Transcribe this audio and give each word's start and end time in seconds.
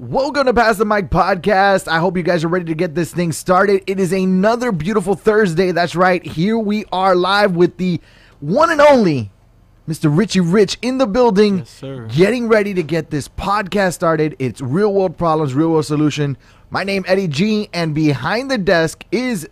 Welcome 0.00 0.46
to 0.46 0.54
Pass 0.54 0.78
the 0.78 0.86
Mic 0.86 1.10
podcast. 1.10 1.86
I 1.86 1.98
hope 1.98 2.16
you 2.16 2.22
guys 2.22 2.42
are 2.42 2.48
ready 2.48 2.64
to 2.64 2.74
get 2.74 2.94
this 2.94 3.12
thing 3.12 3.32
started. 3.32 3.82
It 3.86 4.00
is 4.00 4.12
another 4.14 4.72
beautiful 4.72 5.14
Thursday. 5.14 5.72
That's 5.72 5.94
right. 5.94 6.24
Here 6.24 6.58
we 6.58 6.86
are 6.90 7.14
live 7.14 7.54
with 7.54 7.76
the 7.76 8.00
one 8.40 8.70
and 8.70 8.80
only 8.80 9.30
Mr. 9.86 10.10
Richy 10.10 10.40
Rich 10.42 10.78
in 10.80 10.96
the 10.96 11.06
building, 11.06 11.58
Yes, 11.58 11.68
sir. 11.68 12.06
getting 12.06 12.48
ready 12.48 12.72
to 12.72 12.82
get 12.82 13.10
this 13.10 13.28
podcast 13.28 13.92
started. 13.92 14.36
It's 14.38 14.62
Real 14.62 14.90
World 14.94 15.18
Problems, 15.18 15.52
Real 15.52 15.68
World 15.70 15.84
Solution. 15.84 16.38
My 16.70 16.82
name 16.82 17.04
Eddie 17.06 17.28
G, 17.28 17.68
and 17.74 17.94
behind 17.94 18.50
the 18.50 18.56
desk 18.56 19.04
is 19.12 19.46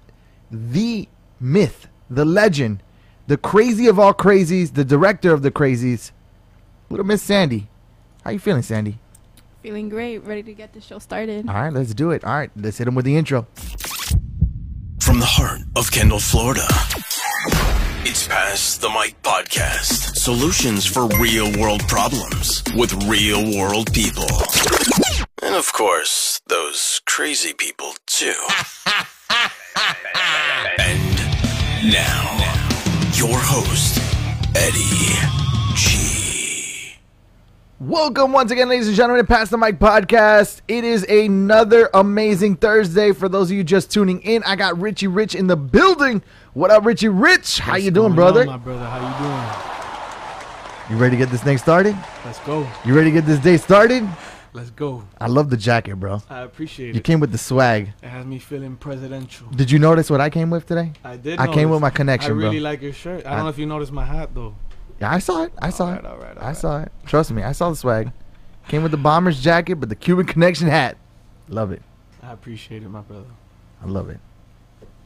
the 0.51 1.09
myth, 1.39 1.89
the 2.09 2.25
legend, 2.25 2.83
the 3.27 3.37
crazy 3.37 3.87
of 3.87 3.99
all 3.99 4.15
crazies, 4.15 4.73
the 4.73 4.85
director 4.87 5.31
of 5.35 5.43
the 5.43 5.51
crazies, 5.51 6.13
little 6.89 7.05
Miss 7.05 7.21
Sandy. 7.21 7.69
How 8.25 8.31
you 8.31 8.39
feeling, 8.39 8.63
Sandy? 8.63 8.99
Feeling 9.63 9.89
great, 9.89 10.19
ready 10.25 10.43
to 10.45 10.55
get 10.55 10.73
the 10.73 10.81
show 10.81 10.99
started. 11.01 11.49
All 11.49 11.55
right, 11.55 11.73
let's 11.73 11.93
do 11.93 12.13
it. 12.13 12.25
All 12.25 12.33
right, 12.33 12.51
let's 12.57 12.79
hit 12.79 12.85
them 12.85 12.95
with 12.95 13.05
the 13.05 13.17
intro. 13.17 13.47
From 15.01 15.19
the 15.19 15.27
heart 15.27 15.63
of 15.75 15.91
Kendall, 15.91 16.21
Florida. 16.21 16.67
It's 18.05 18.29
Pass 18.29 18.79
the 18.79 18.89
Mic 18.89 19.21
Podcast. 19.23 20.17
Solutions 20.17 20.87
for 20.87 21.09
real 21.21 21.51
world 21.59 21.81
problems 21.89 22.63
with 22.77 22.93
real 23.05 23.57
world 23.59 23.93
people. 23.93 24.27
And 25.43 25.55
of 25.57 25.73
course, 25.73 26.41
those 26.47 27.01
crazy 27.05 27.53
people 27.53 27.95
too. 28.07 28.35
and 30.79 31.17
now, 31.93 32.39
your 33.15 33.37
host, 33.39 33.99
Eddie 34.55 34.79
G. 34.79 35.28
Welcome 37.89 38.33
once 38.33 38.51
again, 38.51 38.69
ladies 38.69 38.87
and 38.87 38.95
gentlemen, 38.95 39.25
to 39.25 39.27
Pass 39.27 39.49
the 39.49 39.57
Mic 39.57 39.79
podcast. 39.79 40.61
It 40.69 40.85
is 40.85 41.05
another 41.05 41.89
amazing 41.95 42.57
Thursday. 42.57 43.13
For 43.13 43.31
those 43.31 43.51
of 43.51 43.57
you 43.57 43.65
just 43.65 43.91
tuning 43.91 44.21
in, 44.21 44.43
I 44.45 44.57
got 44.57 44.75
Richy 44.75 45.09
Rich 45.11 45.35
in 45.35 45.47
the 45.47 45.57
building. 45.57 46.23
What 46.53 46.71
up, 46.71 46.83
Richy 46.83 47.09
Rich? 47.11 47.61
How 47.61 47.73
What's 47.73 47.85
you 47.85 47.91
doing, 47.91 48.15
brother? 48.15 48.43
on, 48.43 48.47
my 48.47 48.57
brother, 48.59 48.85
how 48.85 48.99
You 48.99 50.87
doing? 50.87 50.99
You 50.99 51.03
ready 51.03 51.17
to 51.17 51.25
get 51.25 51.31
this 51.31 51.43
thing 51.43 51.57
started? 51.57 51.97
Let's 52.27 52.41
go. 52.41 52.69
You 52.85 52.95
ready 52.95 53.09
to 53.11 53.15
get 53.15 53.25
this 53.25 53.39
day 53.39 53.57
started? 53.57 54.07
Let's 54.53 54.69
go. 54.69 55.03
I 55.19 55.29
love 55.29 55.49
the 55.49 55.57
jacket, 55.57 55.97
bro. 55.97 56.21
I 56.29 56.41
appreciate 56.41 56.91
it. 56.91 56.95
You 56.95 57.01
came 57.01 57.21
with 57.21 57.33
the 57.33 57.39
swag. 57.39 57.89
It 58.03 58.09
has 58.09 58.27
me 58.27 58.39
feeling 58.39 58.77
presidential. 58.77 59.47
Did 59.49 59.71
you 59.71 59.79
notice 59.79 60.11
what 60.11 60.21
I 60.21 60.29
came 60.29 60.51
with 60.51 60.67
today? 60.67 60.93
I 61.05 61.17
did. 61.17 61.39
I 61.39 61.51
came 61.51 61.71
with 61.71 61.81
my 61.81 61.89
connection, 61.89 62.33
I 62.33 62.35
really 62.35 62.59
bro. 62.59 62.65
like 62.71 62.83
your 62.83 62.93
shirt. 62.93 63.25
I 63.25 63.31
I- 63.33 63.37
don't 63.37 63.45
know 63.45 63.51
if 63.51 63.59
you 63.59 63.65
noticed 63.65 63.93
my 63.93 64.05
hat 64.05 64.35
though. 64.35 64.55
Yeah, 65.01 65.13
I 65.13 65.19
saw 65.19 65.45
it. 65.45 65.53
I 65.61 65.71
saw 65.71 65.87
Alright, 65.87 66.05
it. 66.05 66.07
alright, 66.07 66.37
I 66.37 66.41
alright. 66.41 66.57
saw 66.57 66.83
it. 66.83 66.93
Trust 67.07 67.31
me, 67.31 67.43
I 67.43 67.53
saw 67.53 67.71
the 67.71 67.77
swag. 67.77 68.13
Came 68.69 68.83
with 68.83 68.91
the 68.91 68.99
bomber's 68.99 69.41
jacket, 69.41 69.77
but 69.77 69.89
the 69.89 69.95
Cuban 69.97 70.27
connection 70.27 70.69
hat. 70.69 70.97
Love 71.49 71.73
it. 71.73 71.83
I 72.23 72.33
appreciate 72.33 72.83
it, 72.83 72.89
my 72.89 73.01
brother. 73.01 73.27
I 73.83 73.87
love 73.87 74.11
it. 74.11 74.19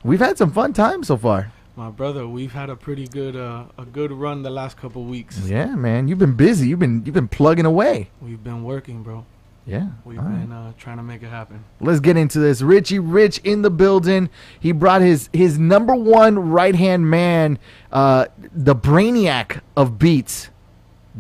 We've 0.02 0.18
had 0.18 0.38
some 0.38 0.50
fun 0.50 0.72
times 0.72 1.06
so 1.08 1.16
far. 1.16 1.52
My 1.76 1.90
brother, 1.90 2.26
we've 2.26 2.52
had 2.52 2.68
a 2.70 2.76
pretty 2.76 3.06
good 3.06 3.36
uh, 3.36 3.64
a 3.78 3.84
good 3.84 4.12
run 4.12 4.42
the 4.42 4.50
last 4.50 4.76
couple 4.76 5.04
weeks. 5.04 5.38
Yeah, 5.46 5.74
man. 5.74 6.08
You've 6.08 6.18
been 6.18 6.34
busy. 6.34 6.68
You've 6.68 6.80
been 6.80 7.02
you've 7.06 7.14
been 7.14 7.28
plugging 7.28 7.64
away. 7.64 8.10
We've 8.20 8.42
been 8.42 8.62
working, 8.64 9.02
bro. 9.02 9.24
Yeah. 9.64 9.88
We've 10.04 10.18
right. 10.18 10.40
been 10.40 10.52
uh, 10.52 10.72
trying 10.76 10.96
to 10.96 11.02
make 11.02 11.22
it 11.22 11.28
happen. 11.28 11.64
Let's 11.80 12.00
get 12.00 12.16
into 12.16 12.38
this. 12.38 12.62
Richy 12.62 13.00
Rich 13.02 13.38
in 13.44 13.62
the 13.62 13.70
building. 13.70 14.28
He 14.58 14.72
brought 14.72 15.02
his 15.02 15.30
his 15.32 15.58
number 15.58 15.94
one 15.94 16.50
right 16.50 16.74
hand 16.74 17.08
man, 17.08 17.58
uh, 17.92 18.26
the 18.52 18.74
brainiac 18.74 19.60
of 19.76 19.98
beats. 19.98 20.50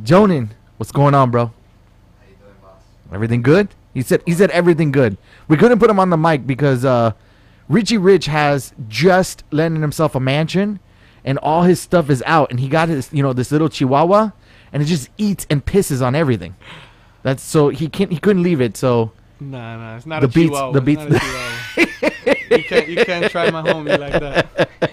Jonan, 0.02 0.50
what's 0.76 0.92
going 0.92 1.14
on, 1.14 1.30
bro? 1.30 1.46
How 1.46 1.52
you 2.28 2.34
doing, 2.36 2.54
boss? 2.60 2.82
Everything 3.12 3.42
good? 3.42 3.68
He 3.94 4.02
said 4.02 4.22
he 4.26 4.32
said 4.32 4.50
everything 4.50 4.90
good. 4.90 5.18
We 5.46 5.56
couldn't 5.56 5.78
put 5.78 5.90
him 5.90 6.00
on 6.00 6.10
the 6.10 6.16
mic 6.16 6.46
because 6.46 6.84
uh, 6.84 7.12
Richy 7.70 8.02
Rich 8.02 8.26
has 8.26 8.72
just 8.88 9.44
landed 9.52 9.82
himself 9.82 10.14
a 10.16 10.20
mansion, 10.20 10.80
and 11.24 11.38
all 11.38 11.62
his 11.62 11.80
stuff 11.80 12.10
is 12.10 12.22
out, 12.26 12.50
and 12.50 12.58
he 12.58 12.68
got 12.68 12.88
his 12.88 13.08
you 13.12 13.22
know 13.22 13.32
this 13.32 13.52
little 13.52 13.68
Chihuahua, 13.68 14.30
and 14.72 14.82
it 14.82 14.86
just 14.86 15.10
eats 15.16 15.46
and 15.48 15.64
pisses 15.64 16.04
on 16.04 16.16
everything. 16.16 16.56
That's 17.22 17.42
so 17.42 17.68
he 17.68 17.88
can't 17.88 18.10
he 18.12 18.18
couldn't 18.18 18.42
leave 18.42 18.60
it. 18.60 18.76
So 18.76 19.12
Nah, 19.40 19.76
nah, 19.76 19.96
it's 19.96 20.06
not 20.06 20.20
The 20.20 20.26
a 20.26 20.30
beats- 20.30 20.50
chihuahua. 20.50 20.72
the 20.72 20.80
beats- 20.80 21.02
not 21.08 21.12
a 21.12 21.18
chihuahua. 21.18 22.56
you 22.56 22.64
can't 22.64 22.88
you 22.88 23.04
can't 23.04 23.30
try 23.30 23.50
my 23.50 23.62
homie 23.62 23.98
like 23.98 24.12
that. 24.20 24.90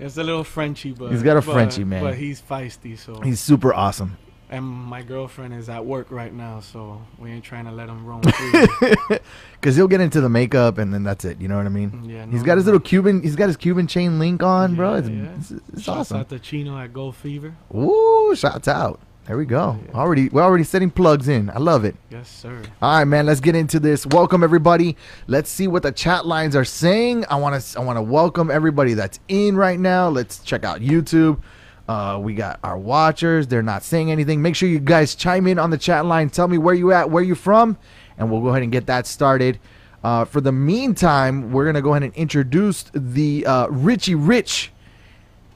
It's 0.00 0.16
a 0.16 0.22
little 0.24 0.44
Frenchy, 0.44 0.92
but 0.92 1.12
He's 1.12 1.22
got 1.22 1.36
a 1.36 1.40
but- 1.42 1.52
Frenchie, 1.52 1.84
man. 1.84 2.02
But 2.02 2.14
he's 2.16 2.40
feisty, 2.42 2.98
so 2.98 3.20
he's 3.20 3.40
super 3.40 3.72
awesome. 3.72 4.16
And 4.50 4.64
my 4.64 5.02
girlfriend 5.02 5.54
is 5.54 5.68
at 5.68 5.84
work 5.84 6.10
right 6.10 6.32
now, 6.32 6.60
so 6.60 7.00
we 7.18 7.30
ain't 7.30 7.42
trying 7.44 7.64
to 7.64 7.72
let 7.72 7.88
him 7.88 8.04
roam 8.04 8.22
free. 8.22 8.66
Because 9.52 9.74
he'll 9.76 9.88
get 9.88 10.00
into 10.00 10.20
the 10.20 10.28
makeup 10.28 10.78
and 10.78 10.92
then 10.94 11.02
that's 11.02 11.24
it. 11.24 11.40
You 11.40 11.48
know 11.48 11.56
what 11.56 11.66
I 11.66 11.70
mean? 11.70 12.02
yeah, 12.04 12.24
He's 12.26 12.40
no, 12.42 12.46
got 12.46 12.56
his 12.58 12.66
no. 12.66 12.72
little 12.72 12.80
Cuban. 12.86 13.22
He's 13.22 13.34
got 13.36 13.46
his 13.48 13.56
Cuban 13.56 13.86
chain 13.88 14.18
link 14.20 14.42
on, 14.44 14.76
bro. 14.76 14.92
Yeah, 14.92 14.98
It's, 14.98 15.08
yeah. 15.08 15.34
it's, 15.38 15.50
it's 15.72 15.82
Shouts 15.82 15.88
awesome. 16.12 16.20
out 16.20 16.28
to 16.28 16.38
Chino 16.38 16.78
at 16.78 16.92
Gold 16.92 17.16
Fever. 17.16 17.54
Ooh, 17.74 18.32
shouts 18.36 18.68
out. 18.68 19.00
There 19.26 19.38
we 19.38 19.46
go. 19.46 19.78
Yeah. 19.86 19.94
Already, 19.94 20.28
we're 20.28 20.42
already 20.42 20.64
setting 20.64 20.90
plugs 20.90 21.28
in. 21.28 21.48
I 21.48 21.56
love 21.56 21.86
it. 21.86 21.96
Yes, 22.10 22.28
sir. 22.28 22.60
All 22.82 22.98
right, 22.98 23.04
man. 23.06 23.24
Let's 23.24 23.40
get 23.40 23.56
into 23.56 23.80
this. 23.80 24.04
Welcome 24.04 24.44
everybody. 24.44 24.98
Let's 25.28 25.48
see 25.48 25.66
what 25.66 25.82
the 25.82 25.92
chat 25.92 26.26
lines 26.26 26.54
are 26.54 26.64
saying. 26.64 27.24
I 27.30 27.36
want 27.36 27.58
to. 27.58 27.78
I 27.78 27.82
want 27.82 27.96
to 27.96 28.02
welcome 28.02 28.50
everybody 28.50 28.92
that's 28.92 29.20
in 29.28 29.56
right 29.56 29.80
now. 29.80 30.10
Let's 30.10 30.40
check 30.40 30.64
out 30.64 30.80
YouTube. 30.80 31.40
Uh, 31.88 32.18
we 32.22 32.34
got 32.34 32.60
our 32.62 32.76
watchers. 32.76 33.46
They're 33.46 33.62
not 33.62 33.82
saying 33.82 34.10
anything. 34.10 34.42
Make 34.42 34.56
sure 34.56 34.68
you 34.68 34.78
guys 34.78 35.14
chime 35.14 35.46
in 35.46 35.58
on 35.58 35.70
the 35.70 35.78
chat 35.78 36.04
line. 36.04 36.28
Tell 36.28 36.46
me 36.46 36.58
where 36.58 36.74
you 36.74 36.92
at, 36.92 37.08
where 37.08 37.22
you 37.22 37.34
from, 37.34 37.78
and 38.18 38.30
we'll 38.30 38.42
go 38.42 38.48
ahead 38.48 38.62
and 38.62 38.72
get 38.72 38.86
that 38.88 39.06
started. 39.06 39.58
Uh, 40.02 40.26
for 40.26 40.42
the 40.42 40.52
meantime, 40.52 41.50
we're 41.50 41.64
gonna 41.64 41.80
go 41.80 41.92
ahead 41.94 42.02
and 42.02 42.14
introduce 42.14 42.84
the 42.92 43.46
uh, 43.46 43.68
Richy 43.68 44.14
Rich 44.18 44.70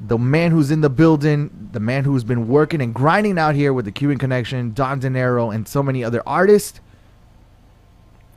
the 0.01 0.19
man 0.19 0.51
who's 0.51 0.71
in 0.71 0.81
the 0.81 0.91
building, 0.91 1.71
the 1.73 1.81
man 1.81 2.05
who's 2.05 2.25
been 2.25 2.49
working 2.49 2.81
and 2.81 2.95
grinding 2.95 3.39
out 3.39 3.55
here 3.55 3.73
with 3.73 3.85
the 3.85 3.93
Cuban 3.93 4.19
Connection, 4.19 4.73
Don 4.73 5.01
Dinero, 5.01 5.51
and 5.51 5.67
so 5.67 5.83
many 5.83 6.05
other 6.05 6.23
artists. 6.27 6.81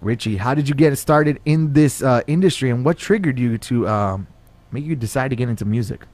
Richy, 0.02 0.38
how 0.38 0.56
did 0.56 0.68
you 0.68 0.74
get 0.74 0.98
started 0.98 1.40
in 1.46 1.74
this 1.74 2.02
uh, 2.02 2.22
industry, 2.26 2.72
and 2.72 2.84
what 2.84 2.98
triggered 2.98 3.38
you 3.38 3.60
to 3.60 3.88
um, 3.88 4.28
make 4.72 4.84
you 4.84 4.96
decide 4.96 5.30
to 5.30 5.36
get 5.36 5.48
into 5.48 5.64
music? 5.64 6.08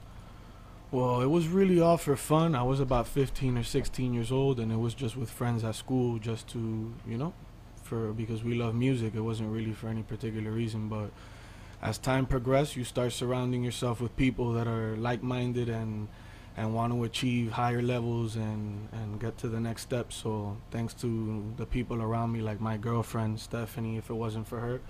Well, 0.91 1.21
it 1.21 1.27
was 1.27 1.47
really 1.47 1.79
all 1.79 1.97
for 1.97 2.15
fun. 2.17 2.55
I 2.55 2.63
was 2.63 2.79
about 2.79 3.07
15 3.07 3.57
or 3.57 3.63
16 3.63 4.13
years 4.13 4.31
old, 4.31 4.59
and 4.59 4.71
it 4.71 4.77
was 4.77 4.93
just 4.93 5.15
with 5.15 5.29
friends 5.29 5.63
at 5.63 5.75
school, 5.75 6.17
just 6.17 6.49
to, 6.49 6.93
you 7.05 7.17
know, 7.17 7.33
for 7.83 8.11
because 8.11 8.43
we 8.43 8.55
love 8.55 8.75
music. 8.75 9.15
It 9.15 9.21
wasn't 9.21 9.51
really 9.51 9.73
for 9.73 9.87
any 9.87 10.03
particular 10.03 10.51
reason, 10.51 10.89
but 10.89 11.11
as 11.81 11.97
time 11.97 12.25
progressed, 12.25 12.75
you 12.75 12.83
start 12.83 13.13
surrounding 13.13 13.63
yourself 13.63 14.01
with 14.01 14.15
people 14.17 14.53
that 14.53 14.67
are 14.67 14.95
like-minded 14.97 15.69
and 15.69 16.07
and 16.55 16.73
want 16.73 16.91
to 16.91 17.03
achieve 17.03 17.51
higher 17.51 17.83
levels 17.83 18.35
and 18.35 18.89
and 18.91 19.19
get 19.19 19.37
to 19.37 19.47
the 19.47 19.59
next 19.59 19.83
step. 19.83 20.11
So 20.11 20.57
thanks 20.71 20.93
to 20.95 21.53
the 21.55 21.65
people 21.65 22.01
around 22.01 22.31
me, 22.31 22.41
like 22.41 22.59
my 22.59 22.77
girlfriend 22.77 23.39
Stephanie, 23.39 23.97
if 23.97 24.09
it 24.09 24.15
wasn't 24.15 24.47
for 24.47 24.59
her, 24.59 24.81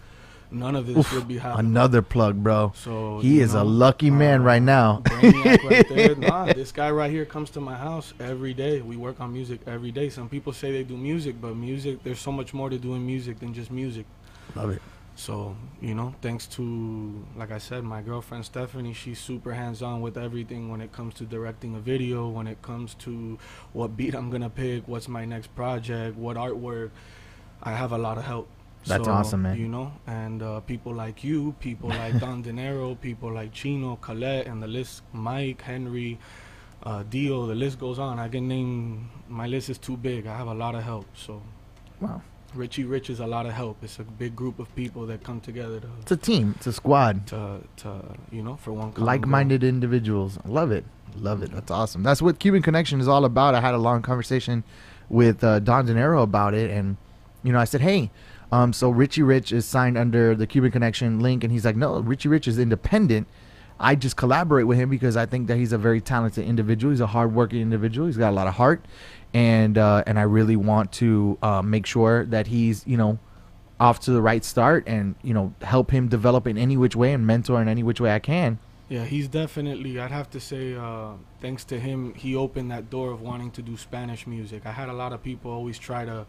none 0.50 0.78
of 0.78 0.88
this 0.88 0.98
Oof, 0.98 1.14
would 1.14 1.28
be 1.28 1.38
happening. 1.40 1.72
Another 1.72 2.02
plug, 2.02 2.42
bro. 2.42 2.72
So 2.74 3.20
He 3.20 3.42
is 3.42 3.54
a 3.54 3.58
know, 3.58 3.66
lucky 3.66 4.10
man 4.10 4.42
uh, 4.42 4.46
right 4.46 4.62
now. 4.62 5.04
Right 5.22 5.88
there. 5.90 6.16
Nah, 6.16 6.46
this 6.54 6.72
guy 6.72 6.90
right 6.90 7.12
here 7.12 7.26
comes 7.26 7.50
to 7.52 7.60
my 7.60 7.76
house 7.76 8.14
every 8.20 8.54
day. 8.54 8.82
We 8.82 8.96
work 8.96 9.20
on 9.20 9.34
music 9.34 9.60
every 9.68 9.92
day. 9.92 10.10
Some 10.10 10.30
people 10.30 10.54
say 10.54 10.72
they 10.72 10.84
do 10.84 10.96
music, 10.96 11.36
but 11.42 11.56
music, 11.56 12.02
there's 12.04 12.20
so 12.20 12.32
much 12.32 12.54
more 12.54 12.70
to 12.70 12.78
doing 12.78 13.06
music 13.06 13.40
than 13.40 13.54
just 13.54 13.72
music. 13.72 14.06
Love 14.56 14.72
it. 14.72 14.82
So, 15.18 15.56
you 15.82 15.96
know, 15.96 16.14
thanks 16.22 16.46
to, 16.58 17.26
like 17.36 17.52
I 17.52 17.58
said, 17.58 17.84
my 17.84 18.02
girlfriend 18.04 18.46
Stephanie, 18.46 18.94
she's 18.94 19.20
super 19.20 19.52
hands 19.54 19.82
on 19.82 20.02
with 20.02 20.16
everything 20.16 20.70
when 20.70 20.80
it 20.80 20.92
comes 20.92 21.16
to 21.16 21.24
directing 21.26 21.76
a 21.76 21.80
video, 21.80 22.30
when 22.30 22.46
it 22.46 22.62
comes 22.62 22.94
to 23.06 23.40
what 23.74 23.98
beat 23.98 24.14
I'm 24.14 24.30
going 24.30 24.44
to 24.44 24.50
pick, 24.50 24.88
what's 24.88 25.08
my 25.08 25.26
next 25.26 25.56
project, 25.56 26.16
what 26.18 26.38
artwork. 26.38 26.92
I 27.64 27.72
have 27.72 27.92
a 27.94 27.98
lot 27.98 28.20
of 28.20 28.26
help. 28.26 28.48
That's 28.86 29.06
So, 29.06 29.12
awesome, 29.12 29.42
man. 29.42 29.58
You 29.60 29.68
know, 29.68 29.92
and 30.06 30.44
uh, 30.44 30.60
people 30.62 30.94
like 30.94 31.24
you, 31.24 31.56
people 31.60 31.90
like 31.90 32.20
Don 32.24 32.44
Dinero, 32.44 32.94
people 32.96 33.32
like 33.34 33.52
Chino, 33.54 33.96
Colette, 33.98 34.46
and 34.46 34.62
the 34.62 34.68
list, 34.68 35.02
Mike, 35.14 35.62
Henry, 35.64 36.20
uh, 36.84 37.04
Dio, 37.10 37.48
the 37.48 37.56
list 37.56 37.80
goes 37.80 37.98
on. 37.98 38.20
I 38.20 38.30
can 38.30 38.48
name, 38.48 39.10
my 39.28 39.48
list 39.48 39.70
is 39.72 39.80
too 39.80 39.98
big. 39.98 40.28
I 40.28 40.38
have 40.38 40.48
a 40.48 40.54
lot 40.54 40.76
of 40.76 40.84
help. 40.84 41.08
So, 41.16 41.42
Wow. 42.00 42.22
Richy 42.56 42.90
Rich 42.90 43.10
is 43.10 43.20
a 43.20 43.28
lot 43.28 43.46
of 43.46 43.52
help. 43.54 43.84
It's 43.84 44.00
a 44.00 44.04
big 44.04 44.36
group 44.36 44.60
of 44.60 44.74
people 44.76 45.06
that 45.08 45.24
come 45.24 45.40
together 45.42 45.80
to 45.80 45.88
It's 46.02 46.12
a 46.12 46.18
team. 46.18 46.54
It's 46.58 46.68
a 46.68 46.74
squad. 46.74 47.28
to, 47.28 47.62
to 47.78 48.02
you 48.32 48.42
know 48.42 48.56
for 48.56 48.74
one 48.74 48.94
like-minded 48.96 49.64
individuals. 49.64 50.40
I 50.44 50.48
love 50.48 50.72
it. 50.72 50.86
Love 51.16 51.44
it. 51.44 51.52
That's 51.52 51.72
awesome. 51.72 52.04
That's 52.04 52.22
what 52.22 52.40
Cuban 52.40 52.62
Connection 52.62 53.00
is 53.00 53.08
all 53.08 53.26
about. 53.26 53.54
I 53.56 53.62
had 53.62 53.74
a 53.74 53.78
long 53.80 54.02
conversation 54.02 54.64
with 55.10 55.44
uh, 55.44 55.60
Don 55.60 55.86
Dinero 55.86 56.22
about 56.22 56.54
it, 56.54 56.70
and 56.72 56.98
you 57.44 57.52
know, 57.52 57.60
I 57.60 57.66
said, 57.66 57.82
"Hey, 57.82 58.12
um, 58.52 58.72
so 58.74 58.92
Richy 58.94 59.26
Rich 59.28 59.52
is 59.52 59.66
signed 59.66 59.98
under 59.98 60.36
the 60.36 60.48
Cuban 60.48 60.72
Connection 60.72 61.20
link," 61.20 61.44
and 61.44 61.52
he's 61.52 61.66
like, 61.66 61.76
"No, 61.76 62.02
Richy 62.02 62.30
Rich 62.30 62.48
is 62.48 62.60
independent. 62.60 63.28
I 63.80 63.94
just 63.96 64.16
collaborate 64.16 64.66
with 64.66 64.78
him 64.80 64.90
because 64.90 65.16
I 65.16 65.28
think 65.28 65.48
that 65.48 65.58
he's 65.58 65.72
a 65.72 65.78
very 65.78 66.02
talented 66.02 66.46
individual. 66.46 66.92
He's 66.92 67.00
a 67.02 67.08
hardworking 67.08 67.62
individual. 67.62 68.08
He's 68.08 68.18
got 68.18 68.30
a 68.30 68.36
lot 68.36 68.48
of 68.48 68.56
heart, 68.56 68.84
and 69.34 69.78
uh, 69.78 70.04
and 70.08 70.20
I 70.20 70.24
really 70.24 70.56
want 70.56 70.92
to 70.94 71.38
uh, 71.42 71.62
make 71.62 71.86
sure 71.86 72.26
that 72.26 72.48
he's 72.48 72.86
you 72.88 72.98
know 72.98 73.20
off 73.80 74.00
to 74.02 74.12
the 74.12 74.22
right 74.22 74.44
start 74.44 74.84
and 74.88 75.16
you 75.22 75.34
know 75.34 75.54
help 75.62 75.92
him 75.92 76.08
develop 76.08 76.48
in 76.48 76.58
any 76.58 76.78
which 76.78 76.96
way 76.96 77.14
and 77.14 77.26
mentor 77.26 77.62
in 77.62 77.68
any 77.68 77.84
which 77.84 78.02
way 78.02 78.14
I 78.14 78.20
can. 78.20 78.60
Yeah, 78.90 79.04
he's 79.04 79.28
definitely. 79.28 80.00
I'd 80.00 80.12
have 80.12 80.30
to 80.30 80.40
say, 80.40 80.74
uh, 80.74 81.12
thanks 81.42 81.66
to 81.66 81.80
him, 81.80 82.14
he 82.14 82.36
opened 82.36 82.72
that 82.72 82.90
door 82.90 83.12
of 83.12 83.22
wanting 83.22 83.52
to 83.52 83.62
do 83.62 83.76
Spanish 83.76 84.26
music. 84.26 84.66
I 84.66 84.72
had 84.72 84.88
a 84.88 84.94
lot 84.94 85.12
of 85.12 85.22
people 85.22 85.52
always 85.52 85.78
try 85.78 86.06
to 86.06 86.26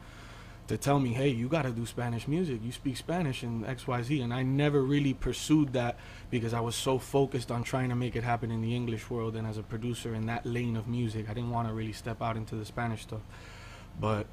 to 0.69 0.77
tell 0.77 1.01
me, 1.01 1.13
"Hey, 1.13 1.29
you 1.29 1.49
got 1.49 1.63
to 1.63 1.71
do 1.71 1.85
Spanish 1.87 2.29
music. 2.29 2.61
You 2.63 2.73
speak 2.73 2.97
Spanish 2.97 3.43
and 3.43 3.65
XYZ. 3.67 4.23
And 4.23 4.33
I 4.33 4.43
never 4.43 4.83
really 4.83 5.15
pursued 5.15 5.73
that 5.73 5.97
because 6.31 6.55
I 6.55 6.61
was 6.61 6.77
so 6.77 6.99
focused 6.99 7.51
on 7.51 7.63
trying 7.65 7.89
to 7.89 7.95
make 7.97 8.15
it 8.17 8.25
happen 8.25 8.51
in 8.51 8.61
the 8.61 8.75
English 8.75 9.11
world 9.11 9.35
and 9.37 9.47
as 9.47 9.59
a 9.59 9.63
producer 9.63 10.15
in 10.15 10.27
that 10.27 10.47
lane 10.47 10.77
of 10.77 10.87
music. 10.87 11.29
I 11.29 11.35
didn't 11.35 11.51
want 11.51 11.69
to 11.69 11.75
really 11.75 11.93
step 11.93 12.23
out 12.23 12.37
into 12.37 12.55
the 12.55 12.65
Spanish 12.65 13.03
stuff. 13.03 13.23
But 14.01 14.27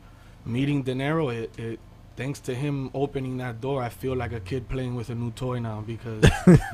meeting 0.45 0.83
Dinero, 0.83 1.29
it, 1.29 1.57
it 1.57 1.79
thanks 2.15 2.39
to 2.41 2.55
him 2.55 2.89
opening 2.93 3.37
that 3.37 3.61
door, 3.61 3.81
I 3.81 3.89
feel 3.89 4.15
like 4.15 4.31
a 4.31 4.39
kid 4.39 4.69
playing 4.69 4.95
with 4.95 5.09
a 5.09 5.15
new 5.15 5.31
toy 5.31 5.59
now 5.59 5.83
because 5.85 6.23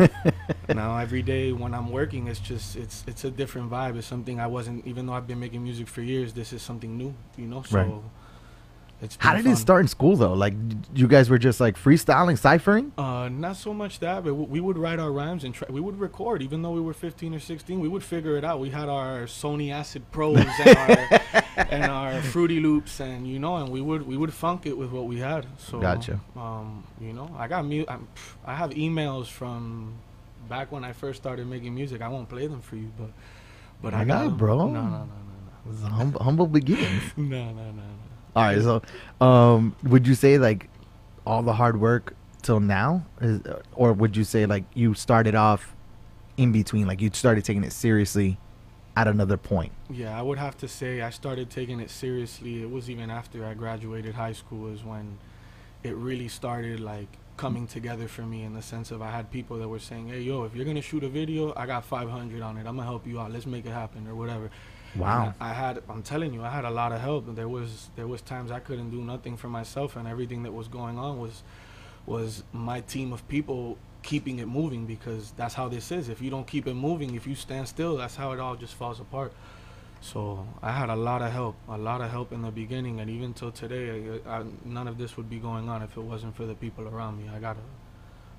now 0.69 0.97
every 0.97 1.21
day 1.21 1.51
when 1.51 1.73
I'm 1.73 1.91
working, 1.91 2.27
it's 2.27 2.39
just 2.39 2.75
it's 2.75 3.03
it's 3.07 3.23
a 3.23 3.31
different 3.31 3.69
vibe. 3.71 3.97
It's 3.97 4.07
something 4.07 4.39
I 4.39 4.47
wasn't 4.47 4.85
even 4.85 5.05
though 5.05 5.13
I've 5.13 5.27
been 5.27 5.39
making 5.39 5.63
music 5.63 5.87
for 5.87 6.01
years. 6.01 6.33
This 6.33 6.53
is 6.53 6.61
something 6.61 6.97
new, 6.97 7.13
you 7.37 7.45
know. 7.47 7.63
So 7.63 7.77
Right. 7.77 8.01
How 9.17 9.35
did 9.35 9.47
it 9.47 9.55
start 9.57 9.81
in 9.81 9.87
school 9.87 10.15
though? 10.15 10.33
Like 10.33 10.53
you 10.93 11.07
guys 11.07 11.29
were 11.29 11.39
just 11.39 11.59
like 11.59 11.75
freestyling, 11.75 12.37
ciphering? 12.37 12.91
Uh, 12.97 13.29
not 13.29 13.55
so 13.57 13.73
much 13.73 13.99
that, 13.99 14.23
but 14.23 14.35
we 14.35 14.59
would 14.59 14.77
write 14.77 14.99
our 14.99 15.11
rhymes 15.11 15.43
and 15.43 15.53
try, 15.55 15.67
we 15.71 15.81
would 15.81 15.99
record. 15.99 16.41
Even 16.43 16.61
though 16.61 16.71
we 16.71 16.81
were 16.81 16.93
15 16.93 17.33
or 17.33 17.39
16, 17.39 17.79
we 17.79 17.87
would 17.87 18.03
figure 18.03 18.37
it 18.37 18.43
out. 18.43 18.59
We 18.59 18.69
had 18.69 18.89
our 18.89 19.21
Sony 19.23 19.71
Acid 19.71 20.03
Pros 20.11 20.37
and 20.37 20.77
our, 20.77 21.21
and 21.57 21.83
our 21.91 22.21
Fruity 22.21 22.59
Loops, 22.59 22.99
and 22.99 23.27
you 23.27 23.39
know, 23.39 23.55
and 23.57 23.69
we 23.69 23.81
would 23.81 24.05
we 24.05 24.17
would 24.17 24.33
funk 24.33 24.65
it 24.67 24.77
with 24.77 24.91
what 24.91 25.07
we 25.07 25.17
had. 25.17 25.47
So 25.57 25.79
Gotcha. 25.79 26.19
Um, 26.35 26.83
you 26.99 27.13
know, 27.13 27.33
I 27.37 27.47
got 27.47 27.65
mu- 27.65 27.85
I'm, 27.87 28.07
I 28.45 28.53
have 28.55 28.69
emails 28.71 29.27
from 29.27 29.95
back 30.47 30.71
when 30.71 30.83
I 30.83 30.91
first 30.93 31.19
started 31.19 31.47
making 31.47 31.73
music. 31.73 32.01
I 32.01 32.07
won't 32.07 32.29
play 32.29 32.45
them 32.45 32.61
for 32.61 32.75
you, 32.75 32.91
but 32.97 33.09
but 33.81 33.93
I 33.95 33.99
Why 33.99 34.05
got 34.05 34.25
'em. 34.25 34.37
bro? 34.37 34.57
No, 34.57 34.65
no, 34.67 34.81
no, 34.81 34.89
no, 34.89 34.97
no. 34.99 35.05
It 35.65 35.69
was 35.69 35.81
humble, 35.81 36.23
humble 36.23 36.45
beginnings. 36.47 37.03
no, 37.17 37.51
no. 37.51 37.71
no. 37.71 37.83
All 38.35 38.43
right, 38.43 38.61
so 38.61 38.81
um, 39.19 39.75
would 39.83 40.07
you 40.07 40.15
say 40.15 40.37
like 40.37 40.69
all 41.25 41.43
the 41.43 41.53
hard 41.53 41.79
work 41.79 42.15
till 42.41 42.59
now, 42.59 43.05
is, 43.19 43.41
or 43.73 43.93
would 43.93 44.15
you 44.15 44.23
say 44.23 44.45
like 44.45 44.63
you 44.73 44.93
started 44.93 45.35
off 45.35 45.75
in 46.37 46.51
between, 46.51 46.87
like 46.87 47.01
you 47.01 47.09
started 47.13 47.43
taking 47.43 47.63
it 47.63 47.73
seriously 47.73 48.37
at 48.95 49.07
another 49.07 49.37
point? 49.37 49.73
Yeah, 49.89 50.17
I 50.17 50.21
would 50.21 50.37
have 50.37 50.57
to 50.59 50.67
say 50.67 51.01
I 51.01 51.09
started 51.09 51.49
taking 51.49 51.79
it 51.79 51.89
seriously. 51.89 52.61
It 52.61 52.69
was 52.69 52.89
even 52.89 53.09
after 53.09 53.45
I 53.45 53.53
graduated 53.53 54.15
high 54.15 54.33
school 54.33 54.73
is 54.73 54.83
when 54.83 55.17
it 55.83 55.95
really 55.95 56.27
started 56.27 56.79
like 56.79 57.07
coming 57.37 57.65
together 57.67 58.07
for 58.07 58.21
me 58.21 58.43
in 58.43 58.53
the 58.53 58.61
sense 58.61 58.91
of 58.91 59.01
I 59.01 59.11
had 59.11 59.31
people 59.31 59.57
that 59.57 59.67
were 59.67 59.79
saying, 59.79 60.09
"Hey, 60.09 60.21
yo, 60.21 60.43
if 60.43 60.55
you're 60.55 60.65
gonna 60.65 60.81
shoot 60.81 61.03
a 61.03 61.09
video, 61.09 61.53
I 61.55 61.65
got 61.65 61.83
500 61.83 62.41
on 62.41 62.57
it. 62.57 62.61
I'm 62.61 62.75
gonna 62.75 62.83
help 62.83 63.07
you 63.07 63.19
out. 63.19 63.31
Let's 63.31 63.45
make 63.45 63.65
it 63.65 63.71
happen 63.71 64.07
or 64.07 64.15
whatever." 64.15 64.49
Wow. 64.95 65.33
I, 65.39 65.53
had, 65.53 65.81
I'm 65.89 66.03
telling 66.03 66.33
you, 66.33 66.43
I 66.43 66.49
had 66.49 66.65
a 66.65 66.69
lot 66.69 66.91
of 66.91 66.99
help. 66.99 67.35
There 67.35 67.47
was 67.47 67.89
there 67.95 68.07
was 68.07 68.21
times 68.21 68.51
I 68.51 68.59
couldn't 68.59 68.89
do 68.89 69.01
nothing 69.01 69.37
for 69.37 69.47
myself, 69.47 69.95
and 69.95 70.07
everything 70.07 70.43
that 70.43 70.53
was 70.53 70.67
going 70.67 70.97
on 70.97 71.19
was 71.19 71.43
was 72.05 72.43
my 72.51 72.81
team 72.81 73.13
of 73.13 73.27
people 73.27 73.77
keeping 74.03 74.39
it 74.39 74.47
moving 74.47 74.85
because 74.85 75.31
that's 75.37 75.53
how 75.53 75.69
this 75.69 75.91
is. 75.91 76.09
If 76.09 76.21
you 76.21 76.29
don't 76.29 76.47
keep 76.47 76.67
it 76.67 76.73
moving, 76.73 77.15
if 77.15 77.27
you 77.27 77.35
stand 77.35 77.67
still, 77.67 77.97
that's 77.97 78.15
how 78.15 78.31
it 78.31 78.39
all 78.39 78.55
just 78.55 78.73
falls 78.73 78.99
apart. 78.99 79.33
So 80.01 80.47
I 80.63 80.71
had 80.71 80.89
a 80.89 80.95
lot 80.95 81.21
of 81.21 81.31
help, 81.31 81.55
a 81.69 81.77
lot 81.77 82.01
of 82.01 82.09
help 82.09 82.31
in 82.33 82.41
the 82.41 82.49
beginning, 82.49 82.99
and 82.99 83.09
even 83.09 83.33
till 83.33 83.51
today, 83.51 84.19
I, 84.25 84.39
I, 84.39 84.43
none 84.65 84.87
of 84.87 84.97
this 84.97 85.15
would 85.15 85.29
be 85.29 85.37
going 85.37 85.69
on 85.69 85.83
if 85.83 85.95
it 85.95 86.01
wasn't 86.01 86.35
for 86.35 86.45
the 86.45 86.55
people 86.55 86.87
around 86.87 87.17
me. 87.17 87.29
I 87.29 87.39
got 87.39 87.55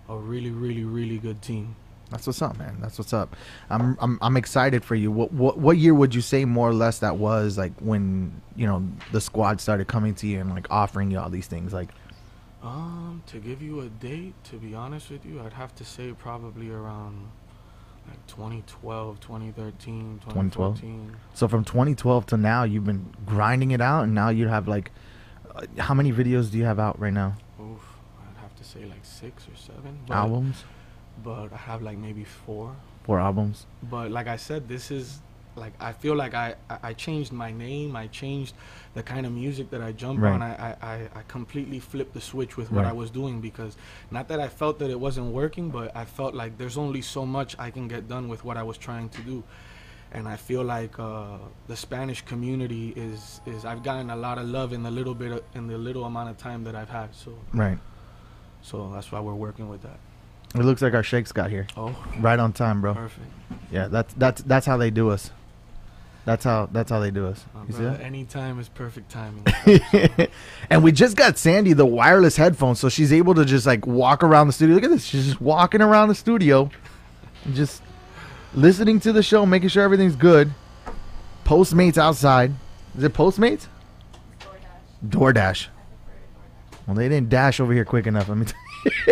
a, 0.08 0.12
a 0.12 0.19
really, 0.19 0.50
really, 0.50 0.82
really 0.82 1.19
good 1.19 1.40
team. 1.40 1.76
That's 2.12 2.26
what's 2.26 2.43
up, 2.43 2.59
man. 2.59 2.76
That's 2.81 2.99
what's 2.99 3.12
up. 3.12 3.35
I'm 3.70 3.97
I'm 4.00 4.19
I'm 4.20 4.37
excited 4.37 4.85
for 4.85 4.94
you. 4.94 5.11
What 5.11 5.32
what 5.32 5.59
what 5.59 5.79
year 5.79 5.94
would 5.94 6.14
you 6.14 6.20
say 6.20 6.44
more 6.44 6.69
or 6.69 6.75
less 6.75 6.99
that 7.00 7.17
was 7.17 7.59
like 7.59 7.73
when 7.81 8.41
you 8.55 8.67
know 8.67 8.87
the 9.11 9.20
squad 9.20 9.61
started 9.61 9.88
coming 9.88 10.14
to 10.17 10.26
you 10.26 10.41
and 10.41 10.50
like 10.50 10.67
offering 10.70 11.11
you 11.11 11.19
all 11.19 11.31
these 11.31 11.47
things? 11.47 11.73
Like 11.73 11.88
Um, 12.62 13.23
to 13.26 13.38
give 13.38 13.61
you 13.62 13.81
a 13.81 13.88
date, 13.88 14.35
to 14.44 14.56
be 14.56 14.75
honest 14.75 15.11
with 15.11 15.25
you, 15.26 15.41
I'd 15.41 15.55
have 15.55 15.75
to 15.76 15.85
say 15.85 16.12
probably 16.12 16.70
around 16.70 17.29
like 18.06 18.25
2012, 18.26 19.20
2013, 19.20 20.20
2014. 20.26 20.50
2012? 20.50 21.17
so 21.35 21.49
from 21.49 21.64
2012 21.64 22.26
to 22.26 22.37
now, 22.37 22.64
you've 22.64 22.85
been 22.85 23.12
grinding 23.26 23.70
it 23.70 23.81
out, 23.81 24.03
and 24.05 24.14
now 24.14 24.29
you 24.29 24.49
have 24.49 24.69
like 24.69 24.91
uh, 25.55 25.62
how 25.79 25.94
many 25.94 26.12
videos 26.12 26.50
do 26.50 26.59
you 26.59 26.64
have 26.64 26.79
out 26.79 26.99
right 27.00 27.12
now? 27.12 27.35
Oof, 27.61 27.81
I'd 28.29 28.41
have 28.41 28.55
to 28.56 28.64
say 28.64 28.85
like 28.85 29.05
six 29.05 29.47
or 29.49 29.56
seven. 29.56 29.99
Albums, 30.11 30.64
But 31.25 31.53
I 31.53 31.56
have 31.56 31.82
like 31.82 31.99
maybe 31.99 32.25
four. 32.25 32.75
four 33.05 33.20
albums. 33.20 33.67
But 33.82 34.11
like 34.11 34.26
I 34.29 34.37
said, 34.37 34.69
this 34.69 34.91
is 34.91 35.20
like 35.55 35.75
I 35.81 35.93
feel 35.93 36.14
like 36.14 36.32
I, 36.35 36.55
I, 36.82 36.94
changed 36.94 37.31
my 37.31 37.53
name. 37.53 37.94
I 37.94 38.06
changed 38.06 38.55
the 38.94 39.03
kind 39.03 39.26
of 39.26 39.32
music 39.32 39.69
that 39.70 39.82
I 39.82 39.93
jump 39.93 40.20
Right. 40.20 40.32
on. 40.32 40.41
I, 40.43 40.55
I, 40.55 40.76
I, 40.82 40.94
I 41.17 41.23
completely 41.29 41.79
flipped 41.79 42.14
the 42.14 42.23
switch 42.23 42.56
with 42.56 42.73
what 42.73 42.85
Right. 42.85 42.91
I 42.91 42.94
was 42.94 43.11
doing 43.11 43.43
because 43.43 43.76
not 44.11 44.29
that 44.29 44.41
I 44.41 44.49
felt 44.49 44.79
that 44.79 44.88
it 44.91 44.99
wasn't 44.99 45.26
working, 45.32 45.69
but 45.69 45.94
I 45.94 46.06
felt 46.06 46.35
like 46.35 46.56
there's 46.56 46.79
only 46.79 47.03
so 47.03 47.26
much 47.26 47.55
I 47.59 47.70
can 47.70 47.87
get 47.87 48.09
done 48.09 48.29
with 48.29 48.44
what 48.47 48.56
I 48.56 48.62
was 48.62 48.79
trying 48.79 49.11
to 49.11 49.23
do. 49.23 49.44
And 50.14 50.26
I 50.26 50.37
feel 50.37 50.62
like 50.62 50.99
uh, 50.99 51.37
the 51.69 51.76
Spanish 51.76 52.23
community 52.23 52.94
is, 52.97 53.41
is 53.47 53.64
I've 53.67 53.82
gotten 53.82 54.09
a 54.11 54.17
lot 54.17 54.38
of 54.38 54.47
love 54.47 54.73
in 54.73 54.82
the 54.82 54.91
little 54.91 55.14
bit 55.14 55.32
of, 55.32 55.43
in 55.55 55.67
the 55.67 55.76
little 55.79 56.05
amount 56.05 56.31
of 56.31 56.38
time 56.38 56.64
that 56.64 56.75
I've 56.75 56.91
had. 56.91 57.14
So 57.14 57.37
Right. 57.53 57.79
so 58.62 58.91
that's 58.94 59.12
why 59.12 59.20
we're 59.20 59.35
working 59.35 59.69
with 59.69 59.82
that. 59.82 59.99
It 60.54 60.58
looks 60.64 60.82
like 60.82 60.93
our 60.94 61.02
shakes 61.02 61.32
got 61.32 61.50
here 61.50 61.66
Oh, 61.76 61.96
right 62.20 62.38
on 62.38 62.52
time, 62.52 62.81
bro. 62.82 62.94
perfect. 62.94 63.26
Yeah, 63.70 63.88
that's 63.88 64.12
that's 64.14 64.43
that's 64.43 64.66
how 64.66 64.76
they 64.76 64.90
do 64.90 65.10
us. 65.10 65.31
That's 66.25 66.44
how 66.44 66.69
that's 66.70 66.90
how 66.90 67.00
they 67.00 67.10
do 67.10 67.26
us. 67.26 67.44
My 67.54 67.62
You 67.66 67.72
see 67.72 67.82
that? 67.84 68.00
any 68.00 68.25
time 68.25 68.60
is 68.60 68.69
perfect 68.69 69.10
timing. 69.10 69.44
and 70.70 70.84
we 70.84 70.93
just 70.93 71.16
got 71.16 71.37
Sandy 71.38 71.72
the 71.72 71.87
wireless 71.87 72.37
headphones, 72.37 72.78
so 72.81 72.88
she's 72.88 73.12
able 73.12 73.34
to 73.34 73.44
just 73.44 73.66
like 73.66 73.87
walk 73.87 74.22
around 74.22 74.46
the 74.46 74.52
studio. 74.52 74.75
Look 74.75 74.84
at 74.84 74.90
this. 74.90 75.04
She's 75.04 75.25
just 75.26 75.40
walking 75.40 75.81
around 75.81 76.08
the 76.08 76.14
studio, 76.14 76.70
just 77.54 77.82
listening 78.54 79.00
to 79.00 79.12
the 79.12 79.22
show, 79.22 79.44
making 79.46 79.70
sure 79.70 79.82
everything's 79.82 80.16
good. 80.16 80.52
Postmates 81.44 81.99
outside. 81.99 82.52
Is 82.96 83.02
it 83.04 83.14
Postmates? 83.14 83.66
DoorDash. 85.04 85.69
Well, 86.87 86.94
they 86.96 87.08
didn't 87.08 87.28
dash 87.31 87.58
over 87.58 87.72
here 87.72 87.84
quick 87.84 88.06
enough. 88.06 88.28
Let 88.28 88.38
me. 88.38 88.44
Tell 88.46 89.12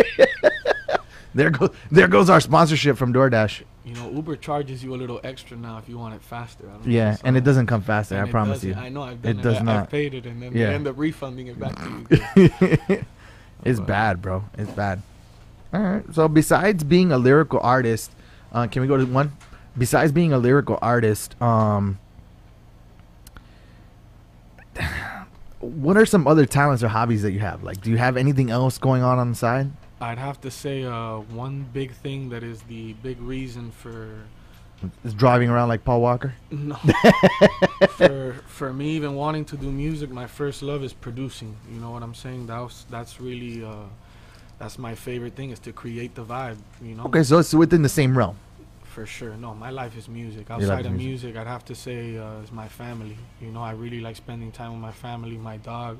there 1.33 1.49
goes 1.49 1.69
there 1.89 2.07
goes 2.07 2.29
our 2.29 2.39
sponsorship 2.41 2.97
from 2.97 3.13
DoorDash. 3.13 3.63
You 3.85 3.95
know, 3.95 4.11
Uber 4.11 4.35
charges 4.35 4.83
you 4.83 4.93
a 4.93 4.97
little 4.97 5.19
extra 5.23 5.57
now 5.57 5.77
if 5.79 5.89
you 5.89 5.97
want 5.97 6.13
it 6.13 6.21
faster. 6.21 6.65
I 6.69 6.73
don't 6.77 6.87
Yeah, 6.87 7.17
and 7.23 7.35
it 7.35 7.43
doesn't 7.43 7.65
come 7.67 7.81
faster. 7.81 8.15
And 8.15 8.27
I 8.27 8.31
promise 8.31 8.63
you. 8.63 8.75
I 8.75 8.89
know. 8.89 9.01
I've 9.01 9.21
done 9.21 9.31
It 9.31 9.39
it. 9.39 9.41
does 9.43 9.57
I, 9.57 9.61
not. 9.63 9.75
I've 9.83 9.89
paid 9.89 10.13
it, 10.13 10.25
and 10.27 10.41
then 10.41 10.53
Yeah. 10.53 10.67
they 10.67 10.75
end 10.75 10.87
up 10.87 10.97
refunding 10.97 11.47
it 11.47 11.59
back 11.59 11.75
to 11.77 12.05
you. 12.35 13.05
it's 13.65 13.79
But- 13.79 13.87
bad, 13.87 14.21
bro. 14.21 14.43
It's 14.57 14.71
bad. 14.71 15.01
All 15.73 15.81
right. 15.81 16.03
So 16.13 16.27
besides 16.27 16.83
being 16.83 17.11
a 17.11 17.17
lyrical 17.17 17.59
artist, 17.61 18.11
uh, 18.51 18.67
can 18.67 18.81
we 18.81 18.87
go 18.87 18.97
to 18.97 19.05
one? 19.05 19.31
Besides 19.77 20.11
being 20.11 20.33
a 20.33 20.37
lyrical 20.37 20.77
artist, 20.81 21.41
um, 21.41 21.97
what 25.59 25.97
are 25.97 26.05
some 26.05 26.27
other 26.27 26.45
talents 26.45 26.83
or 26.83 26.87
hobbies 26.89 27.21
that 27.23 27.31
you 27.31 27.39
have? 27.39 27.63
Like, 27.63 27.81
do 27.81 27.89
you 27.89 27.97
have 27.97 28.17
anything 28.17 28.49
else 28.51 28.77
going 28.77 29.01
on 29.03 29.17
on 29.19 29.29
the 29.29 29.35
side? 29.35 29.71
I'd 30.01 30.17
have 30.17 30.41
to 30.41 30.51
say 30.51 30.83
uh, 30.83 31.17
one 31.19 31.67
big 31.71 31.91
thing 31.93 32.29
that 32.29 32.43
is 32.43 32.61
the 32.63 32.93
big 32.93 33.21
reason 33.21 33.71
for 33.71 34.23
Is 35.03 35.13
driving 35.13 35.49
around 35.49 35.69
like 35.69 35.83
Paul 35.85 36.01
Walker? 36.01 36.33
no 36.49 36.75
for 37.97 38.33
for 38.47 38.73
me 38.73 38.89
even 38.97 39.13
wanting 39.15 39.45
to 39.45 39.57
do 39.57 39.71
music. 39.71 40.09
My 40.09 40.27
first 40.27 40.63
love 40.63 40.83
is 40.83 40.93
producing. 40.93 41.55
You 41.71 41.79
know 41.79 41.91
what 41.91 42.01
I'm 42.01 42.15
saying? 42.15 42.47
That's 42.47 42.85
that's 42.89 43.21
really 43.21 43.63
uh, 43.63 43.85
that's 44.57 44.77
my 44.79 44.95
favorite 44.95 45.35
thing 45.35 45.51
is 45.51 45.59
to 45.59 45.71
create 45.71 46.15
the 46.15 46.25
vibe. 46.25 46.57
You 46.81 46.95
know. 46.95 47.05
Okay, 47.05 47.23
so 47.23 47.37
it's 47.37 47.53
within 47.53 47.83
the 47.83 47.89
same 47.89 48.17
realm. 48.17 48.37
For 48.83 49.05
sure. 49.05 49.37
No, 49.37 49.53
my 49.53 49.69
life 49.69 49.95
is 49.97 50.09
music. 50.09 50.51
Outside 50.51 50.85
of 50.85 50.91
music. 50.91 51.07
music, 51.31 51.37
I'd 51.37 51.47
have 51.47 51.63
to 51.65 51.75
say 51.75 52.17
uh, 52.17 52.43
is 52.43 52.51
my 52.51 52.67
family. 52.67 53.17
You 53.39 53.51
know, 53.51 53.61
I 53.61 53.71
really 53.71 54.01
like 54.01 54.17
spending 54.17 54.51
time 54.51 54.71
with 54.73 54.81
my 54.81 54.91
family, 54.91 55.37
my 55.37 55.57
dog, 55.57 55.97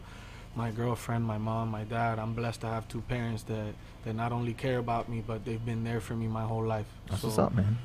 my 0.56 0.72
girlfriend, 0.72 1.26
my 1.26 1.38
mom, 1.38 1.70
my 1.70 1.84
dad. 1.84 2.20
I'm 2.20 2.34
blessed 2.34 2.62
to 2.62 2.68
have 2.68 2.88
two 2.88 3.02
parents 3.02 3.44
that, 3.44 3.74
that 4.04 4.14
not 4.14 4.32
only 4.32 4.54
care 4.54 4.80
about 4.80 5.10
me, 5.10 5.24
but 5.26 5.46
they've 5.46 5.64
been 5.64 5.84
there 5.84 6.02
for 6.02 6.14
me 6.16 6.28
my 6.28 6.44
whole 6.44 6.66
life. 6.66 6.88
That's 7.10 7.22
so, 7.22 7.28
what's 7.28 7.40
up, 7.40 7.54
man. 7.54 7.78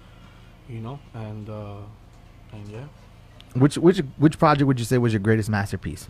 You 0.69 0.81
know, 0.81 0.99
and 1.15 1.49
uh, 1.49 1.77
and 2.53 2.69
yeah, 2.69 2.85
Which 3.55 3.79
which 3.79 3.99
which 4.19 4.39
project 4.39 4.67
would 4.67 4.79
you 4.81 4.85
say 4.85 4.99
was 4.99 5.13
your 5.13 5.21
greatest 5.21 5.49
masterpiece? 5.49 6.09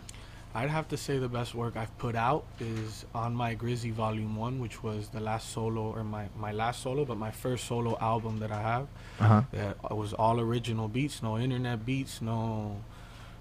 I'd 0.55 0.69
have 0.71 0.87
to 0.87 0.97
say 0.97 1.19
the 1.19 1.29
best 1.29 1.53
work 1.53 1.77
I've 1.77 1.95
put 1.99 2.15
out 2.15 2.43
is 2.59 3.05
on 3.13 3.35
my 3.35 3.53
Grizzy 3.53 3.91
Volume 3.91 4.35
One, 4.35 4.59
which 4.59 4.81
was 4.81 5.09
the 5.09 5.19
last 5.19 5.51
solo 5.51 5.91
or 5.91 6.03
my 6.03 6.29
my 6.35 6.51
last 6.51 6.81
solo, 6.81 7.05
but 7.05 7.17
my 7.17 7.29
first 7.29 7.65
solo 7.67 7.95
album 8.01 8.39
that 8.39 8.51
I 8.51 8.61
have. 8.61 8.87
Uh 9.19 9.27
huh. 9.27 9.41
that 9.51 9.95
was 9.95 10.13
all 10.13 10.39
original 10.39 10.87
beats, 10.87 11.21
no 11.21 11.37
internet 11.37 11.85
beats, 11.85 12.19
no 12.21 12.77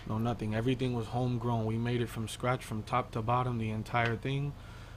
no 0.09 0.19
nothing. 0.19 0.55
Everything 0.55 0.95
was 0.95 1.07
homegrown. 1.07 1.67
We 1.67 1.77
made 1.77 2.01
it 2.01 2.09
from 2.09 2.29
scratch 2.29 2.65
from 2.65 2.83
top 2.83 3.11
to 3.13 3.23
bottom, 3.23 3.59
the 3.59 3.71
entire 3.71 4.17
thing. 4.17 4.53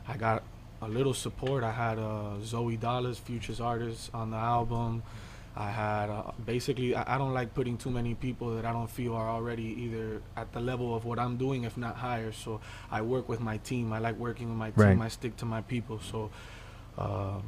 I 0.07 0.17
got 0.17 0.43
a 0.81 0.87
little 0.87 1.13
support. 1.13 1.63
I 1.63 1.71
had 1.71 1.97
uh, 1.99 2.37
Zoey 2.41 2.77
Dollaz, 2.79 3.17
Future's 3.17 3.59
artist, 3.61 4.09
on 4.13 4.31
the 4.31 4.37
album. 4.37 5.03
I 5.55 5.69
had 5.71 6.09
uh, 6.09 6.31
basically. 6.45 6.95
I, 6.95 7.15
I 7.15 7.17
don't 7.17 7.33
like 7.33 7.53
putting 7.53 7.77
too 7.77 7.89
many 7.89 8.13
people 8.13 8.55
that 8.55 8.65
I 8.65 8.71
don't 8.71 8.89
feel 8.89 9.13
are 9.15 9.27
already 9.29 9.63
either 9.83 10.21
at 10.37 10.53
the 10.53 10.59
level 10.61 10.95
of 10.95 11.05
what 11.05 11.19
I'm 11.19 11.37
doing, 11.37 11.63
if 11.63 11.75
not 11.75 11.95
higher. 11.97 12.31
So 12.31 12.61
I 12.91 13.01
work 13.01 13.27
with 13.27 13.39
my 13.41 13.57
team. 13.57 13.91
I 13.91 13.99
like 13.99 14.15
working 14.17 14.47
with 14.49 14.57
my 14.57 14.71
Right. 14.75 14.91
team. 14.93 15.01
I 15.01 15.09
stick 15.09 15.35
to 15.37 15.45
my 15.45 15.61
people. 15.61 15.99
So 15.99 16.29
uh, 16.97 17.39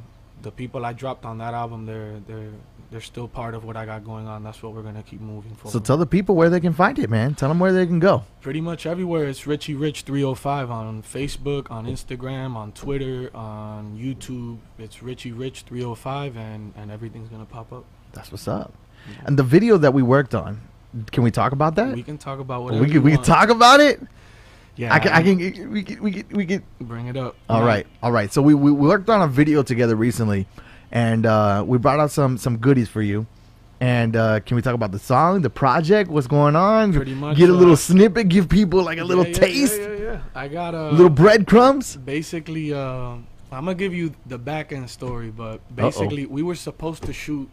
the 0.42 0.50
people 0.50 0.84
I 0.84 0.92
dropped 0.92 1.24
on 1.24 1.38
that 1.38 1.54
album, 1.54 1.86
they're 1.86 2.18
they're 2.26 2.50
they're 2.92 3.00
still 3.00 3.26
part 3.26 3.54
of 3.54 3.64
what 3.64 3.76
I 3.76 3.84
got 3.86 4.04
going 4.04 4.28
on. 4.28 4.44
That's 4.44 4.62
what 4.62 4.74
we're 4.74 4.82
gonna 4.82 5.02
keep 5.02 5.20
moving 5.20 5.54
forward. 5.56 5.72
So 5.72 5.80
tell 5.80 5.96
the 5.96 6.06
people 6.06 6.36
where 6.36 6.50
they 6.50 6.60
can 6.60 6.72
find 6.74 6.98
it, 6.98 7.10
man. 7.10 7.34
Tell 7.34 7.48
them 7.48 7.58
where 7.58 7.72
they 7.72 7.86
can 7.86 7.98
go. 7.98 8.22
Pretty 8.40 8.60
much 8.60 8.86
everywhere. 8.86 9.24
It's 9.28 9.42
Richy 9.42 9.78
Rich 9.78 10.02
305 10.02 10.70
on 10.70 11.02
Facebook, 11.02 11.70
on 11.70 11.86
Instagram, 11.86 12.54
on 12.54 12.72
Twitter, 12.72 13.34
on 13.34 13.96
YouTube. 13.98 14.58
It's 14.78 14.98
Richy 14.98 15.36
Rich 15.36 15.62
305, 15.62 16.36
and 16.36 16.72
and 16.76 16.90
everything's 16.90 17.28
gonna 17.28 17.46
pop 17.46 17.72
up. 17.72 17.84
That's 18.12 18.30
what's 18.30 18.46
up. 18.46 18.72
And 19.24 19.36
the 19.38 19.42
video 19.42 19.78
that 19.78 19.92
we 19.94 20.02
worked 20.02 20.34
on, 20.34 20.60
can 21.10 21.24
we 21.24 21.30
talk 21.30 21.52
about 21.52 21.74
that? 21.76 21.94
We 21.94 22.02
can 22.02 22.18
talk 22.18 22.38
about 22.38 22.62
what 22.62 22.74
we 22.74 22.88
can, 22.88 23.02
we 23.02 23.12
can 23.12 23.22
talk 23.22 23.48
about 23.48 23.80
it. 23.80 24.00
Yeah, 24.76 24.94
I 24.94 24.98
can, 25.00 25.12
I 25.12 25.22
can, 25.22 25.36
we 25.70 25.82
can, 25.82 26.02
we 26.02 26.12
can, 26.12 26.28
we 26.36 26.46
can. 26.46 26.62
bring 26.80 27.06
it 27.08 27.16
up. 27.16 27.36
All 27.48 27.60
Yeah. 27.60 27.66
right, 27.66 27.86
all 28.02 28.12
right. 28.12 28.32
So 28.32 28.40
we, 28.40 28.54
we 28.54 28.70
worked 28.72 29.10
on 29.10 29.20
a 29.20 29.26
video 29.28 29.62
together 29.62 29.96
recently, 29.96 30.46
and 30.92 31.26
uh, 31.26 31.64
we 31.66 31.78
brought 31.78 31.98
out 31.98 32.10
some 32.10 32.38
some 32.38 32.58
goodies 32.58 32.88
for 32.88 33.02
you. 33.02 33.26
And 33.80 34.14
uh, 34.14 34.38
can 34.38 34.54
we 34.54 34.62
talk 34.62 34.74
about 34.74 34.92
the 34.92 34.98
song, 35.00 35.42
the 35.42 35.50
project, 35.50 36.08
what's 36.08 36.28
going 36.28 36.54
on? 36.54 36.92
Pretty 36.92 37.14
much, 37.16 37.36
Get 37.36 37.50
a 37.50 37.52
little 37.52 37.72
uh, 37.72 37.76
snippet, 37.76 38.28
give 38.28 38.48
people 38.48 38.80
like 38.84 38.98
a 38.98 39.04
little 39.04 39.24
Yeah, 39.26 39.32
yeah, 39.32 39.38
taste, 39.40 39.80
Yeah, 39.80 39.88
yeah, 39.88 40.02
yeah. 40.12 40.20
I 40.36 40.46
got 40.46 40.74
a 40.74 40.90
little 40.92 41.10
breadcrumbs. 41.10 41.96
basically 41.96 42.72
uh, 42.72 43.16
i'm 43.50 43.64
gonna 43.66 43.74
give 43.74 43.92
you 43.92 44.14
the 44.26 44.38
back 44.38 44.72
end 44.72 44.88
story 44.88 45.30
but 45.30 45.58
basically 45.74 46.26
we 46.26 46.42
were 46.42 46.54
supposed 46.54 47.02
to 47.02 47.12
shoot 47.12 47.48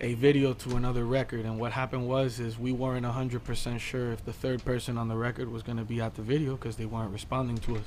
a 0.00 0.14
video 0.14 0.52
to 0.52 0.74
another 0.76 1.04
record 1.04 1.44
and 1.44 1.60
what 1.60 1.70
happened 1.72 2.08
was 2.08 2.40
is 2.40 2.58
we 2.58 2.72
weren't 2.72 3.06
100% 3.06 3.78
sure 3.78 4.10
if 4.12 4.24
the 4.24 4.32
third 4.32 4.64
person 4.64 4.98
on 4.98 5.06
the 5.08 5.16
record 5.16 5.48
was 5.50 5.62
going 5.62 5.78
to 5.78 5.84
be 5.84 6.00
at 6.00 6.16
the 6.16 6.22
video 6.22 6.56
because 6.56 6.74
they 6.76 6.86
weren't 6.86 7.12
responding 7.12 7.56
to 7.58 7.76
us 7.76 7.86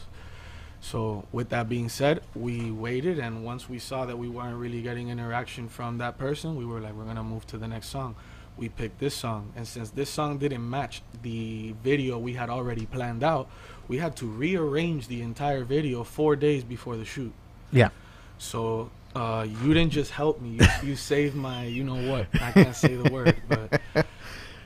so 0.86 1.26
with 1.32 1.50
that 1.50 1.68
being 1.68 1.90
said 1.90 2.22
we 2.36 2.70
waited 2.72 3.18
and 3.18 3.44
once 3.44 3.68
we 3.68 3.80
saw 3.80 4.06
that 4.06 4.18
we 4.18 4.30
weren't 4.30 4.58
really 4.58 4.82
getting 4.82 5.10
interaction 5.10 5.68
from 5.68 5.98
that 5.98 6.18
person 6.18 6.56
we 6.56 6.66
were 6.66 6.80
like 6.80 6.94
we're 6.94 7.12
to 7.12 7.24
move 7.24 7.46
to 7.48 7.58
the 7.58 7.68
next 7.68 7.88
song 7.88 8.16
we 8.56 8.70
picked 8.70 9.00
this 9.00 9.16
song 9.16 9.52
and 9.56 9.68
since 9.68 9.90
this 9.90 10.10
song 10.10 10.38
didn't 10.38 10.68
match 10.70 11.02
the 11.24 11.74
video 11.84 12.20
we 12.20 12.34
had 12.34 12.50
already 12.50 12.86
planned 12.86 13.24
out 13.24 13.50
we 13.88 13.98
had 13.98 14.16
to 14.16 14.26
rearrange 14.28 15.08
the 15.08 15.22
entire 15.22 15.64
video 15.64 16.04
four 16.04 16.36
days 16.36 16.64
before 16.64 16.96
the 16.98 17.06
shoot 17.06 17.34
Yeah, 17.72 17.90
so 18.38 18.90
uh, 19.16 19.48
you 19.64 19.74
didn't 19.74 19.92
just 19.92 20.12
help 20.12 20.42
me. 20.42 20.60
You, 20.60 20.90
you 20.90 20.96
saved 20.96 21.36
my, 21.36 21.64
you 21.66 21.84
know 21.84 22.12
what? 22.12 22.28
I 22.42 22.52
can't 22.52 22.76
say 22.76 22.96
the 22.96 23.10
word, 23.10 23.36
but 23.48 23.82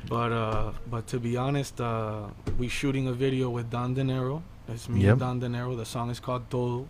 but 0.09 0.31
uh, 0.31 0.71
but 0.89 1.07
to 1.07 1.19
be 1.19 1.37
honest, 1.37 1.79
uh, 1.79 2.27
we 2.57 2.67
shooting 2.67 3.07
a 3.07 3.13
video 3.13 3.49
with 3.49 3.69
Don 3.69 3.93
Dinero. 3.93 4.41
It's 4.69 4.87
me 4.89 5.01
Yep. 5.01 5.11
and 5.11 5.19
Don 5.19 5.39
Dinero. 5.39 5.75
The 5.75 5.85
song 5.85 6.09
is 6.09 6.19
called 6.19 6.49
Todo. 6.49 6.87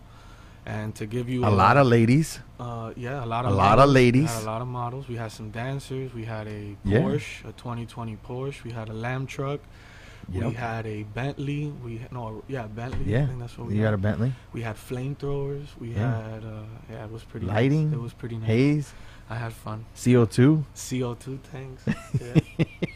And 0.65 0.93
to 0.95 1.05
give 1.07 1.29
you 1.29 1.45
a 1.45 1.50
lot 1.50 1.77
of 1.77 1.88
ladies. 1.88 2.39
uh, 2.59 2.91
yeah, 2.95 3.24
a 3.24 3.25
lot 3.25 3.45
of 3.45 3.53
a 3.53 3.55
lot 3.55 3.79
of 3.79 3.89
ladies. 3.89 4.29
had 4.29 4.43
a 4.43 4.45
lot 4.45 4.62
of 4.62 4.67
models. 4.67 5.07
We 5.07 5.15
had 5.15 5.31
some 5.31 5.50
dancers. 5.51 6.13
We 6.13 6.25
had 6.25 6.48
a 6.48 6.75
Yeah. 6.83 7.00
Porsche, 7.00 7.45
a 7.50 7.53
2020 7.53 8.17
Porsche. 8.27 8.63
We 8.63 8.71
had 8.71 8.89
a 8.89 8.93
Lamb 8.93 9.25
truck. 9.25 9.62
We 10.31 10.53
had 10.53 10.86
a 10.86 11.03
Bentley. 11.03 11.74
We 11.83 12.01
no, 12.12 12.43
yeah, 12.48 12.67
Bentley. 12.67 13.05
I 13.05 13.19
Yeah, 13.19 13.25
think 13.27 13.39
that's 13.39 13.57
what 13.57 13.67
we 13.69 13.75
you 13.75 13.81
had. 13.83 13.88
got 13.88 13.93
a 13.95 13.98
Bentley, 13.98 14.33
We 14.53 14.62
had 14.62 14.75
flamethrowers. 14.75 15.67
We 15.79 15.93
Yeah. 15.93 16.21
had 16.33 16.43
uh, 16.43 16.63
yeah, 16.91 17.05
it 17.05 17.12
was 17.12 17.24
pretty 17.24 17.48
lighting, 17.48 17.89
Nice. 17.89 17.98
It 17.98 18.01
was 18.01 18.13
pretty 18.13 18.38
nice. 18.38 18.48
haze, 18.48 18.93
I 19.29 19.36
had 19.36 19.53
fun. 19.53 19.86
CO 19.95 20.25
two. 20.25 20.65
CO 20.75 21.15
two 21.15 21.39
tanks. 21.51 21.83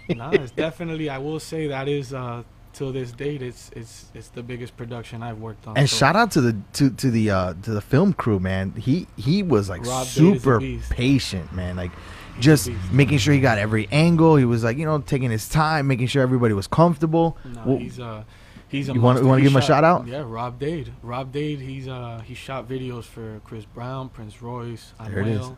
Yeah. 0.10 0.32
it's 0.34 0.52
definitely. 0.52 1.10
I 1.10 1.18
will 1.18 1.40
say 1.40 1.68
that 1.68 1.88
is 1.88 2.14
uh, 2.14 2.44
till 2.74 2.92
this 2.92 3.12
date. 3.12 3.42
It's 3.42 3.70
it's 3.76 4.06
it's 4.14 4.30
the 4.30 4.44
biggest 4.44 4.76
production 4.76 5.24
I've 5.24 5.40
worked 5.40 5.68
on. 5.68 5.78
And 5.78 5.90
so- 5.90 5.98
shout 5.98 6.16
out 6.16 6.32
to 6.32 6.42
the 6.42 6.58
to 6.74 6.90
to 6.90 7.10
the 7.12 7.32
uh 7.32 7.54
to 7.64 7.72
the 7.72 7.82
film 7.82 8.14
crew, 8.14 8.40
man. 8.40 8.72
He 8.72 9.08
he 9.18 9.44
was 9.44 9.70
like 9.70 9.86
Rob 9.86 10.04
a 10.04 10.10
super 10.10 10.60
patient, 10.90 11.54
man. 11.54 11.76
Like 11.76 11.92
He's 12.36 12.46
just 12.46 12.70
making 12.92 13.20
sure 13.20 13.34
he 13.34 13.40
got 13.40 13.60
every 13.60 13.88
angle. 13.92 14.38
He 14.38 14.46
was 14.46 14.64
like, 14.64 14.78
you 14.78 14.86
know, 14.86 14.98
taking 15.00 15.30
his 15.30 15.48
time, 15.48 15.86
making 15.88 16.08
sure 16.08 16.24
everybody 16.24 16.54
was 16.56 16.66
comfortable. 16.68 17.38
No, 17.46 17.62
Well, 17.66 17.78
he's 17.78 18.00
uh 18.00 18.24
he's 18.70 18.90
a 18.90 18.94
You 18.94 19.02
wanna- 19.02 19.20
monster. 19.20 19.24
you 19.24 19.30
wanna 19.30 19.40
He 19.42 19.44
give 19.44 19.52
him 19.54 19.58
a 19.58 19.62
shot- 19.62 19.68
shout 19.68 19.84
out? 19.84 20.08
Yeah, 20.08 20.24
Rob 20.26 20.58
Dade. 20.60 20.92
Rob 21.04 21.32
Dade. 21.32 21.60
He's 21.60 21.88
uh 21.88 22.22
he 22.26 22.34
shot 22.34 22.68
videos 22.68 23.04
for 23.04 23.40
Chris 23.46 23.66
Brown, 23.66 24.10
Prince 24.10 24.42
Royce, 24.42 24.94
There 25.08 25.20
it 25.20 25.28
is. 25.28 25.52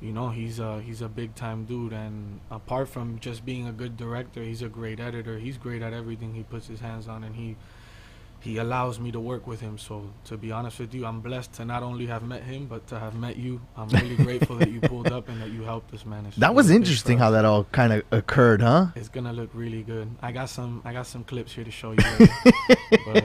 You 0.00 0.12
know, 0.12 0.28
he's 0.30 0.60
uh 0.60 0.78
he's 0.78 1.02
a 1.02 1.08
big 1.08 1.34
time 1.34 1.64
dude, 1.64 1.92
and 1.92 2.40
apart 2.50 2.88
from 2.88 3.18
just 3.18 3.44
being 3.44 3.66
a 3.66 3.72
good 3.72 3.96
director, 3.96 4.42
he's 4.42 4.62
a 4.62 4.68
great 4.68 5.00
editor. 5.00 5.38
He's 5.38 5.58
great 5.58 5.82
at 5.82 5.92
everything 5.92 6.34
he 6.34 6.44
puts 6.44 6.68
his 6.68 6.80
hands 6.80 7.08
on, 7.08 7.24
and 7.24 7.34
he 7.34 7.56
he 8.40 8.58
allows 8.58 9.00
me 9.00 9.10
to 9.10 9.18
work 9.18 9.46
with 9.48 9.60
him. 9.60 9.76
So 9.78 10.10
to 10.26 10.36
be 10.36 10.52
honest 10.52 10.78
with 10.78 10.94
you, 10.94 11.04
I'm 11.04 11.20
blessed 11.20 11.54
to 11.54 11.64
not 11.64 11.82
only 11.82 12.06
have 12.06 12.22
met 12.22 12.44
him, 12.44 12.66
but 12.66 12.86
to 12.88 12.98
have 12.98 13.16
met 13.16 13.36
you. 13.36 13.60
I'm 13.76 13.88
really 13.88 14.14
grateful 14.28 14.54
that 14.56 14.70
you 14.70 14.80
pulled 14.80 15.08
up 15.08 15.28
and 15.28 15.42
that 15.42 15.50
you 15.50 15.62
helped 15.64 15.92
us, 15.92 16.06
manage 16.06 16.36
that 16.36 16.54
was 16.54 16.68
really 16.68 16.78
big 16.78 16.86
for 16.86 16.90
interesting 16.90 17.18
how 17.18 17.30
that 17.32 17.44
all 17.44 17.64
kind 17.64 17.92
of 17.92 18.04
occurred, 18.12 18.60
huh? 18.62 18.86
It's 18.94 19.08
gonna 19.08 19.32
look 19.32 19.50
really 19.52 19.82
good. 19.82 20.08
I 20.22 20.30
got 20.30 20.48
some. 20.48 20.80
I 20.84 20.92
got 20.92 21.06
some 21.08 21.24
clips 21.24 21.52
here 21.52 21.64
to 21.64 21.70
show 21.72 21.90
you. 21.90 21.98
but, 23.04 23.24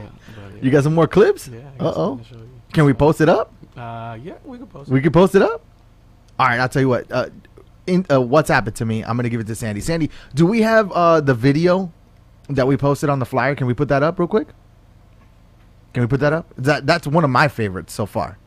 You 0.62 0.72
got 0.72 0.82
some 0.82 0.94
more 0.94 1.06
clips? 1.06 1.46
Yeah. 1.46 1.60
I 1.78 1.84
Uh 1.84 1.92
oh. 1.94 2.20
show 2.28 2.36
you. 2.36 2.50
Can 2.72 2.84
we 2.84 2.92
post 2.94 3.20
it 3.20 3.28
up? 3.28 3.52
Uh, 3.76 4.18
yeah, 4.20 4.34
we 4.44 4.58
can 4.58 4.66
post. 4.66 4.90
We 4.90 4.98
it. 4.98 5.02
can 5.02 5.12
post 5.12 5.36
it 5.36 5.42
up. 5.42 5.62
All 6.38 6.46
right, 6.46 6.58
I'll 6.60 6.68
tell 6.68 6.82
you 6.82 6.88
what. 6.88 7.10
Uh, 7.10 7.28
in 7.86 8.00
uh, 8.10 8.14
WhatsApp 8.18 8.66
it 8.68 8.74
to 8.76 8.86
me. 8.86 9.04
I'm 9.04 9.16
gonna 9.16 9.28
give 9.28 9.40
it 9.40 9.46
to 9.46 9.54
Sandy. 9.54 9.80
Sandy, 9.80 10.10
do 10.34 10.46
we 10.46 10.62
have 10.62 10.90
uh 10.92 11.20
the 11.20 11.34
video 11.34 11.92
that 12.48 12.66
we 12.66 12.76
posted 12.76 13.10
on 13.10 13.18
the 13.18 13.26
flyer? 13.26 13.54
Can 13.54 13.66
we 13.66 13.74
put 13.74 13.88
that 13.88 14.02
up 14.02 14.18
real 14.18 14.28
quick? 14.28 14.48
Can 15.92 16.02
we 16.02 16.06
put 16.06 16.20
that 16.20 16.32
up? 16.32 16.46
That 16.56 16.86
that's 16.86 17.06
one 17.06 17.24
of 17.24 17.30
my 17.30 17.46
favorites 17.48 17.92
so 17.92 18.06
far. 18.06 18.38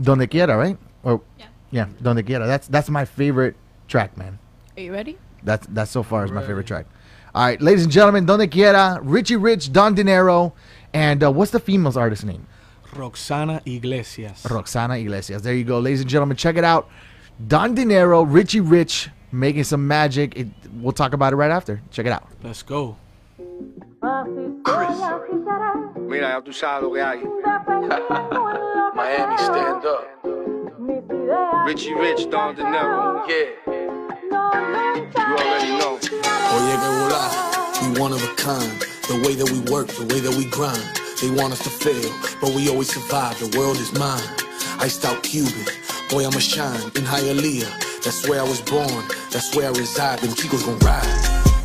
Donde 0.00 0.28
quiera, 0.30 0.56
right? 0.56 0.76
Or 1.04 1.20
Yeah. 1.38 1.46
yeah, 1.70 1.86
donde 2.02 2.24
quiera. 2.26 2.46
That's 2.46 2.66
that's 2.68 2.90
my 2.90 3.04
favorite 3.04 3.56
track, 3.88 4.16
man. 4.16 4.38
Are 4.76 4.82
you 4.82 4.92
ready? 4.92 5.18
That's 5.44 5.66
that's 5.68 5.90
so 5.90 6.02
far 6.02 6.24
is 6.24 6.32
my 6.32 6.42
favorite 6.44 6.66
track. 6.66 6.86
All 7.34 7.44
right, 7.46 7.60
ladies 7.62 7.84
and 7.84 7.92
gentlemen, 7.92 8.26
Donde 8.26 8.50
Quiera, 8.50 9.00
Richy 9.02 9.42
Rich, 9.42 9.72
Don 9.72 9.94
Dinero, 9.94 10.52
and 10.92 11.24
uh, 11.24 11.32
what's 11.32 11.50
the 11.50 11.58
female's 11.60 11.96
artist 11.96 12.26
name? 12.26 12.46
Roxana 12.94 13.62
Iglesias. 13.64 14.44
Roxana 14.50 14.96
Iglesias. 14.96 15.42
There 15.42 15.54
you 15.54 15.64
go, 15.64 15.78
ladies 15.78 16.00
and 16.02 16.10
gentlemen. 16.10 16.36
Check 16.36 16.56
it 16.56 16.64
out. 16.64 16.88
Don 17.46 17.74
Dinero, 17.74 18.24
Richy 18.24 18.60
Rich, 18.62 19.08
making 19.32 19.64
some 19.64 19.86
magic. 19.86 20.36
It, 20.36 20.48
we'll 20.74 20.92
talk 20.92 21.12
about 21.14 21.32
it 21.32 21.36
right 21.36 21.50
after. 21.50 21.80
Check 21.90 22.06
it 22.06 22.12
out. 22.12 22.28
Let's 22.42 22.62
go. 22.62 22.96
Mira, 26.08 26.28
ya 26.28 26.40
tú 26.40 26.52
sabes 26.52 26.82
lo 26.82 26.92
que 26.92 27.00
hay. 27.00 27.18
Miami, 28.94 29.38
stand 29.38 29.86
up. 29.86 30.06
Richy 31.66 31.94
Rich, 31.98 32.28
Don 32.30 32.54
Dinero. 32.54 33.24
Yeah. 33.26 33.46
You 35.16 35.36
already 35.38 35.78
know. 35.78 35.94
Oye, 35.94 36.76
que 36.76 36.88
volar. 36.98 37.30
We 37.80 38.00
one 38.00 38.12
of 38.12 38.22
a 38.22 38.34
kind. 38.34 38.80
The 39.08 39.22
way 39.26 39.34
that 39.34 39.50
we 39.50 39.60
work, 39.72 39.88
the 39.88 40.04
way 40.06 40.20
that 40.20 40.34
we 40.36 40.44
grind. 40.46 41.11
They 41.22 41.30
want 41.30 41.52
us 41.52 41.62
to 41.62 41.70
fail, 41.70 42.10
but 42.40 42.50
we 42.50 42.68
always 42.68 42.92
survive. 42.92 43.38
The 43.38 43.56
world 43.56 43.76
is 43.76 43.92
mine. 43.96 44.26
Iced 44.80 45.04
out 45.04 45.22
Cuban. 45.22 45.54
Boy, 46.10 46.26
I'ma 46.26 46.40
shine 46.40 46.82
in 46.98 47.06
Hialeah. 47.06 47.70
That's 48.02 48.28
where 48.28 48.40
I 48.40 48.42
was 48.42 48.60
born. 48.60 49.06
That's 49.30 49.54
where 49.54 49.68
I 49.68 49.70
reside. 49.70 50.18
Them 50.18 50.30
chicos 50.30 50.66
gon' 50.66 50.80
ride. 50.80 51.06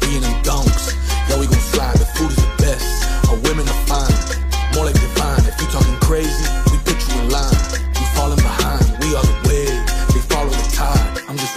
We 0.03 0.17
in 0.17 0.21
them 0.21 0.43
donks. 0.43 0.93
Yeah, 1.27 1.39
we 1.39 1.47
gon' 1.47 1.65
fly. 1.73 1.91
The 1.93 2.05
food 2.05 2.29
is 2.29 2.37
the 2.37 2.53
best. 2.61 2.85
Our 3.31 3.37
women 3.49 3.67
are 3.67 3.83
fine. 3.89 4.45
More 4.75 4.85
like 4.85 4.93
divine. 4.93 5.41
If 5.49 5.59
you 5.59 5.65
talking 5.73 5.99
crazy, 6.05 6.45
we 6.69 6.77
put 6.85 7.01
you 7.09 7.19
in 7.21 7.29
line. 7.31 7.87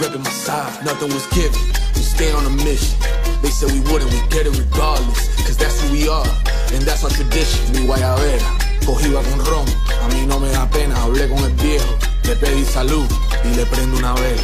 Repping 0.01 0.23
my 0.23 0.31
side. 0.31 0.83
Nothing 0.83 1.13
was 1.13 1.27
given. 1.27 1.61
We 1.95 2.01
stay 2.01 2.31
on 2.31 2.45
a 2.45 2.49
mission. 2.65 2.97
They 3.41 3.49
said 3.49 3.71
we 3.71 3.81
wouldn't, 3.91 4.11
we 4.11 4.19
get 4.29 4.47
it 4.47 4.57
regardless. 4.57 5.29
Cause 5.45 5.57
that's 5.57 5.79
who 5.81 5.93
we 5.93 6.09
are, 6.09 6.25
and 6.73 6.81
that's 6.83 7.03
our 7.03 7.11
tradition. 7.11 7.61
Mi 7.73 7.85
guayabera, 7.85 8.49
cogida 8.85 9.21
con 9.21 9.39
ron. 9.45 9.67
A 10.01 10.07
mí 10.09 10.25
no 10.25 10.39
me 10.39 10.49
da 10.49 10.67
pena, 10.69 10.95
hablé 11.03 11.29
con 11.29 11.43
el 11.43 11.53
viejo. 11.53 11.93
Le 12.23 12.35
pedí 12.35 12.65
salud 12.65 13.05
y 13.45 13.55
le 13.55 13.65
prendo 13.65 13.97
una 13.97 14.13
vela. 14.15 14.43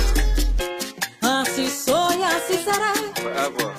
Así 1.22 1.70
soy, 1.70 2.22
así 2.24 2.56
seré, 2.64 2.94
Forever, 3.16 3.74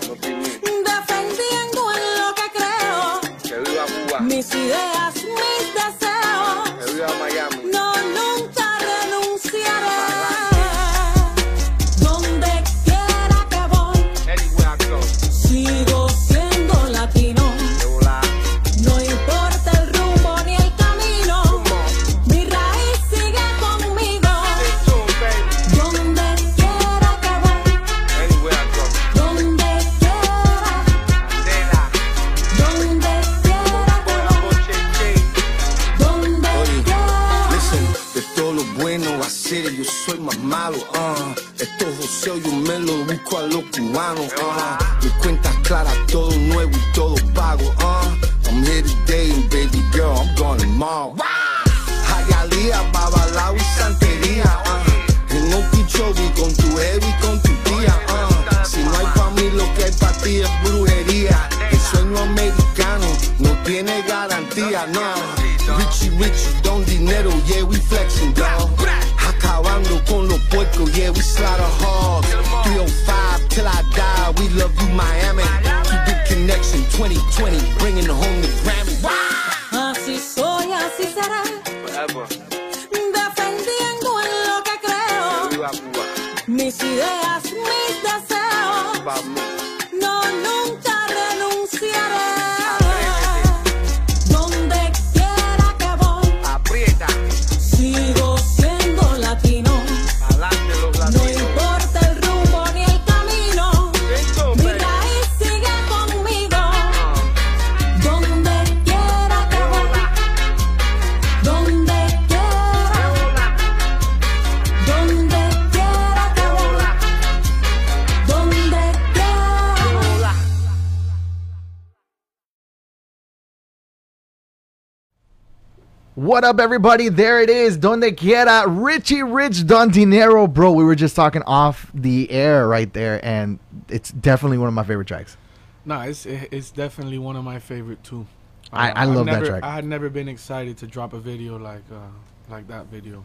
What 126.39 126.45
up, 126.45 126.61
everybody? 126.61 127.09
There 127.09 127.41
it 127.41 127.51
is. 127.51 127.77
Donde 127.77 128.17
quiera. 128.17 128.63
Richy 128.69 129.25
Rich 129.29 129.67
Don 129.67 129.91
Dinero. 129.91 130.47
Bro, 130.47 130.71
we 130.71 130.85
were 130.85 130.95
just 130.95 131.17
talking 131.17 131.43
off 131.49 131.91
the 131.93 132.31
air 132.31 132.69
right 132.69 132.93
there, 132.93 133.19
and 133.25 133.59
it's 133.89 134.13
definitely 134.13 134.57
one 134.59 134.69
of 134.69 134.75
my 134.75 134.85
favorite 134.85 135.09
tracks. 135.09 135.37
Nah, 135.85 136.03
it's 136.05 136.27
it's 136.27 136.71
definitely 136.71 137.19
one 137.19 137.35
of 137.35 137.43
my 137.43 137.59
favorite 137.59 138.05
too. 138.05 138.25
I- 138.73 138.91
I 138.93 139.03
I've 139.03 139.09
love 139.09 139.27
that 139.27 139.45
track. 139.47 139.65
I 139.65 139.75
had 139.75 139.85
never 139.85 140.09
been 140.09 140.29
excited 140.29 140.77
to 140.77 140.87
drop 140.87 141.13
a 141.13 141.19
video 141.19 141.59
like 141.59 141.83
uh, 141.93 142.07
like 142.49 142.69
that 142.69 142.87
video. 142.87 143.25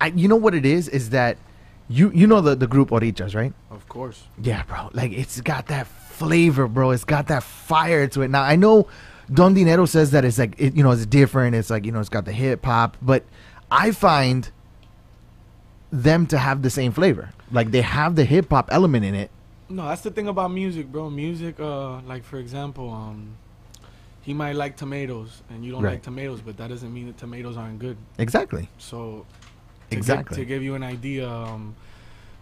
I, 0.00 0.12
you 0.14 0.28
know 0.28 0.36
what 0.36 0.54
it 0.54 0.64
is? 0.64 0.88
Is 0.88 1.10
that 1.10 1.36
you 1.88 2.12
you 2.14 2.28
know 2.28 2.40
the, 2.40 2.54
the 2.54 2.68
group 2.68 2.90
Orishas, 2.90 3.34
right? 3.34 3.52
Of 3.72 3.88
course. 3.88 4.22
Yeah, 4.40 4.62
bro. 4.68 4.88
Like 4.92 5.10
it's 5.10 5.40
got 5.40 5.66
that 5.66 5.88
flavor, 5.88 6.68
bro. 6.68 6.92
It's 6.92 7.02
got 7.02 7.26
that 7.26 7.42
fire 7.42 8.06
to 8.06 8.22
it. 8.22 8.28
Now 8.28 8.42
I 8.42 8.54
know 8.54 8.86
Don 9.32 9.54
Dinero 9.54 9.86
says 9.86 10.10
that 10.10 10.24
it's 10.24 10.38
like 10.38 10.54
it, 10.58 10.74
you 10.76 10.82
know 10.82 10.90
it's 10.90 11.06
different. 11.06 11.54
It's 11.56 11.70
like 11.70 11.84
you 11.84 11.92
know 11.92 12.00
it's 12.00 12.08
got 12.08 12.24
the 12.24 12.32
hip 12.32 12.64
hop, 12.64 12.96
but 13.00 13.24
I 13.70 13.90
find 13.90 14.50
them 15.90 16.26
to 16.26 16.38
have 16.38 16.62
the 16.62 16.70
same 16.70 16.92
flavor. 16.92 17.30
Like 17.52 17.70
they 17.70 17.82
have 17.82 18.16
the 18.16 18.24
hip 18.24 18.50
hop 18.50 18.68
element 18.72 19.04
in 19.04 19.14
it. 19.14 19.30
No, 19.68 19.86
that's 19.88 20.02
the 20.02 20.10
thing 20.10 20.28
about 20.28 20.50
music, 20.52 20.90
bro. 20.92 21.08
Music, 21.08 21.58
uh, 21.58 22.00
like 22.02 22.22
for 22.24 22.36
example, 22.38 22.90
um, 22.90 23.36
he 24.20 24.34
might 24.34 24.56
like 24.56 24.76
tomatoes, 24.76 25.42
and 25.50 25.64
you 25.64 25.72
don't 25.72 25.82
Right. 25.82 25.92
like 25.92 26.02
tomatoes, 26.02 26.40
but 26.40 26.56
that 26.58 26.68
doesn't 26.68 26.92
mean 26.92 27.06
that 27.06 27.16
tomatoes 27.18 27.56
aren't 27.56 27.78
good. 27.78 27.96
Exactly. 28.18 28.68
So, 28.78 29.24
to 29.90 29.96
Exactly. 29.96 30.36
Give, 30.36 30.44
to 30.46 30.48
give 30.54 30.62
you 30.62 30.74
an 30.74 30.82
idea, 30.82 31.28
um, 31.28 31.74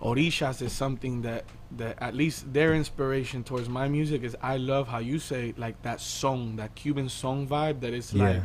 Orishas 0.02 0.60
is 0.62 0.72
something 0.72 1.22
that 1.22 1.44
that 1.76 1.96
at 2.02 2.14
least 2.14 2.52
their 2.52 2.74
inspiration 2.74 3.44
towards 3.44 3.68
my 3.68 3.88
music 3.88 4.22
is 4.24 4.36
I 4.42 4.56
love 4.56 4.88
how 4.88 4.98
you 4.98 5.18
say 5.18 5.54
like 5.56 5.80
that 5.82 6.00
song, 6.00 6.56
that 6.56 6.74
Cuban 6.74 7.08
song 7.08 7.46
vibe 7.46 7.80
that 7.80 7.94
is 7.94 8.12
like 8.12 8.36
Yeah. 8.36 8.42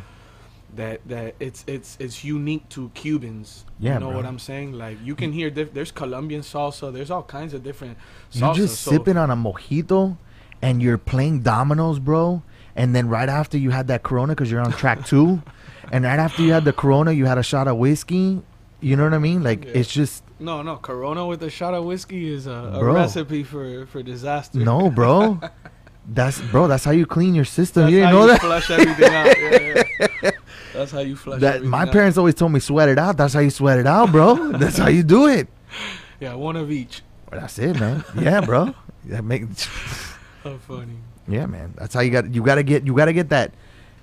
that 0.76 1.02
that 1.08 1.36
it's 1.40 1.64
it's 1.68 1.98
it's 2.00 2.24
unique 2.24 2.70
to 2.70 2.90
Cubans. 2.94 3.66
Yeah, 3.80 3.96
you 3.96 4.00
know 4.02 4.08
bro. 4.10 4.18
what 4.18 4.26
I'm 4.28 4.40
saying? 4.40 4.74
Like 4.74 4.98
you 5.04 5.16
can 5.16 5.32
hear 5.34 5.50
diff- 5.50 5.74
there's 5.74 5.92
Colombian 5.92 6.42
salsa, 6.42 6.94
there's 6.94 7.10
all 7.10 7.24
kinds 7.24 7.54
of 7.56 7.64
different 7.64 7.98
you're 8.32 8.54
just 8.54 8.82
so- 8.82 8.92
sipping 8.92 9.18
on 9.18 9.32
a 9.32 9.36
mojito, 9.36 10.18
and 10.62 10.82
you're 10.82 10.98
playing 11.00 11.42
dominoes, 11.42 11.98
bro. 12.00 12.44
And 12.76 12.96
then 12.96 13.10
right 13.10 13.30
after 13.30 13.58
you 13.58 13.72
had 13.72 13.88
that 13.88 14.04
Corona, 14.04 14.34
because 14.36 14.52
you're 14.52 14.62
on 14.62 14.72
track 14.72 15.06
two, 15.08 15.42
and 15.92 16.06
right 16.06 16.20
after 16.20 16.44
you 16.44 16.54
had 16.54 16.66
the 16.66 16.74
Corona, 16.74 17.12
you 17.14 17.26
had 17.26 17.40
a 17.40 17.44
shot 17.44 17.68
of 17.68 17.78
whiskey. 17.78 18.44
You 18.80 18.96
know 18.96 19.04
what 19.06 19.16
I 19.16 19.18
mean? 19.18 19.42
Like 19.44 19.66
Yeah. 19.66 19.72
it's 19.80 19.90
just 19.92 20.24
No, 20.40 20.62
no, 20.62 20.78
Corona 20.78 21.26
with 21.26 21.42
a 21.44 21.50
shot 21.50 21.74
of 21.74 21.84
whiskey 21.86 22.32
is 22.32 22.46
a, 22.48 22.52
a 22.52 22.84
recipe 22.84 23.44
for 23.44 23.86
for 23.88 24.04
disaster. 24.04 24.60
no, 24.60 24.90
bro. 25.00 25.40
That's 26.10 26.40
bro. 26.40 26.68
That's 26.68 26.86
how 26.86 26.92
you 26.92 27.06
clean 27.06 27.36
your 27.36 27.44
system. 27.46 27.84
That's 27.84 27.92
you 27.92 27.98
didn't 28.00 28.10
how 28.14 28.20
know 28.20 28.26
you 28.26 28.32
that. 28.32 28.42
flush 28.42 28.70
everything 28.72 29.14
out. 29.14 29.38
Yeah, 29.40 29.84
yeah. 30.24 30.32
That's 30.74 30.92
how 30.92 31.00
you 31.00 31.16
flush 31.16 31.42
That 31.42 31.64
my 31.64 31.82
out. 31.82 31.92
parents 31.92 32.18
always 32.18 32.36
told 32.36 32.52
me 32.52 32.60
sweat 32.60 32.88
it 32.88 33.00
out. 33.00 33.18
That's 33.18 33.34
how 33.34 33.40
you 33.40 33.50
sweat 33.50 33.80
it 33.80 33.88
out, 33.88 34.12
bro. 34.12 34.52
That's 34.58 34.78
how 34.78 34.88
you 34.90 35.02
do 35.04 35.28
it. 35.28 35.48
Yeah, 36.20 36.36
one 36.36 36.56
of 36.56 36.72
each. 36.72 37.02
Well, 37.32 37.42
that's 37.42 37.60
it, 37.60 37.78
man. 37.80 38.04
Yeah, 38.18 38.40
bro. 38.42 38.74
That 39.06 39.24
makes. 39.26 39.66
How 40.44 40.56
funny. 40.58 40.98
yeah, 41.28 41.46
man. 41.46 41.74
That's 41.78 41.94
how 41.94 42.00
you 42.02 42.10
got. 42.12 42.34
You 42.34 42.42
gotta 42.42 42.64
get. 42.64 42.86
You 42.86 42.94
gotta 42.96 43.12
get 43.14 43.30
that 43.30 43.54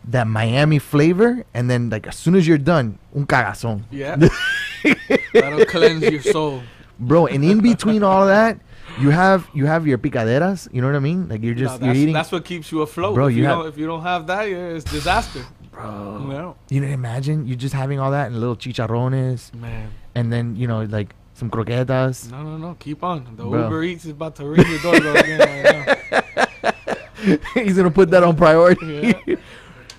that 0.08 0.26
Miami 0.26 0.78
flavor, 0.78 1.44
and 1.54 1.70
then 1.70 1.88
like 1.90 2.06
as 2.06 2.16
soon 2.16 2.34
as 2.34 2.46
you're 2.46 2.58
done, 2.58 2.98
un 3.14 3.26
cagazón, 3.26 3.84
Yeah. 3.90 4.16
That'll 5.32 5.64
cleanse 5.66 6.02
your 6.02 6.20
soul. 6.22 6.62
bro. 6.98 7.26
And 7.26 7.44
in 7.44 7.60
between 7.60 8.02
all 8.02 8.22
of 8.22 8.28
that, 8.28 8.58
you 9.00 9.10
have 9.10 9.48
you 9.54 9.66
have 9.66 9.86
your 9.86 9.98
picaderas. 9.98 10.68
You 10.72 10.80
know 10.82 10.86
what 10.88 10.96
I 10.96 11.00
mean? 11.00 11.28
Like 11.28 11.42
you're 11.42 11.54
No, 11.54 11.60
just 11.60 11.80
you're 11.80 11.88
that's, 11.88 11.98
eating. 11.98 12.14
that's 12.14 12.30
what 12.32 12.44
keeps 12.44 12.70
you 12.70 12.82
afloat. 12.82 13.14
Bro, 13.14 13.28
if 13.28 13.34
you 13.36 13.42
you, 13.42 13.48
have- 13.48 13.58
don't 13.58 13.68
if 13.68 13.78
you 13.78 13.86
don't 13.86 14.02
have 14.02 14.26
that, 14.28 14.44
yeah, 14.50 14.76
it's 14.76 14.84
disaster. 14.84 15.40
bro. 15.72 16.18
No. 16.18 16.56
You 16.68 16.80
know, 16.82 16.86
imagine 16.88 17.46
you 17.46 17.56
just 17.56 17.74
having 17.74 17.98
all 17.98 18.10
that 18.12 18.26
and 18.28 18.38
little 18.38 18.56
chicharrones, 18.56 19.52
Man. 19.54 19.90
and 20.14 20.32
then 20.32 20.54
you 20.54 20.66
know 20.68 20.82
like 20.84 21.14
some 21.32 21.50
croquetas. 21.50 22.30
No, 22.30 22.42
no, 22.42 22.56
no. 22.58 22.76
Keep 22.78 23.02
on. 23.02 23.24
The 23.36 23.44
Bro. 23.44 23.64
Uber 23.64 23.82
Eats 23.84 24.04
is 24.04 24.10
about 24.12 24.36
to 24.36 24.46
ring 24.46 24.64
your 24.68 24.78
doorbell 24.80 25.16
again 25.16 25.40
right 25.40 25.98
now. 26.12 27.34
He's 27.54 27.76
gonna 27.76 27.90
put 27.90 28.10
that 28.10 28.22
on 28.22 28.36
priority. 28.36 29.14
Yeah. 29.26 29.36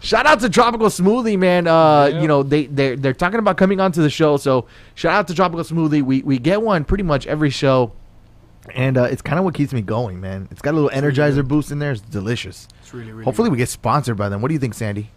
Shout 0.05 0.27
out 0.27 0.39
to 0.41 0.49
Tropical 0.49 0.87
Smoothie, 0.87 1.37
man. 1.37 1.65
Uh, 1.67 2.05
Yeah. 2.13 2.21
you 2.21 2.27
know 2.27 2.43
they 2.43 2.67
they 2.67 2.95
they're 2.95 3.13
talking 3.13 3.39
about 3.39 3.57
coming 3.57 3.79
onto 3.79 4.01
the 4.03 4.09
show, 4.09 4.37
so 4.37 4.67
shout 4.93 5.13
out 5.13 5.27
to 5.29 5.33
Tropical 5.33 5.63
Smoothie. 5.63 6.03
We 6.03 6.21
we 6.21 6.37
get 6.37 6.61
one 6.61 6.85
pretty 6.85 7.03
much 7.03 7.25
every 7.25 7.49
show, 7.49 7.91
and 8.75 8.97
uh, 8.99 9.03
it's 9.03 9.23
kind 9.23 9.39
of 9.39 9.45
what 9.45 9.55
keeps 9.55 9.73
me 9.73 9.81
going, 9.81 10.21
man. 10.21 10.47
It's 10.51 10.61
got 10.61 10.71
a 10.71 10.77
little 10.79 10.89
really 10.89 11.11
Energizer 11.11 11.35
good. 11.37 11.47
boost 11.47 11.71
in 11.71 11.79
there. 11.79 11.91
It's 11.93 12.01
delicious. 12.01 12.67
It's 12.81 12.93
really, 12.93 13.11
really 13.11 13.23
Hopefully, 13.25 13.49
we 13.49 13.57
get 13.57 13.69
sponsored 13.69 14.15
by 14.15 14.29
them. 14.29 14.41
What 14.41 14.49
do 14.49 14.53
you 14.53 14.59
think, 14.59 14.75
Sandy? 14.75 15.09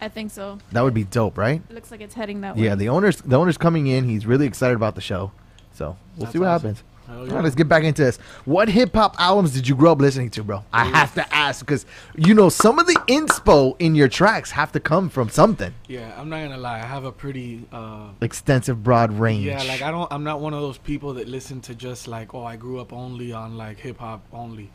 I 0.00 0.08
think 0.08 0.30
so. 0.30 0.58
That 0.70 0.82
would 0.82 0.94
be 0.94 1.04
dope, 1.04 1.36
right? 1.36 1.62
It 1.68 1.74
looks 1.74 1.90
like 1.90 2.00
it's 2.00 2.14
heading 2.14 2.42
that 2.42 2.56
way. 2.56 2.64
Yeah, 2.64 2.76
the 2.76 2.90
owner's 2.90 3.16
the 3.20 3.36
owner's 3.36 3.58
coming 3.58 3.88
in. 3.88 4.04
He's 4.04 4.26
really 4.26 4.46
excited 4.46 4.76
about 4.76 4.94
the 4.94 5.00
show, 5.00 5.32
so 5.72 5.96
we'll 6.16 6.26
That's 6.26 6.32
see 6.32 6.38
what 6.38 6.48
awesome. 6.48 6.74
happens. 6.76 6.84
Hell 7.06 7.26
yeah. 7.26 7.34
right, 7.34 7.44
let's 7.44 7.54
get 7.54 7.68
back 7.68 7.84
into 7.84 8.02
this. 8.02 8.16
What 8.44 8.68
hip 8.68 8.94
hop 8.94 9.16
albums 9.18 9.52
did 9.52 9.68
you 9.68 9.74
grow 9.76 9.92
up 9.92 10.00
listening 10.00 10.30
to, 10.30 10.42
bro? 10.42 10.64
I 10.72 10.84
have 10.86 11.14
to 11.14 11.34
ask 11.34 11.60
because 11.60 11.84
you 12.16 12.34
know 12.34 12.48
some 12.48 12.78
of 12.78 12.86
the 12.86 12.94
inspo 13.08 13.76
in 13.78 13.94
your 13.94 14.08
tracks 14.08 14.50
have 14.52 14.72
to 14.72 14.80
come 14.80 15.08
from 15.08 15.28
something 15.28 15.74
Yeah, 15.88 16.12
I'm 16.18 16.28
not 16.28 16.42
gonna 16.42 16.56
lie. 16.56 16.80
I 16.80 16.86
have 16.86 17.04
a 17.04 17.12
pretty 17.12 17.66
uh 17.72 18.08
extensive, 18.20 18.82
broad 18.82 19.12
range. 19.12 19.44
Yeah, 19.44 19.62
like 19.64 19.82
I 19.82 19.90
don't. 19.90 20.10
I'm 20.12 20.24
not 20.24 20.40
one 20.40 20.54
of 20.54 20.60
those 20.60 20.78
people 20.78 21.14
that 21.14 21.28
listen 21.28 21.60
to 21.62 21.74
just 21.74 22.08
like, 22.08 22.34
oh, 22.34 22.44
I 22.44 22.56
grew 22.56 22.80
up 22.80 22.92
only 22.92 23.32
on 23.32 23.56
like 23.56 23.78
hip 23.78 23.98
hop 23.98 24.22
only. 24.32 24.70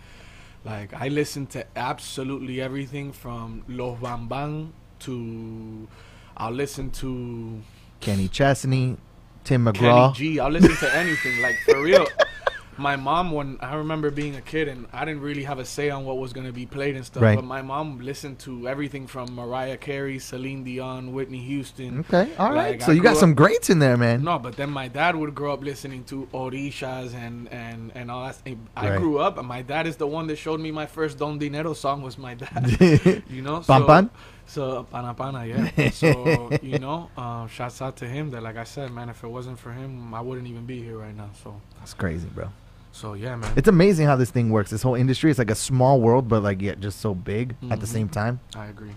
Like 0.66 0.94
I 0.94 1.08
listen 1.08 1.48
to 1.48 1.66
absolutely 1.76 2.62
everything 2.62 3.12
from 3.12 3.64
Los 3.68 3.98
Van 4.00 4.28
Van 4.28 4.74
to, 5.00 5.88
I'll 6.38 6.52
listen 6.52 6.92
to 6.92 7.62
Kenny 8.02 8.28
Chesney, 8.28 8.98
Tim 9.50 9.66
Kenny 9.66 9.78
McGraw. 9.80 10.14
G. 10.16 10.40
I'll 10.40 10.50
listen 10.52 10.76
to 10.76 10.96
anything. 10.96 11.42
Like 11.42 11.58
for 11.66 11.82
real. 11.82 12.08
My 12.78 12.96
mom, 12.96 13.32
when 13.32 13.58
I 13.60 13.76
remember 13.76 14.10
being 14.10 14.38
a 14.38 14.42
kid 14.42 14.70
and 14.70 14.88
I 14.94 15.04
didn't 15.04 15.20
really 15.20 15.44
have 15.44 15.60
a 15.60 15.66
say 15.66 15.90
on 15.90 16.06
what 16.06 16.18
was 16.18 16.32
gonna 16.32 16.54
be 16.54 16.66
played 16.66 16.96
and 16.96 17.06
stuff, 17.06 17.22
Right. 17.22 17.36
but 17.36 17.44
my 17.44 17.62
mom 17.62 18.00
listened 18.00 18.40
to 18.48 18.70
everything 18.70 19.06
from 19.06 19.36
Mariah 19.36 19.76
Carey, 19.76 20.18
Celine 20.18 20.64
Dion, 20.64 21.12
Whitney 21.12 21.40
Houston. 21.40 22.00
Okay, 22.08 22.30
all 22.40 22.54
right. 22.54 22.72
Like, 22.80 22.82
so 22.84 22.94
I 22.94 22.96
you 22.96 23.02
got 23.02 23.10
grew 23.10 23.18
up- 23.18 23.20
some 23.20 23.34
greats 23.34 23.70
in 23.70 23.80
there, 23.80 23.98
man. 23.98 24.24
No, 24.24 24.40
but 24.40 24.56
then 24.56 24.70
my 24.70 24.88
dad 24.88 25.18
would 25.18 25.36
grow 25.36 25.52
up 25.52 25.62
listening 25.62 26.06
to 26.06 26.30
orishas 26.34 27.14
and 27.14 27.50
and 27.52 27.92
and 27.96 28.10
all 28.10 28.24
that. 28.28 28.38
I 28.78 28.92
Right. 28.92 28.98
grew 28.98 29.20
up, 29.20 29.38
and 29.38 29.46
my 29.46 29.62
dad 29.62 29.86
is 29.86 29.98
the 29.98 30.08
one 30.08 30.28
that 30.28 30.38
showed 30.38 30.62
me 30.62 30.72
my 30.72 30.86
first 30.86 31.20
Don 31.20 31.38
Dinero 31.38 31.74
song 31.74 32.02
was 32.02 32.18
my 32.18 32.34
dad. 32.36 32.64
you 33.30 33.42
know, 33.42 33.60
Pan 33.60 33.86
Pan? 33.88 34.10
So 34.50 34.84
pana 34.90 35.14
pana, 35.14 35.46
yeah. 35.46 35.90
so 35.92 36.50
you 36.64 36.80
know, 36.80 37.10
uh, 37.16 37.46
shouts 37.48 37.82
out 37.84 37.98
to 37.98 38.08
him. 38.08 38.32
That 38.32 38.42
like 38.42 38.58
I 38.58 38.64
said, 38.64 38.92
man, 38.92 39.08
if 39.10 39.24
it 39.24 39.28
wasn't 39.28 39.60
for 39.60 39.72
him, 39.72 40.12
I 40.14 40.22
wouldn't 40.22 40.48
even 40.48 40.66
be 40.66 40.82
here 40.82 40.98
right 40.98 41.16
now. 41.16 41.30
So 41.44 41.62
That's 41.78 41.94
crazy, 41.94 42.28
bro. 42.34 42.50
so 42.92 43.14
yeah, 43.14 43.36
man. 43.36 43.54
It's 43.56 43.68
amazing 43.68 44.08
how 44.08 44.16
this 44.16 44.32
thing 44.32 44.50
works. 44.50 44.72
This 44.72 44.82
whole 44.82 44.96
industry, 44.96 45.30
it's 45.30 45.38
like 45.38 45.52
a 45.52 45.56
small 45.56 46.02
world, 46.02 46.28
but 46.28 46.42
like 46.42 46.62
yet 46.64 46.80
just 46.80 47.00
so 47.00 47.14
big 47.14 47.56
at 47.70 47.80
the 47.80 47.86
Mhm. 47.86 47.90
same 47.90 48.10
time. 48.10 48.40
I 48.56 48.66
agree. 48.66 48.96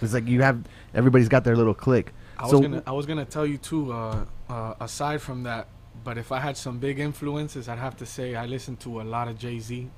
It's 0.00 0.14
like 0.14 0.26
you 0.28 0.42
have 0.42 0.62
everybody's 0.94 1.28
got 1.28 1.42
their 1.42 1.56
little 1.56 1.74
clique. 1.74 2.12
I 2.38 2.42
was 2.42 2.50
So- 2.52 2.60
gonna 2.60 2.82
I 2.86 2.92
was 2.92 3.04
gonna 3.06 3.24
tell 3.24 3.44
you 3.46 3.58
too. 3.58 3.92
Uh, 3.92 4.24
uh, 4.48 4.74
aside 4.80 5.20
from 5.20 5.42
that, 5.42 5.66
but 6.04 6.16
if 6.16 6.30
I 6.30 6.38
had 6.38 6.56
some 6.56 6.78
big 6.78 7.00
influences, 7.00 7.68
I'd 7.68 7.78
have 7.80 7.96
to 7.96 8.06
say 8.06 8.36
I 8.36 8.46
listened 8.46 8.78
to 8.80 9.00
a 9.00 9.04
lot 9.04 9.26
of 9.26 9.36
Jay 9.36 9.58
Z. 9.58 9.90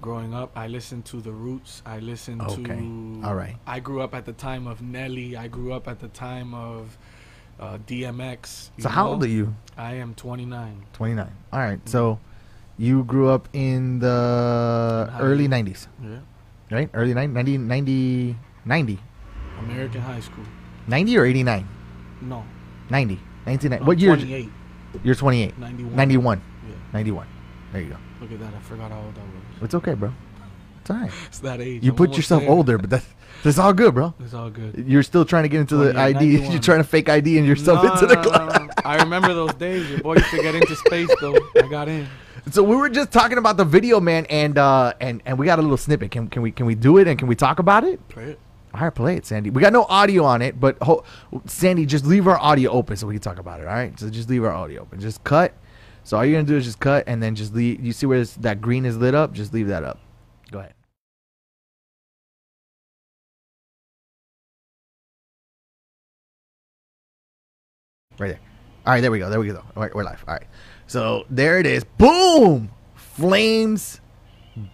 Growing 0.00 0.34
up, 0.34 0.50
I 0.56 0.66
listened 0.68 1.04
to 1.06 1.20
The 1.20 1.32
Roots. 1.32 1.82
I 1.86 1.98
listened 2.00 2.42
Okay. 2.42 2.62
to. 2.76 3.20
All 3.24 3.34
right. 3.34 3.56
I 3.66 3.80
grew 3.80 4.02
up 4.02 4.14
at 4.14 4.26
the 4.26 4.32
time 4.34 4.66
of 4.66 4.82
Nelly. 4.82 5.36
I 5.36 5.48
grew 5.48 5.72
up 5.72 5.88
at 5.88 6.00
the 6.00 6.08
time 6.08 6.52
of 6.52 6.98
uh, 7.58 7.78
DMX. 7.86 8.70
So 8.78 8.88
you 8.88 8.88
how 8.88 9.08
old 9.08 9.22
are 9.24 9.28
you? 9.28 9.54
I 9.78 9.94
am 9.94 10.14
29. 10.14 10.82
29. 10.92 11.30
All 11.52 11.58
right. 11.60 11.80
So 11.88 12.18
you 12.76 13.04
grew 13.04 13.28
up 13.30 13.48
in 13.52 14.00
the 14.00 15.08
In 15.14 15.20
early 15.20 15.44
school. 15.46 15.58
90s, 15.58 15.86
Yeah. 16.02 16.18
right? 16.70 16.90
Early 16.92 17.14
90, 17.14 17.32
90, 17.32 17.58
90, 17.58 18.36
90, 18.66 18.98
American 19.60 20.00
high 20.02 20.20
school. 20.20 20.44
90 20.88 21.16
or 21.16 21.24
89? 21.24 21.66
No. 22.20 22.44
90. 22.90 23.14
1990. 23.46 23.78
no, 23.80 23.86
what 23.86 23.98
year? 23.98 24.16
28. 24.16 24.50
You're 25.02 25.14
28. 25.14 25.58
91. 25.58 25.96
91. 25.96 26.42
Yeah. 26.68 26.74
91. 26.92 27.26
There 27.72 27.80
you 27.82 27.90
go. 27.90 27.96
Look 28.24 28.40
at 28.40 28.40
that. 28.40 28.54
I 28.54 28.60
forgot 28.60 28.90
how 28.90 28.98
old 29.00 29.14
I 29.18 29.20
was. 29.22 29.62
It's 29.64 29.74
okay, 29.74 29.92
bro. 29.94 30.12
It's 30.80 30.90
all 30.90 30.96
right. 30.96 31.10
It's 31.26 31.38
that 31.40 31.60
age. 31.60 31.82
You 31.82 31.90
I'm 31.92 31.96
put 31.96 32.16
yourself 32.16 32.42
there. 32.42 32.50
older, 32.50 32.78
but 32.78 32.88
that's, 32.90 33.06
that's 33.42 33.58
all 33.58 33.72
good, 33.74 33.94
bro. 33.94 34.14
It's 34.20 34.32
all 34.34 34.48
good. 34.50 34.84
You're 34.86 35.02
still 35.02 35.24
trying 35.24 35.42
to 35.44 35.48
get 35.50 35.60
into 35.60 35.76
the 35.76 35.92
28, 35.92 36.00
ID. 36.16 36.26
91. 36.26 36.52
You're 36.52 36.60
trying 36.62 36.78
to 36.78 36.84
fake 36.84 37.08
ID 37.08 37.38
and 37.38 37.46
yourself 37.46 37.82
No, 37.84 37.92
into 37.92 38.06
the 38.06 38.14
no, 38.16 38.22
club. 38.22 38.62
no. 38.62 38.68
I 38.84 38.96
remember 39.02 39.32
those 39.34 39.54
days. 39.54 39.88
Your 39.90 40.00
boy 40.00 40.14
used 40.16 40.30
to 40.30 40.42
get 40.42 40.54
into 40.54 40.74
space 40.76 41.08
though. 41.20 41.36
I 41.56 41.68
got 41.68 41.88
in. 41.88 42.06
So 42.50 42.62
we 42.62 42.76
were 42.76 42.88
just 42.90 43.10
talking 43.12 43.38
about 43.38 43.56
the 43.58 43.64
video, 43.64 44.00
man, 44.00 44.26
and 44.30 44.56
uh, 44.58 44.92
and 45.00 45.22
and 45.26 45.38
we 45.38 45.46
got 45.46 45.58
a 45.58 45.62
little 45.62 45.76
snippet. 45.78 46.10
Can 46.10 46.28
can 46.28 46.42
we 46.42 46.50
can 46.50 46.66
we 46.66 46.74
do 46.74 46.98
it 46.98 47.08
and 47.08 47.18
can 47.18 47.28
we 47.28 47.34
talk 47.34 47.58
about 47.58 47.84
it? 47.84 48.06
Play 48.08 48.30
it. 48.32 48.40
All 48.74 48.80
right, 48.80 48.94
play 48.94 49.16
it, 49.16 49.24
Sandy. 49.24 49.50
We 49.50 49.62
got 49.62 49.72
no 49.72 49.84
audio 49.84 50.24
on 50.24 50.42
it, 50.42 50.58
but 50.60 50.76
ho- 50.82 51.04
Sandy, 51.46 51.86
just 51.86 52.04
leave 52.04 52.26
our 52.26 52.38
audio 52.38 52.70
open 52.72 52.96
so 52.96 53.06
we 53.06 53.14
can 53.14 53.22
talk 53.22 53.38
about 53.38 53.60
it. 53.60 53.66
All 53.68 53.72
right, 53.72 53.98
so 53.98 54.10
just 54.10 54.28
leave 54.28 54.42
our 54.44 54.50
audio 54.52 54.82
open. 54.82 54.98
Just 55.00 55.22
cut. 55.24 55.54
So 56.04 56.18
all 56.18 56.24
you're 56.24 56.38
gonna 56.38 56.46
do 56.46 56.56
is 56.56 56.64
just 56.64 56.80
cut, 56.80 57.04
and 57.06 57.22
then 57.22 57.34
just 57.34 57.54
leave. 57.54 57.84
You 57.84 57.92
see 57.92 58.06
where 58.06 58.18
this, 58.18 58.34
that 58.34 58.60
green 58.60 58.84
is 58.84 58.96
lit 58.96 59.14
up? 59.14 59.32
Just 59.32 59.52
leave 59.52 59.68
that 59.68 59.84
up. 59.84 59.98
Go 60.50 60.58
ahead. 60.58 60.74
Right 68.18 68.28
there. 68.28 68.40
All 68.86 68.92
right, 68.92 69.00
there 69.00 69.10
we 69.10 69.18
go. 69.18 69.30
There 69.30 69.40
we 69.40 69.48
go. 69.48 69.62
All 69.74 69.82
right, 69.82 69.94
we're 69.94 70.04
live. 70.04 70.22
All 70.28 70.34
right. 70.34 70.46
So 70.86 71.24
there 71.30 71.58
it 71.58 71.66
is. 71.66 71.84
Boom! 71.84 72.70
Flames, 72.94 74.00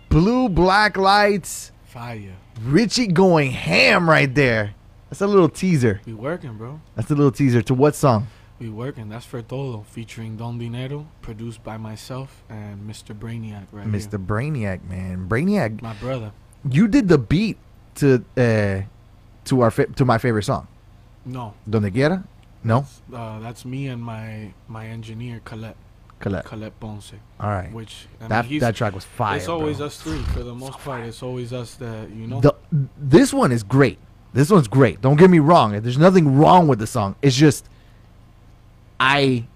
blue, 0.08 0.48
black 0.48 0.96
lights. 0.96 1.70
Fire. 1.84 2.36
Richy 2.60 3.12
going 3.12 3.52
ham 3.52 4.10
right 4.10 4.34
there. 4.34 4.74
That's 5.08 5.20
a 5.20 5.26
little 5.26 5.48
teaser. 5.48 6.00
We 6.06 6.12
working, 6.14 6.56
bro. 6.56 6.80
That's 6.96 7.10
a 7.10 7.14
little 7.14 7.32
teaser 7.32 7.62
to 7.62 7.74
what 7.74 7.94
song? 7.94 8.26
We 8.60 8.68
working. 8.68 9.08
That's 9.08 9.24
for 9.24 9.40
todo, 9.40 9.84
featuring 9.88 10.36
Don 10.36 10.58
Dinero, 10.58 11.06
produced 11.22 11.64
by 11.64 11.78
myself 11.78 12.42
and 12.50 12.88
Mr. 12.88 13.18
Brainiac 13.18 13.64
right 13.72 13.86
Mr. 13.86 14.10
here. 14.10 14.18
Brainiac, 14.18 14.84
man. 14.86 15.26
Brainiac, 15.28 15.80
My 15.80 15.94
brother. 15.94 16.32
you 16.70 16.86
did 16.86 17.08
the 17.08 17.16
beat 17.16 17.56
to 17.96 18.22
uh 18.36 18.82
to 19.46 19.60
our 19.62 19.70
to 19.70 20.04
my 20.04 20.18
favorite 20.18 20.44
song. 20.44 20.68
No, 21.24 21.54
Donde 21.68 21.90
quiera? 21.90 22.22
No, 22.62 22.84
uh, 23.14 23.38
that's 23.40 23.64
me 23.64 23.88
and 23.88 24.02
my 24.02 24.52
my 24.68 24.86
engineer 24.86 25.40
Colette 25.42 25.76
Colette. 26.18 26.44
Colette 26.44 26.78
Ponce. 26.78 27.14
All 27.40 27.48
right. 27.48 27.72
Which 27.72 28.08
I 28.20 28.28
That 28.28 28.50
mean, 28.50 28.60
that 28.60 28.76
track 28.76 28.92
was 28.94 29.06
fire. 29.06 29.38
It's 29.38 29.48
always 29.48 29.78
bro. 29.78 29.86
us 29.86 30.02
three 30.02 30.22
for 30.34 30.42
the 30.42 30.54
most 30.54 30.78
part. 30.80 31.06
It's 31.06 31.22
always 31.22 31.54
us 31.54 31.76
that 31.76 32.10
you 32.10 32.26
know. 32.26 32.42
The, 32.42 32.54
this 32.98 33.32
one 33.32 33.52
is 33.52 33.62
great. 33.62 33.98
This 34.34 34.50
one's 34.50 34.68
great. 34.68 35.00
Don't 35.00 35.16
get 35.16 35.30
me 35.30 35.38
wrong. 35.38 35.80
There's 35.80 35.96
nothing 35.96 36.36
wrong 36.36 36.68
with 36.68 36.78
the 36.78 36.86
song. 36.86 37.16
It's 37.22 37.34
just 37.34 37.64
I 39.00 39.46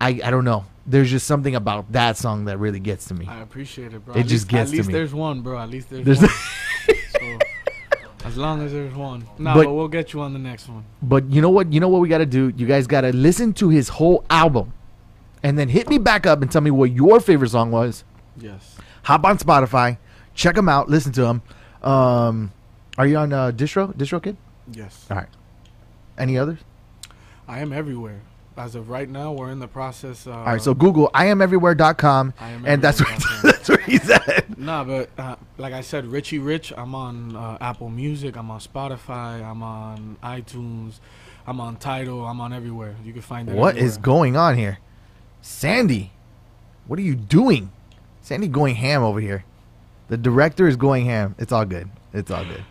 I 0.00 0.20
I 0.24 0.30
don't 0.30 0.44
know. 0.44 0.64
There's 0.86 1.10
just 1.10 1.26
something 1.28 1.54
about 1.54 1.92
that 1.92 2.16
song 2.16 2.46
that 2.46 2.58
really 2.58 2.80
gets 2.80 3.04
to 3.06 3.14
me. 3.14 3.26
I 3.28 3.40
appreciate 3.40 3.94
it, 3.94 4.04
bro. 4.04 4.14
It 4.14 4.20
At 4.20 4.26
just 4.26 4.46
least, 4.46 4.48
gets 4.48 4.70
to 4.70 4.76
me. 4.76 4.80
At 4.80 4.86
least 4.86 4.92
there's 4.92 5.14
one, 5.14 5.42
bro. 5.42 5.58
At 5.60 5.70
least 5.70 5.90
there's, 5.90 6.04
There's 6.04 6.20
one. 6.20 6.30
so, 7.10 7.38
as 8.24 8.36
long 8.36 8.62
as 8.62 8.72
there's 8.72 8.92
one. 8.94 9.20
No, 9.38 9.54
But- 9.54 9.64
but, 9.66 9.74
we'll 9.74 9.86
get 9.86 10.12
you 10.12 10.20
on 10.22 10.32
the 10.32 10.40
next 10.40 10.68
one. 10.68 10.84
But 11.02 11.30
you 11.30 11.40
know 11.40 11.50
what? 11.50 11.72
You 11.72 11.78
know 11.78 11.88
what 11.88 12.00
we 12.00 12.08
got 12.08 12.18
to 12.18 12.26
do? 12.26 12.52
You 12.56 12.66
guys 12.66 12.88
got 12.88 13.02
to 13.02 13.12
listen 13.14 13.52
to 13.54 13.68
his 13.68 13.90
whole 13.90 14.24
album 14.28 14.72
and 15.44 15.56
then 15.56 15.68
hit 15.68 15.88
me 15.88 15.98
back 15.98 16.26
up 16.26 16.42
and 16.42 16.50
tell 16.50 16.62
me 16.62 16.72
what 16.72 16.90
your 16.90 17.20
favorite 17.20 17.50
song 17.50 17.70
was. 17.70 18.02
Yes. 18.36 18.76
Hop 19.04 19.24
on 19.24 19.38
Spotify, 19.38 19.98
check 20.34 20.56
him 20.56 20.68
out, 20.68 20.88
listen 20.88 21.12
to 21.12 21.26
him. 21.26 21.42
Um, 21.82 22.50
are 22.98 23.06
you 23.06 23.16
on 23.18 23.32
uh, 23.32 23.52
Distro? 23.52 23.94
DistroKid? 23.94 24.36
Yes. 24.72 25.06
All 25.10 25.16
right. 25.16 25.28
Any 26.18 26.38
others? 26.38 26.58
I 27.46 27.60
am 27.60 27.72
everywhere. 27.72 28.20
As 28.56 28.74
of 28.74 28.90
right 28.90 29.08
now, 29.08 29.32
we're 29.32 29.50
in 29.50 29.60
the 29.60 29.68
process. 29.68 30.26
Uh, 30.26 30.32
All 30.32 30.44
right. 30.44 30.62
So 30.62 30.74
Google 30.74 31.10
iameverywhere.com 31.14 32.34
I 32.38 32.50
am 32.50 32.64
and 32.66 32.82
that's 32.82 33.02
where, 33.02 33.16
that's 33.42 33.68
where 33.68 33.78
he's 33.78 34.08
at. 34.10 34.58
Nah, 34.58 34.84
but 34.84 35.10
uh, 35.18 35.36
like 35.58 35.72
I 35.72 35.80
said, 35.80 36.04
Richy 36.04 36.44
Rich. 36.44 36.72
I'm 36.76 36.94
on 36.94 37.34
uh, 37.34 37.58
Apple 37.60 37.88
Music. 37.88 38.36
I'm 38.36 38.50
on 38.50 38.60
Spotify. 38.60 39.42
I'm 39.42 39.62
on 39.62 40.18
iTunes. 40.22 41.00
I'm 41.46 41.60
on 41.60 41.76
Tidal. 41.76 42.26
I'm 42.26 42.40
on 42.40 42.52
everywhere. 42.52 42.94
You 43.04 43.12
can 43.12 43.22
find 43.22 43.48
it. 43.48 43.54
What 43.54 43.76
is 43.76 43.96
everywhere. 43.96 44.02
going 44.02 44.36
on 44.36 44.56
here? 44.56 44.78
Sandy, 45.40 46.12
what 46.86 46.98
are 46.98 47.02
you 47.02 47.14
doing? 47.14 47.72
Sandy 48.20 48.48
going 48.48 48.76
ham 48.76 49.02
over 49.02 49.20
here. 49.20 49.44
The 50.08 50.16
director 50.16 50.68
is 50.68 50.76
going 50.76 51.06
ham. 51.06 51.34
It's 51.38 51.52
all 51.52 51.64
good. 51.64 51.88
It's 52.12 52.30
all 52.30 52.44
good. 52.44 52.64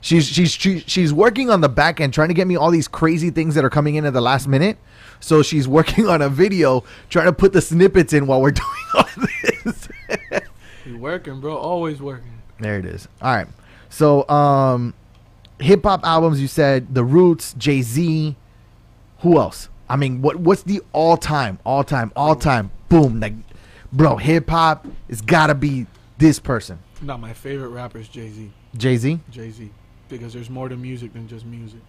She's 0.00 0.26
she's 0.26 0.50
she, 0.50 0.80
she's 0.80 1.12
working 1.12 1.50
on 1.50 1.60
the 1.60 1.68
back 1.68 2.00
end 2.00 2.14
trying 2.14 2.28
to 2.28 2.34
get 2.34 2.46
me 2.46 2.56
all 2.56 2.70
these 2.70 2.88
crazy 2.88 3.30
things 3.30 3.54
that 3.54 3.64
are 3.64 3.70
coming 3.70 3.96
in 3.96 4.04
at 4.06 4.12
the 4.12 4.20
last 4.20 4.48
minute. 4.48 4.78
So 5.20 5.42
she's 5.42 5.68
working 5.68 6.08
on 6.08 6.22
a 6.22 6.28
video 6.28 6.84
trying 7.08 7.26
to 7.26 7.32
put 7.32 7.52
the 7.52 7.60
snippets 7.60 8.12
in 8.12 8.26
while 8.26 8.40
we're 8.40 8.50
doing 8.52 8.68
all 8.94 9.04
this. 9.64 9.88
We 10.86 10.94
working, 10.94 11.40
bro. 11.40 11.56
Always 11.56 12.00
working. 12.00 12.42
There 12.58 12.78
it 12.78 12.84
is. 12.84 13.06
All 13.22 13.34
right. 13.34 13.46
So, 13.88 14.28
um, 14.28 14.94
hip 15.58 15.84
hop 15.84 16.04
albums. 16.04 16.40
You 16.40 16.48
said 16.48 16.94
The 16.94 17.04
Roots, 17.04 17.54
Jay 17.54 17.82
Z. 17.82 18.36
Who 19.20 19.38
else? 19.38 19.68
I 19.88 19.96
mean, 19.96 20.22
what 20.22 20.36
what's 20.36 20.62
the 20.62 20.80
all 20.92 21.16
time, 21.16 21.58
all 21.64 21.84
time, 21.84 22.12
all 22.14 22.36
time? 22.36 22.70
Boom, 22.88 23.20
like, 23.20 23.34
bro, 23.92 24.16
hip 24.16 24.48
hop. 24.48 24.86
It's 25.08 25.20
gotta 25.20 25.54
be 25.54 25.86
this 26.18 26.38
person, 26.38 26.78
Not 27.02 27.18
my 27.20 27.32
favorite 27.32 27.70
rapper 27.70 27.98
is 27.98 28.08
Jay 28.08 28.28
Z. 28.30 28.52
Jay 28.76 28.96
Z. 28.96 29.20
Jay 29.30 29.50
Z, 29.50 29.70
because 30.08 30.32
there's 30.32 30.50
more 30.50 30.68
to 30.68 30.76
music 30.76 31.12
than 31.12 31.26
just 31.26 31.44
music. 31.46 31.80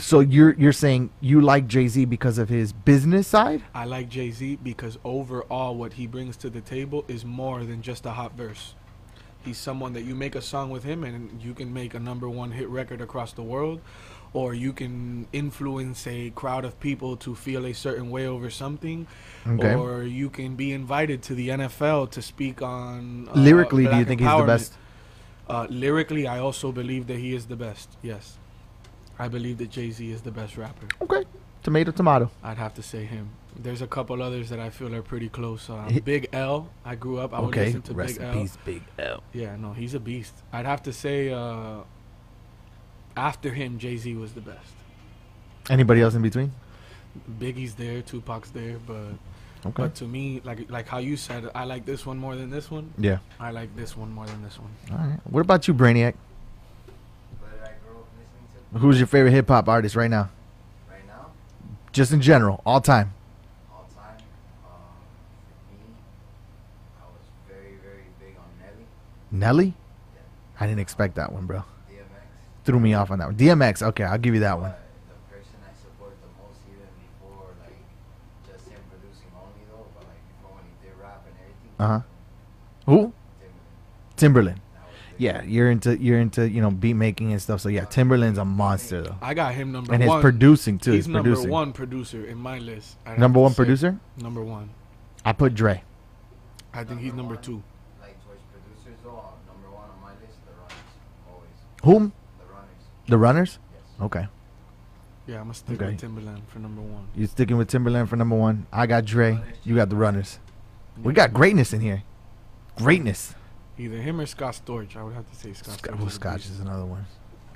So 0.00 0.18
you're 0.20 0.52
you're 0.54 0.72
saying 0.72 1.10
you 1.20 1.40
like 1.40 1.68
Jay 1.68 1.86
Z 1.86 2.06
because 2.06 2.38
of 2.38 2.48
his 2.48 2.72
business 2.72 3.28
side? 3.28 3.62
I 3.74 3.84
like 3.84 4.08
Jay 4.08 4.30
Z 4.32 4.58
because 4.62 4.98
overall, 5.04 5.76
what 5.76 5.92
he 5.92 6.06
brings 6.08 6.36
to 6.38 6.50
the 6.50 6.60
table 6.60 7.04
is 7.06 7.24
more 7.24 7.62
than 7.64 7.82
just 7.82 8.04
a 8.04 8.10
hot 8.10 8.32
verse. 8.36 8.74
He's 9.44 9.58
someone 9.58 9.92
that 9.92 10.02
you 10.02 10.16
make 10.16 10.34
a 10.34 10.42
song 10.42 10.70
with 10.70 10.82
him 10.82 11.04
and 11.04 11.40
you 11.40 11.54
can 11.54 11.72
make 11.72 11.94
a 11.94 12.00
number 12.00 12.28
one 12.28 12.50
hit 12.50 12.68
record 12.68 13.00
across 13.00 13.32
the 13.32 13.44
world, 13.44 13.80
or 14.32 14.54
you 14.54 14.72
can 14.72 15.28
influence 15.32 16.04
a 16.08 16.30
crowd 16.30 16.64
of 16.64 16.80
people 16.80 17.16
to 17.18 17.36
feel 17.36 17.64
a 17.64 17.72
certain 17.72 18.10
way 18.10 18.26
over 18.26 18.50
something, 18.50 19.06
Okay. 19.46 19.74
or 19.74 20.02
you 20.02 20.30
can 20.30 20.56
be 20.56 20.72
invited 20.72 21.22
to 21.22 21.34
the 21.36 21.50
NFL 21.50 22.10
to 22.10 22.22
speak 22.22 22.60
on. 22.60 23.28
Uh, 23.28 23.34
Lyrically, 23.38 23.86
do 23.86 23.96
you 23.96 24.04
think 24.04 24.20
he's 24.20 24.36
the 24.36 24.42
best? 24.42 24.72
Uh, 25.48 25.68
lyrically, 25.70 26.26
I 26.26 26.40
also 26.40 26.72
believe 26.72 27.06
that 27.06 27.18
he 27.18 27.32
is 27.32 27.46
the 27.46 27.54
best. 27.54 27.96
Yes, 28.02 28.38
I 29.18 29.28
believe 29.28 29.58
that 29.58 29.70
Jay 29.70 29.90
Z 29.90 30.10
is 30.10 30.22
the 30.22 30.30
best 30.30 30.56
rapper. 30.56 30.86
Okay, 31.00 31.24
tomato, 31.62 31.90
tomato. 31.92 32.30
I'd 32.42 32.58
have 32.58 32.74
to 32.74 32.82
say 32.82 33.04
him. 33.04 33.30
There's 33.58 33.80
a 33.80 33.86
couple 33.86 34.22
others 34.22 34.50
that 34.50 34.60
I 34.60 34.68
feel 34.70 34.94
are 34.94 35.00
pretty 35.02 35.30
close. 35.30 35.70
He- 35.88 36.00
Big 36.00 36.28
L. 36.32 36.68
I 36.84 36.94
grew 36.94 37.18
up. 37.18 37.32
I 37.32 37.40
would 37.40 37.48
Okay, 37.48 37.66
listen 37.66 37.82
to 37.82 37.94
rest 37.94 38.18
Big 38.18 38.22
in 38.22 38.28
L. 38.28 38.34
peace, 38.42 38.58
Big 38.64 38.82
L. 38.98 39.22
Yeah, 39.32 39.56
no, 39.56 39.72
he's 39.72 39.94
a 39.94 40.00
beast. 40.00 40.34
I'd 40.52 40.66
have 40.66 40.82
to 40.82 40.92
say 40.92 41.32
uh, 41.32 41.78
after 43.16 43.52
him, 43.54 43.78
Jay 43.78 43.96
Z 43.96 44.14
was 44.16 44.32
the 44.34 44.42
best. 44.42 44.72
Anybody 45.70 46.02
else 46.02 46.14
in 46.14 46.22
between? 46.22 46.52
Biggie's 47.40 47.74
there, 47.74 48.02
Tupac's 48.02 48.50
there, 48.50 48.76
but 48.86 48.94
Okay. 49.64 49.82
but 49.84 49.94
to 49.96 50.04
me, 50.04 50.42
like 50.44 50.70
like 50.70 50.86
how 50.86 50.98
you 50.98 51.16
said, 51.16 51.50
I 51.54 51.64
like 51.64 51.86
this 51.86 52.04
one 52.04 52.18
more 52.18 52.36
than 52.36 52.50
this 52.50 52.70
one. 52.70 52.92
yeah. 52.98 53.18
I 53.40 53.50
like 53.52 53.74
this 53.74 53.96
one 53.96 54.12
more 54.12 54.26
than 54.26 54.42
this 54.44 54.58
one. 54.58 54.70
All 54.92 54.98
right. 54.98 55.18
What 55.24 55.40
about 55.40 55.66
you, 55.66 55.72
Brainiac? 55.74 56.14
What 57.40 57.50
did 57.52 57.62
I 57.62 57.72
grow 57.82 58.00
up 58.00 58.06
listening 58.20 58.46
to 58.54 58.65
Who's 58.78 58.98
your 58.98 59.06
favorite 59.06 59.30
hip 59.32 59.48
hop 59.48 59.68
artist 59.68 59.96
right 59.96 60.10
now? 60.10 60.28
right 60.90 61.06
now? 61.06 61.28
Just 61.92 62.12
in 62.12 62.20
general, 62.20 62.60
all 62.66 62.80
time. 62.80 63.14
All 63.72 63.88
time. 63.94 64.18
Um, 64.66 64.72
me, 65.72 65.78
I 66.98 67.04
was 67.10 67.22
very, 67.48 67.76
very 67.82 68.04
big 68.20 68.36
on 68.36 68.44
Nelly, 68.60 68.84
Nelly? 69.32 69.74
I 70.60 70.66
didn't 70.66 70.80
expect 70.80 71.14
that 71.14 71.32
one, 71.32 71.46
bro. 71.46 71.60
DMX. 71.60 71.64
threw 72.64 72.78
me 72.80 72.92
off 72.92 73.10
on 73.10 73.18
that 73.18 73.28
one. 73.28 73.36
DMX. 73.36 73.82
Okay, 73.82 74.04
I'll 74.04 74.18
give 74.18 74.34
you 74.34 74.40
that 74.40 74.58
one. 74.60 74.70
But 74.70 74.80
the 75.08 75.36
person 75.36 75.54
I 75.64 75.72
support 75.80 76.14
the 76.20 76.28
most, 76.42 76.60
even 76.68 76.84
before 77.00 77.48
like 77.64 77.80
just 78.46 78.68
him 78.68 78.80
producing 78.90 79.30
only 79.36 79.64
though, 79.70 79.86
but 79.94 80.04
like 80.04 80.20
before 80.36 80.52
when 80.54 80.64
he 80.68 80.86
did 80.86 81.00
rap 81.00 81.24
and 81.24 81.36
everything. 81.40 81.72
Uh 81.78 81.88
huh. 81.88 82.00
Who? 82.92 83.12
Timbaland. 84.18 84.56
Timbaland. 84.56 84.58
That 85.18 85.34
was 85.34 85.42
big. 85.42 85.50
Yeah, 85.50 85.54
you're 85.56 85.70
into 85.70 85.98
you're 85.98 86.20
into 86.20 86.48
you 86.48 86.60
know 86.60 86.70
beat 86.70 86.94
making 86.94 87.32
and 87.32 87.40
stuff. 87.42 87.60
So 87.60 87.68
yeah, 87.68 87.84
Timbaland's 87.84 88.38
a 88.38 88.44
monster 88.44 89.02
though, 89.02 89.16
I 89.22 89.34
got 89.34 89.54
him 89.54 89.72
number 89.72 89.88
one. 89.90 89.94
and 89.94 90.02
his 90.02 90.08
one. 90.10 90.20
producing 90.20 90.78
too. 90.78 90.92
He's 90.92 91.06
His 91.06 91.08
number 91.08 91.30
producing. 91.30 91.50
one 91.50 91.72
producer 91.72 92.24
in 92.26 92.38
my 92.38 92.58
list. 92.58 92.96
Number 93.18 93.40
one 93.40 93.54
producer. 93.54 93.98
Number 94.18 94.42
one. 94.42 94.70
I 95.24 95.32
put 95.32 95.54
Dre. 95.54 95.82
I 96.72 96.84
think 96.84 97.00
he's 97.00 97.14
number 97.14 97.34
one, 97.34 97.42
two. 97.42 97.62
Like 98.00 98.22
towards 98.24 98.40
producers 98.52 98.98
though, 99.02 99.24
number 99.46 99.70
one 99.74 99.88
on 99.90 100.00
my 100.02 100.10
list, 100.20 100.38
the 100.46 100.52
runners. 100.52 100.74
Always. 101.32 101.48
Whom? 101.82 102.12
The 102.38 102.44
runners. 102.52 103.08
The 103.08 103.18
Runners. 103.18 103.58
Yes. 103.72 103.82
Okay, 104.02 104.26
Yeah, 105.26 105.36
I'm 105.36 105.42
gonna 105.44 105.54
stick 105.54 105.80
Okay. 105.82 105.92
with 105.92 106.00
Timbaland 106.02 106.42
for 106.48 106.58
number 106.58 106.82
one. 106.82 107.06
You're 107.16 107.28
sticking 107.28 107.56
with 107.56 107.70
Timbaland 107.70 108.08
for 108.08 108.16
number 108.16 108.36
one. 108.36 108.66
I 108.72 108.86
got 108.86 109.04
Dre. 109.06 109.40
You 109.64 109.74
got 109.74 109.88
the 109.88 109.96
Runners. 109.96 110.38
We 111.02 111.12
got 111.14 111.32
greatness 111.32 111.72
in 111.72 111.80
here. 111.80 112.02
Greatness. 112.76 113.34
Either 113.78 113.96
him 113.96 114.20
or 114.20 114.26
Scott 114.26 114.58
Storch. 114.64 114.96
I 114.96 115.02
would 115.02 115.14
have 115.14 115.28
to 115.28 115.36
say 115.36 115.52
Scott. 115.52 115.78
Scotch, 115.78 115.92
Storch 115.92 115.98
well, 115.98 116.10
Scotch 116.10 116.46
is 116.46 116.60
another 116.60 116.86
one. 116.86 117.04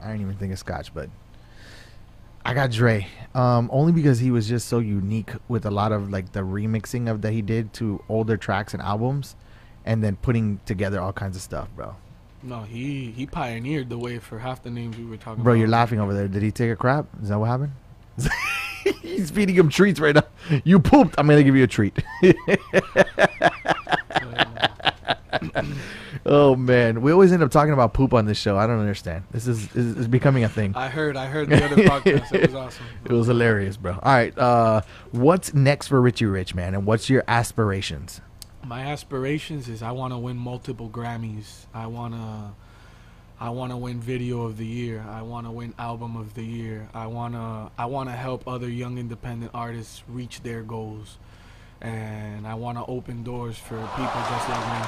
I 0.03 0.09
didn't 0.09 0.23
even 0.23 0.37
think 0.37 0.53
of 0.53 0.59
Scotch, 0.59 0.93
but 0.93 1.09
I 2.45 2.55
got 2.55 2.71
Dre. 2.71 3.07
Um, 3.35 3.71
only 3.73 3.93
because 3.93 4.19
he 4.19 4.31
was 4.31 4.49
just 4.49 4.69
so 4.69 4.79
unique 4.79 5.31
with 5.49 5.65
a 5.65 5.71
lot 5.71 5.93
of 5.93 6.11
like 6.11 6.33
the 6.33 6.41
remixing 6.41 7.11
of 7.11 7.23
that 7.23 7.33
he 7.33 7.43
did 7.43 7.73
to 7.75 8.03
older 8.09 8.37
tracks 8.37 8.75
and 8.75 8.83
albums, 8.83 9.37
and 9.85 10.03
then 10.03 10.17
putting 10.17 10.61
together 10.67 11.01
all 11.01 11.13
kinds 11.13 11.37
of 11.37 11.43
stuff, 11.43 11.69
bro. 11.75 11.97
No, 12.43 12.63
he 12.63 13.11
he 13.11 13.27
pioneered 13.27 13.89
the 13.89 13.99
way 13.99 14.19
for 14.19 14.39
half 14.39 14.63
the 14.63 14.71
names 14.71 14.97
we 14.97 15.05
were 15.05 15.17
talking 15.17 15.35
about. 15.35 15.45
Bro, 15.45 15.53
about. 15.55 15.59
you're 15.61 15.69
laughing 15.69 16.01
over 16.01 16.15
there. 16.15 16.29
Did 16.29 16.43
he 16.43 16.51
take 16.51 16.71
a 16.71 16.77
crap? 16.77 17.07
Is 17.23 17.29
that 17.29 17.39
what 17.39 17.47
happened? 17.47 17.73
He's 19.03 19.31
feeding 19.31 19.55
him 19.55 19.69
treats 19.69 20.01
right 20.01 20.15
now. 20.15 20.25
You 20.65 20.81
pooped. 20.81 21.15
I'm 21.19 21.27
gonna 21.27 21.43
give 21.43 21.57
you 21.57 21.65
a 21.65 21.67
treat. 21.67 21.99
oh 26.31 26.57
man, 26.57 27.03
we 27.03 27.13
always 27.13 27.33
end 27.33 27.43
up 27.43 27.51
talking 27.51 27.73
about 27.73 27.93
poop 27.93 28.15
on 28.15 28.25
this 28.25 28.39
show. 28.39 28.57
I 28.57 28.67
don't 28.67 28.79
understand. 28.79 29.25
This 29.33 29.47
is 29.47 29.75
is, 29.75 29.97
is 29.99 30.09
becoming 30.09 30.45
a 30.45 30.49
thing. 30.49 30.75
I 30.75 30.89
heard. 30.89 31.17
I 31.17 31.27
heard 31.27 31.51
the 31.51 31.63
other 31.63 31.77
podcast. 31.77 32.33
It 32.33 32.47
was 32.47 32.55
awesome. 32.55 32.87
It 33.05 33.13
was 33.13 33.27
hilarious, 33.27 33.77
bro. 33.77 33.93
All 33.93 34.13
right, 34.13 34.37
uh, 34.39 34.83
what's 35.11 35.53
next 35.53 35.89
for 35.89 36.01
Richy 36.01 36.31
Rich, 36.31 36.55
man? 36.55 36.75
And 36.75 36.87
what's 36.87 37.11
your 37.11 37.25
aspirations? 37.29 38.21
My 38.65 38.83
aspirations 38.83 39.69
is 39.69 39.83
I 39.83 39.91
want 39.91 40.13
to 40.13 40.19
win 40.19 40.37
multiple 40.37 40.89
Grammys. 40.89 41.67
I 41.75 41.87
want 41.87 42.15
to 42.15 42.53
I 43.41 43.49
want 43.49 43.73
to 43.73 43.77
win 43.77 44.01
video 44.01 44.43
of 44.43 44.59
the 44.59 44.67
year. 44.67 45.05
I 45.09 45.23
want 45.23 45.47
to 45.47 45.51
win 45.51 45.73
album 45.79 46.17
of 46.17 46.35
the 46.35 46.45
year. 46.45 46.89
I 46.93 47.07
want 47.07 47.35
to 47.35 47.71
I 47.79 47.87
want 47.87 48.11
to 48.11 48.15
help 48.15 48.47
other 48.47 48.69
young 48.69 48.99
independent 48.99 49.51
artists 49.55 50.03
reach 50.09 50.43
their 50.43 50.63
goals. 50.63 51.19
And 51.81 52.47
I 52.47 52.55
want 52.55 52.79
to 52.79 52.85
open 52.87 53.23
doors 53.23 53.57
for 53.59 53.77
people 53.97 54.21
just 54.33 54.49
like 54.49 54.67
me, 54.75 54.83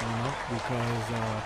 you 0.00 0.16
know, 0.18 0.32
because 0.50 1.10
uh 1.10 1.40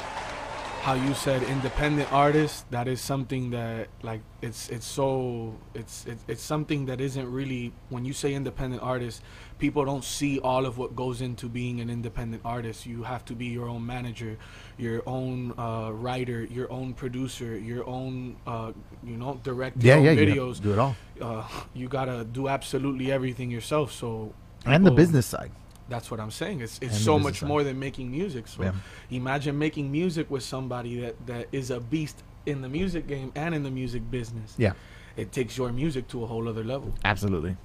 how 0.82 0.94
you 0.94 1.14
said 1.14 1.44
independent 1.44 2.12
artists 2.12 2.64
that 2.70 2.88
is 2.88 3.00
something 3.00 3.50
that 3.50 3.86
like 4.02 4.20
it's 4.42 4.68
it's 4.68 4.84
so 4.84 5.54
it's 5.74 6.04
it's, 6.06 6.24
it's 6.26 6.42
something 6.42 6.86
that 6.86 7.00
isn't 7.00 7.30
really 7.30 7.72
when 7.88 8.04
you 8.04 8.12
say 8.12 8.34
independent 8.34 8.82
artist 8.82 9.22
people 9.60 9.84
don't 9.84 10.02
see 10.02 10.40
all 10.40 10.66
of 10.66 10.78
what 10.78 10.96
goes 10.96 11.20
into 11.20 11.48
being 11.48 11.80
an 11.80 11.88
independent 11.88 12.42
artist. 12.44 12.84
You 12.84 13.04
have 13.04 13.24
to 13.26 13.34
be 13.34 13.46
your 13.46 13.68
own 13.68 13.86
manager 13.86 14.36
your 14.76 15.02
own 15.06 15.54
uh, 15.56 15.90
writer 15.92 16.42
your 16.50 16.68
own 16.72 16.94
producer 16.94 17.56
your 17.56 17.86
own 17.86 18.34
uh, 18.44 18.72
you 19.04 19.16
know 19.16 19.38
direct 19.44 19.76
Yeah, 19.80 19.98
yeah, 19.98 20.10
you 20.10 20.26
videos. 20.26 20.60
do 20.60 20.72
it 20.72 20.80
all, 20.80 20.96
uh, 21.20 21.46
you 21.74 21.86
gotta 21.86 22.24
do 22.24 22.48
absolutely 22.48 23.12
everything 23.12 23.52
yourself. 23.52 23.92
So 23.92 24.34
and 24.66 24.86
the 24.86 24.90
business 24.90 25.26
side. 25.26 25.50
that's 25.88 26.10
what 26.10 26.20
I'm 26.20 26.30
saying. 26.30 26.60
It's 26.60 26.78
it's 26.80 26.96
the 26.98 27.04
so 27.04 27.18
much 27.18 27.40
side. 27.40 27.48
more 27.48 27.62
than 27.64 27.78
making 27.78 28.10
music. 28.10 28.48
So 28.48 28.62
Yeah. 28.62 28.72
imagine 29.10 29.58
making 29.58 29.90
music 29.92 30.30
with 30.30 30.42
somebody 30.42 31.00
that, 31.00 31.26
that 31.26 31.46
is 31.52 31.70
a 31.70 31.80
beast 31.80 32.22
in 32.46 32.62
the 32.62 32.68
music 32.68 33.06
game 33.06 33.30
and 33.34 33.54
in 33.54 33.62
the 33.62 33.70
music 33.70 34.02
business. 34.10 34.54
Yeah, 34.58 34.72
It 35.16 35.32
takes 35.32 35.56
your 35.58 35.70
music 35.72 36.08
to 36.08 36.22
a 36.24 36.26
whole 36.26 36.48
other 36.48 36.64
level. 36.64 36.94
absolutely. 37.04 37.56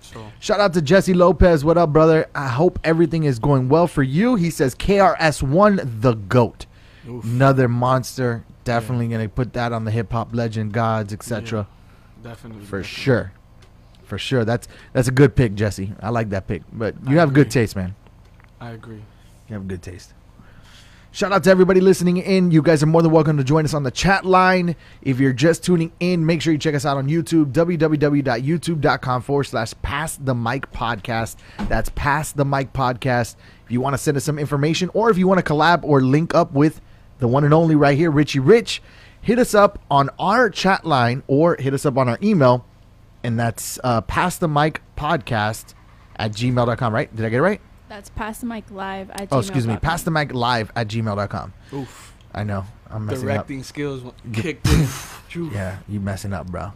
So 0.00 0.20
Shout 0.40 0.60
out 0.60 0.72
to 0.74 0.82
Jesse 0.82 1.14
Lopez. 1.14 1.64
What 1.64 1.78
up, 1.78 1.92
brother? 1.92 2.26
I 2.34 2.48
hope 2.48 2.78
everything 2.84 3.24
is 3.24 3.38
going 3.38 3.68
well 3.68 3.86
for 3.86 4.02
you. 4.02 4.34
He 4.36 4.50
says 4.50 4.74
KRS-One 4.74 5.80
the 6.00 6.14
GOAT. 6.14 6.66
oof, 7.08 7.24
Another 7.24 7.68
monster. 7.68 8.44
Definitely 8.64 9.08
gonna 9.08 9.28
put 9.28 9.52
that 9.54 9.72
on 9.72 9.84
the 9.84 9.90
hip 9.90 10.12
hop 10.12 10.34
legend 10.34 10.72
gods, 10.72 11.12
etc. 11.12 11.66
definitely 12.22 12.64
For 12.64 12.80
definitely. 12.80 12.82
sure. 13.04 13.32
For 14.06 14.18
sure. 14.18 14.44
That's 14.44 14.68
that's 14.92 15.08
a 15.08 15.12
good 15.12 15.34
pick, 15.34 15.54
Jesse. 15.54 15.92
I 16.00 16.10
like 16.10 16.30
that 16.30 16.46
pick. 16.46 16.62
But 16.72 16.94
you 17.08 17.16
I 17.16 17.20
have 17.20 17.32
good 17.32 17.50
taste, 17.50 17.76
man. 17.76 17.94
I 18.60 18.70
agree. 18.70 19.02
You 19.48 19.54
have 19.54 19.68
good 19.68 19.82
taste. 19.82 20.14
Shout 21.16 21.32
out 21.32 21.44
to 21.44 21.50
everybody 21.50 21.80
listening 21.80 22.18
in. 22.18 22.50
You 22.50 22.60
guys 22.60 22.82
are 22.82 22.86
more 22.86 23.00
than 23.00 23.10
welcome 23.10 23.38
to 23.38 23.44
join 23.44 23.64
us 23.64 23.72
on 23.72 23.84
the 23.84 23.90
chat 23.90 24.26
line. 24.26 24.76
If 25.00 25.18
you're 25.18 25.32
just 25.32 25.64
tuning 25.64 25.90
in, 25.98 26.26
make 26.26 26.42
sure 26.42 26.52
you 26.52 26.58
check 26.58 26.74
us 26.74 26.84
out 26.84 26.98
on 26.98 27.08
YouTube, 27.08 27.52
www.youtube.com 27.52 29.22
forward 29.22 29.44
slash 29.44 29.72
pass 29.80 30.16
the 30.16 30.34
mic 30.34 30.70
podcast. 30.72 31.36
That's 31.68 31.88
pass 31.94 32.32
the 32.32 32.44
mic 32.44 32.74
podcast. 32.74 33.36
If 33.64 33.70
you 33.70 33.80
want 33.80 33.94
to 33.94 33.98
send 33.98 34.18
us 34.18 34.24
some 34.24 34.38
information 34.38 34.90
or 34.92 35.08
if 35.08 35.16
you 35.16 35.26
want 35.26 35.42
to 35.42 35.52
collab 35.52 35.84
or 35.84 36.02
link 36.02 36.34
up 36.34 36.52
with 36.52 36.82
the 37.18 37.28
one 37.28 37.44
and 37.44 37.54
only 37.54 37.76
right 37.76 37.96
here, 37.96 38.12
Richy 38.12 38.40
Rich, 38.44 38.82
hit 39.22 39.38
us 39.38 39.54
up 39.54 39.80
on 39.90 40.10
our 40.18 40.50
chat 40.50 40.84
line 40.84 41.22
or 41.28 41.56
hit 41.58 41.72
us 41.72 41.86
up 41.86 41.96
on 41.96 42.10
our 42.10 42.18
email. 42.22 42.66
And 43.26 43.38
that's 43.38 43.78
uh, 43.82 44.00
pass 44.02 44.38
the 44.38 44.48
mic 44.48 44.82
podcast 44.96 45.74
at 46.16 46.32
gmail.com, 46.32 46.94
right? 46.94 47.14
Did 47.14 47.24
I 47.26 47.28
get 47.28 47.38
it 47.38 47.42
right? 47.42 47.60
That's 47.88 48.08
pass 48.10 48.38
the 48.38 48.46
mic 48.46 48.70
live 48.70 49.10
at 49.10 49.28
Oh, 49.32 49.38
excuse 49.40 49.66
me. 49.66 49.72
gmail.com. 49.74 49.80
Pass 49.80 50.02
the 50.04 50.10
mic 50.12 50.32
live 50.32 50.70
at 50.76 50.88
gmail.com. 50.88 51.52
Oof. 51.72 52.14
I 52.32 52.44
know. 52.44 52.64
I'm 52.88 53.06
messing 53.06 53.28
up. 53.28 53.34
Directing 53.34 53.62
skills 53.64 54.02
w- 54.02 54.32
kicked 54.32 54.68
in. 54.68 54.86
Yeah, 55.52 55.78
you 55.86 56.00
messing 56.00 56.32
up, 56.32 56.46
bro. 56.46 56.72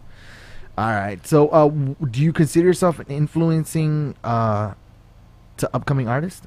All 0.77 0.91
right. 0.91 1.25
So, 1.27 1.49
uh, 1.49 1.69
do 1.69 2.21
you 2.21 2.33
consider 2.33 2.67
yourself 2.67 3.01
influencing 3.09 4.17
uh, 4.23 4.75
to 5.57 5.71
upcoming 5.75 6.09
artists? 6.09 6.47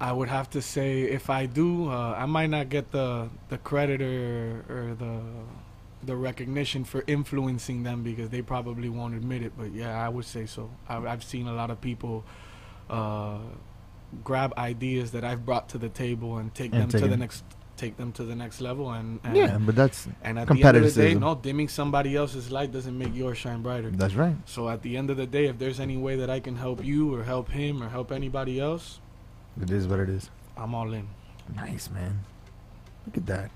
I 0.00 0.12
would 0.12 0.28
have 0.28 0.50
to 0.50 0.62
say 0.62 1.02
if 1.02 1.30
I 1.30 1.46
do, 1.46 1.90
uh, 1.90 2.14
I 2.16 2.26
might 2.26 2.50
not 2.50 2.68
get 2.68 2.92
the 2.92 3.28
the 3.48 3.58
credit 3.58 4.02
or, 4.02 4.64
or 4.68 4.94
the 4.94 5.20
the 6.06 6.16
recognition 6.16 6.84
for 6.84 7.04
influencing 7.06 7.82
them 7.82 8.02
because 8.02 8.30
they 8.30 8.42
probably 8.42 8.88
won't 8.88 9.14
admit 9.14 9.42
it. 9.42 9.52
But 9.56 9.72
yeah, 9.72 10.04
I 10.04 10.08
would 10.08 10.24
say 10.24 10.46
so. 10.46 10.70
I, 10.88 10.96
I've 10.98 11.24
seen 11.24 11.46
a 11.48 11.52
lot 11.54 11.70
of 11.70 11.80
people 11.80 12.24
uh, 12.90 13.38
grab 14.22 14.54
ideas 14.56 15.12
that 15.12 15.24
I've 15.24 15.44
brought 15.44 15.68
to 15.70 15.78
the 15.78 15.88
table 15.88 16.38
and 16.38 16.54
take 16.54 16.72
And 16.72 16.82
them 16.82 16.88
take 16.90 17.02
to 17.02 17.08
the 17.08 17.16
next 17.16 17.44
take 17.76 17.96
them 17.96 18.12
to 18.12 18.24
the 18.24 18.36
next 18.36 18.60
level. 18.60 18.90
And, 18.92 19.18
and 19.24 19.36
yeah, 19.36 19.58
but 19.58 19.74
that's 19.74 20.06
and 20.22 20.38
at 20.38 20.46
the 20.48 20.62
end 20.62 20.76
of 20.76 20.94
the 20.94 21.02
day, 21.02 21.14
no, 21.14 21.34
dimming 21.34 21.68
somebody 21.68 22.14
else's 22.16 22.50
light 22.50 22.70
doesn't 22.70 22.96
make 22.96 23.14
yours 23.14 23.36
shine 23.38 23.62
brighter. 23.62 23.90
that's 23.90 24.14
right. 24.14 24.36
So 24.44 24.68
at 24.68 24.82
the 24.82 24.96
end 24.96 25.10
of 25.10 25.16
the 25.16 25.26
day, 25.26 25.46
if 25.46 25.58
there's 25.58 25.80
any 25.80 25.96
way 25.96 26.16
that 26.16 26.30
I 26.30 26.38
can 26.40 26.56
help 26.56 26.84
you 26.84 27.12
or 27.14 27.24
help 27.24 27.50
him 27.50 27.82
or 27.82 27.88
help 27.88 28.12
anybody 28.12 28.60
else, 28.60 29.00
It 29.60 29.70
is 29.70 29.86
what 29.88 29.98
it 30.00 30.08
is. 30.08 30.30
I'm 30.56 30.74
all 30.74 30.92
in. 30.92 31.08
Nice, 31.54 31.90
man. 31.90 32.20
Look 33.06 33.16
at 33.16 33.26
that. 33.26 33.50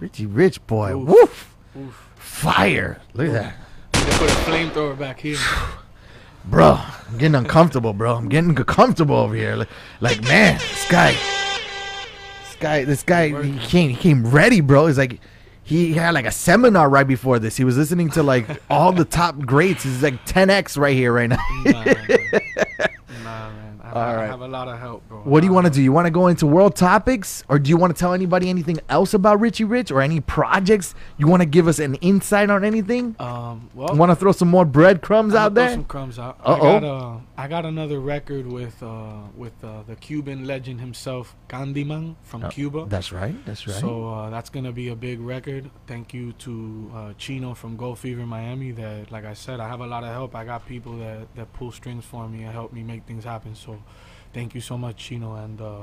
Richy 0.00 0.26
Rich 0.28 0.66
boy. 0.66 0.94
Oof. 0.94 1.08
Woof. 1.08 1.54
Oof. 1.76 2.10
Fire. 2.16 3.00
Look 3.14 3.28
at 3.28 3.32
that. 3.32 3.54
They 3.92 4.18
put 4.18 4.30
a 4.30 4.34
flamethrower 4.34 4.98
back 4.98 5.20
here. 5.20 5.38
Bro, 6.46 6.78
I'm 7.08 7.16
getting 7.16 7.36
uncomfortable, 7.36 7.94
bro. 7.94 8.16
I'm 8.16 8.28
getting 8.28 8.54
comfortable 8.54 9.16
over 9.16 9.34
here. 9.34 9.56
Like, 9.56 9.68
like 10.00 10.22
man, 10.24 10.58
this 10.58 10.86
guy, 10.90 11.12
this 11.12 12.56
guy, 12.60 12.84
this 12.84 13.02
guy, 13.02 13.42
he 13.42 13.58
came, 13.66 13.88
he 13.88 13.96
came 13.96 14.26
ready, 14.26 14.60
bro. 14.60 14.86
He's 14.86 14.98
like 14.98 15.20
he 15.64 15.94
had 15.94 16.12
like 16.12 16.26
a 16.26 16.30
seminar 16.30 16.90
right 16.90 17.06
before 17.06 17.38
this. 17.38 17.56
He 17.56 17.64
was 17.64 17.78
listening 17.78 18.10
to 18.10 18.22
like 18.22 18.46
all 18.68 18.92
the 18.92 19.06
top 19.06 19.38
greats. 19.38 19.82
He's 19.82 20.02
like 20.02 20.24
10x 20.26 20.76
right 20.76 20.94
here, 20.94 21.12
right 21.12 21.30
now. 21.30 21.38
Nah, 21.64 21.84
man. 21.84 21.96
Nah, 23.24 23.50
man. 23.50 23.63
I, 23.94 23.98
All 23.98 24.10
I 24.10 24.14
right. 24.16 24.26
have 24.26 24.40
a 24.40 24.48
lot 24.48 24.68
of 24.68 24.78
help, 24.78 25.06
bro. 25.08 25.18
What 25.20 25.40
do 25.40 25.46
you 25.46 25.52
want 25.52 25.66
to 25.66 25.72
do? 25.72 25.80
You 25.82 25.92
want 25.92 26.06
to 26.06 26.10
go 26.10 26.26
into 26.26 26.46
world 26.46 26.76
topics, 26.76 27.44
or 27.48 27.58
do 27.58 27.68
you 27.70 27.76
want 27.76 27.94
to 27.94 27.98
tell 27.98 28.12
anybody 28.12 28.48
anything 28.50 28.80
else 28.88 29.14
about 29.14 29.40
Richy 29.40 29.68
Rich, 29.68 29.90
or 29.90 30.00
any 30.02 30.20
projects? 30.20 30.94
You 31.16 31.26
want 31.28 31.42
to 31.42 31.46
give 31.46 31.68
us 31.68 31.78
an 31.78 31.94
insight 31.96 32.50
on 32.50 32.64
anything? 32.64 33.16
Um, 33.18 33.70
well, 33.74 33.94
Want 33.94 34.10
to 34.10 34.16
throw 34.16 34.32
some 34.32 34.48
more 34.48 34.64
breadcrumbs 34.64 35.34
out 35.34 35.54
throw 35.54 35.64
there? 35.64 35.70
Some 35.74 35.84
crumbs 35.84 36.18
out. 36.18 36.38
Uh-oh. 36.44 36.54
I 36.54 36.80
got 36.80 36.84
uh, 36.84 37.18
I 37.36 37.48
got 37.48 37.64
another 37.66 38.00
record 38.00 38.46
with 38.46 38.82
uh, 38.82 39.14
with 39.36 39.52
uh, 39.62 39.82
the 39.86 39.96
Cuban 39.96 40.46
legend 40.46 40.80
himself, 40.80 41.34
Candyman 41.48 42.16
from 42.22 42.44
Oh, 42.44 42.48
Cuba. 42.48 42.86
That's 42.88 43.12
right. 43.12 43.34
That's 43.46 43.66
right. 43.66 43.76
So 43.76 44.08
uh, 44.12 44.30
that's 44.30 44.50
gonna 44.50 44.72
be 44.72 44.88
a 44.88 44.96
big 44.96 45.20
record. 45.20 45.70
Thank 45.86 46.12
you 46.12 46.32
to 46.32 46.90
uh, 46.94 47.12
Chino 47.18 47.54
from 47.54 47.76
Gold 47.76 47.98
Fever 47.98 48.26
Miami. 48.26 48.72
That, 48.72 49.10
like 49.10 49.24
I 49.24 49.34
said, 49.34 49.60
I 49.60 49.68
have 49.68 49.80
a 49.80 49.86
lot 49.86 50.02
of 50.04 50.10
help. 50.12 50.34
I 50.34 50.44
got 50.44 50.66
people 50.66 50.96
that 50.98 51.34
that 51.36 51.52
pull 51.52 51.70
strings 51.72 52.04
for 52.04 52.28
me 52.28 52.42
and 52.44 52.52
help 52.52 52.72
me 52.72 52.82
make 52.82 53.04
things 53.06 53.24
happen. 53.24 53.54
So, 53.54 53.78
thank 54.32 54.54
you 54.54 54.60
so 54.60 54.76
much, 54.78 54.96
Chino. 54.96 55.34
And 55.36 55.60
uh, 55.60 55.76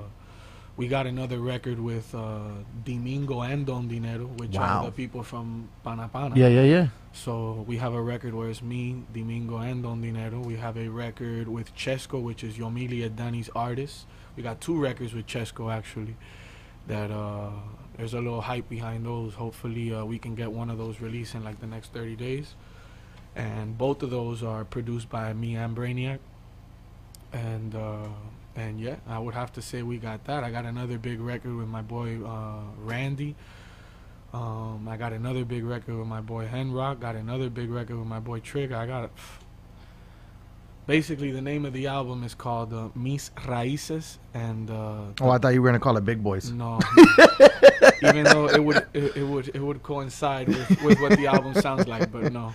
we 0.78 0.88
got 0.88 1.06
another 1.06 1.40
record 1.40 1.80
with 1.80 2.14
uh, 2.16 2.40
Domingo 2.86 3.42
and 3.42 3.66
Don 3.66 3.88
Dinero, 3.88 4.26
which 4.38 4.52
Wow. 4.52 4.80
are 4.80 4.86
the 4.86 4.92
people 4.92 5.24
from 5.24 5.70
Panapana. 5.86 6.36
Yeah, 6.36 6.48
yeah, 6.48 6.64
yeah. 6.64 6.88
So 7.14 7.66
we 7.68 7.78
have 7.78 7.94
a 7.94 8.02
record 8.02 8.34
where 8.34 8.50
it's 8.50 8.62
me, 8.62 9.04
Domingo, 9.14 9.58
and 9.58 9.84
Don 9.84 10.02
Dinero. 10.02 10.40
We 10.40 10.56
have 10.56 10.78
a 10.78 10.88
record 10.88 11.48
with 11.48 11.76
Chesco, 11.76 12.22
which 12.22 12.44
is 12.44 12.58
Yomilia 12.58 13.14
Danny's 13.14 13.50
artist. 13.56 14.06
We 14.38 14.44
got 14.44 14.62
two 14.62 14.78
records 14.80 15.14
with 15.14 15.28
Chesco 15.28 15.72
actually. 15.74 16.16
That 16.88 17.12
uh, 17.12 17.50
there's 17.98 18.14
a 18.14 18.22
little 18.22 18.42
hype 18.42 18.68
behind 18.70 19.06
those. 19.06 19.34
Hopefully, 19.36 19.94
uh, 19.94 20.04
we 20.06 20.18
can 20.18 20.36
get 20.36 20.52
one 20.52 20.70
of 20.70 20.78
those 20.78 21.00
released 21.02 21.36
in 21.36 21.44
like 21.44 21.60
the 21.60 21.68
next 21.68 21.94
30 21.94 22.16
days. 22.16 22.56
And 23.36 23.78
both 23.78 24.04
of 24.04 24.10
those 24.10 24.42
are 24.42 24.66
produced 24.66 25.10
by 25.10 25.34
me 25.34 25.56
and 25.56 25.76
Brainiac. 25.76 26.20
And 27.34 27.74
uh, 27.76 28.08
and 28.56 28.80
yeah, 28.80 28.98
I 29.08 29.18
would 29.20 29.34
have 29.34 29.54
to 29.54 29.62
say 29.62 29.82
we 29.84 29.98
got 29.98 30.24
that. 30.26 30.44
I 30.44 30.52
got 30.52 30.66
another 30.66 30.98
big 30.98 31.20
record 31.22 31.56
with 31.56 31.68
my 31.68 31.82
boy 31.82 32.20
uh, 32.26 32.62
Randy. 32.78 33.36
Um, 34.34 34.88
I 34.90 34.98
got 34.98 35.12
another 35.14 35.44
big 35.46 35.64
record 35.64 35.98
with 35.98 36.08
my 36.08 36.22
boy 36.22 36.48
Henrock. 36.48 37.00
Got 37.00 37.16
another 37.16 37.50
big 37.50 37.70
record 37.70 37.98
with 37.98 38.08
my 38.08 38.20
boy 38.20 38.40
Trick. 38.40 38.72
I 38.72 38.86
got 38.86 39.12
basically 40.88 41.32
the 41.32 41.42
name 41.42 41.66
of 41.66 41.74
the 41.74 41.88
album 41.88 42.24
is 42.24 42.34
called 42.34 42.74
uh, 42.74 42.90
Mis 42.96 43.30
Raíces, 43.38 44.18
and 44.34 44.70
uh, 44.70 45.04
Oh, 45.22 45.30
I 45.30 45.38
thought 45.38 45.54
you 45.54 45.62
were 45.62 45.68
gonna 45.70 45.80
call 45.80 45.98
it 45.98 46.06
Big 46.06 46.24
Boys. 46.24 46.50
no, 46.52 46.80
even 48.04 48.24
though 48.26 48.48
it 48.50 48.64
would 48.64 48.86
it, 48.94 49.16
it 49.18 49.24
would 49.24 49.48
it 49.50 49.60
would 49.60 49.84
coincide 49.84 50.48
with, 50.48 50.82
with 50.82 51.00
what 51.00 51.18
the 51.18 51.28
album 51.28 51.54
sounds 51.54 51.88
like, 51.88 52.12
but 52.12 52.32
no. 52.32 52.54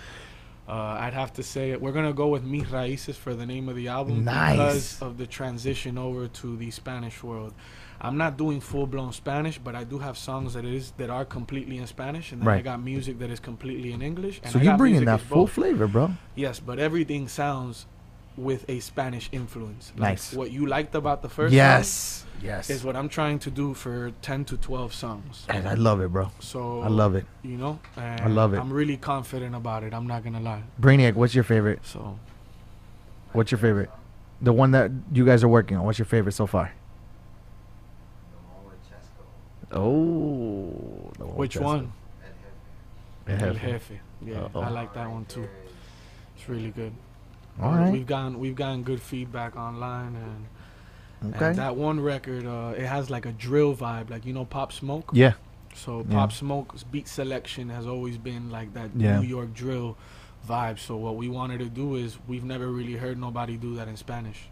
Uh, 0.67 0.97
I'd 0.99 1.13
have 1.13 1.31
to 1.33 1.43
say 1.43 1.71
it. 1.71 1.81
We're 1.81 1.93
gonna 1.93 2.11
go 2.13 2.27
with 2.27 2.43
Mis 2.43 2.63
Raíces 2.65 3.15
for 3.15 3.33
the 3.33 3.45
name 3.45 3.69
of 3.69 3.75
the 3.77 3.87
album 3.87 4.25
Nice. 4.25 4.51
because 4.57 5.01
of 5.01 5.17
the 5.17 5.25
transition 5.25 5.97
over 5.97 6.27
to 6.27 6.57
the 6.57 6.71
Spanish 6.71 7.23
world. 7.23 7.53
I'm 8.01 8.17
not 8.17 8.37
doing 8.37 8.59
full 8.59 8.85
blown 8.85 9.11
Spanish, 9.13 9.57
but 9.57 9.75
I 9.75 9.83
do 9.85 9.97
have 9.99 10.17
songs 10.17 10.53
that 10.55 10.65
is 10.65 10.91
that 10.97 11.09
are 11.09 11.25
completely 11.25 11.77
in 11.77 11.87
Spanish, 11.87 12.31
and 12.31 12.41
then 12.41 12.49
I 12.49 12.61
got 12.61 12.81
music 12.83 13.17
that 13.19 13.29
is 13.31 13.39
completely 13.39 13.91
in 13.93 14.01
English. 14.01 14.41
So 14.49 14.59
you're 14.59 14.77
bringing 14.77 15.05
that 15.05 15.21
full 15.21 15.43
both. 15.45 15.51
flavor, 15.53 15.87
bro. 15.87 16.11
Yes, 16.35 16.59
but 16.59 16.79
everything 16.79 17.27
sounds 17.27 17.85
with 18.37 18.69
a 18.69 18.79
Spanish 18.79 19.29
influence. 19.31 19.91
Like, 19.97 20.09
Nice. 20.11 20.33
What 20.33 20.51
you 20.51 20.67
liked 20.67 20.93
about 20.95 21.21
the 21.23 21.29
first 21.29 21.53
Yes, 21.53 21.87
song 21.89 22.29
yes. 22.43 22.69
is 22.69 22.83
what 22.83 22.95
I'm 22.95 23.09
trying 23.09 23.39
to 23.39 23.49
do 23.51 23.73
for 23.73 24.11
10 24.21 24.45
to 24.45 24.57
12 24.57 24.93
songs. 24.93 25.45
And 25.49 25.67
I 25.67 25.73
love 25.73 26.01
it, 26.01 26.09
bro. 26.13 26.29
So 26.39 26.81
I 26.81 26.87
love 26.87 27.15
it. 27.15 27.25
You 27.43 27.57
know, 27.57 27.79
and 27.97 28.35
love 28.35 28.53
it. 28.53 28.59
I'm 28.59 28.71
really 28.71 28.97
confident 28.97 29.55
about 29.55 29.83
it. 29.83 29.93
I'm 29.93 30.05
not 30.05 30.23
gonna 30.23 30.39
lie. 30.39 30.61
Brainiac, 30.79 31.15
what's 31.15 31.33
your 31.35 31.43
favorite? 31.43 31.79
So 31.83 32.19
What's 33.33 33.51
your 33.51 33.59
favorite? 33.59 33.89
The 34.41 34.53
one 34.53 34.71
that 34.71 34.91
you 35.11 35.25
guys 35.25 35.43
are 35.43 35.47
working 35.49 35.77
on. 35.77 35.83
What's 35.83 35.97
your 35.99 36.05
favorite 36.05 36.31
so 36.33 36.45
far? 36.47 36.71
The 38.31 38.37
one 38.37 38.65
with 38.71 38.81
Chesco, 38.87 39.77
Oh, 39.77 41.11
the 41.17 41.25
which 41.25 41.55
with 41.55 41.63
one? 41.63 41.91
El 43.27 43.37
Jefe. 43.39 43.43
El 43.43 43.53
Jefe. 43.53 43.61
Jefe. 43.89 43.99
Yeah, 44.25 44.41
Uh-oh. 44.45 44.61
I 44.61 44.69
like 44.69 44.93
that 44.93 45.09
one 45.09 45.25
too. 45.25 45.47
It's 46.35 46.47
really 46.47 46.69
good. 46.71 46.93
All 47.61 47.73
Uh. 47.73 47.91
We've 47.91 48.05
gotten 48.07 48.39
we've 48.39 48.55
gotten 48.55 48.83
good 48.83 49.01
feedback 49.01 49.55
online 49.55 50.15
and, 50.15 51.33
Okay. 51.35 51.47
and 51.47 51.55
that 51.57 51.75
one 51.75 51.99
record 51.99 52.45
uh, 52.45 52.73
it 52.77 52.85
has 52.85 53.09
like 53.09 53.25
a 53.25 53.31
drill 53.31 53.75
vibe, 53.75 54.09
like 54.09 54.25
you 54.25 54.33
know 54.33 54.45
Pop 54.45 54.71
Smoke. 54.71 55.09
Yeah. 55.13 55.33
So 55.75 56.05
Yeah. 56.07 56.15
Pop 56.15 56.31
Smoke's 56.31 56.83
beat 56.83 57.07
selection 57.07 57.69
has 57.69 57.87
always 57.87 58.17
been 58.17 58.49
like 58.51 58.73
that 58.75 58.91
Yeah. 58.95 59.19
New 59.19 59.27
York 59.27 59.53
drill 59.53 59.97
vibe. 60.47 60.77
So 60.79 60.95
what 60.95 61.15
we 61.15 61.27
wanted 61.29 61.59
to 61.59 61.69
do 61.69 61.95
is 61.95 62.17
we've 62.27 62.43
never 62.45 62.67
really 62.67 62.93
heard 62.93 63.17
nobody 63.19 63.57
do 63.57 63.75
that 63.75 63.87
in 63.87 63.97
Spanish. 63.97 64.49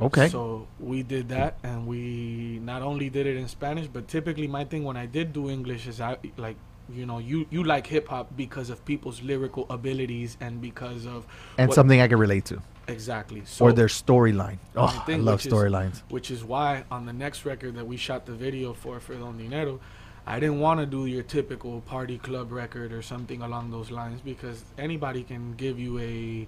Okay. 0.00 0.28
So 0.28 0.66
we 0.78 1.02
did 1.02 1.28
that, 1.28 1.58
and 1.62 1.86
we 1.86 2.58
not 2.64 2.80
only 2.80 3.10
did 3.10 3.26
it 3.26 3.36
in 3.36 3.46
Spanish, 3.48 3.86
but 3.86 4.08
typically 4.08 4.46
my 4.48 4.64
thing 4.64 4.82
when 4.82 4.96
I 4.96 5.04
did 5.04 5.34
do 5.34 5.50
English 5.50 5.86
is 5.86 6.00
I 6.00 6.16
like 6.38 6.56
you 6.94 7.06
know 7.06 7.18
you 7.18 7.46
you 7.50 7.64
like 7.64 7.86
hip 7.86 8.08
hop 8.08 8.36
because 8.36 8.70
of 8.70 8.84
people's 8.84 9.22
lyrical 9.22 9.66
abilities 9.70 10.36
and 10.40 10.60
because 10.60 11.06
of 11.06 11.26
and 11.58 11.68
what- 11.68 11.74
something 11.74 12.00
I 12.00 12.08
can 12.08 12.18
relate 12.18 12.44
to, 12.46 12.60
exactly 12.88 13.42
so 13.44 13.66
or 13.66 13.72
their 13.72 13.86
storyline. 13.88 14.58
Oh, 14.76 14.84
I 14.86 15.04
thing 15.04 15.24
love 15.24 15.40
storylines. 15.42 16.02
which 16.08 16.30
is 16.30 16.42
why 16.44 16.84
on 16.90 17.06
the 17.06 17.12
next 17.12 17.44
record 17.44 17.74
that 17.76 17.86
we 17.86 17.96
shot 17.96 18.26
the 18.26 18.32
video 18.32 18.72
for 18.74 19.00
for 19.00 19.14
Don 19.14 19.38
Dinero, 19.38 19.80
I 20.26 20.38
didn't 20.40 20.60
want 20.60 20.80
to 20.80 20.86
do 20.86 21.06
your 21.06 21.22
typical 21.22 21.80
party 21.82 22.18
club 22.18 22.52
record 22.52 22.92
or 22.92 23.02
something 23.02 23.42
along 23.42 23.70
those 23.70 23.90
lines 23.90 24.20
because 24.20 24.64
anybody 24.78 25.22
can 25.22 25.54
give 25.54 25.78
you 25.78 25.98
a 25.98 26.46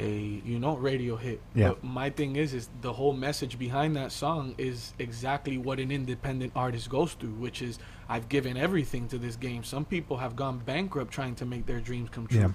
a 0.00 0.10
you 0.44 0.58
know 0.58 0.76
radio 0.76 1.16
hit. 1.16 1.40
Yeah. 1.54 1.68
But 1.68 1.84
my 1.84 2.10
thing 2.10 2.36
is 2.36 2.52
is 2.54 2.68
the 2.80 2.92
whole 2.92 3.12
message 3.12 3.58
behind 3.58 3.94
that 3.96 4.12
song 4.12 4.54
is 4.58 4.92
exactly 4.98 5.56
what 5.58 5.78
an 5.78 5.90
independent 5.90 6.52
artist 6.56 6.88
goes 6.90 7.12
through, 7.14 7.34
which 7.34 7.62
is 7.62 7.78
I've 8.08 8.28
given 8.28 8.56
everything 8.56 9.08
to 9.08 9.18
this 9.18 9.36
game. 9.36 9.64
Some 9.64 9.84
people 9.84 10.16
have 10.18 10.34
gone 10.36 10.58
bankrupt 10.58 11.12
trying 11.12 11.34
to 11.36 11.44
make 11.46 11.66
their 11.66 11.80
dreams 11.80 12.10
come 12.10 12.26
true. 12.26 12.40
Yeah. 12.40 12.48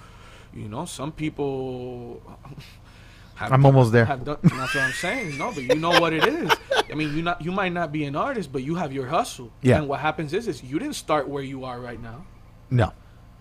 You 0.54 0.68
know, 0.68 0.86
some 0.86 1.12
people 1.12 2.22
have 3.36 3.52
I'm 3.54 3.66
almost 3.66 3.92
there. 3.92 4.06
done, 4.06 4.24
that's 4.26 4.76
what 4.76 4.78
I'm 4.78 4.92
saying. 4.92 5.38
No, 5.38 5.52
but 5.54 5.64
you 5.64 5.76
know 5.76 5.92
what 6.02 6.12
it 6.14 6.26
is. 6.28 6.52
I 6.92 6.96
mean, 6.96 7.16
you 7.16 7.22
not 7.22 7.42
you 7.44 7.52
might 7.52 7.72
not 7.72 7.92
be 7.92 8.04
an 8.06 8.16
artist, 8.16 8.52
but 8.52 8.64
you 8.64 8.76
have 8.76 8.92
your 8.92 9.08
hustle. 9.08 9.52
Yeah. 9.62 9.78
And 9.78 9.88
what 9.88 10.00
happens 10.02 10.34
is, 10.34 10.48
is 10.48 10.64
you 10.64 10.78
didn't 10.80 10.96
start 10.96 11.28
where 11.30 11.44
you 11.44 11.64
are 11.64 11.80
right 11.80 12.02
now. 12.02 12.26
No. 12.70 12.92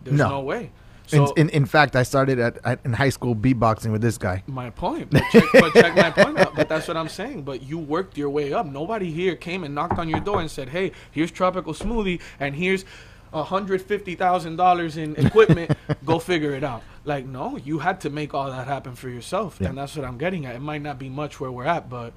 There's 0.04 0.16
No. 0.16 0.28
no, 0.28 0.40
way. 0.40 0.70
In, 1.12 1.26
in, 1.36 1.48
in 1.50 1.66
fact, 1.66 1.96
I 1.96 2.02
started 2.02 2.38
at, 2.38 2.58
at 2.64 2.80
in 2.84 2.92
high 2.92 3.08
school 3.10 3.34
beatboxing 3.34 3.92
with 3.92 4.00
this 4.02 4.18
guy. 4.18 4.42
my 4.46 4.70
point. 4.70 5.10
But 5.10 5.22
check, 5.32 5.44
but 5.52 5.72
check 5.72 5.94
my 5.96 6.10
point 6.10 6.38
out. 6.38 6.54
But 6.54 6.68
that's 6.68 6.88
what 6.88 6.96
I'm 6.96 7.08
saying. 7.08 7.42
But 7.42 7.62
you 7.62 7.78
worked 7.78 8.16
your 8.18 8.30
way 8.30 8.52
up. 8.52 8.66
Nobody 8.66 9.10
here 9.10 9.36
came 9.36 9.64
and 9.64 9.74
knocked 9.74 9.98
on 9.98 10.08
your 10.08 10.20
door 10.20 10.40
and 10.40 10.50
said, 10.50 10.68
"Hey, 10.70 10.92
here's 11.10 11.30
tropical 11.30 11.72
smoothie, 11.74 12.20
and 12.40 12.54
here's." 12.54 12.84
hundred 13.30 13.82
fifty 13.82 14.14
thousand 14.14 14.56
dollars 14.56 14.96
in 14.96 15.14
equipment, 15.16 15.70
go 16.06 16.18
figure 16.18 16.52
it 16.54 16.64
out. 16.64 16.82
Like, 17.04 17.26
no, 17.26 17.58
you 17.58 17.78
had 17.78 18.00
to 18.00 18.10
make 18.10 18.32
all 18.32 18.50
that 18.50 18.66
happen 18.66 18.94
for 18.94 19.10
yourself, 19.10 19.58
Yeah. 19.60 19.68
and 19.68 19.76
that's 19.76 19.94
what 19.96 20.06
I'm 20.06 20.16
getting 20.16 20.46
at. 20.46 20.56
It 20.56 20.62
might 20.62 20.80
not 20.80 20.98
be 20.98 21.10
much 21.10 21.38
where 21.38 21.52
we're 21.52 21.66
at, 21.66 21.90
but 21.90 22.14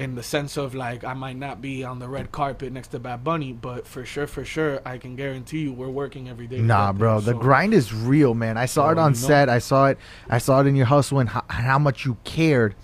in 0.00 0.14
the 0.14 0.22
sense 0.22 0.56
of 0.56 0.74
like, 0.74 1.04
I 1.04 1.14
might 1.14 1.36
not 1.36 1.60
be 1.60 1.84
on 1.84 1.98
the 1.98 2.08
red 2.08 2.32
carpet 2.32 2.72
next 2.72 2.88
to 2.88 2.98
Bad 2.98 3.22
Bunny, 3.22 3.52
but 3.52 3.86
for 3.86 4.04
sure, 4.04 4.26
for 4.26 4.44
sure, 4.44 4.80
I 4.84 4.98
can 4.98 5.14
guarantee 5.14 5.60
you, 5.60 5.72
we're 5.72 5.88
working 5.90 6.28
every 6.28 6.46
day. 6.46 6.60
Nah, 6.60 6.92
bro, 6.92 7.20
the 7.20 7.32
So- 7.32 7.38
grind 7.38 7.74
is 7.74 7.92
real, 7.92 8.34
man. 8.34 8.56
I 8.56 8.66
saw 8.66 8.90
it 8.90 8.98
on 8.98 9.14
you 9.14 9.20
know. 9.20 9.26
set. 9.26 9.48
I 9.48 9.58
saw 9.58 9.86
it. 9.88 9.98
I 10.28 10.38
saw 10.38 10.60
it 10.60 10.66
in 10.66 10.74
your 10.74 10.86
hustle 10.86 11.18
and 11.18 11.28
how, 11.28 11.44
how 11.48 11.78
much 11.78 12.04
you 12.04 12.16
cared 12.24 12.74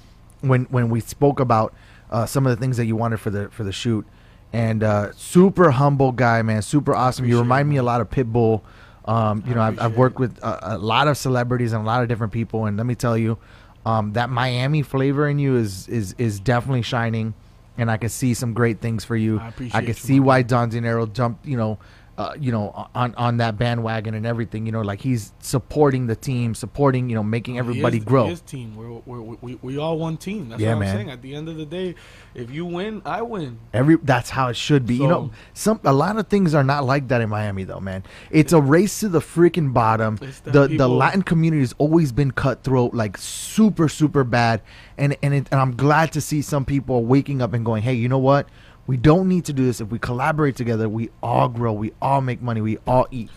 when 0.43 0.65
when 0.67 0.91
we 0.91 1.01
spoke 1.01 1.41
about 1.41 1.75
uh, 2.11 2.27
some 2.27 2.47
of 2.47 2.51
the 2.57 2.61
things 2.63 2.77
that 2.77 2.85
you 2.87 2.95
wanted 2.97 3.19
for 3.19 3.31
the 3.31 3.49
for 3.51 3.65
the 3.65 3.73
shoot. 3.73 4.07
And 4.53 4.83
uh, 4.83 5.13
super 5.13 5.71
humble 5.73 6.13
guy, 6.13 6.41
man. 6.43 6.63
Super 6.63 6.95
awesome. 6.95 7.27
You 7.27 7.39
remind 7.39 7.67
it, 7.69 7.71
me 7.71 7.77
a 7.79 7.83
lot 7.83 8.01
of 8.01 8.11
Pitbull. 8.11 8.63
Um, 9.07 9.43
you 9.47 9.55
know, 9.55 9.61
I've, 9.61 9.81
I've 9.81 9.97
worked 9.97 10.17
it. 10.17 10.21
with 10.21 10.39
a, 10.43 10.77
a 10.77 10.79
lot 10.79 11.09
of 11.09 11.17
celebrities 11.17 11.73
and 11.73 11.83
a 11.83 11.87
lot 11.87 12.03
of 12.03 12.09
different 12.09 12.33
people, 12.33 12.67
and 12.67 12.77
let 12.77 12.87
me 12.87 12.95
tell 12.95 13.17
you, 13.17 13.39
um, 13.87 14.13
that 14.15 14.29
Miami 14.31 14.83
flavor 14.83 15.29
in 15.29 15.39
you 15.39 15.57
is 15.57 15.87
is 15.89 16.15
is 16.19 16.41
definitely 16.41 16.83
shining, 16.83 17.35
and 17.79 17.89
I 17.89 17.97
can 17.97 18.09
see 18.09 18.35
some 18.35 18.53
great 18.53 18.81
things 18.81 19.05
for 19.05 19.15
you. 19.15 19.39
I 19.39 19.53
I 19.73 19.81
can 19.81 19.87
you, 19.87 19.93
see 19.95 20.19
my 20.19 20.27
why 20.27 20.43
Don 20.43 20.69
Dinero 20.69 21.07
jumped, 21.07 21.47
you 21.47 21.57
know, 21.57 21.79
uh, 22.19 22.33
you 22.41 22.51
know, 22.51 22.89
on 22.95 23.15
on 23.17 23.37
that 23.39 23.59
bandwagon 23.59 24.15
and 24.15 24.25
everything. 24.25 24.65
You 24.67 24.73
know, 24.73 24.81
like 24.81 25.01
he's 25.01 25.33
supporting 25.41 26.07
the 26.07 26.17
team, 26.17 26.55
supporting, 26.55 27.11
you 27.11 27.15
know, 27.15 27.23
making 27.23 27.59
everybody 27.59 27.97
He 27.97 28.01
is- 28.01 28.05
grow. 28.05 28.27
His 28.29 28.41
team. 28.41 28.75
We're, 28.75 28.91
we're, 29.05 29.37
we 29.41 29.55
we 29.63 29.79
all 29.79 29.99
one 29.99 30.17
team. 30.17 30.49
That's 30.49 30.61
Yeah, 30.61 30.69
what 30.69 30.73
I'm 30.75 30.79
man. 30.81 30.97
saying. 30.97 31.11
At 31.11 31.23
the 31.23 31.35
end 31.35 31.49
of 31.49 31.57
the 31.57 31.67
day, 31.67 31.95
if 32.35 32.51
you 32.51 32.65
win, 32.65 33.03
I 33.05 33.23
win. 33.23 33.59
Every 33.75 33.97
that's 33.97 34.31
how 34.31 34.49
it 34.49 34.57
should 34.57 34.87
be. 34.87 34.95
you 34.97 35.07
know, 35.07 35.31
some 35.55 35.81
a 35.85 35.93
lot 35.93 36.17
of 36.17 36.29
things 36.29 36.55
are 36.55 36.65
not 36.65 36.85
like 36.85 37.09
that 37.09 37.21
in 37.21 37.29
Miami, 37.29 37.65
though, 37.65 37.81
man. 37.81 38.03
It's 38.31 38.53
a 38.53 38.61
race 38.61 39.01
to 39.01 39.09
the 39.09 39.21
freaking 39.21 39.73
bottom. 39.73 40.17
The 40.45 40.69
the 40.69 40.89
Latin 40.89 41.23
community 41.23 41.61
has 41.61 41.75
always 41.79 42.13
been 42.13 42.31
cutthroat, 42.31 42.95
like 42.95 43.19
super 43.19 43.89
super 43.89 44.25
bad, 44.25 44.63
and 44.97 45.17
and 45.23 45.35
it, 45.35 45.49
and 45.51 45.61
I'm 45.61 45.77
glad 45.77 46.13
to 46.13 46.21
see 46.21 46.41
some 46.43 46.65
people 46.65 47.05
waking 47.05 47.43
up 47.43 47.53
and 47.53 47.65
going, 47.65 47.83
hey, 47.83 47.95
you 47.95 48.09
know 48.09 48.19
what? 48.19 48.49
We 48.87 48.97
don't 48.97 49.29
need 49.29 49.45
to 49.47 49.53
do 49.53 49.65
this. 49.65 49.81
If 49.81 49.89
we 49.89 49.99
collaborate 49.99 50.57
together, 50.57 50.89
we 50.89 51.11
all 51.23 51.49
grow. 51.49 51.73
We 51.73 51.93
all 52.01 52.21
make 52.21 52.41
money. 52.41 52.61
We 52.61 52.79
all 52.87 53.07
eat. 53.11 53.31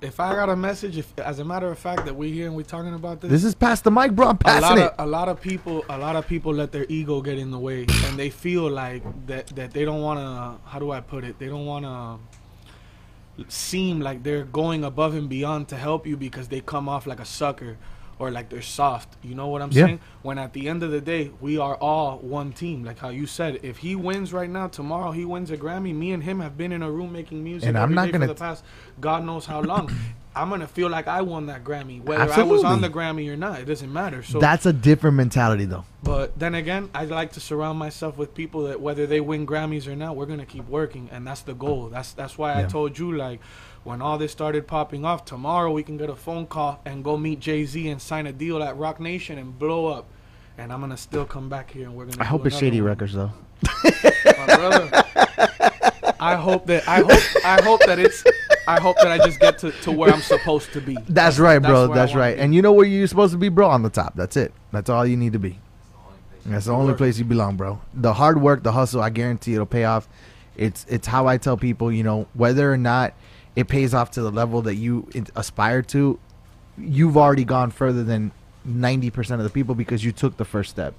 If 0.00 0.20
I 0.20 0.32
got 0.34 0.48
a 0.48 0.54
message, 0.54 0.96
if 0.96 1.12
as 1.18 1.40
a 1.40 1.44
matter 1.44 1.68
of 1.70 1.78
fact 1.78 2.04
that 2.04 2.14
we 2.14 2.30
here 2.30 2.46
and 2.46 2.54
we're 2.54 2.62
talking 2.62 2.94
about 2.94 3.20
this, 3.20 3.30
This 3.30 3.44
is 3.44 3.54
past 3.56 3.82
the 3.82 3.90
mic, 3.90 4.12
bro. 4.12 4.28
I'm 4.28 4.36
a 4.36 4.38
passing 4.38 4.62
lot 4.62 4.78
it. 4.78 4.94
a 4.98 5.06
lot 5.06 5.28
of 5.28 5.40
people 5.40 5.84
a 5.88 5.98
lot 5.98 6.14
of 6.14 6.26
people 6.28 6.54
let 6.54 6.70
their 6.70 6.86
ego 6.88 7.20
get 7.20 7.36
in 7.36 7.50
the 7.50 7.58
way 7.58 7.80
and 8.04 8.16
they 8.16 8.30
feel 8.30 8.70
like 8.70 9.02
that 9.26 9.48
that 9.56 9.72
they 9.72 9.84
don't 9.84 10.00
want 10.00 10.20
to 10.20 10.68
how 10.70 10.78
do 10.78 10.92
I 10.92 11.00
put 11.00 11.24
it 11.24 11.40
they 11.40 11.46
don't 11.46 11.66
want 11.66 11.84
to 11.84 13.44
seem 13.48 14.00
like 14.00 14.22
they're 14.22 14.44
going 14.44 14.84
above 14.84 15.14
and 15.14 15.28
beyond 15.28 15.66
to 15.68 15.76
help 15.76 16.06
you 16.06 16.16
because 16.16 16.46
they 16.48 16.60
come 16.60 16.88
off 16.88 17.04
like 17.06 17.18
a 17.20 17.24
sucker 17.24 17.76
or 18.18 18.30
like 18.30 18.48
they're 18.48 18.62
soft 18.62 19.16
you 19.22 19.34
know 19.34 19.46
what 19.48 19.62
I'm 19.62 19.70
Yeah. 19.72 19.86
saying 19.86 20.00
when 20.22 20.38
at 20.38 20.52
the 20.52 20.68
end 20.68 20.82
of 20.82 20.90
the 20.90 21.00
day 21.00 21.30
we 21.40 21.58
are 21.58 21.76
all 21.76 22.18
one 22.18 22.52
team 22.52 22.84
like 22.84 22.98
how 22.98 23.08
you 23.10 23.26
said 23.26 23.60
if 23.62 23.78
he 23.78 23.94
wins 23.94 24.32
right 24.32 24.50
now 24.50 24.68
tomorrow 24.68 25.10
he 25.12 25.24
wins 25.24 25.50
a 25.50 25.56
Grammy 25.56 25.94
me 25.94 26.12
and 26.12 26.22
him 26.22 26.40
have 26.40 26.56
been 26.56 26.72
in 26.72 26.82
a 26.82 26.90
room 26.90 27.12
making 27.12 27.42
music 27.44 27.68
And 27.68 27.78
I'm 27.78 27.94
not 27.94 28.10
gonna 28.12 28.26
for 28.26 28.34
the 28.34 28.38
past 28.38 28.64
God 29.00 29.24
knows 29.24 29.46
how 29.46 29.60
long 29.60 29.90
I'm 30.36 30.50
gonna 30.50 30.68
feel 30.68 30.88
like 30.88 31.08
I 31.08 31.22
won 31.22 31.46
that 31.46 31.64
Grammy, 31.64 32.00
whether 32.00 32.32
I 32.32 32.42
was 32.44 32.62
on 32.62 32.80
the 32.80 32.88
Grammy 32.88 33.28
or 33.28 33.36
not. 33.36 33.58
It 33.58 33.64
doesn't 33.64 33.92
matter. 33.92 34.22
So 34.22 34.38
That's 34.38 34.66
a 34.66 34.72
different 34.72 35.16
mentality, 35.16 35.64
though. 35.64 35.84
But 36.00 36.38
then 36.38 36.54
again, 36.54 36.90
I 36.94 37.06
like 37.06 37.32
to 37.32 37.40
surround 37.40 37.76
myself 37.76 38.16
with 38.16 38.34
people 38.34 38.64
that 38.64 38.80
whether 38.80 39.04
they 39.04 39.20
win 39.20 39.48
Grammys 39.48 39.88
or 39.88 39.96
not, 39.96 40.14
we're 40.14 40.26
gonna 40.26 40.46
keep 40.46 40.68
working, 40.68 41.08
and 41.10 41.26
that's 41.26 41.40
the 41.40 41.54
goal. 41.54 41.88
That's 41.88 42.12
that's 42.12 42.38
why 42.38 42.56
I 42.56 42.64
told 42.64 42.96
you 43.00 43.10
like 43.16 43.40
when 43.84 44.02
all 44.02 44.18
this 44.18 44.32
started 44.32 44.66
popping 44.66 45.04
off. 45.04 45.24
Tomorrow 45.24 45.72
we 45.72 45.82
can 45.82 45.96
get 45.96 46.10
a 46.10 46.16
phone 46.16 46.46
call 46.46 46.80
and 46.84 47.02
go 47.04 47.16
meet 47.16 47.40
Jay 47.40 47.64
Z 47.64 47.88
and 47.88 48.00
sign 48.00 48.26
a 48.26 48.32
deal 48.32 48.62
at 48.62 48.76
Roc 48.76 49.00
Nation 49.00 49.38
and 49.38 49.58
blow 49.58 49.86
up. 49.86 50.06
And 50.56 50.72
I'm 50.72 50.80
gonna 50.80 50.96
still 50.96 51.24
come 51.24 51.48
back 51.48 51.70
here 51.70 51.84
and 51.84 51.94
we're 51.94 52.06
gonna. 52.06 52.20
I 52.20 52.24
do 52.24 52.30
hope 52.30 52.46
it's 52.46 52.58
Shady 52.58 52.80
one. 52.80 52.88
Records, 52.88 53.14
though. 53.14 53.30
My 53.64 54.56
brother. 54.56 54.90
I 56.20 56.34
hope 56.34 56.66
that 56.66 56.88
I 56.88 57.00
hope 57.00 57.44
I 57.44 57.62
hope 57.62 57.80
that 57.86 57.98
it's 57.98 58.24
I 58.66 58.80
hope 58.80 58.96
that 58.96 59.08
I 59.08 59.18
just 59.18 59.40
get 59.40 59.58
to, 59.60 59.70
to 59.70 59.92
where 59.92 60.12
I'm 60.12 60.20
supposed 60.20 60.72
to 60.72 60.80
be. 60.80 60.96
That's 61.08 61.38
right, 61.38 61.58
bro. 61.58 61.90
I 61.90 61.94
That's 61.94 62.14
right. 62.14 62.36
And 62.38 62.54
you 62.54 62.60
know 62.60 62.72
where 62.72 62.84
you're 62.84 63.06
supposed 63.06 63.32
to 63.32 63.38
be, 63.38 63.48
bro? 63.48 63.68
On 63.68 63.82
the 63.82 63.90
top. 63.90 64.14
That's 64.14 64.36
it. 64.36 64.52
That's 64.72 64.90
all 64.90 65.06
you 65.06 65.16
need 65.16 65.32
to 65.32 65.38
be. 65.38 65.58
That's 66.44 66.66
the 66.66 66.72
only 66.72 66.94
place 66.94 67.18
you 67.18 67.24
belong, 67.24 67.56
bro. 67.56 67.80
The 67.94 68.14
hard 68.14 68.40
work, 68.40 68.62
the 68.62 68.72
hustle, 68.72 69.02
I 69.02 69.10
guarantee 69.10 69.54
it'll 69.54 69.66
pay 69.66 69.84
off. 69.84 70.08
It's 70.56 70.84
it's 70.88 71.06
how 71.06 71.26
I 71.26 71.36
tell 71.36 71.56
people, 71.56 71.92
you 71.92 72.02
know, 72.02 72.26
whether 72.34 72.72
or 72.72 72.76
not 72.76 73.14
it 73.58 73.66
pays 73.66 73.92
off 73.92 74.12
to 74.12 74.22
the 74.22 74.30
level 74.30 74.62
that 74.62 74.76
you 74.76 75.08
aspire 75.34 75.82
to, 75.82 76.16
you've 76.78 77.16
already 77.16 77.44
gone 77.44 77.72
further 77.72 78.04
than 78.04 78.30
90% 78.64 79.32
of 79.32 79.42
the 79.42 79.50
people 79.50 79.74
because 79.74 80.04
you 80.04 80.12
took 80.12 80.36
the 80.36 80.44
first 80.44 80.70
step 80.70 80.94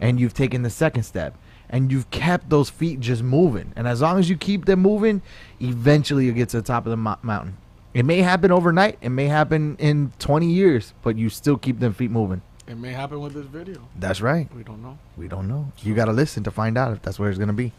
and 0.00 0.18
you've 0.18 0.34
taken 0.34 0.62
the 0.62 0.70
second 0.70 1.04
step 1.04 1.36
and 1.68 1.92
you've 1.92 2.10
kept 2.10 2.50
those 2.50 2.68
feet 2.68 2.98
just 2.98 3.22
moving. 3.22 3.72
And 3.76 3.86
as 3.86 4.00
long 4.00 4.18
as 4.18 4.28
you 4.28 4.36
keep 4.36 4.64
them 4.64 4.80
moving, 4.80 5.22
eventually 5.60 6.24
you'll 6.26 6.34
get 6.34 6.48
to 6.48 6.56
the 6.56 6.64
top 6.64 6.84
of 6.84 6.90
the 6.90 6.96
mo- 6.96 7.18
mountain. 7.22 7.56
It 7.94 8.04
may 8.04 8.22
happen 8.22 8.50
overnight, 8.50 8.98
it 9.00 9.10
may 9.10 9.26
happen 9.26 9.76
in 9.78 10.12
20 10.18 10.50
years, 10.50 10.94
but 11.02 11.16
you 11.16 11.30
still 11.30 11.58
keep 11.58 11.78
them 11.78 11.92
feet 11.92 12.10
moving. 12.10 12.42
It 12.66 12.76
may 12.76 12.90
happen 12.90 13.20
with 13.20 13.34
this 13.34 13.46
video. 13.46 13.86
That's 13.94 14.20
right. 14.20 14.52
We 14.52 14.64
don't 14.64 14.82
know. 14.82 14.98
We 15.16 15.28
don't 15.28 15.46
know. 15.46 15.70
You 15.78 15.94
got 15.94 16.06
to 16.06 16.12
listen 16.12 16.42
to 16.42 16.50
find 16.50 16.76
out 16.76 16.90
if 16.92 17.02
that's 17.02 17.20
where 17.20 17.28
it's 17.30 17.38
going 17.38 17.46
to 17.46 17.52
be. 17.54 17.72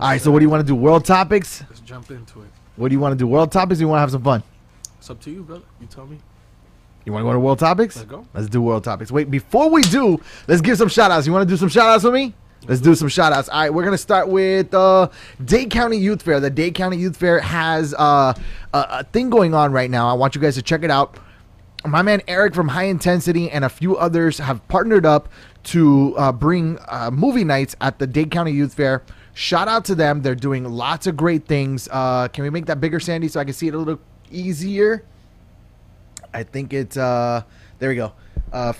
All 0.00 0.08
right, 0.08 0.20
so 0.20 0.30
what 0.30 0.38
do 0.38 0.46
you 0.46 0.50
want 0.50 0.62
to 0.62 0.66
do? 0.66 0.74
World 0.74 1.04
topics? 1.04 1.62
Let's 1.68 1.80
jump 1.80 2.10
into 2.10 2.40
it. 2.40 2.48
What 2.76 2.88
do 2.88 2.94
you 2.94 3.00
want 3.00 3.12
to 3.12 3.16
do? 3.16 3.26
World 3.26 3.52
topics? 3.52 3.80
Or 3.80 3.82
you 3.82 3.88
want 3.88 3.98
to 3.98 4.00
have 4.02 4.10
some 4.10 4.22
fun? 4.22 4.42
It's 4.98 5.10
up 5.10 5.20
to 5.22 5.30
you, 5.30 5.42
brother. 5.42 5.64
You 5.80 5.86
tell 5.86 6.06
me. 6.06 6.18
You 7.04 7.12
want 7.12 7.22
to 7.22 7.26
go 7.28 7.32
to 7.34 7.40
world 7.40 7.58
topics? 7.58 7.96
Let's 7.96 8.08
go. 8.08 8.26
Let's 8.32 8.48
do 8.48 8.62
world 8.62 8.84
topics. 8.84 9.12
Wait, 9.12 9.30
before 9.30 9.68
we 9.68 9.82
do, 9.82 10.18
let's 10.48 10.62
give 10.62 10.78
some 10.78 10.88
shout 10.88 11.10
outs. 11.10 11.26
You 11.26 11.32
want 11.32 11.46
to 11.46 11.52
do 11.52 11.58
some 11.58 11.68
shout 11.68 11.88
outs 11.88 12.04
with 12.04 12.14
me? 12.14 12.34
Let's 12.66 12.80
do 12.80 12.94
some 12.94 13.08
shout 13.08 13.32
outs. 13.34 13.50
All 13.50 13.60
right, 13.60 13.72
we're 13.72 13.82
going 13.82 13.92
to 13.92 13.98
start 13.98 14.28
with 14.28 14.72
uh, 14.72 15.10
Dade 15.44 15.70
County 15.70 15.98
Youth 15.98 16.22
Fair. 16.22 16.40
The 16.40 16.48
Dade 16.48 16.74
County 16.74 16.96
Youth 16.96 17.16
Fair 17.18 17.40
has 17.40 17.92
uh, 17.92 18.32
a, 18.72 18.86
a 18.88 19.04
thing 19.04 19.28
going 19.28 19.54
on 19.54 19.70
right 19.72 19.90
now. 19.90 20.08
I 20.08 20.14
want 20.14 20.34
you 20.34 20.40
guys 20.40 20.54
to 20.54 20.62
check 20.62 20.82
it 20.82 20.90
out. 20.90 21.18
My 21.84 22.00
man 22.00 22.22
Eric 22.26 22.54
from 22.54 22.68
High 22.68 22.84
Intensity 22.84 23.50
and 23.50 23.66
a 23.66 23.68
few 23.68 23.98
others 23.98 24.38
have 24.38 24.66
partnered 24.68 25.04
up 25.04 25.28
to 25.64 26.14
uh, 26.16 26.32
bring 26.32 26.78
uh, 26.88 27.10
movie 27.12 27.44
nights 27.44 27.76
at 27.82 27.98
the 27.98 28.06
Dade 28.06 28.30
County 28.30 28.52
Youth 28.52 28.72
Fair. 28.72 29.02
Shout 29.34 29.66
out 29.68 29.84
to 29.86 29.94
them. 29.94 30.22
They're 30.22 30.34
doing 30.34 30.64
lots 30.64 31.06
of 31.06 31.16
great 31.16 31.46
things. 31.46 31.88
Uh, 31.90 32.28
can 32.28 32.44
we 32.44 32.50
make 32.50 32.66
that 32.66 32.80
bigger, 32.80 33.00
Sandy, 33.00 33.28
so 33.28 33.40
I 33.40 33.44
can 33.44 33.52
see 33.52 33.66
it 33.68 33.74
a 33.74 33.78
little 33.78 34.00
easier? 34.30 35.04
I 36.32 36.42
think 36.42 36.72
it's 36.72 36.96
uh 36.96 37.42
there 37.78 37.88
we 37.90 37.94
go. 37.96 38.12
Uh 38.52 38.72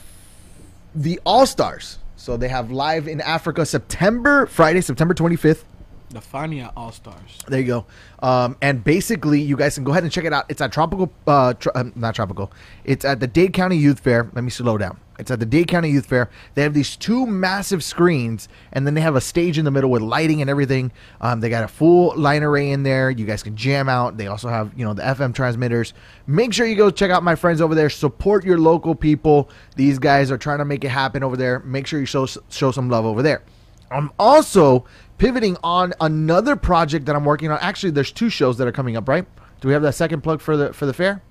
the 0.95 1.21
All 1.25 1.47
Stars. 1.47 1.99
So 2.17 2.37
they 2.37 2.49
have 2.49 2.71
live 2.71 3.07
in 3.07 3.21
Africa 3.21 3.67
September 3.67 4.47
Friday, 4.47 4.81
September 4.81 5.15
25th. 5.15 5.63
The 6.15 6.21
Fania 6.21 6.73
All 6.77 6.93
Stars. 6.93 7.39
There 7.49 7.59
you 7.59 7.67
go. 7.67 7.87
Um, 8.21 8.57
and 8.63 8.85
basically, 8.85 9.41
you 9.41 9.57
guys 9.57 9.75
can 9.75 9.83
go 9.83 9.91
ahead 9.91 10.05
and 10.05 10.13
check 10.13 10.25
it 10.25 10.33
out. 10.33 10.47
It's 10.49 10.61
at 10.61 10.71
Tropical, 10.71 11.13
uh, 11.27 11.55
um, 11.75 11.93
not 11.97 12.15
Tropical. 12.15 12.53
It's 12.85 13.05
at 13.05 13.19
the 13.19 13.27
Dade 13.27 13.53
County 13.53 13.77
Youth 13.77 13.99
Fair. 13.99 14.31
Let 14.33 14.45
me 14.45 14.51
slow 14.51 14.79
down. 14.79 15.01
It's 15.19 15.33
at 15.33 15.41
the 15.41 15.47
Dade 15.47 15.67
County 15.67 15.91
Youth 15.91 16.07
Fair. 16.07 16.31
They 16.55 16.63
have 16.63 16.73
these 16.73 16.95
two 16.95 17.27
massive 17.27 17.83
screens, 17.83 18.49
and 18.73 18.87
then 18.87 18.95
they 18.95 19.01
have 19.01 19.17
a 19.17 19.21
stage 19.21 19.59
in 19.59 19.65
the 19.65 19.73
middle 19.73 19.91
with 19.91 20.03
lighting 20.03 20.41
and 20.41 20.49
everything. 20.49 20.93
Um, 21.21 21.41
they 21.41 21.51
got 21.51 21.65
a 21.65 21.69
full 21.69 22.17
line 22.17 22.45
array 22.45 22.71
in 22.71 22.85
there. 22.85 23.11
You 23.11 23.27
guys 23.27 23.43
can 23.43 23.57
jam 23.57 23.89
out. 23.89 24.17
They 24.17 24.29
also 24.29 24.49
have, 24.49 24.73
you 24.77 24.85
know, 24.85 24.95
the 24.95 25.03
FM 25.03 25.35
transmitters. 25.35 25.95
Make 26.29 26.53
sure 26.53 26.65
you 26.65 26.77
go 26.77 26.93
check 26.93 27.11
out 27.11 27.25
my 27.25 27.35
friends 27.35 27.61
over 27.61 27.75
there. 27.75 27.91
Support 27.91 28.45
your 28.45 28.59
local 28.59 28.95
people. 28.95 29.51
These 29.75 29.99
guys 29.99 30.31
are 30.31 30.39
trying 30.39 30.59
to 30.59 30.65
make 30.65 30.85
it 30.85 30.91
happen 30.91 31.25
over 31.25 31.37
there. 31.37 31.59
Make 31.61 31.89
sure 31.89 31.99
you 31.99 32.07
show 32.07 32.27
show 32.51 32.71
some 32.71 32.89
love 32.89 33.05
over 33.05 33.23
there. 33.23 33.43
I'm 33.91 34.11
also 34.19 34.85
pivoting 35.25 35.57
on 35.65 35.95
another 36.03 36.55
project 36.55 37.07
that 37.07 37.17
I'm 37.17 37.25
working 37.25 37.51
on. 37.51 37.59
Actually, 37.63 37.91
there's 37.93 38.13
two 38.13 38.29
shows 38.29 38.59
that 38.59 38.69
are 38.69 38.73
coming 38.73 38.95
up, 38.97 39.09
right? 39.09 39.25
Do 39.61 39.69
we 39.69 39.73
have 39.73 39.83
that 39.83 39.95
second 39.95 40.21
plug 40.21 40.41
for 40.43 40.55
the 40.57 40.73
for 40.75 40.85
the 40.85 40.93
fair? 40.93 41.23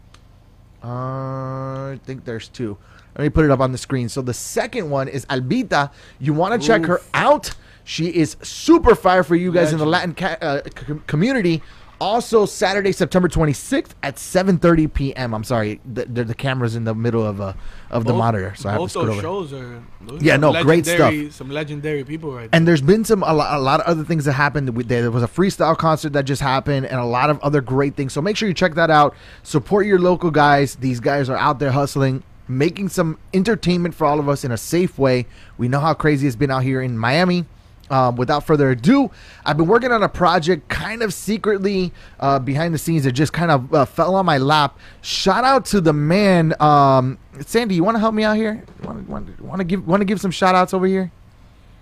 Uh, 0.83 1.91
I 1.91 1.99
think 2.03 2.25
there's 2.25 2.47
two. 2.49 2.77
Let 3.15 3.23
me 3.23 3.29
put 3.29 3.45
it 3.45 3.51
up 3.51 3.59
on 3.59 3.71
the 3.71 3.77
screen. 3.77 4.09
So 4.09 4.23
the 4.23 4.33
second 4.33 4.89
one 4.89 5.07
is 5.07 5.25
Albita. 5.27 5.91
You 6.19 6.33
want 6.33 6.59
to 6.59 6.67
check 6.67 6.85
her 6.85 7.01
out? 7.13 7.51
She 7.83 8.07
is 8.07 8.35
super 8.41 8.95
fire 8.95 9.23
for 9.23 9.35
you 9.35 9.51
guys 9.51 9.71
in 9.71 9.77
the 9.77 9.85
Latin 9.85 10.15
ca- 10.15 10.37
uh, 10.41 10.61
c- 10.65 10.95
community. 11.05 11.61
Also, 12.03 12.45
Saturday, 12.45 12.91
September 12.91 13.29
26th 13.29 13.91
at 14.03 14.17
7:30 14.17 14.93
p.m. 14.93 15.33
I'm 15.33 15.45
sorry, 15.45 15.79
the, 15.85 16.03
the, 16.03 16.25
the 16.25 16.33
camera's 16.35 16.75
in 16.75 16.83
the 16.83 16.93
middle 16.93 17.25
of 17.25 17.39
uh, 17.39 17.53
of 17.89 18.03
the 18.03 18.11
Both- 18.11 18.19
monitor, 18.19 18.53
so 18.57 18.67
I 18.67 18.73
have 18.73 18.81
to 18.81 18.99
those 18.99 19.09
over. 19.09 19.21
shows 19.21 19.53
are 19.53 19.81
Yeah, 20.19 20.35
no, 20.35 20.61
great 20.63 20.85
stuff. 20.85 21.13
Some 21.31 21.49
legendary 21.49 22.03
people 22.03 22.33
right 22.33 22.41
there. 22.41 22.49
And 22.51 22.67
there's 22.67 22.81
been 22.81 23.05
some 23.05 23.23
a 23.23 23.33
lot, 23.33 23.57
a 23.57 23.61
lot 23.61 23.79
of 23.79 23.85
other 23.85 24.03
things 24.03 24.25
that 24.25 24.33
happened. 24.33 24.67
There 24.67 25.11
was 25.11 25.23
a 25.23 25.29
freestyle 25.29 25.77
concert 25.77 26.11
that 26.11 26.25
just 26.25 26.41
happened, 26.41 26.87
and 26.87 26.99
a 26.99 27.05
lot 27.05 27.29
of 27.29 27.39
other 27.39 27.61
great 27.61 27.95
things. 27.95 28.11
So 28.11 28.21
make 28.21 28.35
sure 28.35 28.49
you 28.49 28.53
check 28.53 28.73
that 28.75 28.89
out. 28.89 29.15
Support 29.43 29.85
your 29.85 29.99
local 29.99 30.29
guys. 30.29 30.75
These 30.75 30.99
guys 30.99 31.29
are 31.29 31.37
out 31.37 31.59
there 31.59 31.71
hustling, 31.71 32.21
making 32.49 32.89
some 32.89 33.17
entertainment 33.33 33.95
for 33.95 34.03
all 34.03 34.19
of 34.19 34.27
us 34.27 34.43
in 34.43 34.51
a 34.51 34.57
safe 34.57 34.99
way. 34.99 35.25
We 35.57 35.69
know 35.69 35.79
how 35.79 35.93
crazy 35.93 36.27
it's 36.27 36.35
been 36.35 36.51
out 36.51 36.63
here 36.63 36.81
in 36.81 36.97
Miami. 36.97 37.45
Um, 37.93 38.15
without 38.15 38.43
further 38.43 38.71
ado, 38.71 39.11
I've 39.45 39.55
been 39.55 39.67
working 39.67 39.91
on 39.91 40.01
a 40.01 40.09
project 40.09 40.67
kind 40.67 41.03
of 41.03 41.13
secretly 41.13 41.93
uh, 42.19 42.39
behind 42.39 42.73
the 42.73 42.79
scenes 42.79 43.03
that 43.03 43.11
just 43.11 43.33
kind 43.33 43.51
of 43.51 43.71
uh, 43.71 43.85
fell 43.85 44.15
on 44.15 44.25
my 44.25 44.39
lap. 44.39 44.79
Shout 45.03 45.43
out 45.43 45.65
to 45.65 45.79
the 45.79 45.93
man, 45.93 46.59
um, 46.59 47.19
Sandy. 47.41 47.75
You 47.75 47.83
want 47.83 47.93
to 47.93 47.99
help 47.99 48.15
me 48.15 48.23
out 48.23 48.35
here? 48.35 48.63
Want 48.81 49.05
to 49.05 49.43
want 49.43 49.59
to 49.59 49.63
give 49.63 49.85
want 49.85 50.01
to 50.01 50.05
give 50.05 50.19
some 50.19 50.31
shout 50.31 50.55
outs 50.55 50.73
over 50.73 50.87
here? 50.87 51.11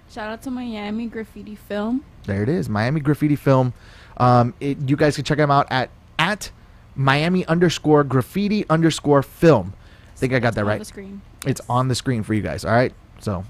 Shout 0.10 0.30
out 0.30 0.42
to 0.42 0.52
Miami 0.52 1.06
Graffiti 1.06 1.56
Film. 1.56 2.04
There 2.26 2.44
it 2.44 2.50
is, 2.50 2.68
Miami 2.68 3.00
Graffiti 3.00 3.38
Film. 3.38 3.74
Um, 4.18 4.54
it, 4.60 4.90
you 4.90 4.98
guys 4.98 5.16
can 5.16 5.24
check 5.24 5.38
them 5.38 5.50
out 5.50 5.68
at 5.72 5.92
at 6.20 6.52
Miami 6.94 7.46
underscore 7.46 8.04
graffiti 8.04 8.66
underscore 8.70 9.24
film. 9.24 9.76
I 10.14 10.18
think 10.18 10.34
I 10.34 10.40
got 10.40 10.56
that 10.56 10.62
on 10.62 10.68
right. 10.68 10.80
the 10.80 10.84
screen. 10.84 11.22
It's 11.48 11.62
on 11.70 11.88
the 11.88 11.96
screen 11.96 12.24
for 12.24 12.34
you 12.34 12.42
guys. 12.42 12.66
All 12.66 12.74
right, 12.74 12.92
so 13.20 13.46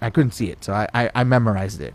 I 0.00 0.10
couldn't 0.10 0.32
see 0.32 0.50
it, 0.50 0.64
so 0.64 0.72
I, 0.72 0.88
I, 0.94 1.10
I 1.14 1.24
memorized 1.24 1.80
it. 1.80 1.94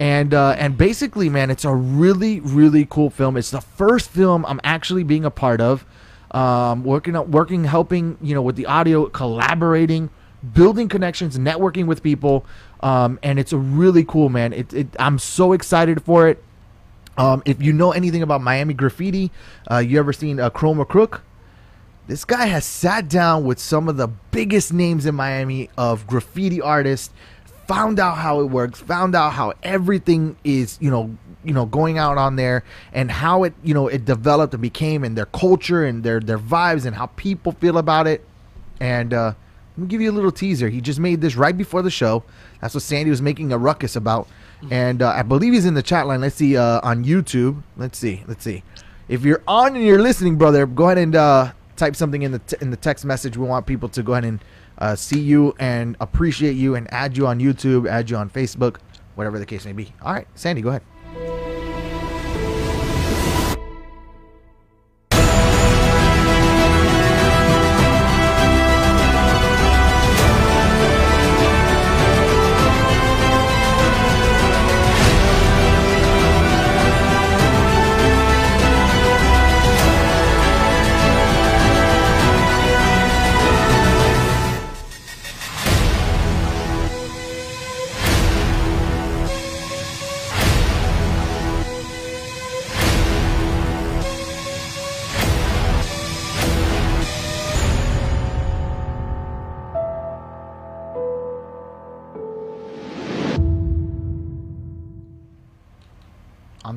And 0.00 0.34
uh, 0.34 0.56
and 0.58 0.76
basically, 0.76 1.28
man, 1.28 1.50
it's 1.50 1.64
a 1.64 1.74
really 1.74 2.40
really 2.40 2.86
cool 2.88 3.10
film. 3.10 3.36
It's 3.36 3.50
the 3.50 3.60
first 3.60 4.10
film 4.10 4.44
I'm 4.46 4.60
actually 4.64 5.04
being 5.04 5.24
a 5.24 5.30
part 5.30 5.60
of. 5.60 5.84
Um, 6.32 6.82
working 6.82 7.14
working, 7.30 7.62
helping, 7.62 8.18
you 8.20 8.34
know, 8.34 8.42
with 8.42 8.56
the 8.56 8.66
audio, 8.66 9.06
collaborating, 9.06 10.10
building 10.52 10.88
connections, 10.88 11.38
networking 11.38 11.86
with 11.86 12.02
people, 12.02 12.44
um, 12.80 13.20
and 13.22 13.38
it's 13.38 13.52
a 13.52 13.56
really 13.56 14.04
cool, 14.04 14.28
man. 14.28 14.52
It, 14.52 14.74
it, 14.74 14.88
I'm 14.98 15.20
so 15.20 15.52
excited 15.52 16.02
for 16.02 16.28
it. 16.28 16.42
Um, 17.16 17.44
if 17.46 17.62
you 17.62 17.72
know 17.72 17.92
anything 17.92 18.22
about 18.22 18.42
Miami 18.42 18.74
graffiti, 18.74 19.30
uh, 19.70 19.78
you 19.78 19.98
ever 20.00 20.12
seen 20.12 20.40
uh, 20.40 20.50
Chroma 20.50 20.88
Crook? 20.88 21.22
This 22.06 22.24
guy 22.24 22.46
has 22.46 22.64
sat 22.64 23.08
down 23.08 23.44
with 23.44 23.58
some 23.58 23.88
of 23.88 23.96
the 23.96 24.08
biggest 24.08 24.72
names 24.72 25.06
in 25.06 25.14
Miami 25.14 25.70
of 25.78 26.06
graffiti 26.06 26.60
artists, 26.60 27.10
found 27.66 27.98
out 27.98 28.18
how 28.18 28.40
it 28.40 28.44
works, 28.44 28.78
found 28.80 29.14
out 29.14 29.32
how 29.32 29.54
everything 29.62 30.36
is, 30.44 30.76
you 30.80 30.90
know, 30.90 31.16
you 31.42 31.54
know, 31.54 31.64
going 31.64 31.98
out 31.98 32.18
on 32.18 32.36
there 32.36 32.62
and 32.92 33.10
how 33.10 33.44
it, 33.44 33.54
you 33.62 33.72
know, 33.72 33.88
it 33.88 34.04
developed 34.04 34.52
and 34.52 34.60
became 34.62 35.02
and 35.02 35.16
their 35.16 35.26
culture 35.26 35.84
and 35.84 36.04
their 36.04 36.20
their 36.20 36.38
vibes 36.38 36.84
and 36.84 36.94
how 36.94 37.06
people 37.06 37.52
feel 37.52 37.78
about 37.78 38.06
it. 38.06 38.24
And 38.80 39.14
uh 39.14 39.34
let 39.76 39.82
me 39.82 39.88
give 39.88 40.00
you 40.00 40.10
a 40.10 40.12
little 40.12 40.30
teaser. 40.30 40.68
He 40.68 40.80
just 40.80 41.00
made 41.00 41.20
this 41.20 41.34
right 41.34 41.56
before 41.56 41.82
the 41.82 41.90
show. 41.90 42.22
That's 42.60 42.74
what 42.74 42.84
Sandy 42.84 43.10
was 43.10 43.20
making 43.20 43.52
a 43.52 43.58
ruckus 43.58 43.96
about. 43.96 44.28
And 44.70 45.02
uh, 45.02 45.10
I 45.10 45.22
believe 45.22 45.52
he's 45.52 45.64
in 45.64 45.74
the 45.74 45.82
chat 45.82 46.06
line. 46.06 46.20
Let's 46.20 46.36
see 46.36 46.56
uh, 46.56 46.80
on 46.84 47.04
YouTube. 47.04 47.60
Let's 47.76 47.98
see. 47.98 48.22
Let's 48.28 48.44
see. 48.44 48.62
If 49.08 49.24
you're 49.24 49.42
on 49.48 49.74
and 49.74 49.84
you're 49.84 50.00
listening, 50.00 50.36
brother, 50.36 50.64
go 50.64 50.84
ahead 50.84 50.98
and 50.98 51.16
uh, 51.16 51.52
type 51.76 51.96
something 51.96 52.22
in 52.22 52.32
the 52.32 52.38
t- 52.40 52.56
in 52.60 52.70
the 52.70 52.76
text 52.76 53.04
message. 53.04 53.36
We 53.36 53.46
want 53.46 53.66
people 53.66 53.88
to 53.90 54.02
go 54.02 54.12
ahead 54.12 54.24
and 54.24 54.40
uh, 54.78 54.96
see 54.96 55.20
you 55.20 55.54
and 55.58 55.96
appreciate 56.00 56.56
you 56.56 56.74
and 56.74 56.92
add 56.92 57.16
you 57.16 57.26
on 57.26 57.38
YouTube, 57.40 57.88
add 57.88 58.10
you 58.10 58.16
on 58.16 58.30
Facebook, 58.30 58.76
whatever 59.14 59.38
the 59.38 59.46
case 59.46 59.64
may 59.64 59.72
be. 59.72 59.92
All 60.02 60.12
right, 60.12 60.26
Sandy, 60.34 60.62
go 60.62 60.70
ahead. 60.70 61.53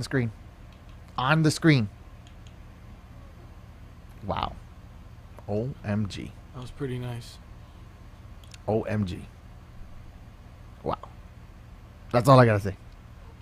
Screen. 0.08 0.32
On 1.18 1.44
the 1.44 1.52
screen. 1.52 1.90
Wow. 4.26 4.54
OMG. 5.50 6.32
That 6.54 6.62
was 6.62 6.72
pretty 6.72 6.98
nice. 6.98 7.38
OMG. 8.70 9.20
Wow. 10.84 10.98
That's 12.14 12.30
all 12.30 12.40
I 12.40 12.46
gotta 12.46 12.62
say. 12.62 12.78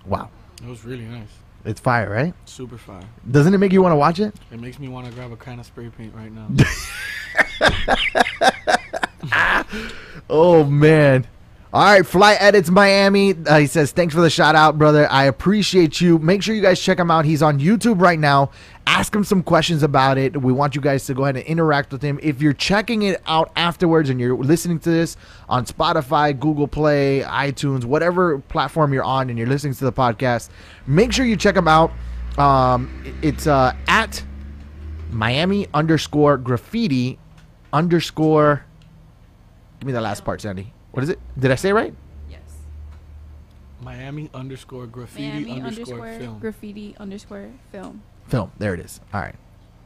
Wow. 0.04 0.28
It 0.60 0.68
was 0.68 0.84
really 0.84 1.04
nice. 1.04 1.28
It's 1.64 1.78
fire, 1.78 2.10
right? 2.10 2.34
Super 2.46 2.78
fire. 2.78 3.08
Doesn't 3.30 3.54
it 3.54 3.58
make 3.58 3.72
you 3.72 3.82
want 3.82 3.92
to 3.92 3.96
watch 3.96 4.18
it? 4.18 4.34
It 4.50 4.60
makes 4.60 4.80
me 4.80 4.88
want 4.88 5.06
to 5.06 5.12
grab 5.12 5.30
a 5.30 5.36
can 5.36 5.60
of 5.60 5.66
spray 5.66 5.88
paint 5.88 6.14
right 6.14 6.32
now. 6.32 6.48
Oh 10.28 10.64
man. 10.64 11.26
All 11.72 11.84
right, 11.84 12.06
Fly 12.06 12.34
Edits 12.34 12.70
Miami. 12.70 13.34
Uh, 13.34 13.58
he 13.58 13.66
says, 13.66 13.90
"Thanks 13.90 14.14
for 14.14 14.20
the 14.20 14.30
shout 14.30 14.54
out, 14.54 14.78
brother. 14.78 15.10
I 15.10 15.24
appreciate 15.24 16.00
you. 16.00 16.18
Make 16.18 16.42
sure 16.42 16.54
you 16.54 16.62
guys 16.62 16.80
check 16.80 16.98
him 16.98 17.10
out. 17.10 17.24
He's 17.24 17.42
on 17.42 17.58
YouTube 17.58 18.00
right 18.00 18.18
now. 18.18 18.50
Ask 18.86 19.14
him 19.14 19.24
some 19.24 19.42
questions 19.42 19.82
about 19.82 20.16
it. 20.16 20.40
We 20.40 20.52
want 20.52 20.76
you 20.76 20.80
guys 20.80 21.04
to 21.06 21.14
go 21.14 21.24
ahead 21.24 21.36
and 21.36 21.44
interact 21.44 21.90
with 21.92 22.02
him. 22.02 22.20
If 22.22 22.40
you're 22.40 22.52
checking 22.52 23.02
it 23.02 23.20
out 23.26 23.50
afterwards 23.56 24.10
and 24.10 24.20
you're 24.20 24.36
listening 24.36 24.78
to 24.80 24.90
this 24.90 25.16
on 25.48 25.66
Spotify, 25.66 26.38
Google 26.38 26.68
Play, 26.68 27.22
iTunes, 27.26 27.84
whatever 27.84 28.38
platform 28.38 28.94
you're 28.94 29.04
on, 29.04 29.28
and 29.28 29.36
you're 29.36 29.48
listening 29.48 29.74
to 29.74 29.84
the 29.84 29.92
podcast, 29.92 30.50
make 30.86 31.12
sure 31.12 31.26
you 31.26 31.36
check 31.36 31.56
him 31.56 31.66
out. 31.66 31.90
Um, 32.38 33.18
it's 33.22 33.48
uh, 33.48 33.74
at 33.88 34.22
Miami 35.10 35.66
underscore 35.74 36.38
graffiti 36.38 37.18
underscore. 37.72 38.64
Give 39.80 39.88
me 39.88 39.92
the 39.92 40.00
last 40.00 40.24
part, 40.24 40.40
Sandy. 40.40 40.72
What 40.96 41.02
is 41.02 41.10
it? 41.10 41.18
Did 41.38 41.50
I 41.50 41.56
say 41.56 41.68
it 41.68 41.74
right? 41.74 41.92
Yes. 42.30 42.40
Miami 43.82 44.30
underscore 44.32 44.86
graffiti 44.86 45.28
Miami 45.28 45.60
underscore, 45.60 46.00
underscore 46.00 46.18
film. 46.18 46.38
graffiti 46.38 46.96
underscore 46.98 47.50
film. 47.70 48.02
Film. 48.28 48.50
There 48.56 48.72
it 48.72 48.80
is. 48.80 49.02
All 49.12 49.20
right. 49.20 49.34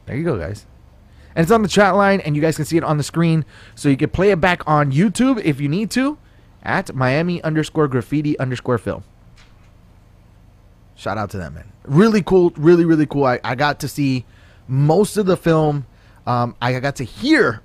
There 0.05 0.15
you 0.15 0.23
go, 0.23 0.39
guys. 0.39 0.65
And 1.35 1.43
it's 1.43 1.51
on 1.51 1.63
the 1.63 1.67
chat 1.67 1.97
line, 1.97 2.21
and 2.21 2.33
you 2.33 2.41
guys 2.41 2.55
can 2.55 2.63
see 2.63 2.77
it 2.77 2.85
on 2.85 2.95
the 2.95 3.03
screen. 3.03 3.43
So 3.75 3.89
you 3.89 3.97
can 3.97 4.09
play 4.09 4.31
it 4.31 4.39
back 4.39 4.65
on 4.65 4.93
YouTube 4.93 5.41
if 5.43 5.59
you 5.59 5.67
need 5.67 5.91
to 5.91 6.17
at 6.63 6.95
Miami 6.95 7.43
underscore 7.43 7.89
graffiti 7.89 8.39
underscore 8.39 8.77
film. 8.77 9.03
Shout 10.95 11.17
out 11.17 11.29
to 11.31 11.37
them, 11.37 11.55
man. 11.55 11.73
Really 11.83 12.21
cool. 12.23 12.51
Really, 12.55 12.85
really 12.85 13.05
cool. 13.05 13.25
I, 13.25 13.41
I 13.43 13.55
got 13.55 13.81
to 13.81 13.89
see 13.89 14.23
most 14.69 15.17
of 15.17 15.25
the 15.25 15.35
film. 15.35 15.87
Um, 16.25 16.55
I 16.61 16.79
got 16.79 16.95
to 16.95 17.03
hear 17.03 17.61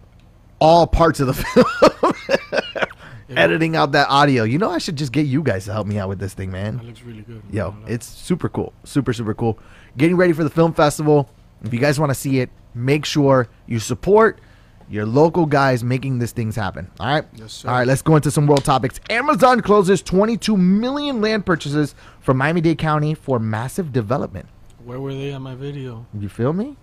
all 0.59 0.89
parts 0.89 1.21
of 1.21 1.29
the 1.29 1.35
film. 2.75 2.93
Editing 3.31 3.75
out 3.75 3.93
that 3.93 4.09
audio. 4.09 4.45
You 4.45 4.59
know, 4.59 4.71
I 4.71 4.79
should 4.79 4.97
just 4.97 5.13
get 5.13 5.27
you 5.27 5.43
guys 5.43 5.65
to 5.65 5.73
help 5.73 5.87
me 5.87 5.99
out 5.99 6.09
with 6.09 6.19
this 6.19 6.35
thing, 6.35 6.51
man. 6.51 6.77
That 6.77 6.87
looks 6.87 7.03
really 7.03 7.23
good. 7.23 7.43
Yo, 7.51 7.73
man. 7.73 7.85
It's 7.89 8.07
super 8.07 8.49
cool. 8.49 8.73
Super, 8.85 9.13
super 9.13 9.35
cool. 9.35 9.59
Getting 9.97 10.17
ready 10.17 10.33
for 10.33 10.45
the 10.45 10.51
film 10.51 10.73
festival. 10.73 11.29
If 11.65 11.73
you 11.73 11.81
guys 11.81 11.99
want 11.99 12.11
to 12.11 12.15
see 12.15 12.41
it, 12.41 12.51
make 12.75 13.05
sure 13.05 13.49
you 13.67 13.79
support 13.79 14.41
your 14.89 15.07
local 15.07 15.47
guys 15.47 15.83
making 15.83 16.19
these 16.19 16.33
things 16.33 16.55
happen. 16.55 16.91
All 17.01 17.07
right? 17.07 17.25
Yes, 17.35 17.53
sir. 17.53 17.69
All 17.69 17.75
right, 17.77 17.87
let's 17.87 18.03
go 18.03 18.15
into 18.15 18.31
some 18.31 18.47
world 18.47 18.65
topics. 18.65 19.01
Amazon 19.11 19.61
closes 19.61 20.03
22 20.03 20.57
million 20.57 21.21
land 21.21 21.45
purchases 21.45 21.95
from 22.21 22.37
Miami 22.37 22.61
Dade 22.61 22.79
County 22.79 23.15
for 23.15 23.41
massive 23.41 23.93
development. 23.93 24.47
Where 24.85 25.01
were 25.01 25.13
they 25.13 25.33
on 25.33 25.43
my 25.43 25.57
video? 25.57 26.07
You 26.15 26.29
feel 26.29 26.53
me? 26.53 26.77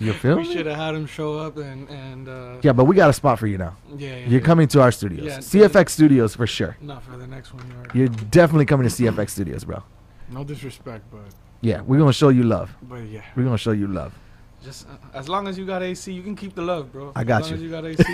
You 0.00 0.12
feel 0.14 0.36
We 0.36 0.42
me? 0.44 0.52
should 0.54 0.66
have 0.66 0.76
had 0.76 0.94
him 0.94 1.06
show 1.06 1.38
up 1.38 1.56
and 1.58 1.88
and 1.88 2.28
uh, 2.28 2.56
Yeah, 2.62 2.72
but 2.72 2.84
we 2.84 2.96
got 2.96 3.10
a 3.10 3.12
spot 3.12 3.38
for 3.38 3.46
you 3.46 3.58
now. 3.58 3.76
yeah, 3.96 4.08
yeah, 4.08 4.16
You're 4.30 4.40
yeah. 4.40 4.46
coming 4.46 4.66
to 4.68 4.80
our 4.80 4.90
studios. 4.92 5.24
Yeah, 5.26 5.38
CFX 5.38 5.90
Studios 5.90 6.34
for 6.34 6.46
sure. 6.46 6.76
Not 6.80 7.02
for 7.04 7.16
the 7.18 7.26
next 7.26 7.52
one. 7.54 7.64
You're, 7.94 8.06
You're 8.06 8.14
definitely 8.30 8.64
coming 8.66 8.88
to 8.88 8.94
CFX 8.94 9.30
Studios, 9.30 9.64
bro. 9.64 9.82
no 10.30 10.42
disrespect, 10.44 11.04
but 11.12 11.20
Yeah, 11.60 11.82
we're 11.82 11.98
going 11.98 12.08
to 12.08 12.18
show 12.22 12.30
you 12.30 12.44
love. 12.44 12.70
but 12.82 13.02
yeah. 13.14 13.22
We're 13.36 13.44
going 13.44 13.56
to 13.60 13.62
show 13.62 13.72
you 13.72 13.86
love. 13.88 14.12
Just 14.64 14.88
uh, 14.88 14.92
as 15.18 15.28
long 15.28 15.48
as 15.48 15.56
you 15.58 15.66
got 15.66 15.82
AC, 15.82 16.12
you 16.12 16.22
can 16.22 16.34
keep 16.36 16.54
the 16.54 16.62
love, 16.62 16.90
bro. 16.92 17.12
I 17.14 17.22
got 17.24 17.42
as 17.42 17.50
you. 17.50 17.56
As 17.56 17.62
you 17.62 17.70
got 17.70 17.84
AC. 17.84 18.02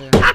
yeah. 0.00 0.32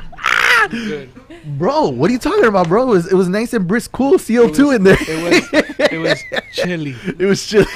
Good. 0.69 1.09
Bro, 1.45 1.89
what 1.89 2.09
are 2.09 2.13
you 2.13 2.19
talking 2.19 2.45
about, 2.45 2.67
bro? 2.67 2.83
It 2.83 2.87
was, 2.87 3.11
it 3.11 3.15
was 3.15 3.29
nice 3.29 3.53
and 3.53 3.67
brisk, 3.67 3.91
cool 3.91 4.13
CO2 4.13 4.75
in 4.77 4.83
there. 4.83 4.97
It 4.99 5.51
was 5.53 5.89
it 5.91 5.97
was 5.99 6.19
chilly. 6.53 6.95
It 7.19 7.25
was 7.25 7.45
chilly. 7.45 7.67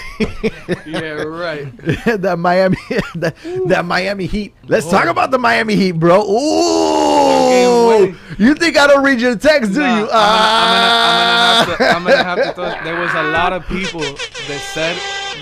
Yeah, 0.87 1.21
right. 1.23 1.75
that 2.21 2.37
Miami, 2.39 2.77
that, 3.15 3.35
that 3.67 3.85
Miami 3.85 4.25
Heat. 4.25 4.55
Let's 4.67 4.89
talk 4.89 5.05
about 5.05 5.29
the 5.29 5.37
Miami 5.37 5.75
Heat, 5.75 5.91
bro. 5.93 6.21
Ooh, 6.23 8.15
you 8.39 8.55
think 8.55 8.75
I 8.77 8.87
don't 8.87 9.03
read 9.03 9.21
your 9.21 9.35
text, 9.35 9.73
do 9.73 9.79
Nah, 9.81 9.97
you? 9.99 10.03
I'm, 10.05 10.09
Ah. 10.11 11.75
gonna, 11.77 11.89
I'm, 11.91 12.03
gonna, 12.03 12.15
I'm 12.15 12.37
gonna 12.37 12.43
have 12.43 12.55
to. 12.55 12.61
I'm 12.61 12.65
gonna 12.65 12.69
have 12.73 12.79
to. 12.79 12.83
There 12.83 12.99
was 12.99 13.13
a 13.13 13.23
lot 13.31 13.53
of 13.53 13.65
people 13.67 13.99
that 14.01 14.61
said 14.73 14.95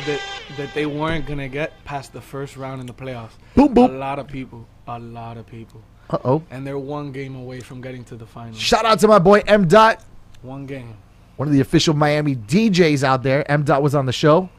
that 0.06 0.20
that 0.58 0.74
they 0.74 0.86
weren't 0.86 1.26
gonna 1.28 1.48
get 1.48 1.72
past 1.86 2.12
the 2.14 2.22
first 2.22 2.58
round 2.58 2.82
in 2.82 2.88
the 2.88 2.94
playoffs. 2.94 3.34
Boom, 3.56 3.74
boom. 3.74 3.92
A 3.92 3.98
lot 3.98 4.20
of 4.20 4.28
people. 4.28 4.68
A 4.88 5.00
lot 5.00 5.38
of 5.38 5.46
people. 5.48 5.82
Uh 6.10 6.18
oh. 6.24 6.44
And 6.50 6.66
they're 6.66 6.78
one 6.80 7.12
game 7.12 7.36
away 7.36 7.60
from 7.60 7.82
getting 7.82 8.04
to 8.06 8.16
the 8.16 8.26
finals. 8.26 8.58
Shout 8.60 8.86
out 8.86 9.00
to 9.00 9.08
my 9.08 9.20
boy 9.20 9.42
M 9.48 9.68
Dot, 9.68 10.04
One 10.42 10.66
game. 10.66 10.96
one 11.36 11.48
of 11.48 11.54
the 11.54 11.60
official 11.62 11.94
Miami 11.94 12.36
DJs 12.36 13.04
out 13.04 13.24
there. 13.24 13.50
M 13.52 13.64
Dot 13.64 13.82
was 13.84 13.94
on 13.94 14.06
the 14.06 14.14
show, 14.14 14.50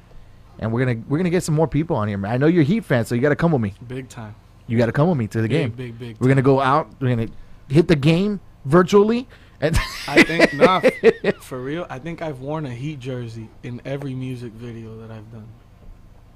and 0.59 0.73
we're 0.73 0.85
gonna 0.85 1.01
we're 1.09 1.19
gonna 1.19 1.31
get 1.31 1.43
some 1.43 1.55
more 1.55 1.67
people 1.69 1.97
on 1.97 2.07
here, 2.09 2.19
man. 2.19 2.33
I 2.33 2.37
know 2.37 2.47
you're 2.47 2.63
a 2.63 2.67
Heat 2.67 2.85
fan, 2.85 3.05
so 3.07 3.15
you 3.15 3.21
got 3.23 3.31
to 3.31 3.37
come 3.37 3.53
with 3.53 3.63
me. 3.63 3.75
Big 3.87 4.09
time. 4.09 4.35
You 4.67 4.77
got 4.77 4.87
to 4.87 4.93
come 4.93 5.09
with 5.09 5.17
me 5.17 5.27
to 5.29 5.41
the 5.41 5.49
game. 5.49 5.71
Big, 5.71 5.99
big, 5.99 5.99
big. 5.99 6.17
We're 6.21 6.29
gonna 6.29 6.43
go 6.43 6.61
out. 6.61 6.91
We're 7.01 7.17
gonna 7.17 7.29
hit 7.69 7.89
the 7.89 7.97
game 7.97 8.41
virtually, 8.67 9.27
and 9.63 9.79
I 10.07 10.23
think 10.25 10.53
nah, 10.53 10.83
for 11.41 11.59
real. 11.63 11.87
I 11.89 11.99
think 11.99 12.21
I've 12.21 12.41
worn 12.41 12.67
a 12.67 12.75
Heat 12.75 13.01
jersey 13.01 13.49
in 13.63 13.81
every 13.87 14.13
music 14.15 14.53
video 14.53 14.99
that 15.01 15.11
I've 15.11 15.33
done. 15.33 15.49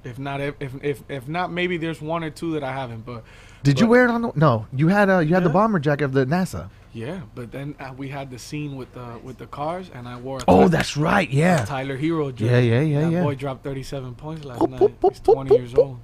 If 0.03 0.19
not, 0.19 0.41
if 0.41 0.55
if 0.83 1.01
if, 1.09 1.27
not, 1.27 1.51
maybe 1.51 1.77
there's 1.77 2.01
one 2.01 2.23
or 2.23 2.29
two 2.29 2.53
that 2.53 2.63
I 2.63 2.71
haven't. 2.73 3.05
But 3.05 3.23
Did 3.63 3.79
you 3.79 3.87
wear 3.87 4.05
it 4.05 4.09
on 4.11 4.21
the? 4.23 4.31
No, 4.35 4.67
you 4.75 4.89
had 4.89 5.09
uh, 5.09 5.19
you 5.19 5.33
had 5.33 5.43
the 5.43 5.49
bomber 5.49 5.79
jacket 5.79 6.03
of 6.05 6.13
the 6.13 6.25
NASA. 6.25 6.69
yeah, 6.91 7.21
but 7.35 7.51
then 7.51 7.75
uh, 7.79 7.93
we 7.95 8.09
had 8.09 8.29
the 8.29 8.37
scene 8.37 8.75
with 8.75 8.93
the 8.93 9.19
with 9.23 9.37
the 9.37 9.47
cars, 9.47 9.89
and 9.93 10.07
I 10.07 10.17
wore. 10.17 10.39
A 10.39 10.43
Oh, 10.47 10.67
that's 10.67 10.97
right. 10.97 11.29
Yeah, 11.29 11.63
Tyler 11.65 11.97
Herro 11.97 12.31
jersey. 12.35 12.51
Yeah, 12.51 12.59
yeah, 12.59 12.81
yeah, 12.81 13.01
That 13.05 13.11
yeah. 13.11 13.23
boy 13.23 13.35
dropped 13.35 13.63
37 13.63 14.15
points 14.15 14.43
last 14.43 14.59
Boop, 14.59 14.69
night. 14.71 14.79
boop, 14.81 14.93
boop, 15.01 15.11
He's 15.11 15.19
20 15.21 15.49
boop, 15.49 15.57
years 15.57 15.75
old. 15.75 15.99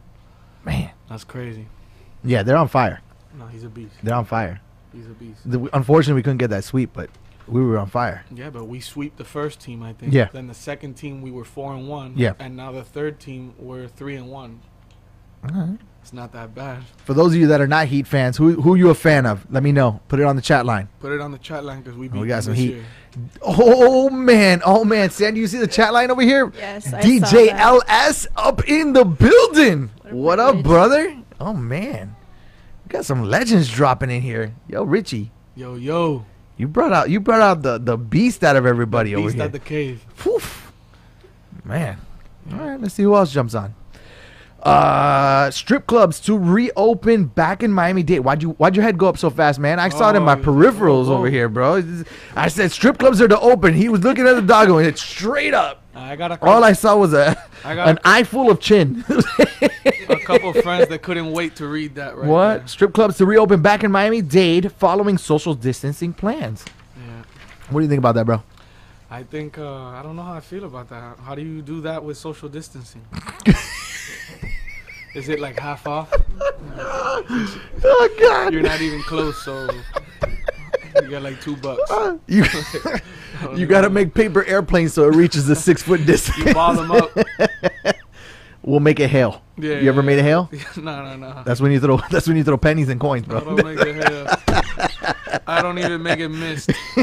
man. 0.63 0.91
That's 1.09 1.23
crazy. 1.23 1.67
Yeah, 2.23 2.43
they're 2.43 2.57
on 2.57 2.67
fire. 2.69 3.01
No, 3.37 3.47
he's 3.47 3.63
a 3.63 3.69
beast. 3.69 3.95
They're 4.03 4.15
on 4.15 4.25
fire. 4.25 4.61
He's 4.93 5.05
a 5.05 5.09
beast. 5.09 5.41
The, 5.45 5.69
unfortunately, 5.73 6.15
we 6.19 6.23
couldn't 6.23 6.37
get 6.39 6.49
that 6.51 6.63
sweep, 6.63 6.91
but 6.93 7.09
we 7.49 7.61
were 7.61 7.77
on 7.77 7.87
fire. 7.87 8.25
Yeah, 8.33 8.49
but 8.49 8.65
we 8.65 8.79
sweep 8.79 9.17
the 9.17 9.25
first 9.25 9.59
team, 9.59 9.83
I 9.83 9.93
think. 9.93 10.13
Yeah. 10.13 10.29
Then 10.31 10.47
the 10.47 10.53
second 10.53 10.95
team 10.95 11.21
we 11.21 11.31
were 11.31 11.45
four 11.45 11.73
and 11.73 11.87
one. 11.87 12.13
Yeah. 12.15 12.33
And 12.39 12.55
now 12.55 12.71
the 12.71 12.83
third 12.83 13.19
team 13.19 13.53
we're 13.57 13.87
three 13.87 14.15
and 14.15 14.29
one. 14.29 14.61
Alright. 15.43 15.79
It's 16.01 16.13
not 16.13 16.31
that 16.31 16.55
bad. 16.55 16.83
For 17.05 17.13
those 17.13 17.33
of 17.33 17.39
you 17.39 17.47
that 17.47 17.61
are 17.61 17.67
not 17.67 17.87
Heat 17.87 18.07
fans, 18.07 18.37
who 18.37 18.61
who 18.61 18.75
you 18.75 18.89
a 18.89 18.95
fan 18.95 19.25
of? 19.25 19.45
Let 19.51 19.63
me 19.63 19.71
know. 19.71 19.99
Put 20.07 20.19
it 20.19 20.23
on 20.23 20.35
the 20.35 20.41
chat 20.41 20.65
line. 20.65 20.87
Put 20.99 21.11
it 21.11 21.21
on 21.21 21.31
the 21.31 21.37
chat 21.37 21.63
line 21.65 21.81
because 21.81 21.97
we 21.97 22.07
oh, 22.07 22.11
beat 22.11 22.21
we 22.21 22.27
got 22.27 22.43
them 22.43 22.43
some 22.43 22.53
this 22.53 22.61
heat. 22.61 22.73
year. 22.75 22.85
Oh 23.41 24.09
man, 24.09 24.61
oh 24.65 24.85
man, 24.85 25.09
Sandy, 25.09 25.41
you 25.41 25.47
see 25.47 25.57
the 25.57 25.67
chat 25.67 25.93
line 25.93 26.09
over 26.09 26.21
here? 26.21 26.51
Yes, 26.55 26.93
I 26.93 27.01
DJ 27.01 27.49
saw 27.49 27.55
that. 27.55 27.85
LS 27.89 28.27
up 28.35 28.67
in 28.67 28.93
the 28.93 29.03
building. 29.03 29.91
What 30.03 30.13
What 30.13 30.39
up, 30.39 30.63
brother? 30.63 31.17
Oh 31.39 31.53
man, 31.53 32.15
we 32.85 32.89
got 32.89 33.05
some 33.05 33.23
legends 33.23 33.69
dropping 33.69 34.09
in 34.09 34.21
here. 34.21 34.55
Yo, 34.67 34.85
Richy, 34.85 35.29
Yo, 35.55 35.75
yo. 35.75 36.25
You 36.59 36.67
brought 36.67 36.93
out 36.93 37.09
you 37.09 37.19
brought 37.19 37.41
out 37.41 37.63
the 37.63 37.79
the 37.79 37.97
beast 37.97 38.43
out 38.43 38.55
of 38.55 38.67
everybody 38.67 39.15
over 39.15 39.21
here. 39.23 39.31
Beast 39.31 39.41
at 39.43 39.51
the 39.53 39.59
cave. 39.59 40.05
Phew. 40.13 40.39
Man. 41.63 41.97
All 42.51 42.59
right, 42.59 42.79
let's 42.79 42.93
see 42.93 43.03
who 43.03 43.15
else 43.15 43.31
jumps 43.31 43.55
on. 43.55 43.73
Uh, 44.61 45.49
strip 45.51 45.87
clubs 45.87 46.19
to 46.19 46.37
reopen 46.37 47.23
back 47.25 47.63
in 47.63 47.71
Miami 47.71 48.03
Dade. 48.03 48.19
Why'd 48.19 48.43
you 48.43 48.49
Why'd 48.51 48.75
your 48.75 48.83
head 48.83 48.97
go 48.97 49.07
up 49.07 49.17
so 49.17 49.29
fast, 49.29 49.57
man? 49.57 49.79
I 49.79 49.87
saw 49.87 50.09
it 50.09 50.17
in 50.17 50.23
my 50.23 50.33
Oh, 50.33 50.37
peripherals 50.37 51.07
oh, 51.07 51.13
over 51.13 51.27
oh. 51.27 51.31
here, 51.31 51.47
bro. 51.47 51.81
I 52.35 52.49
said 52.49 52.71
strip 52.71 52.97
clubs 52.97 53.21
are 53.21 53.27
to 53.29 53.39
open. 53.39 53.73
He 53.73 53.87
was 53.87 54.01
looking 54.03 54.27
at 54.27 54.33
the 54.35 54.41
dog 54.41 54.69
and 54.69 54.85
it's 54.85 55.01
straight 55.01 55.53
up. 55.53 55.83
I 55.95 56.15
got 56.17 56.31
a 56.33 56.45
All 56.45 56.63
I 56.63 56.73
saw 56.73 56.97
was 56.97 57.13
a 57.13 57.41
I 57.63 57.73
got- 57.75 57.87
an 57.87 57.99
eye 58.03 58.23
full 58.23 58.51
of 58.51 58.59
chin. 58.59 59.05
couple 60.29 60.53
friends 60.61 60.87
that 60.89 61.01
couldn't 61.01 61.31
wait 61.31 61.55
to 61.55 61.67
read 61.67 61.95
that 61.95 62.15
right 62.15 62.27
what? 62.27 62.57
there. 62.59 62.67
Strip 62.67 62.93
clubs 62.93 63.17
to 63.17 63.25
reopen 63.25 63.61
back 63.61 63.83
in 63.83 63.91
Miami 63.91 64.21
Dade 64.21 64.71
following 64.73 65.17
social 65.17 65.55
distancing 65.55 66.13
plans. 66.13 66.65
Yeah. 66.95 67.23
What 67.69 67.79
do 67.79 67.83
you 67.85 67.89
think 67.89 67.99
about 67.99 68.15
that, 68.15 68.25
bro? 68.25 68.43
I 69.09 69.23
think 69.23 69.57
uh, 69.57 69.85
I 69.85 70.03
don't 70.03 70.15
know 70.15 70.21
how 70.21 70.33
I 70.33 70.39
feel 70.39 70.65
about 70.65 70.89
that. 70.89 71.17
How 71.19 71.33
do 71.33 71.41
you 71.41 71.63
do 71.63 71.81
that 71.81 72.03
with 72.03 72.17
social 72.17 72.47
distancing? 72.47 73.03
Is 75.15 75.27
it 75.27 75.39
like 75.39 75.59
half 75.59 75.87
off? 75.87 76.13
Oh 76.77 78.15
God! 78.19 78.53
You're 78.53 78.61
not 78.61 78.79
even 78.81 79.01
close, 79.01 79.43
so 79.43 79.67
you 81.01 81.09
got 81.09 81.23
like 81.23 81.41
two 81.41 81.55
bucks. 81.55 81.91
you 82.27 82.45
you 83.55 83.65
got 83.65 83.81
to 83.81 83.89
make 83.89 84.13
paper 84.13 84.43
airplanes 84.45 84.93
so 84.93 85.05
it 85.05 85.15
reaches 85.15 85.47
the 85.47 85.55
six 85.55 85.81
foot 85.81 86.05
distance. 86.05 86.37
You 86.37 86.53
ball 86.53 86.75
them 86.75 86.91
up. 86.91 87.09
We'll 88.69 88.79
make 88.79 88.99
it 88.99 89.09
hail. 89.09 89.41
Yeah. 89.57 89.79
You 89.79 89.89
ever 89.89 90.03
made 90.03 90.19
a 90.19 90.23
hail? 90.23 90.47
no, 90.77 91.03
no, 91.03 91.15
no. 91.15 91.41
That's 91.43 91.59
when 91.59 91.71
you 91.71 91.79
throw. 91.79 91.97
That's 92.11 92.27
when 92.27 92.37
you 92.37 92.43
throw 92.43 92.55
pennies 92.57 92.87
and 92.89 92.99
coins, 92.99 93.25
bro. 93.25 93.39
I 93.39 93.43
don't 93.43 93.65
make 93.65 93.79
it 93.79 93.95
hail. 93.95 95.41
I 95.47 95.61
don't 95.63 95.79
even 95.79 96.03
make 96.03 96.19
it 96.19 96.29
mist. 96.29 96.69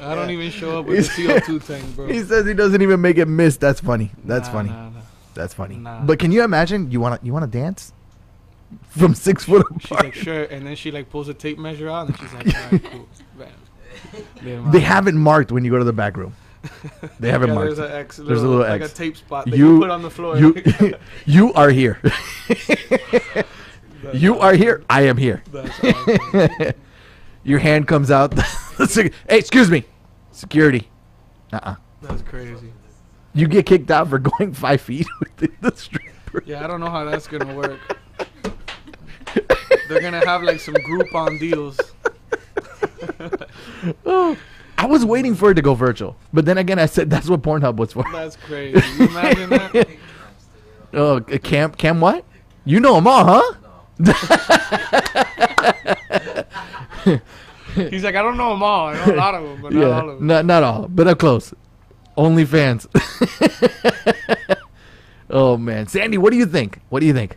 I 0.00 0.14
don't 0.14 0.30
even 0.30 0.50
show 0.50 0.78
up 0.80 0.86
with 0.86 0.98
a 0.98 1.10
CO2 1.10 1.66
tank, 1.66 1.96
bro. 1.96 2.06
He 2.08 2.22
says 2.22 2.46
he 2.46 2.52
doesn't 2.52 2.82
even 2.82 3.00
make 3.00 3.16
it 3.16 3.26
miss. 3.26 3.56
That's 3.56 3.80
funny. 3.80 4.10
That's 4.24 4.48
Nah, 4.48 4.52
funny. 4.52 4.68
nah, 4.68 4.88
nah. 4.90 5.00
That's 5.34 5.54
funny. 5.54 5.76
Nah. 5.76 6.02
But 6.04 6.18
can 6.18 6.30
you 6.32 6.42
imagine? 6.44 6.90
You 6.90 7.00
wanna 7.00 7.18
you 7.22 7.32
wanna 7.32 7.46
dance 7.46 7.94
from 8.90 9.14
six 9.14 9.44
foot 9.44 9.66
She's 9.80 9.90
apart? 9.90 10.04
like, 10.04 10.14
sure, 10.14 10.42
and 10.44 10.66
then 10.66 10.76
she 10.76 10.90
like 10.90 11.08
pulls 11.10 11.28
a 11.28 11.34
tape 11.34 11.58
measure 11.58 11.88
out, 11.88 12.08
and 12.08 12.18
she's 12.18 12.32
like, 12.34 12.46
all 12.54 12.62
right, 12.70 12.84
cool. 12.84 13.08
Bam. 14.42 14.70
They 14.72 14.80
have 14.80 15.06
it 15.08 15.14
marked 15.14 15.50
when 15.52 15.64
you 15.64 15.70
go 15.70 15.78
to 15.78 15.84
the 15.84 15.92
back 15.92 16.16
room. 16.18 16.34
They 17.20 17.30
have 17.30 17.42
it 17.42 17.48
yeah, 17.48 17.54
marked. 17.54 17.76
There's, 17.76 17.90
a 17.90 17.94
X, 17.96 18.16
There's 18.16 18.42
a 18.42 18.46
little 18.48 18.64
like 18.66 18.82
X. 18.82 18.92
a 18.92 18.94
tape 18.94 19.16
spot 19.16 19.46
that 19.46 19.56
You- 19.56 19.74
you, 19.74 19.80
put 19.80 19.90
on 19.90 20.02
the 20.02 20.10
floor. 20.10 20.36
You 20.36 20.54
you 21.26 21.52
are 21.54 21.70
here. 21.70 22.00
you 24.12 24.38
are 24.38 24.54
here. 24.54 24.84
I 24.90 25.02
am 25.02 25.16
here. 25.16 25.42
That's 25.50 25.78
awesome. 25.82 26.72
Your 27.44 27.58
hand 27.60 27.86
comes 27.86 28.10
out. 28.10 28.32
The 28.32 29.12
hey, 29.28 29.38
excuse 29.38 29.70
me, 29.70 29.84
security. 30.32 30.88
Uh 31.52 31.60
uh 31.62 31.74
That's 32.02 32.22
crazy. 32.22 32.72
You 33.34 33.46
get 33.48 33.66
kicked 33.66 33.90
out 33.90 34.08
for 34.08 34.18
going 34.18 34.52
five 34.52 34.80
feet 34.80 35.06
with 35.20 35.60
the 35.60 35.72
stripper. 35.76 36.42
Yeah, 36.46 36.64
I 36.64 36.66
don't 36.66 36.80
know 36.80 36.90
how 36.90 37.04
that's 37.04 37.26
gonna 37.26 37.54
work. 37.54 37.78
They're 39.88 40.00
gonna 40.00 40.24
have 40.26 40.42
like 40.42 40.58
some 40.60 40.74
Groupon 40.74 41.38
deals. 41.38 41.78
I 44.78 44.86
was 44.86 45.04
waiting 45.04 45.34
for 45.34 45.50
it 45.50 45.54
to 45.54 45.62
go 45.62 45.74
virtual, 45.74 46.16
but 46.32 46.44
then 46.44 46.58
again, 46.58 46.78
I 46.78 46.86
said 46.86 47.10
that's 47.10 47.28
what 47.28 47.42
Pornhub 47.42 47.76
was 47.76 47.92
for. 47.92 48.04
That's 48.12 48.36
crazy. 48.36 48.80
You 48.98 49.08
imagine 49.08 49.50
that? 49.50 49.88
Oh, 50.94 51.20
Cam, 51.20 51.72
Cam, 51.72 52.00
what? 52.00 52.24
You 52.64 52.80
know 52.80 52.94
them 52.94 53.06
all, 53.06 53.24
huh? 53.26 53.54
He's 57.74 58.04
like, 58.04 58.14
I 58.14 58.22
don't 58.22 58.38
know 58.38 58.50
them 58.50 58.62
all. 58.62 58.88
I 58.88 58.94
know 59.06 59.14
a 59.14 59.16
lot 59.16 59.34
of 59.34 59.42
them, 59.42 59.60
but 59.60 59.72
not 59.74 59.84
all 59.84 60.10
of 60.10 60.18
them. 60.18 60.26
not 60.26 60.46
not 60.46 60.62
all, 60.62 60.88
but 60.88 61.06
up 61.06 61.18
close. 61.18 61.52
Only 62.16 62.46
fans. 62.46 62.86
oh 65.30 65.58
man, 65.58 65.86
Sandy, 65.86 66.16
what 66.16 66.30
do 66.30 66.38
you 66.38 66.46
think? 66.46 66.80
What 66.88 67.00
do 67.00 67.06
you 67.06 67.12
think? 67.12 67.36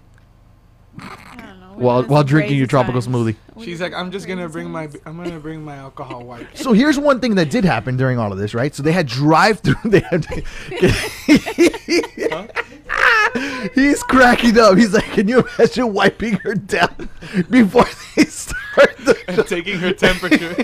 I 1.79 1.81
don't 1.81 1.83
know. 1.83 1.87
While 1.87 2.03
while 2.03 2.23
drinking 2.23 2.57
your 2.57 2.67
tropical 2.67 3.01
times. 3.01 3.13
smoothie. 3.13 3.35
She's 3.63 3.81
like, 3.81 3.93
I'm 3.93 4.11
just 4.11 4.27
gonna 4.27 4.41
crazy 4.43 4.53
bring 4.53 4.69
my. 4.71 4.89
I'm 5.05 5.17
gonna 5.17 5.39
bring 5.39 5.63
my 5.63 5.75
alcohol 5.77 6.23
wipe. 6.25 6.55
So 6.55 6.73
here's 6.73 6.99
one 6.99 7.19
thing 7.19 7.35
that 7.35 7.49
did 7.49 7.65
happen 7.65 7.97
during 7.97 8.19
all 8.19 8.31
of 8.31 8.37
this, 8.37 8.53
right? 8.53 8.73
So 8.75 8.83
they 8.83 8.91
had 8.91 9.07
drive 9.07 9.59
through. 9.59 9.75
They 9.85 10.01
had. 10.01 10.25
He's 13.75 14.01
cracking 14.03 14.57
up. 14.57 14.77
He's 14.77 14.93
like, 14.93 15.03
"Can 15.05 15.27
you 15.27 15.45
imagine 15.57 15.93
wiping 15.93 16.33
her 16.43 16.55
down 16.55 17.09
before 17.49 17.85
they 18.15 18.25
start 18.25 18.97
the 18.97 19.17
and 19.27 19.45
taking 19.47 19.77
her 19.79 19.93
temperature. 19.93 20.55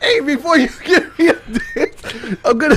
Hey, 0.00 0.20
before 0.20 0.58
you 0.58 0.68
give 0.84 1.18
me 1.18 1.28
a 1.28 1.34
dance, 1.34 2.36
I'm 2.44 2.58
gonna. 2.58 2.76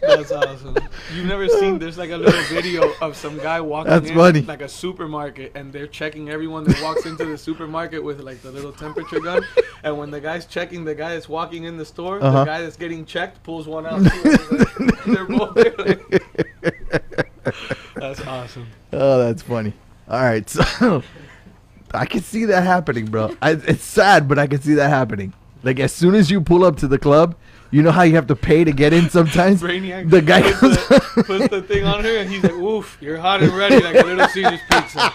That's 0.00 0.32
awesome. 0.32 0.76
You've 1.14 1.26
never 1.26 1.48
seen 1.48 1.78
there's 1.78 1.98
like 1.98 2.10
a 2.10 2.16
little 2.16 2.42
video 2.54 2.92
of 3.00 3.16
some 3.16 3.38
guy 3.38 3.60
walking 3.60 3.90
That's 3.90 4.10
in 4.10 4.16
funny. 4.16 4.40
like 4.42 4.62
a 4.62 4.68
supermarket 4.68 5.52
and 5.54 5.72
they're 5.72 5.86
checking 5.86 6.30
everyone 6.30 6.64
that 6.64 6.80
walks 6.82 7.06
into 7.06 7.24
the 7.24 7.38
supermarket 7.38 8.02
with 8.02 8.20
like 8.20 8.42
the 8.42 8.50
little 8.50 8.72
temperature 8.72 9.20
gun. 9.20 9.44
And 9.84 9.96
when 9.98 10.10
the 10.10 10.20
guy's 10.20 10.46
checking 10.46 10.84
the 10.84 10.94
guy 10.94 11.14
that's 11.14 11.28
walking 11.28 11.64
in 11.64 11.76
the 11.76 11.84
store, 11.84 12.22
Uh-huh. 12.22 12.40
the 12.40 12.44
guy 12.44 12.62
that's 12.62 12.76
getting 12.76 13.04
checked 13.04 13.42
pulls 13.42 13.66
one 13.66 13.86
out. 13.86 14.00
they're 15.06 15.26
both 15.26 15.54
there, 15.54 15.74
like- 15.78 16.22
That's 17.94 18.20
awesome. 18.26 18.66
Oh, 18.92 19.18
that's 19.18 19.42
funny. 19.42 19.72
All 20.08 20.20
right, 20.22 20.48
so 20.48 21.02
I 21.94 22.04
can 22.06 22.20
see 22.22 22.44
that 22.46 22.62
happening, 22.62 23.06
bro. 23.06 23.36
I, 23.40 23.52
it's 23.52 23.84
sad, 23.84 24.28
but 24.28 24.38
I 24.38 24.46
can 24.46 24.60
see 24.60 24.74
that 24.74 24.88
happening. 24.88 25.32
Like 25.62 25.78
as 25.78 25.92
soon 25.92 26.14
as 26.14 26.30
you 26.30 26.40
pull 26.40 26.64
up 26.64 26.76
to 26.78 26.88
the 26.88 26.98
club, 26.98 27.34
you 27.70 27.82
know 27.82 27.90
how 27.92 28.02
you 28.02 28.14
have 28.16 28.26
to 28.28 28.36
pay 28.36 28.64
to 28.64 28.72
get 28.72 28.92
in 28.92 29.08
sometimes. 29.10 29.62
Brainiac 29.62 30.10
The 30.10 30.22
guy 30.22 30.42
puts 30.52 30.86
the, 30.88 31.24
puts 31.26 31.48
the 31.48 31.62
thing 31.62 31.84
on 31.84 32.02
her 32.04 32.16
and 32.18 32.28
he's 32.30 32.42
like, 32.42 32.52
"Oof, 32.52 32.96
you're 33.00 33.18
hot 33.18 33.42
and 33.42 33.52
ready 33.52 33.80
like 33.80 33.96
a 33.96 34.04
little 34.06 34.26
Caesar's 34.28 34.60
pizza." 34.70 35.00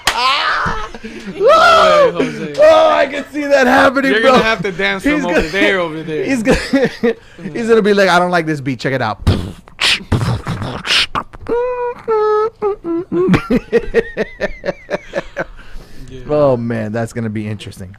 Jose. 1.06 2.54
Oh, 2.58 2.90
I 2.90 3.08
can 3.08 3.26
see 3.26 3.46
that 3.46 3.68
happening, 3.68 4.12
bro. 4.12 4.12
You're 4.12 4.22
bro. 4.22 4.32
gonna 4.32 4.44
have 4.44 4.62
to 4.64 4.72
dance 4.72 5.04
He's 5.04 5.14
from 5.14 5.22
gonna- 5.24 5.38
over 5.40 5.48
there, 5.50 5.80
over 5.80 6.04
there. 6.04 6.26
He's 6.26 6.44
gonna 6.44 6.58
he's 7.54 7.68
gonna 7.68 7.82
be 7.82 7.94
like, 7.94 8.10
I 8.10 8.20
don't 8.20 8.32
like 8.32 8.46
this 8.46 8.62
beat. 8.62 8.80
Check 8.80 8.94
it 8.94 9.02
out. 9.02 9.22
Yeah. 16.08 16.22
Oh 16.30 16.58
man, 16.58 16.92
that's 16.92 17.14
gonna 17.14 17.30
be 17.30 17.48
interesting. 17.48 17.96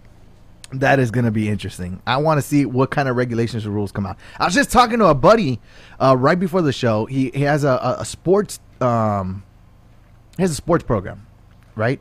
That 0.81 0.99
is 0.99 1.11
gonna 1.11 1.31
be 1.31 1.49
interesting. 1.49 2.01
I 2.07 2.17
want 2.19 2.39
to 2.39 2.43
see 2.43 2.67
what 2.67 2.91
kind 2.91 3.09
of 3.09 3.17
regulations 3.17 3.67
or 3.67 3.71
rules 3.71 3.93
come 3.93 4.07
out. 4.07 4.19
I 4.39 4.45
was 4.45 4.55
just 4.55 4.71
talking 4.71 4.99
to 4.99 5.07
a 5.07 5.15
buddy 5.15 5.61
uh, 6.01 6.17
right 6.17 6.39
before 6.39 6.63
the 6.63 6.73
show. 6.73 7.07
He 7.07 7.31
he 7.35 7.43
has 7.43 7.65
a, 7.65 7.97
a, 7.99 8.05
sports 8.05 8.61
um 8.81 9.45
he 10.37 10.43
has 10.43 10.51
a 10.51 10.55
sports 10.55 10.85
program, 10.85 11.27
right? 11.75 12.01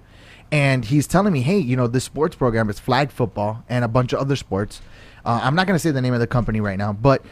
And 0.51 0.86
he's 0.86 1.07
telling 1.07 1.34
me, 1.34 1.41
hey, 1.41 1.57
you 1.57 1.76
know, 1.76 1.88
this 1.88 2.03
sports 2.03 2.36
program 2.36 2.69
is 2.69 2.80
flag 2.80 3.11
football 3.11 3.63
and 3.67 3.84
a 3.84 3.88
bunch 3.88 4.13
of 4.13 4.19
other 4.19 4.36
sports. 4.36 4.82
Uh, 5.26 5.39
I'm 5.41 5.55
not 5.55 5.65
going 5.65 5.76
to 5.76 5.80
say 5.80 5.89
the 5.89 6.01
name 6.01 6.13
of 6.13 6.19
the 6.19 6.28
company 6.28 6.61
right 6.61 6.78
now, 6.78 6.93
but 6.93 7.26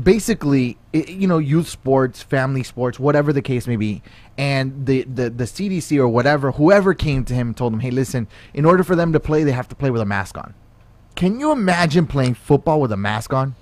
basically, 0.00 0.76
i 0.92 0.98
you 0.98 1.26
know, 1.26 1.38
youth 1.38 1.68
sports, 1.68 2.22
family 2.22 2.62
sports, 2.62 3.00
whatever 3.00 3.32
the 3.32 3.40
case 3.40 3.66
may 3.66 3.76
be. 3.76 4.02
And 4.36 4.84
the, 4.84 5.04
the, 5.04 5.30
the 5.30 5.44
CDC 5.44 5.96
or 5.98 6.06
whatever, 6.06 6.52
whoever 6.52 6.92
came 6.92 7.24
to 7.24 7.34
him 7.34 7.48
and 7.48 7.56
told 7.56 7.72
him, 7.72 7.80
hey, 7.80 7.90
listen, 7.90 8.28
in 8.52 8.66
order 8.66 8.84
for 8.84 8.94
them 8.94 9.14
to 9.14 9.20
play, 9.20 9.42
they 9.42 9.52
have 9.52 9.68
to 9.68 9.74
play 9.74 9.90
with 9.90 10.02
a 10.02 10.06
mask 10.06 10.36
on. 10.36 10.54
Can 11.16 11.38
you 11.38 11.52
imagine 11.52 12.06
playing 12.06 12.34
football 12.34 12.80
with 12.80 12.92
a 12.92 12.96
mask 12.96 13.32
on? 13.32 13.54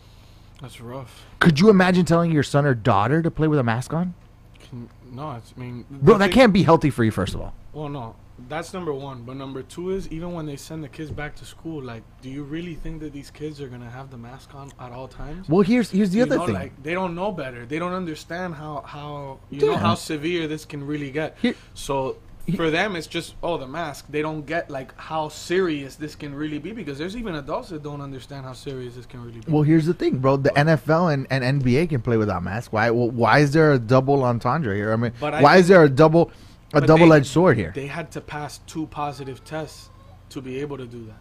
That's 0.61 0.80
rough. 0.80 1.26
Could 1.38 1.61
you 1.61 1.68
imagine 1.70 2.05
telling 2.05 2.30
your 2.30 2.42
son 2.42 2.64
or 2.64 2.74
daughter 2.74 3.20
to 3.22 3.30
play 3.30 3.48
with 3.48 3.59
a 3.59 3.62
mask 3.64 3.92
on? 3.92 4.14
Can, 4.61 4.88
no, 5.11 5.32
it's, 5.32 5.53
I 5.57 5.61
mean, 5.61 5.84
Bro, 5.90 6.18
that 6.18 6.30
can't 6.32 6.53
be 6.53 6.62
healthy 6.62 6.88
for 6.90 7.05
you, 7.05 7.11
first 7.11 7.34
of 7.34 7.40
all. 7.40 7.53
Well, 7.72 7.88
no, 7.88 8.14
that's 8.48 8.72
number 8.72 8.92
one. 8.94 9.22
But 9.24 9.36
number 9.36 9.62
two 9.62 9.90
is 9.90 10.09
even 10.09 10.32
when 10.32 10.46
they 10.46 10.57
send 10.57 10.82
the 10.84 10.88
kids 10.88 11.11
back 11.11 11.34
to 11.36 11.44
school, 11.44 11.82
like, 11.82 12.03
do 12.22 12.30
you 12.30 12.42
really 12.44 12.74
think 12.74 13.00
that 13.00 13.12
these 13.12 13.30
kids 13.30 13.61
are 13.61 13.68
gonna 13.68 13.90
have 13.90 14.11
the 14.11 14.16
mask 14.16 14.55
on 14.55 14.70
at 14.78 14.92
all 14.92 15.09
times? 15.09 15.48
Well, 15.48 15.62
here's 15.62 15.90
here's 15.90 16.11
the 16.11 16.18
You 16.18 16.24
other 16.24 16.38
know, 16.38 16.46
thing. 16.46 16.55
Like, 16.55 16.82
they 16.82 16.94
don't 16.94 17.14
know 17.14 17.32
better. 17.32 17.66
They 17.66 17.78
don't 17.78 17.92
understand 17.92 18.55
how 18.55 18.82
how 18.86 19.40
you 19.50 19.66
Yeah. 19.66 19.72
know 19.72 19.78
how 19.78 19.94
severe 19.94 20.46
this 20.48 20.64
can 20.64 20.86
really 20.86 21.11
get. 21.11 21.36
Here- 21.42 21.55
so 21.74 22.16
for 22.57 22.70
them, 22.70 22.97
it's 22.97 23.07
just 23.07 23.34
oh 23.43 23.57
the 23.57 23.66
mask. 23.66 24.07
They 24.11 24.20
don't 24.22 24.45
get 24.45 24.68
like 24.68 24.99
how 24.99 25.28
serious 25.28 25.95
this 25.97 26.14
can 26.16 26.34
really 26.34 26.59
be 26.59 26.72
because 26.72 26.99
there's 26.99 27.16
even 27.16 27.34
adults 27.36 27.68
that 27.70 27.82
don't 27.82 28.01
understand 28.01 28.45
how 28.45 28.53
serious 28.53 28.95
this 28.97 29.07
can 29.07 29.24
really 29.24 29.40
be. 29.40 29.51
Well, 29.51 29.62
here's 29.62 29.86
the 29.86 29.95
thing, 29.95 30.18
bro. 30.18 30.36
The 30.36 30.51
NFL 30.51 31.12
and, 31.14 31.26
and 31.30 31.62
NBA 31.62 31.88
can 31.90 32.03
play 32.03 32.16
without 32.16 32.43
masks. 32.43 32.72
Why? 32.72 32.90
Well, 32.90 33.11
why 33.11 33.38
is 33.38 33.53
there 33.53 33.72
a 33.72 33.78
double 33.78 34.24
entendre 34.24 34.74
here? 34.74 34.93
I 34.93 34.97
mean, 34.97 35.12
But 35.20 35.34
I 35.34 35.43
why 35.43 35.57
is 35.59 35.68
there 35.68 35.84
a 35.84 35.88
double 35.88 36.30
a 36.74 36.80
But 36.80 36.86
double 36.86 37.09
they- 37.11 37.16
edged 37.18 37.26
sword 37.26 37.57
here? 37.57 37.72
They 37.74 37.86
had 37.86 38.11
to 38.12 38.20
pass 38.20 38.59
two 38.66 38.86
positive 38.86 39.45
tests 39.45 39.90
to 40.30 40.40
be 40.40 40.59
able 40.61 40.78
to 40.78 40.86
do 40.86 41.07
that. 41.07 41.20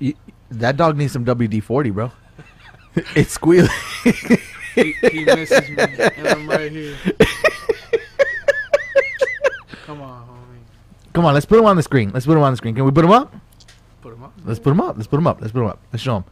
You- 0.00 0.14
that 0.50 0.76
dog 0.76 0.96
needs 0.96 1.12
some 1.12 1.24
WD 1.24 1.62
forty, 1.62 1.90
bro. 1.90 2.10
it's 3.14 3.32
squealing. 3.32 3.70
He, 4.74 4.92
he 5.10 5.24
misses 5.24 5.68
me, 5.70 5.76
and 5.78 6.26
I'm 6.28 6.48
right 6.48 6.70
here. 6.72 6.96
Come 9.84 10.00
on, 10.02 10.22
homie. 10.26 11.12
Come 11.12 11.24
on, 11.26 11.34
let's 11.34 11.46
put 11.46 11.58
him 11.58 11.66
on 11.66 11.76
the 11.76 11.82
screen. 11.82 12.10
Let's 12.12 12.26
put 12.26 12.32
him 12.36 12.42
on 12.42 12.52
the 12.52 12.56
screen. 12.56 12.74
Can 12.74 12.84
we 12.84 12.90
put 12.90 13.04
him 13.04 13.10
up? 13.12 13.34
Put 14.02 14.14
him 14.14 14.22
up. 14.24 14.32
Let's 14.44 14.58
put 14.58 14.70
him 14.70 14.80
up. 14.80 14.96
Let's 14.96 15.06
put 15.06 15.18
him 15.18 15.26
up. 15.26 15.40
Let's 15.40 15.52
put 15.52 15.60
him 15.60 15.66
up. 15.66 15.78
Let's 15.92 16.02
show 16.02 16.16
him. 16.16 16.24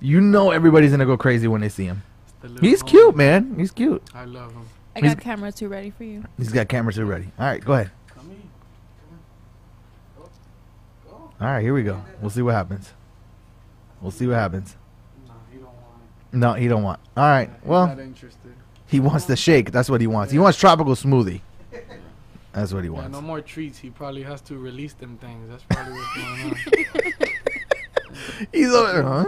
You 0.00 0.20
know 0.20 0.50
everybody's 0.50 0.90
gonna 0.92 1.04
go 1.06 1.16
crazy 1.16 1.46
when 1.48 1.60
they 1.60 1.68
see 1.68 1.84
him. 1.84 2.02
The 2.40 2.48
He's 2.60 2.82
homie. 2.82 2.86
cute, 2.88 3.16
man. 3.16 3.54
He's 3.58 3.70
cute. 3.70 4.02
I 4.14 4.24
love 4.24 4.52
him. 4.52 4.62
I 4.96 5.00
He's- 5.00 5.14
got 5.14 5.22
camera 5.22 5.52
two 5.52 5.68
ready 5.68 5.90
for 5.90 6.04
you. 6.04 6.24
He's 6.38 6.52
got 6.52 6.68
cameras 6.68 6.96
here 6.96 7.04
ready. 7.04 7.30
All 7.38 7.46
right, 7.46 7.62
go 7.64 7.74
ahead. 7.74 7.90
Come 8.14 8.30
here. 8.30 8.38
All 11.40 11.46
right, 11.46 11.62
here 11.62 11.74
we 11.74 11.82
go. 11.82 12.02
We'll 12.20 12.30
see 12.30 12.42
what 12.42 12.54
happens. 12.54 12.92
We'll 14.00 14.10
see 14.10 14.26
what 14.26 14.36
happens. 14.36 14.76
No, 15.26 15.32
he 15.50 15.58
don't 15.58 15.64
want 15.66 16.32
No, 16.32 16.52
he 16.54 16.68
don't 16.68 16.82
want. 16.82 17.00
All 17.16 17.24
right. 17.24 17.48
it. 17.50 17.66
Well, 17.66 17.86
not 17.88 17.98
interested. 17.98 18.54
he 18.86 19.00
wants 19.00 19.24
the 19.26 19.36
shake. 19.36 19.70
That's 19.70 19.88
what 19.90 20.00
he 20.00 20.06
wants. 20.06 20.32
He 20.32 20.38
wants 20.38 20.58
tropical 20.58 20.94
smoothie. 20.94 21.40
That's 22.52 22.72
what 22.72 22.82
he 22.84 22.90
Yeah, 22.90 22.96
wants. 22.96 23.12
no 23.12 23.20
more 23.20 23.40
treats. 23.40 23.78
He 23.78 23.90
probably 23.90 24.22
has 24.24 24.40
to 24.42 24.58
release 24.58 24.92
them 24.94 25.16
things. 25.18 25.48
That's 25.48 25.62
probably 25.70 25.92
what's 25.94 26.14
going 26.16 26.42
on. 26.44 26.56
He's 28.52 28.72
over 28.72 28.92
there. 28.92 29.02
huh? 29.02 29.24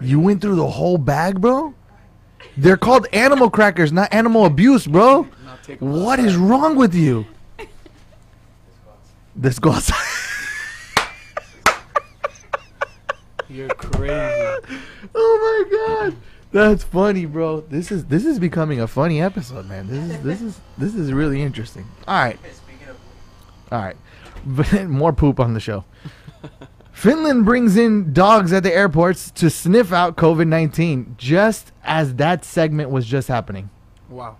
You 0.00 0.20
went 0.20 0.40
through 0.40 0.54
the 0.56 0.66
whole 0.68 0.98
bag, 0.98 1.40
bro. 1.40 1.74
They're 2.56 2.76
called 2.76 3.06
animal 3.12 3.50
crackers, 3.50 3.92
not 3.92 4.12
animal 4.14 4.46
abuse, 4.46 4.86
bro. 4.86 5.22
Now 5.44 5.56
take 5.62 5.82
'em 5.82 5.90
What 6.04 6.20
is 6.20 6.36
wrong 6.36 6.76
with 6.76 6.94
you? 6.94 7.26
Let's 9.40 9.58
go 9.58 9.72
outside. 9.72 9.96
You're 13.48 13.68
crazy. 13.68 14.12
oh 15.14 15.64
my 15.70 16.04
god, 16.10 16.16
that's 16.50 16.84
funny, 16.84 17.26
bro. 17.26 17.60
This 17.60 17.90
is 17.90 18.06
this 18.06 18.24
is 18.24 18.38
becoming 18.38 18.80
a 18.80 18.86
funny 18.86 19.20
episode, 19.20 19.68
man. 19.68 19.86
This 19.86 20.04
is 20.04 20.22
this 20.22 20.42
is 20.42 20.60
this 20.78 20.94
is 20.94 21.12
really 21.12 21.42
interesting. 21.42 21.86
All 22.06 22.18
right. 22.18 22.38
All 23.70 23.80
right. 23.80 23.96
but 24.46 24.84
more 24.88 25.12
poop 25.12 25.40
on 25.40 25.54
the 25.54 25.60
show. 25.60 25.84
Finland 26.92 27.44
brings 27.44 27.76
in 27.76 28.12
dogs 28.12 28.52
at 28.52 28.62
the 28.62 28.74
airports 28.74 29.30
to 29.32 29.50
sniff 29.50 29.92
out 29.92 30.16
COVID 30.16 30.48
19 30.48 31.14
just 31.18 31.70
as 31.84 32.14
that 32.16 32.44
segment 32.44 32.90
was 32.90 33.06
just 33.06 33.28
happening. 33.28 33.70
Wow. 34.08 34.36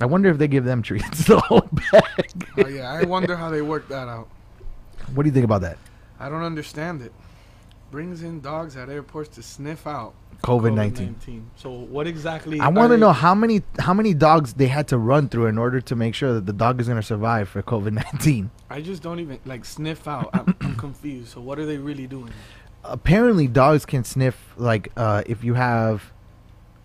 I 0.00 0.06
wonder 0.06 0.28
if 0.30 0.38
they 0.38 0.48
give 0.48 0.64
them 0.64 0.82
treats 0.82 1.24
the 1.26 1.38
whole 1.38 1.68
bag. 1.92 2.48
Oh 2.58 2.68
yeah, 2.68 2.90
I 2.90 3.04
wonder 3.04 3.36
how 3.36 3.50
they 3.50 3.62
work 3.62 3.88
that 3.88 4.08
out. 4.08 4.28
What 5.14 5.22
do 5.22 5.28
you 5.28 5.32
think 5.32 5.44
about 5.44 5.62
that? 5.62 5.78
I 6.18 6.28
don't 6.28 6.42
understand 6.42 7.02
it. 7.02 7.12
Brings 7.90 8.22
in 8.22 8.40
dogs 8.40 8.76
at 8.76 8.88
airports 8.88 9.36
to 9.36 9.42
sniff 9.42 9.86
out 9.86 10.14
COVID 10.42 10.74
19. 10.74 11.50
So 11.56 11.70
what 11.70 12.06
exactly? 12.06 12.60
I 12.60 12.68
want 12.68 12.92
to 12.92 12.96
know 12.96 13.12
how 13.12 13.34
many 13.34 13.62
how 13.78 13.94
many 13.94 14.14
dogs 14.14 14.54
they 14.54 14.68
had 14.68 14.88
to 14.88 14.98
run 14.98 15.28
through 15.28 15.46
in 15.46 15.58
order 15.58 15.80
to 15.80 15.96
make 15.96 16.14
sure 16.14 16.32
that 16.34 16.46
the 16.46 16.52
dog 16.52 16.80
is 16.80 16.86
going 16.86 17.00
to 17.00 17.06
survive 17.06 17.48
for 17.48 17.62
COVID 17.62 17.92
19. 17.92 18.50
I 18.70 18.80
just 18.80 19.02
don't 19.02 19.20
even 19.20 19.38
like 19.44 19.64
sniff 19.64 20.08
out. 20.08 20.30
I'm, 20.32 20.56
I'm 20.60 20.76
confused. 20.86 21.32
So 21.32 21.40
what 21.40 21.58
are 21.58 21.66
they 21.66 21.78
really 21.78 22.06
doing? 22.06 22.32
apparently 22.84 23.46
dogs 23.46 23.84
can 23.84 24.04
sniff 24.04 24.54
like 24.56 24.90
uh, 24.96 25.22
if 25.26 25.44
you 25.44 25.54
have 25.54 26.12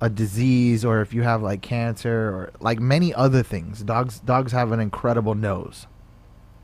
a 0.01 0.10
disease 0.10 0.84
or 0.84 1.01
if 1.01 1.14
you 1.14 1.24
have 1.24 1.41
like 1.41 1.62
cancer 1.62 2.30
or 2.30 2.51
like 2.60 2.80
many 2.80 3.14
other 3.14 3.41
things 3.41 3.82
dogs 3.82 4.20
dogs 4.20 4.51
have 4.51 4.72
an 4.72 4.80
incredible 4.80 5.34
nose 5.34 5.88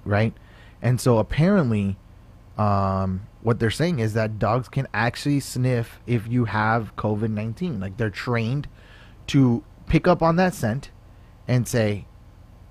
right 0.03 0.33
and 0.81 0.99
so 0.99 1.17
apparently 1.17 1.95
um, 2.57 3.25
what 3.43 3.59
they're 3.59 3.71
saying 3.71 3.99
is 3.99 4.13
that 4.13 4.37
dogs 4.39 4.67
can 4.69 4.87
actually 4.93 5.39
sniff 5.39 5.99
if 6.07 6.27
you 6.27 6.45
have 6.45 6.95
covid-19 6.95 7.79
like 7.81 7.97
they're 7.97 8.09
trained 8.09 8.67
to 9.27 9.63
pick 9.87 10.07
up 10.07 10.21
on 10.21 10.35
that 10.35 10.53
scent 10.53 10.91
and 11.47 11.67
say 11.67 12.05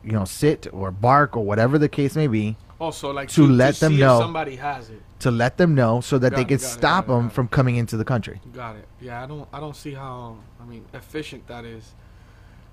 you 0.04 0.12
know 0.12 0.24
sit 0.24 0.66
or 0.72 0.90
bark 0.90 1.36
or 1.36 1.44
whatever 1.44 1.78
the 1.78 1.88
case 1.88 2.14
may 2.16 2.26
be 2.26 2.56
Oh, 2.82 2.90
so 2.90 3.10
like 3.10 3.28
To 3.30 3.46
let 3.46 3.74
them 3.74 3.92
see 3.92 3.96
if 3.96 4.00
know. 4.00 4.20
somebody 4.20 4.56
has 4.56 4.88
it. 4.88 5.02
to 5.18 5.30
let 5.30 5.58
them 5.58 5.74
know 5.74 6.00
so 6.00 6.16
that 6.18 6.30
Got 6.30 6.36
they 6.38 6.44
can 6.46 6.54
it, 6.54 6.60
stop 6.62 7.06
got 7.06 7.12
it, 7.12 7.16
them 7.18 7.26
got 7.26 7.34
from 7.34 7.48
coming 7.48 7.76
into 7.76 7.98
the 7.98 8.06
country 8.06 8.40
Got 8.54 8.76
it. 8.76 8.88
Yeah, 9.02 9.22
I 9.22 9.26
don't. 9.26 9.46
I 9.52 9.60
don't 9.60 9.76
see 9.76 9.92
how. 9.92 10.38
I 10.58 10.64
mean, 10.64 10.86
efficient 10.94 11.46
that 11.48 11.66
is. 11.66 11.92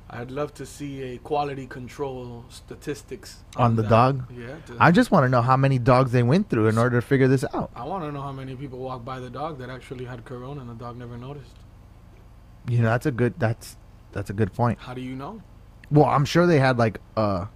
I'd 0.10 0.32
love 0.32 0.54
to 0.56 0.66
see 0.66 1.02
a 1.04 1.18
quality 1.18 1.68
control 1.68 2.46
statistics 2.50 3.44
On 3.58 3.76
the 3.76 3.82
that. 3.82 3.90
dog? 3.90 4.32
Yeah. 4.32 4.56
I 4.80 4.92
just 4.92 5.12
want 5.12 5.26
to 5.26 5.30
know 5.30 5.42
how 5.42 5.58
many 5.58 5.80
dogs 5.80 6.12
they 6.14 6.24
went 6.24 6.50
through 6.50 6.68
in 6.68 6.78
order 6.78 7.02
to 7.02 7.06
figure 7.06 7.28
this 7.28 7.44
out. 7.54 7.72
I 7.76 7.84
want 7.84 8.06
to 8.06 8.12
know 8.12 8.22
how 8.22 8.32
many 8.32 8.56
people 8.56 8.80
walked 8.80 9.04
by 9.04 9.20
the 9.20 9.30
dog 9.30 9.60
that 9.60 9.70
actually 9.70 10.06
had 10.06 10.24
corona 10.24 10.62
and 10.62 10.70
the 10.70 10.76
dog 10.76 10.96
never 10.98 11.18
noticed. 11.18 11.56
You 12.70 12.80
know, 12.80 12.86
that's 12.90 13.06
a 13.06 13.12
good 13.12 13.34
that's 13.38 13.76
that's 14.14 14.30
a 14.30 14.34
good 14.34 14.54
point. 14.54 14.80
How 14.80 14.94
do 14.94 15.02
you 15.02 15.16
know? 15.16 15.42
Well, 15.92 16.06
I'm 16.06 16.26
sure 16.26 16.46
they 16.48 16.60
had 16.60 16.78
like 16.78 17.00
a 17.18 17.48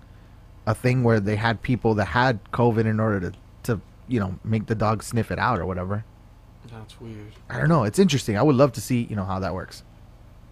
a 0.68 0.76
thing 0.76 1.04
where 1.04 1.20
they 1.20 1.38
had 1.38 1.62
people 1.62 1.96
that 1.96 2.06
had 2.06 2.40
COVID 2.52 2.86
in 2.86 3.00
order 3.00 3.20
to 3.32 3.38
to 3.64 3.82
you 4.10 4.20
know 4.20 4.38
make 4.44 4.66
the 4.68 4.76
dog 4.76 5.04
sniff 5.04 5.32
it 5.32 5.40
out 5.40 5.60
or 5.60 5.66
whatever. 5.66 6.04
That's 6.72 7.00
weird. 7.02 7.34
I 7.50 7.58
don't 7.60 7.70
know. 7.70 7.84
It's 7.84 8.00
interesting. 8.00 8.38
I 8.38 8.42
would 8.44 8.56
love 8.56 8.74
to 8.74 8.82
see 8.82 9.04
you 9.10 9.16
know 9.16 9.26
how 9.26 9.40
that 9.40 9.54
works. 9.54 9.84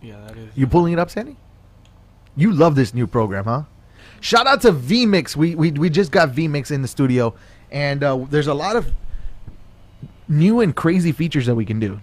Yeah, 0.01 0.19
that 0.27 0.37
is. 0.37 0.49
You 0.55 0.65
pulling 0.67 0.93
it 0.93 0.99
up, 0.99 1.09
Sandy? 1.09 1.35
You 2.39 2.53
love 2.53 2.75
this 2.75 2.93
new 2.93 3.05
program, 3.05 3.43
huh? 3.43 3.63
Shout 4.21 4.47
out 4.47 4.61
to 4.61 4.71
VMix. 4.71 5.35
We 5.35 5.55
we 5.55 5.71
we 5.71 5.89
just 5.89 6.09
got 6.09 6.29
VMix 6.29 6.71
in 6.71 6.81
the 6.81 6.87
studio, 6.87 7.33
and 7.69 8.01
uh, 8.01 8.25
there's 8.29 8.47
a 8.47 8.53
lot 8.53 8.77
of 8.77 8.93
new 10.29 10.61
and 10.61 10.73
crazy 10.73 11.11
features 11.11 11.47
that 11.47 11.55
we 11.55 11.65
can 11.65 11.81
do. 11.81 11.99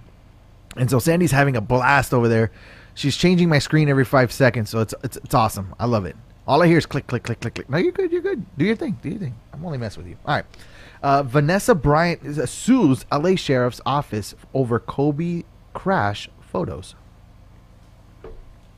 And 0.77 0.91
so 0.91 0.99
Sandy's 0.99 1.31
having 1.31 1.57
a 1.57 1.63
blast 1.63 2.13
over 2.13 2.29
there. 2.29 2.51
She's 2.95 3.17
changing 3.17 3.49
my 3.49 3.59
screen 3.59 3.89
every 3.89 4.05
five 4.05 4.31
seconds, 4.31 4.69
so 4.69 4.81
it's 4.81 4.95
it's, 5.03 5.17
it's 5.17 5.35
awesome. 5.35 5.75
I 5.81 5.87
love 5.87 6.05
it. 6.05 6.17
All 6.47 6.63
I 6.63 6.67
hear 6.67 6.77
is 6.77 6.85
click, 6.85 7.07
click, 7.07 7.23
click, 7.23 7.41
click, 7.41 7.55
click. 7.55 7.71
No, 7.71 7.79
you're 7.79 7.93
good. 7.93 8.13
You're 8.13 8.21
good. 8.21 8.45
Do 8.59 8.67
your 8.67 8.77
thing. 8.77 8.99
Do 9.01 9.09
your 9.09 9.19
thing. 9.19 9.35
I'm 9.55 9.65
only 9.65 9.79
messing 9.79 10.03
with 10.03 10.11
you. 10.11 10.19
All 10.27 10.35
right. 10.35 10.45
Uh, 11.03 11.23
Vanessa 11.23 11.75
Bryant 11.75 12.39
uh, 12.39 12.45
sues 12.45 13.07
LA 13.11 13.37
Sheriff's 13.37 13.81
Office 13.87 14.35
over 14.53 14.79
Kobe 14.79 15.45
crash 15.73 16.29
photos. 16.43 16.95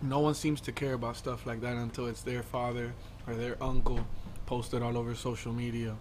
No 0.00 0.20
one 0.20 0.34
seems 0.34 0.60
to 0.62 0.72
care 0.72 0.94
about 0.94 1.16
stuff 1.16 1.44
like 1.46 1.60
that 1.62 1.76
until 1.76 2.06
it's 2.06 2.22
their 2.22 2.42
father 2.42 2.92
or 3.26 3.34
their 3.34 3.56
uncle 3.62 4.00
posted 4.46 4.82
all 4.82 4.96
over 4.96 5.14
social 5.14 5.52
media 5.52 5.96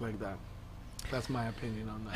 like 0.00 0.18
that. 0.20 0.36
That's 1.10 1.28
my 1.28 1.46
opinion 1.48 1.88
on 1.88 2.04
that. 2.06 2.14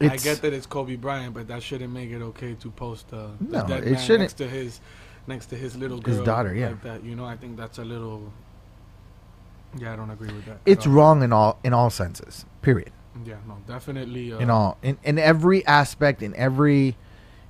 I 0.00 0.04
It's- 0.06 0.24
get 0.24 0.40
that 0.42 0.52
it's 0.54 0.66
Kobe 0.66 0.96
Bryant, 0.96 1.34
but 1.34 1.46
that 1.48 1.62
shouldn't 1.62 1.92
make 1.92 2.10
it 2.10 2.22
okay 2.22 2.54
to 2.54 2.70
post 2.70 3.12
uh, 3.12 3.28
No, 3.38 3.66
dead 3.66 3.84
it 3.84 3.92
man 3.92 4.00
shouldn't. 4.00 4.20
next 4.20 4.34
to 4.34 4.48
his 4.48 4.80
next 5.26 5.46
to 5.46 5.56
his 5.56 5.76
little 5.76 6.00
girl, 6.00 6.14
His 6.16 6.24
daughter, 6.24 6.54
yeah. 6.54 6.68
like 6.68 6.82
that. 6.82 7.04
You 7.04 7.14
know, 7.14 7.26
I 7.26 7.36
think 7.36 7.56
that's 7.58 7.78
a 7.78 7.84
little. 7.84 8.32
Yeah, 9.78 9.92
I 9.92 9.96
don't 9.96 10.10
agree 10.10 10.32
with 10.32 10.46
that. 10.46 10.58
It's 10.64 10.86
wrong 10.86 11.22
in 11.22 11.32
all 11.34 11.58
in 11.62 11.74
all 11.74 11.90
senses. 11.90 12.46
Period. 12.62 12.90
Yeah, 13.26 13.36
no, 13.46 13.58
definitely. 13.68 14.32
Uh, 14.32 14.38
in 14.38 14.48
all 14.48 14.78
in, 14.82 14.96
in 15.04 15.18
every 15.18 15.66
aspect 15.66 16.22
in 16.22 16.34
every 16.34 16.96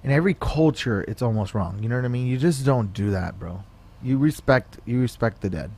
in 0.02 0.10
every 0.10 0.34
culture 0.34 1.04
it's 1.08 1.22
almost 1.22 1.54
wrong 1.54 1.78
you 1.82 1.88
know 1.88 1.96
what 1.96 2.04
i 2.04 2.08
mean 2.08 2.26
you 2.26 2.36
just 2.38 2.64
don't 2.64 2.92
do 2.92 3.10
that 3.10 3.38
bro 3.38 3.62
you 4.02 4.16
respect 4.16 4.78
you 4.86 5.00
respect 5.00 5.40
the 5.40 5.50
dead 5.50 5.70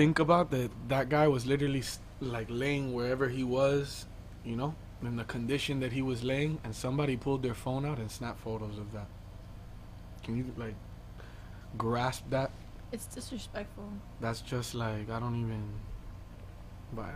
think 0.00 0.18
about 0.18 0.50
that. 0.50 0.70
That 0.88 1.10
guy 1.10 1.28
was 1.28 1.44
literally 1.44 1.82
like 2.20 2.46
laying 2.48 2.94
wherever 2.94 3.28
he 3.28 3.44
was, 3.44 4.06
you 4.44 4.56
know, 4.56 4.74
in 5.02 5.16
the 5.16 5.24
condition 5.24 5.80
that 5.80 5.92
he 5.92 6.00
was 6.00 6.22
laying, 6.22 6.58
and 6.64 6.74
somebody 6.74 7.18
pulled 7.18 7.42
their 7.42 7.54
phone 7.54 7.84
out 7.84 7.98
and 7.98 8.10
snapped 8.10 8.40
photos 8.40 8.78
of 8.78 8.92
that. 8.92 9.08
Can 10.24 10.36
you 10.38 10.46
like 10.56 10.74
grasp 11.76 12.24
that? 12.30 12.50
It's 12.92 13.06
disrespectful. 13.06 13.88
That's 14.22 14.40
just 14.40 14.74
like 14.74 15.10
I 15.10 15.20
don't 15.20 15.38
even. 15.38 15.64
But 16.92 17.14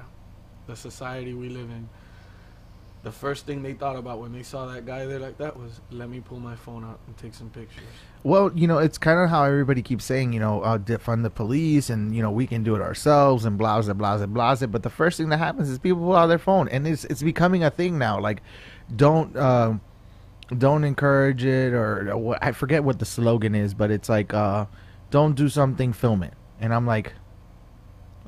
the 0.67 0.77
society 0.77 1.33
we 1.33 1.49
live 1.49 1.71
in. 1.71 1.89
The 3.05 3.13
first 3.13 3.47
thing 3.47 3.63
they 3.63 3.75
thought 3.75 3.97
about 3.97 4.19
when 4.19 4.33
they 4.33 4.43
saw 4.43 4.67
that 4.67 4.87
guy 4.87 5.05
there 5.07 5.21
like 5.21 5.39
that 5.39 5.57
was, 5.57 5.81
let 5.91 6.09
me 6.09 6.21
pull 6.21 6.41
my 6.41 6.57
phone 6.57 6.85
out 6.85 6.99
and 7.07 7.17
take 7.17 7.35
some 7.35 7.51
pictures. 7.51 7.85
well 8.23 8.51
you 8.55 8.67
know 8.67 8.79
it's 8.79 8.97
kind 8.97 9.21
of 9.21 9.29
how 9.29 9.45
everybody 9.45 9.83
keeps 9.83 10.05
saying 10.07 10.33
you 10.33 10.41
know 10.41 10.63
uh, 10.63 10.79
defund 10.79 11.23
the 11.23 11.31
police 11.31 11.91
and 11.91 12.17
you 12.17 12.23
know 12.23 12.31
we 12.31 12.47
can 12.47 12.65
do 12.65 12.75
it 12.75 12.81
ourselves 12.81 13.45
and 13.45 13.59
blah 13.59 13.81
blah 13.83 13.93
blah 13.93 14.17
blah 14.17 14.27
blah. 14.27 14.67
But 14.67 14.83
the 14.83 14.91
first 14.91 15.19
thing 15.19 15.29
that 15.29 15.39
happens 15.39 15.69
is 15.69 15.79
people 15.79 16.01
pull 16.01 16.17
out 16.17 16.27
their 16.29 16.39
phone 16.39 16.67
and 16.69 16.89
it's 16.89 17.05
it's 17.05 17.23
becoming 17.23 17.63
a 17.63 17.71
thing 17.71 17.99
now. 17.99 18.19
Like 18.19 18.43
don't 18.97 19.37
um 19.37 19.81
don't 20.59 20.85
encourage 20.85 21.43
it 21.45 21.73
or, 21.73 22.37
i 22.43 22.53
forget 22.53 22.85
what 22.85 22.99
the 22.99 23.05
slogan 23.07 23.55
is 23.55 23.73
but 23.73 23.91
it's 23.91 24.11
like 24.11 24.35
uh 24.35 24.67
don't 25.11 25.37
do 25.37 25.49
something 25.49 25.93
film 25.93 26.23
it. 26.23 26.35
And 26.61 26.75
i'm 26.75 26.87
like 26.87 27.15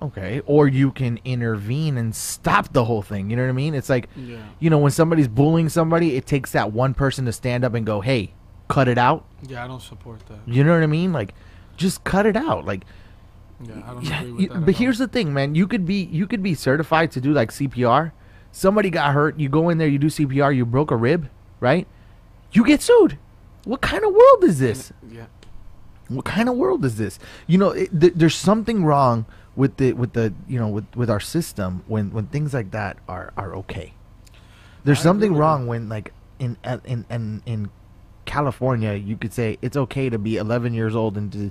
okay 0.02 0.40
or 0.46 0.68
you 0.68 0.90
can 0.92 1.18
intervene 1.24 1.96
and 1.96 2.14
stop 2.14 2.72
the 2.74 2.84
whole 2.84 3.00
thing 3.02 3.30
you 3.30 3.36
know 3.36 3.42
what 3.42 3.48
i 3.48 3.52
mean 3.52 3.74
it's 3.74 3.88
like 3.88 4.08
Yeah. 4.14 4.36
you 4.60 4.68
know 4.68 4.78
when 4.78 4.92
somebody's 4.92 5.28
bullying 5.28 5.68
somebody 5.70 6.16
it 6.16 6.26
takes 6.26 6.52
that 6.52 6.72
one 6.72 6.92
person 6.92 7.24
to 7.24 7.32
stand 7.32 7.64
up 7.64 7.72
and 7.74 7.86
go 7.86 8.00
hey 8.02 8.34
cut 8.68 8.88
it 8.88 8.98
out 8.98 9.24
Yeah, 9.48 9.64
I 9.64 9.66
don't 9.68 9.80
support 9.80 10.20
that. 10.26 10.38
you 10.46 10.64
know 10.64 10.74
what 10.74 10.82
i 10.82 10.86
mean 10.86 11.12
like 11.14 11.34
just 11.78 12.04
cut 12.04 12.26
it 12.26 12.36
out 12.36 12.66
like 12.66 12.84
Yeah, 13.64 13.74
I 13.86 13.92
don't 13.94 14.02
yeah, 14.04 14.20
agree 14.20 14.32
with 14.32 14.48
that. 14.50 14.54
at 14.56 14.66
but 14.66 14.74
all. 14.74 14.78
here's 14.80 14.98
the 14.98 15.08
thing 15.08 15.32
man 15.32 15.54
you 15.54 15.66
could 15.66 15.86
be 15.86 16.04
you 16.04 16.26
could 16.26 16.42
be 16.42 16.54
certified 16.54 17.10
to 17.12 17.20
do 17.20 17.32
like 17.32 17.50
cpr 17.50 18.12
somebody 18.52 18.90
got 18.90 19.14
hurt 19.14 19.40
you 19.40 19.48
go 19.48 19.70
in 19.70 19.78
there 19.78 19.88
you 19.88 19.98
do 19.98 20.08
cpr 20.08 20.54
you 20.54 20.66
broke 20.66 20.90
a 20.90 20.96
rib 20.96 21.30
right 21.60 21.86
you 22.52 22.64
get 22.66 22.82
sued 22.82 23.16
what 23.64 23.80
kind 23.80 24.04
of 24.04 24.12
world 24.12 24.44
is 24.44 24.58
this 24.58 24.92
Yeah. 25.10 25.24
what 26.08 26.24
kind 26.26 26.48
of 26.48 26.54
world 26.56 26.84
is 26.84 26.98
this? 26.98 27.18
You 27.48 27.58
know, 27.58 27.70
it, 27.70 27.90
th- 28.00 28.12
there's 28.14 28.36
something 28.36 28.84
wrong 28.84 29.26
with 29.56 29.76
the 29.78 29.92
with 29.94 30.12
the 30.12 30.32
you 30.46 30.58
know 30.58 30.68
with 30.68 30.84
with 30.94 31.10
our 31.10 31.20
system 31.20 31.82
when 31.86 32.12
when 32.12 32.26
things 32.26 32.54
like 32.54 32.70
that 32.70 32.98
are 33.08 33.32
are 33.36 33.54
okay. 33.56 33.94
There's 34.84 35.00
I 35.00 35.02
something 35.02 35.34
wrong 35.34 35.62
that. 35.62 35.68
when 35.70 35.88
like 35.88 36.12
in 36.38 36.56
in 36.84 37.04
in 37.10 37.42
in 37.46 37.70
California 38.24 38.92
you 38.94 39.16
could 39.16 39.32
say 39.32 39.58
it's 39.62 39.76
okay 39.76 40.10
to 40.10 40.18
be 40.18 40.36
11 40.36 40.74
years 40.74 40.94
old 40.94 41.16
and 41.16 41.32
to 41.32 41.50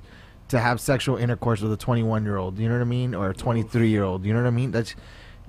to 0.49 0.59
have 0.59 0.79
sexual 0.79 1.17
intercourse 1.17 1.61
with 1.61 1.73
a 1.73 1.77
21 1.77 2.23
year 2.23 2.37
old. 2.37 2.59
You 2.59 2.69
know 2.69 2.75
what 2.75 2.81
I 2.81 2.85
mean? 2.85 3.15
Or 3.15 3.31
a 3.31 3.33
23 3.33 3.89
year 3.89 4.03
old. 4.03 4.23
You 4.25 4.33
know 4.33 4.41
what 4.41 4.47
I 4.47 4.51
mean? 4.51 4.71
That's 4.71 4.95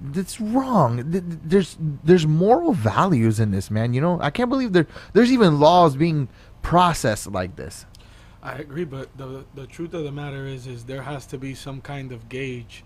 that's 0.01 0.41
wrong. 0.41 1.11
Th- 1.11 1.23
th- 1.25 1.39
There's 1.45 1.77
there's 2.05 2.27
moral 2.27 2.73
values 2.73 3.39
in 3.41 3.51
this, 3.51 3.71
man. 3.71 3.93
You 3.95 4.01
know, 4.01 4.19
I 4.21 4.31
can't 4.31 4.49
believe 4.51 4.73
there 4.73 4.87
there's 5.13 5.31
even 5.33 5.61
laws 5.61 5.97
being 5.97 6.29
processed 6.63 7.27
like 7.31 7.57
this. 7.57 7.87
I 8.47 8.59
agree, 8.59 8.85
but 8.85 9.09
the 9.19 9.45
the 9.57 9.67
truth 9.67 9.93
of 9.93 10.05
the 10.05 10.13
matter 10.13 10.47
is, 10.47 10.69
is 10.69 10.85
there 10.85 11.03
has 11.03 11.27
to 11.27 11.39
be 11.39 11.53
some 11.57 11.81
kind 11.81 12.13
of 12.13 12.29
gauge 12.29 12.85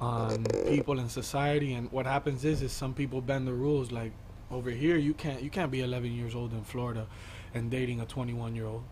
on 0.00 0.44
people 0.68 0.98
in 0.98 1.08
society, 1.08 1.72
and 1.72 1.90
what 1.90 2.04
happens 2.04 2.44
is, 2.44 2.60
is 2.60 2.72
some 2.72 2.92
people 2.92 3.22
bend 3.22 3.46
the 3.46 3.54
rules. 3.54 3.90
Like 3.90 4.12
over 4.50 4.70
here, 4.70 4.98
you 4.98 5.14
can't 5.14 5.42
you 5.42 5.48
can't 5.48 5.70
be 5.70 5.80
11 5.80 6.12
years 6.12 6.34
old 6.34 6.52
in 6.52 6.62
Florida 6.62 7.06
and 7.54 7.70
dating 7.70 8.02
a 8.02 8.04
21 8.04 8.54
year 8.54 8.66
old, 8.66 8.84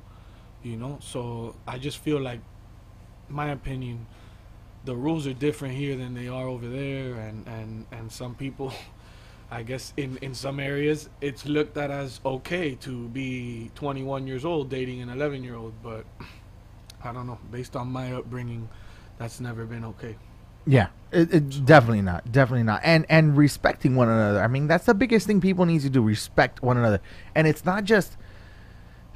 you 0.62 0.78
know. 0.78 0.96
So 1.02 1.54
I 1.68 1.76
just 1.76 1.98
feel 1.98 2.18
like, 2.18 2.40
my 3.28 3.50
opinion, 3.50 4.06
the 4.86 4.96
rules 4.96 5.26
are 5.26 5.34
different 5.34 5.74
here 5.74 5.96
than 5.96 6.14
they 6.14 6.28
are 6.28 6.48
over 6.48 6.66
there, 6.66 7.16
and 7.16 7.46
and 7.46 7.86
and 7.92 8.10
some 8.10 8.34
people. 8.34 8.72
I 9.50 9.62
guess 9.62 9.92
in, 9.96 10.18
in 10.22 10.34
some 10.34 10.58
areas 10.58 11.08
it's 11.20 11.46
looked 11.46 11.76
at 11.76 11.90
as 11.90 12.20
okay 12.24 12.74
to 12.76 13.08
be 13.08 13.70
21 13.74 14.26
years 14.26 14.44
old 14.44 14.70
dating 14.70 15.02
an 15.02 15.08
11 15.08 15.44
year 15.44 15.54
old, 15.54 15.74
but 15.82 16.04
I 17.04 17.12
don't 17.12 17.26
know. 17.26 17.38
Based 17.50 17.76
on 17.76 17.88
my 17.88 18.12
upbringing, 18.12 18.68
that's 19.18 19.40
never 19.40 19.64
been 19.64 19.84
okay. 19.84 20.16
Yeah, 20.66 20.88
it, 21.12 21.32
it 21.32 21.64
definitely 21.64 22.02
not, 22.02 22.32
definitely 22.32 22.64
not, 22.64 22.80
and 22.82 23.06
and 23.08 23.36
respecting 23.36 23.94
one 23.94 24.08
another. 24.08 24.42
I 24.42 24.48
mean, 24.48 24.66
that's 24.66 24.86
the 24.86 24.94
biggest 24.94 25.26
thing 25.26 25.40
people 25.40 25.64
need 25.64 25.82
to 25.82 25.90
do: 25.90 26.02
respect 26.02 26.60
one 26.60 26.76
another. 26.76 27.00
And 27.36 27.46
it's 27.46 27.64
not 27.64 27.84
just, 27.84 28.16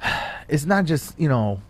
it's 0.47 0.65
not 0.65 0.85
just 0.85 1.19
you 1.19 1.27
know, 1.27 1.61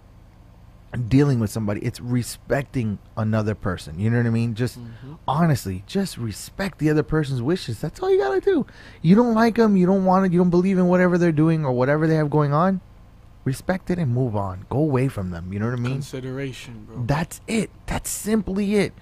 dealing 1.08 1.40
with 1.40 1.50
somebody. 1.50 1.82
It's 1.82 2.00
respecting 2.00 3.00
another 3.16 3.56
person. 3.56 4.00
You 4.00 4.10
know 4.10 4.18
what 4.18 4.26
I 4.26 4.32
mean? 4.32 4.56
Just 4.56 4.80
mm-hmm. 4.80 5.14
honestly, 5.28 5.84
just 5.88 6.18
respect 6.18 6.80
the 6.80 6.90
other 6.90 7.04
person's 7.04 7.42
wishes. 7.42 7.80
That's 7.80 8.00
all 8.02 8.12
you 8.12 8.20
gotta 8.20 8.42
do. 8.42 8.66
You 9.02 9.16
don't 9.16 9.34
like 9.34 9.56
them, 9.56 9.78
you 9.78 9.86
don't 9.86 10.06
want 10.06 10.26
it, 10.26 10.34
you 10.34 10.40
don't 10.40 10.50
believe 10.50 10.78
in 10.78 10.88
whatever 10.88 11.18
they're 11.18 11.32
doing 11.32 11.66
or 11.66 11.72
whatever 11.72 12.08
they 12.08 12.16
have 12.16 12.30
going 12.30 12.54
on. 12.54 12.82
Respect 13.44 13.90
it 13.90 13.98
and 13.98 14.14
move 14.14 14.36
on. 14.36 14.66
Go 14.70 14.78
away 14.78 15.08
from 15.08 15.32
them. 15.32 15.52
You 15.52 15.60
know 15.60 15.66
what 15.66 15.80
I 15.80 15.82
mean? 15.82 15.94
Consideration, 15.94 16.86
bro. 16.86 17.04
That's 17.06 17.42
it. 17.48 17.72
That's 17.88 18.10
simply 18.10 18.76
it. 18.76 18.94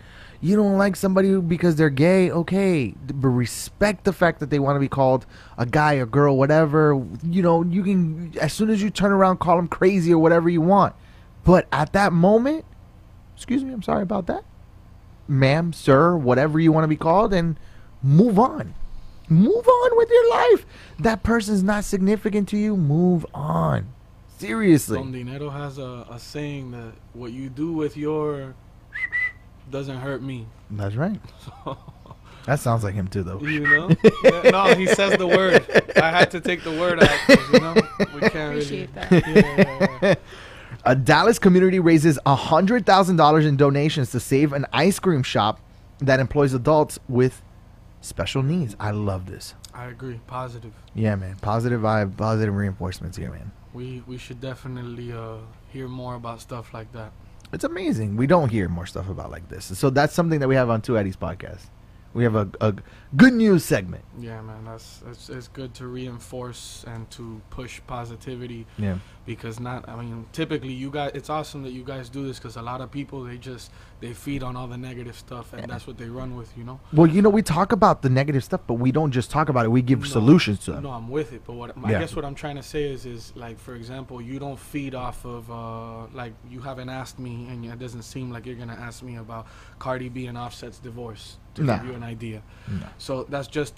You 0.41 0.55
don't 0.55 0.77
like 0.77 0.95
somebody 0.95 1.37
because 1.41 1.75
they're 1.75 1.89
gay, 1.89 2.31
okay, 2.31 2.93
but 3.13 3.27
respect 3.27 4.05
the 4.05 4.13
fact 4.13 4.39
that 4.39 4.49
they 4.49 4.59
want 4.59 4.77
to 4.77 4.79
be 4.79 4.87
called 4.87 5.25
a 5.57 5.65
guy, 5.65 5.93
a 5.93 6.05
girl, 6.05 6.37
whatever. 6.37 6.93
You 7.23 7.41
know, 7.41 7.63
you 7.63 7.83
can 7.83 8.33
as 8.39 8.53
soon 8.53 8.69
as 8.69 8.81
you 8.81 8.89
turn 8.89 9.11
around, 9.11 9.39
call 9.39 9.57
them 9.57 9.67
crazy 9.67 10.13
or 10.13 10.19
whatever 10.19 10.47
you 10.47 10.61
want. 10.61 10.95
But 11.43 11.67
at 11.71 11.93
that 11.93 12.13
moment, 12.13 12.65
excuse 13.35 13.63
me, 13.63 13.73
I'm 13.73 13.81
sorry 13.81 14.03
about 14.03 14.27
that, 14.27 14.43
ma'am, 15.27 15.73
sir, 15.73 16.15
whatever 16.15 16.59
you 16.59 16.71
want 16.71 16.83
to 16.83 16.87
be 16.87 16.97
called, 16.97 17.33
and 17.33 17.57
move 18.03 18.37
on. 18.37 18.75
Move 19.29 19.67
on 19.67 19.97
with 19.97 20.09
your 20.09 20.29
life. 20.31 20.65
That 20.99 21.21
person's 21.21 21.61
not 21.61 21.83
significant 21.83 22.49
to 22.49 22.57
you. 22.57 22.75
Move 22.75 23.25
on. 23.33 23.89
Seriously. 24.39 24.97
Don 24.97 25.11
Dinero 25.11 25.49
has 25.49 25.77
a, 25.77 26.07
a 26.09 26.17
saying 26.17 26.71
that 26.71 26.93
what 27.13 27.31
you 27.31 27.49
do 27.49 27.71
with 27.73 27.95
your 27.95 28.55
doesn't 29.69 29.97
hurt 29.97 30.23
me. 30.23 30.47
That's 30.71 30.95
right. 30.95 31.19
That 32.45 32.59
sounds 32.59 32.83
like 32.83 32.95
him 32.95 33.07
too, 33.07 33.21
though. 33.21 33.39
You 33.41 33.59
know? 33.59 33.91
Yeah, 34.23 34.49
no, 34.49 34.73
he 34.73 34.87
says 34.87 35.17
the 35.17 35.27
word. 35.27 35.65
I 35.97 36.09
had 36.09 36.31
to 36.31 36.41
take 36.41 36.63
the 36.63 36.71
word 36.71 37.03
out. 37.03 37.19
You 37.53 37.59
know, 37.59 37.75
we 38.15 38.21
can't 38.29 38.53
Appreciate 38.53 38.89
really. 38.95 39.07
that. 39.07 39.11
Yeah, 39.11 39.77
yeah, 39.77 39.99
yeah. 40.01 40.15
A 40.85 40.95
Dallas 40.95 41.39
community 41.39 41.79
raises 41.79 42.17
$100,000 42.25 43.45
in 43.45 43.57
donations 43.57 44.11
to 44.11 44.19
save 44.19 44.53
an 44.53 44.65
ice 44.71 44.97
cream 44.97 45.23
shop 45.23 45.59
that 45.99 46.19
employs 46.19 46.53
adults 46.53 46.97
with 47.09 47.41
special 48.01 48.43
needs. 48.43 48.75
I 48.79 48.91
love 48.91 49.25
this. 49.25 49.55
I 49.73 49.87
agree. 49.87 50.21
Positive. 50.25 50.71
Yeah, 50.95 51.15
man. 51.15 51.35
Positive 51.41 51.81
vibe, 51.81 52.15
positive 52.15 52.55
reinforcements 52.55 53.17
here, 53.17 53.31
man. 53.31 53.51
We 53.73 54.03
we 54.07 54.17
should 54.17 54.41
definitely 54.41 55.11
uh, 55.11 55.37
hear 55.71 55.87
more 55.87 56.15
about 56.15 56.41
stuff 56.41 56.73
like 56.73 56.91
that. 56.93 57.11
It's 57.51 57.63
amazing. 57.63 58.15
We 58.15 58.25
don't 58.25 58.49
hear 58.49 58.67
more 58.69 58.85
stuff 58.85 59.09
about 59.09 59.31
like 59.31 59.47
this. 59.49 59.77
So 59.77 59.89
that's 59.89 60.13
something 60.13 60.39
that 60.39 60.47
we 60.47 60.55
have 60.55 60.69
on 60.69 60.81
Two 60.81 60.97
Eddie's 60.97 61.17
podcast. 61.17 61.65
We 62.13 62.23
have 62.23 62.35
a, 62.35 62.49
a 62.59 62.73
good 63.15 63.33
news 63.33 63.63
segment. 63.63 64.03
Yeah, 64.19 64.41
man. 64.41 64.65
That's 64.65 65.03
it's, 65.09 65.29
it's 65.29 65.47
good 65.47 65.73
to 65.75 65.87
reinforce 65.87 66.83
and 66.87 67.09
to 67.11 67.41
push 67.49 67.81
positivity 67.87 68.65
Yeah. 68.77 68.97
because 69.25 69.59
not 69.59 69.87
i 69.87 69.95
mean 69.95 70.25
typically 70.31 70.73
you 70.73 70.89
guys 70.91 71.11
it's 71.13 71.29
awesome 71.29 71.63
that 71.63 71.71
you 71.71 71.83
guys 71.83 72.09
do 72.09 72.25
this 72.27 72.37
because 72.39 72.55
a 72.55 72.61
lot 72.61 72.81
of 72.81 72.89
people 72.91 73.23
they 73.23 73.37
just 73.37 73.71
they 73.99 74.13
feed 74.13 74.41
on 74.43 74.55
all 74.55 74.67
the 74.67 74.77
negative 74.77 75.15
stuff 75.17 75.53
and 75.53 75.69
that's 75.69 75.85
what 75.85 75.97
they 75.97 76.09
run 76.09 76.35
with 76.35 76.55
you 76.57 76.63
know 76.63 76.79
Well, 76.93 77.07
you 77.07 77.21
know, 77.21 77.29
we 77.29 77.41
talk 77.41 77.71
about 77.71 78.01
the 78.01 78.09
negative 78.09 78.43
stuff, 78.43 78.61
but 78.65 78.75
we 78.75 78.91
don't 78.91 79.11
just 79.11 79.29
talk 79.29 79.49
about 79.49 79.65
it. 79.65 79.69
We 79.69 79.81
give 79.81 79.99
No, 80.01 80.05
solutions 80.05 80.59
to 80.65 80.71
them. 80.73 80.83
no 80.83 80.91
i'm 80.91 81.09
with 81.09 81.33
it 81.33 81.41
but 81.45 81.53
what 81.53 81.69
i 81.77 81.91
Yeah. 81.91 81.99
guess 81.99 82.15
what 82.15 82.25
i'm 82.25 82.35
trying 82.35 82.55
to 82.55 82.63
say 82.63 82.83
is 82.83 83.05
is 83.05 83.33
like 83.35 83.59
for 83.59 83.75
example 83.75 84.21
you 84.21 84.39
don't 84.39 84.59
feed 84.59 84.95
off 84.95 85.25
of 85.25 85.49
uh 85.51 86.07
like 86.13 86.33
you 86.49 86.61
haven't 86.61 86.89
asked 86.89 87.19
me 87.19 87.47
and 87.49 87.65
it 87.65 87.79
doesn't 87.79 88.03
seem 88.03 88.31
like 88.31 88.45
you're 88.45 88.55
gonna 88.63 88.73
ask 88.87 89.03
me 89.03 89.17
about 89.17 89.47
cardi 89.79 90.09
b 90.09 90.25
and 90.27 90.37
offset's 90.37 90.79
divorce 90.79 91.37
to 91.59 91.65
Nah. 91.65 91.77
give 91.77 91.87
you 91.87 91.93
an 91.95 92.03
idea 92.03 92.41
No. 92.67 92.85
so 92.97 93.25
that's 93.29 93.47
just 93.47 93.73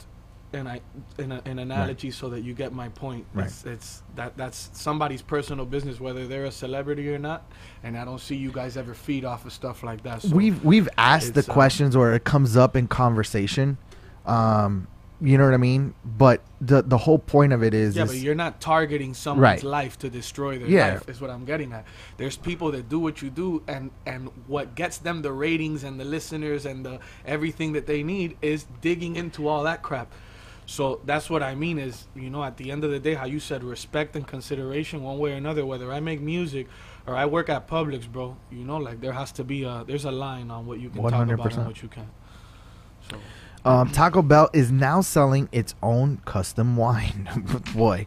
an 0.54 0.68
I 0.68 0.82
an, 1.18 1.32
an 1.46 1.60
analogy 1.60 2.12
so 2.12 2.28
that 2.30 2.42
you 2.42 2.54
get 2.54 2.74
my 2.74 2.90
point. 2.90 3.26
Right. 3.34 3.46
It's, 3.48 3.64
it's 3.66 4.04
that 4.16 4.36
that's 4.36 4.70
somebody's 4.74 5.22
personal 5.22 5.66
business 5.66 6.02
whether 6.02 6.28
they're 6.28 6.44
a 6.44 6.52
celebrity 6.52 7.10
or 7.14 7.18
not, 7.20 7.50
and 7.84 7.98
I 7.98 8.04
don't 8.04 8.20
see 8.20 8.36
you 8.36 8.52
guys 8.52 8.76
ever 8.76 8.94
feed 8.94 9.24
off 9.24 9.46
of 9.46 9.54
stuff 9.54 9.82
like 9.82 10.04
that. 10.04 10.24
So 10.24 10.36
we've 10.36 10.62
we've 10.62 10.90
asked 10.98 11.36
the 11.36 11.46
um, 11.48 11.54
questions 11.54 11.96
or 11.96 12.12
it 12.14 12.26
comes 12.26 12.58
up 12.58 12.76
in 12.76 12.88
conversation 12.90 13.78
um 14.26 14.88
you 15.22 15.38
know 15.38 15.46
what 15.46 15.54
i 15.54 15.58
mean 15.58 15.94
but 16.04 16.42
the 16.60 16.82
the 16.82 16.98
whole 16.98 17.20
point 17.20 17.54
of 17.54 17.62
it 17.64 17.74
is, 17.74 17.96
yeah, 17.96 18.04
is 18.04 18.10
but 18.10 18.18
you're 18.18 18.36
not 18.36 18.60
targeting 18.60 19.14
someone's 19.14 19.42
Right. 19.42 19.64
life 19.64 19.98
to 20.00 20.10
destroy 20.10 20.58
their 20.60 20.68
Yeah. 20.68 20.94
life. 20.94 21.10
Is 21.10 21.20
what 21.22 21.30
I'm 21.30 21.46
getting 21.46 21.72
at. 21.74 21.86
There's 22.18 22.38
people 22.38 22.72
that 22.72 22.90
do 22.90 23.00
what 23.00 23.22
you 23.22 23.30
do, 23.30 23.64
and 23.68 23.92
and 24.06 24.30
what 24.48 24.76
gets 24.76 24.98
them 25.00 25.22
the 25.22 25.32
ratings 25.32 25.84
and 25.84 26.00
the 26.00 26.06
listeners 26.06 26.66
and 26.66 26.86
the 26.86 27.00
everything 27.26 27.74
that 27.74 27.86
they 27.88 28.04
need 28.04 28.38
is 28.42 28.66
digging 28.82 29.16
into 29.16 29.48
all 29.48 29.64
that 29.64 29.82
crap. 29.82 30.12
So 30.68 31.02
that's 31.06 31.30
what 31.30 31.42
I 31.44 31.56
mean 31.56 31.78
is, 31.80 32.08
you 32.16 32.30
know, 32.30 32.44
at 32.44 32.58
the 32.58 32.72
end 32.72 32.84
of 32.84 32.92
the 32.92 33.00
day, 33.00 33.16
how 33.16 33.26
you 33.26 33.40
said 33.40 33.64
respect 33.64 34.16
and 34.16 34.26
consideration, 34.28 35.02
one 35.04 35.18
way 35.18 35.32
or 35.34 35.36
another. 35.36 35.66
Whether 35.66 35.92
I 35.92 36.00
make 36.00 36.22
music 36.22 36.68
or 37.08 37.16
I 37.16 37.26
work 37.26 37.50
at 37.50 37.68
Publix, 37.68 38.08
bro, 38.08 38.38
you 38.52 38.64
know, 38.64 38.78
like 38.78 39.02
there 39.02 39.14
has 39.14 39.32
to 39.34 39.44
be 39.44 39.64
a 39.64 39.84
there's 39.88 40.06
a 40.06 40.12
line 40.12 40.50
on 40.52 40.66
what 40.68 40.80
you 40.80 40.90
can 40.90 41.02
talk 41.02 41.14
about 41.28 41.54
and 41.58 41.66
what 41.66 41.82
you 41.84 41.90
can't. 41.90 42.14
So 43.10 43.18
um 43.64 43.89
taco 43.91 44.22
bell 44.22 44.49
is 44.53 44.72
now 44.72 45.01
selling 45.01 45.47
its 45.51 45.76
own 45.84 46.18
custom 46.26 46.76
wine 46.76 47.30
boy 47.76 48.05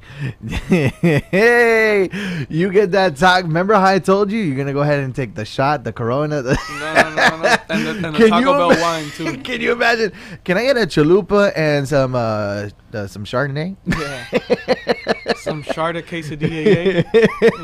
hey 0.49 2.09
you 2.49 2.71
get 2.73 2.91
that 2.93 3.17
taco 3.17 3.47
remember 3.47 3.75
how 3.75 3.85
i 3.85 3.99
told 3.99 4.33
you 4.33 4.39
you're 4.41 4.57
gonna 4.57 4.73
go 4.73 4.81
ahead 4.81 5.01
and 5.01 5.15
take 5.15 5.35
the 5.35 5.45
shot 5.45 5.85
the 5.85 5.93
corona 5.93 6.43
the 6.43 6.59
no, 6.81 6.95
no, 6.95 7.15
no, 7.15 7.43
no. 7.43 7.57
And 7.75 7.87
the, 7.87 8.07
and 8.09 8.17
the 8.17 8.29
Taco 8.29 8.53
Bell 8.53 8.71
ima- 8.73 8.81
wine 8.81 9.11
too. 9.11 9.37
can 9.43 9.61
you 9.61 9.73
imagine 9.73 10.13
can 10.45 10.57
i 10.59 10.63
get 10.65 10.77
a 10.77 10.81
chalupa 10.81 11.53
and 11.57 11.89
some 11.89 12.15
uh, 12.15 12.69
uh 12.93 13.07
some 13.07 13.25
chardonnay 13.25 13.77
Yeah. 13.87 14.25
Some 15.37 15.63
Sharda 15.63 16.03
quesadilla. 16.03 17.05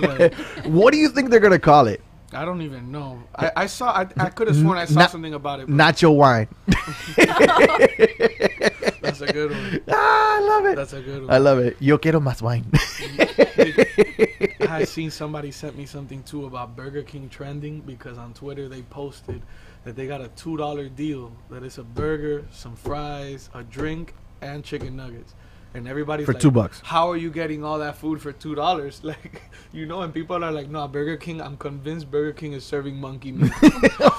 Like, 0.02 0.34
what 0.66 0.92
do 0.92 0.98
you 0.98 1.08
think 1.08 1.30
they're 1.30 1.40
gonna 1.40 1.58
call 1.58 1.86
it 1.86 2.02
I 2.32 2.44
don't 2.44 2.62
even 2.62 2.92
know. 2.92 3.22
I, 3.34 3.50
I 3.56 3.66
saw. 3.66 3.90
I, 3.90 4.06
I 4.16 4.30
could 4.30 4.46
have 4.46 4.56
sworn 4.56 4.78
I 4.78 4.84
saw 4.84 5.00
Not- 5.00 5.10
something 5.10 5.34
about 5.34 5.60
it. 5.60 5.66
but 5.68 6.02
your 6.02 6.16
wine 6.16 6.48
That's 9.00 9.20
a 9.20 9.32
good 9.32 9.50
one. 9.50 9.80
ah, 9.88 10.36
i 10.36 10.40
love 10.40 10.66
it 10.66 10.76
That's 10.76 10.92
a 10.92 11.00
good 11.00 11.22
one. 11.22 11.34
I 11.34 11.38
love 11.38 11.58
it. 11.58 11.76
Yo 11.80 11.98
quiero 11.98 12.20
más 12.20 12.40
wine. 12.42 12.64
I 14.60 14.78
had 14.78 14.88
seen 14.88 15.10
somebody 15.10 15.50
sent 15.50 15.76
me 15.76 15.86
something 15.86 16.22
too 16.22 16.46
about 16.46 16.76
Burger 16.76 17.02
King 17.02 17.28
trending 17.28 17.80
because 17.80 18.18
on 18.18 18.32
Twitter 18.34 18.68
they 18.68 18.82
posted 18.82 19.42
that 19.84 19.96
they 19.96 20.06
got 20.06 20.20
a 20.20 20.28
two 20.28 20.56
dollar 20.56 20.88
deal. 20.88 21.32
That 21.50 21.64
it's 21.64 21.78
a 21.78 21.82
burger, 21.84 22.46
some 22.52 22.76
fries, 22.76 23.50
a 23.54 23.64
drink, 23.64 24.14
and 24.40 24.62
chicken 24.62 24.94
nuggets. 24.96 25.34
And 25.72 25.86
everybody's 25.86 26.26
For 26.26 26.32
like, 26.32 26.42
two 26.42 26.50
bucks. 26.50 26.80
How 26.84 27.10
are 27.10 27.16
you 27.16 27.30
getting 27.30 27.62
all 27.62 27.78
that 27.78 27.96
food 27.96 28.20
for 28.20 28.32
two 28.32 28.54
dollars? 28.54 29.00
Like, 29.10 29.42
you 29.72 29.86
know, 29.86 30.02
and 30.02 30.12
people 30.12 30.42
are 30.44 30.50
like, 30.50 30.68
"No, 30.68 30.88
Burger 30.88 31.16
King. 31.16 31.40
I'm 31.40 31.56
convinced 31.56 32.10
Burger 32.10 32.32
King 32.32 32.54
is 32.54 32.64
serving 32.64 32.96
monkey 33.00 33.30
meat." 33.30 33.52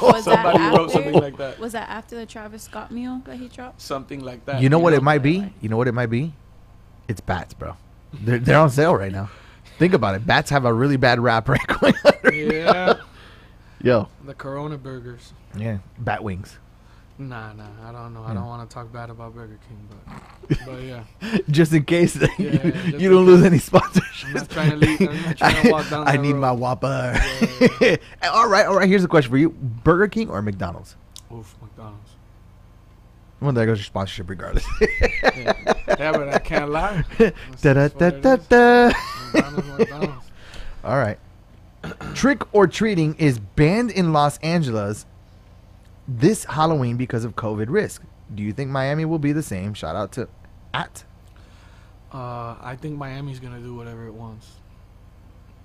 Was 0.02 0.24
Somebody 0.24 0.58
that 0.60 0.72
wrote 0.78 0.86
after, 0.86 0.94
something 0.94 1.14
like 1.14 1.38
that. 1.38 1.60
Was 1.60 1.74
that 1.74 1.90
after 1.90 2.16
the 2.16 2.26
Travis 2.26 2.64
Scott 2.64 2.90
meal 2.92 3.22
that 3.26 3.36
he 3.36 3.50
dropped? 3.50 3.82
Something 3.82 4.22
like 4.22 4.46
that. 4.46 4.62
you 4.62 4.70
know 4.70 4.80
what 4.80 4.94
it 4.94 5.04
might 5.04 5.22
be? 5.24 5.42
right. 5.42 5.54
You 5.62 5.68
know 5.68 5.76
what 5.78 5.90
it 5.90 5.94
might 5.94 6.10
be? 6.10 6.32
It's 7.10 7.20
bats, 7.20 7.54
bro. 7.54 7.76
They're, 8.14 8.40
they're 8.40 8.58
on 8.60 8.70
sale 8.70 8.96
right 8.96 9.12
now. 9.12 9.30
Think 9.78 9.94
about 9.94 10.16
it. 10.16 10.26
Bats 10.26 10.50
have 10.52 10.64
a 10.64 10.74
really 10.74 10.96
bad 10.98 11.20
rap 11.20 11.50
right 11.50 11.68
going 11.68 11.96
on. 12.06 12.14
right 12.24 12.34
Yeah, 12.34 12.94
Yo, 13.84 14.08
the 14.26 14.34
Corona 14.34 14.78
burgers. 14.78 15.34
yeah, 15.58 15.80
bat 15.98 16.24
wings. 16.24 16.58
Nah, 17.30 17.54
nah, 17.54 17.64
I 17.88 17.92
don't 17.92 18.14
know. 18.14 18.24
I 18.24 18.30
Hmm. 18.30 18.36
don't 18.36 18.48
want 18.48 18.68
to 18.70 18.74
talk 18.74 18.92
bad 18.92 19.10
about 19.10 19.36
Burger 19.36 19.60
King, 19.68 19.88
but 20.48 20.58
but 20.66 20.82
yeah, 20.82 21.04
Just 21.50 21.72
in 21.74 21.84
case 21.86 22.16
Yeah, 22.16 22.28
you, 22.40 22.50
yeah, 22.64 22.98
you 22.98 23.10
don't 23.10 23.26
lose 23.26 23.44
any 23.44 23.58
sponsorships. 23.60 24.26
I'm 24.26 24.34
not 24.34 24.50
trying 24.50 24.70
to 24.72 24.76
leave. 24.78 25.02
I'm 25.02 25.22
not 25.24 25.38
trying 25.38 25.64
to 25.64 25.72
walk 25.76 25.90
down. 25.90 26.08
I 26.08 26.18
need 26.18 26.34
road. 26.34 26.40
my 26.42 26.52
Whopper. 26.52 27.14
Yeah, 27.80 27.98
all 28.32 28.48
right, 28.50 28.66
all 28.66 28.76
right. 28.76 28.90
Here's 28.90 29.04
a 29.04 29.08
question 29.08 29.30
for 29.30 29.38
you: 29.38 29.50
Burger 29.52 30.08
King 30.08 30.30
or 30.30 30.42
McDonald's? 30.42 30.96
Oof, 31.34 31.56
McDonald's. 31.62 32.10
Well, 33.40 33.52
there 33.54 33.66
goes 33.66 33.80
your 33.80 33.86
sponsorship, 33.86 34.30
regardless. 34.30 34.66
Yeah. 34.82 35.54
yeah, 35.88 36.12
but 36.12 36.30
I 36.30 36.38
can't 36.40 36.70
lie. 36.70 37.04
Da, 37.62 37.74
da, 37.74 37.88
da, 37.88 38.10
da, 38.12 38.36
da. 38.36 38.92
McDonald's, 39.34 39.68
McDonald's. 39.80 40.26
All 40.84 40.98
right. 40.98 41.18
Trick 42.14 42.44
or 42.54 42.68
treating 42.68 43.16
is 43.16 43.40
banned 43.40 43.90
in 43.92 44.14
Los 44.14 44.38
Angeles 44.40 45.06
this 46.18 46.44
Halloween 46.46 46.98
because 46.98 47.24
of 47.24 47.36
COVID 47.36 47.68
risk. 47.70 48.04
Do 48.34 48.44
you 48.44 48.54
think 48.54 48.70
Miami 48.70 49.06
will 49.06 49.20
be 49.20 49.32
the 49.32 49.44
same? 49.44 49.74
Shout 49.74 49.96
out 49.96 50.12
to 50.14 50.28
at 50.74 51.04
Uh, 52.12 52.56
I 52.62 52.78
think 52.80 52.98
Miami's 52.98 53.40
gonna 53.40 53.60
do 53.60 53.76
whatever 53.76 54.08
it 54.08 54.14
wants. 54.14 54.48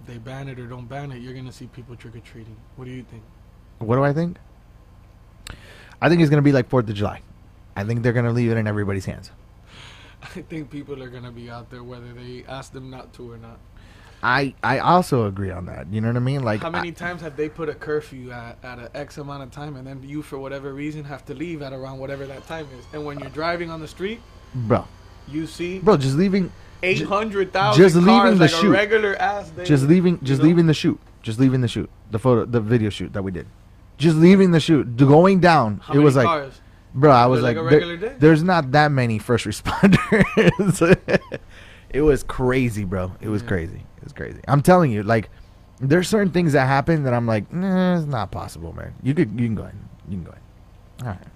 They 0.07 0.18
ban 0.18 0.49
it 0.49 0.61
or 0.61 0.66
don't 0.66 0.86
ban 0.86 1.11
it, 1.11 1.18
you're 1.18 1.34
gonna 1.34 1.53
see 1.53 1.66
people 1.66 1.97
trick 1.97 2.14
or 2.14 2.20
treating. 2.20 2.57
What 2.76 2.84
do 2.84 2.90
you 2.92 3.03
think? 3.03 3.22
what 3.78 3.97
do 3.97 4.05
I 4.05 4.12
think? 4.12 4.38
I 6.01 6.09
think 6.09 6.20
it's 6.22 6.30
gonna 6.30 6.42
be 6.42 6.53
like 6.53 6.68
Fourth 6.68 6.88
of 6.88 6.94
July. 6.94 7.20
I 7.74 7.84
think 7.84 8.03
they're 8.03 8.12
gonna 8.12 8.32
leave 8.32 8.51
it 8.51 8.57
in 8.57 8.66
everybody's 8.66 9.05
hands. 9.05 9.30
I 10.22 10.42
think 10.42 10.70
people 10.70 11.03
are 11.03 11.09
gonna 11.11 11.32
be 11.32 11.51
out 11.51 11.70
there 11.70 11.82
whether 11.82 12.12
they 12.12 12.44
ask 12.49 12.72
them 12.72 12.90
not 12.90 13.12
to 13.14 13.32
or 13.32 13.36
not. 13.36 13.59
I 14.23 14.55
I 14.62 14.79
also 14.79 15.27
agree 15.27 15.51
on 15.51 15.67
that. 15.67 15.87
You 15.93 16.01
know 16.01 16.09
what 16.09 16.17
I 16.17 16.21
mean? 16.21 16.43
Like 16.43 16.62
How 16.62 16.71
many 16.71 16.89
I- 16.89 16.93
times 16.93 17.21
have 17.23 17.37
they 17.37 17.49
put 17.49 17.69
a 17.69 17.75
curfew 17.75 18.31
at, 18.31 18.59
at 18.64 18.79
an 18.79 18.89
X 18.95 19.19
amount 19.19 19.43
of 19.43 19.51
time, 19.51 19.77
and 19.77 19.87
then 19.87 20.03
you, 20.03 20.23
for 20.23 20.39
whatever 20.39 20.73
reason, 20.73 21.05
have 21.05 21.25
to 21.27 21.35
leave 21.35 21.62
at 21.62 21.73
around 21.73 21.99
whatever 21.99 22.27
that 22.27 22.47
time 22.47 22.67
is? 22.79 22.85
And 22.93 23.05
when 23.05 23.19
you're 23.21 23.29
driving 23.31 23.71
on 23.71 23.81
the 23.81 23.89
street, 23.89 24.21
bro, 24.55 24.87
you 25.29 25.47
see 25.47 25.79
bro, 25.81 25.97
just 25.97 26.17
leaving, 26.17 26.51
eight 26.83 27.03
hundred 27.03 27.53
thousand 27.53 27.83
just 27.83 27.95
leaving 27.97 28.09
cars 28.09 28.39
the 28.39 28.45
like 28.45 28.51
shoot. 28.51 28.69
a 28.69 28.71
regular 28.71 29.17
ass 29.17 29.51
day. 29.51 29.64
just 29.64 29.85
leaving, 29.85 30.19
just 30.25 30.41
know? 30.41 30.49
leaving 30.49 30.67
the 30.67 30.75
shoot, 30.75 30.99
just 31.23 31.39
leaving 31.39 31.61
the 31.61 31.69
shoot, 31.69 31.91
the 32.11 32.19
photo, 32.19 32.45
the 32.47 32.61
video 32.61 32.89
shoot 32.91 33.12
that 33.12 33.23
we 33.23 33.31
did, 33.31 33.47
just 33.99 34.17
leaving 34.17 34.51
the 34.51 34.61
shoot, 34.61 34.97
going 34.97 35.41
down. 35.41 35.81
How 35.85 35.95
it 35.95 35.99
was 35.99 36.17
like, 36.17 36.27
cars? 36.27 36.61
bro, 36.95 37.11
I 37.12 37.27
was 37.27 37.43
Like 37.43 37.57
there- 37.57 37.97
day? 37.97 38.17
there's 38.19 38.43
not 38.43 38.73
that 38.73 38.91
many 38.91 39.19
first 39.19 39.45
responders. 39.45 40.97
it 41.91 42.03
was 42.03 42.22
crazy, 42.22 42.84
bro. 42.84 43.12
It 43.20 43.28
was 43.28 43.43
Yeah. 43.43 43.49
crazy. 43.49 43.84
It 43.99 44.05
was 44.05 44.12
crazy. 44.12 44.41
I'm 44.49 44.62
telling 44.62 44.91
you, 44.91 45.03
like, 45.03 45.30
there's 45.80 46.09
certain 46.09 46.30
things 46.32 46.53
that 46.55 46.66
happen 46.66 47.03
that 47.05 47.12
I'm 47.14 47.26
like, 47.26 47.53
nah, 47.53 47.97
it's 47.99 48.07
not 48.07 48.30
possible, 48.30 48.72
man. 48.74 48.95
You 49.03 49.14
could, 49.14 49.39
you 49.39 49.47
can 49.47 49.55
go 49.55 49.62
ahead, 49.64 49.74
you 50.09 50.16
can 50.16 50.24
go 50.24 50.30
ahead. 50.30 50.43
All 51.03 51.09
right, 51.09 51.28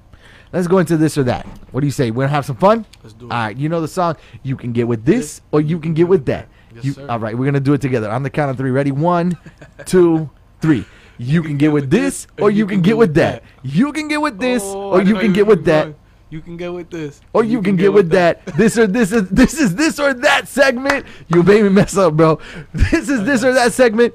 let's 0.52 0.66
go 0.66 0.78
into 0.78 0.96
this 0.96 1.18
or 1.18 1.24
that. 1.24 1.46
What 1.72 1.80
do 1.80 1.86
you 1.86 1.90
say? 1.92 2.10
We're 2.10 2.24
gonna 2.24 2.28
have 2.34 2.46
some 2.46 2.56
fun. 2.56 2.86
Let's 3.02 3.12
do 3.14 3.26
it. 3.26 3.32
All 3.32 3.38
right, 3.38 3.56
you 3.56 3.68
know 3.68 3.80
the 3.82 3.88
song. 3.88 4.16
You 4.42 4.56
can 4.56 4.72
get 4.72 4.88
with 4.88 5.04
this, 5.04 5.42
or 5.52 5.60
you 5.60 5.78
can 5.78 5.92
get 5.94 6.08
with 6.08 6.24
that. 6.26 6.48
Yes, 6.74 6.84
you, 6.84 6.92
sir. 6.92 7.06
all 7.08 7.18
right, 7.18 7.36
we're 7.36 7.44
gonna 7.44 7.60
do 7.60 7.74
it 7.74 7.80
together. 7.80 8.08
On 8.10 8.22
the 8.22 8.30
count 8.30 8.50
of 8.50 8.56
three. 8.56 8.70
Ready? 8.70 8.92
One, 8.92 9.36
two, 9.84 10.30
three. 10.62 10.86
You 11.18 11.42
can 11.42 11.58
get 11.58 11.70
with 11.72 11.90
this, 11.90 12.26
or 12.40 12.50
you 12.50 12.64
can 12.66 12.80
get 12.80 12.96
with 12.96 13.12
that. 13.16 13.42
You 13.62 13.92
can 13.92 14.08
get 14.08 14.22
with 14.22 14.38
this, 14.38 14.62
Oh, 14.64 14.92
or 14.92 15.02
you 15.02 15.16
can 15.16 15.34
get 15.34 15.46
with 15.46 15.66
that. 15.66 15.94
You 16.30 16.40
can 16.40 16.56
get 16.56 16.72
with 16.72 16.90
this, 16.90 17.20
or 17.32 17.42
you 17.44 17.60
can 17.60 17.74
get 17.76 17.92
with 17.92 18.10
that. 18.10 18.46
This 18.56 18.78
or 18.78 18.86
this 18.86 19.10
is 19.12 19.28
this 19.30 19.54
is 19.54 19.74
this 19.74 19.98
or 19.98 20.14
that 20.14 20.46
segment. 20.48 21.04
You 21.28 21.42
made 21.42 21.62
me 21.64 21.68
mess 21.68 21.96
up, 21.96 22.14
bro. 22.14 22.38
This 22.72 23.08
is 23.08 23.24
this 23.24 23.42
or 23.44 23.52
that 23.52 23.72
segment. 23.72 24.14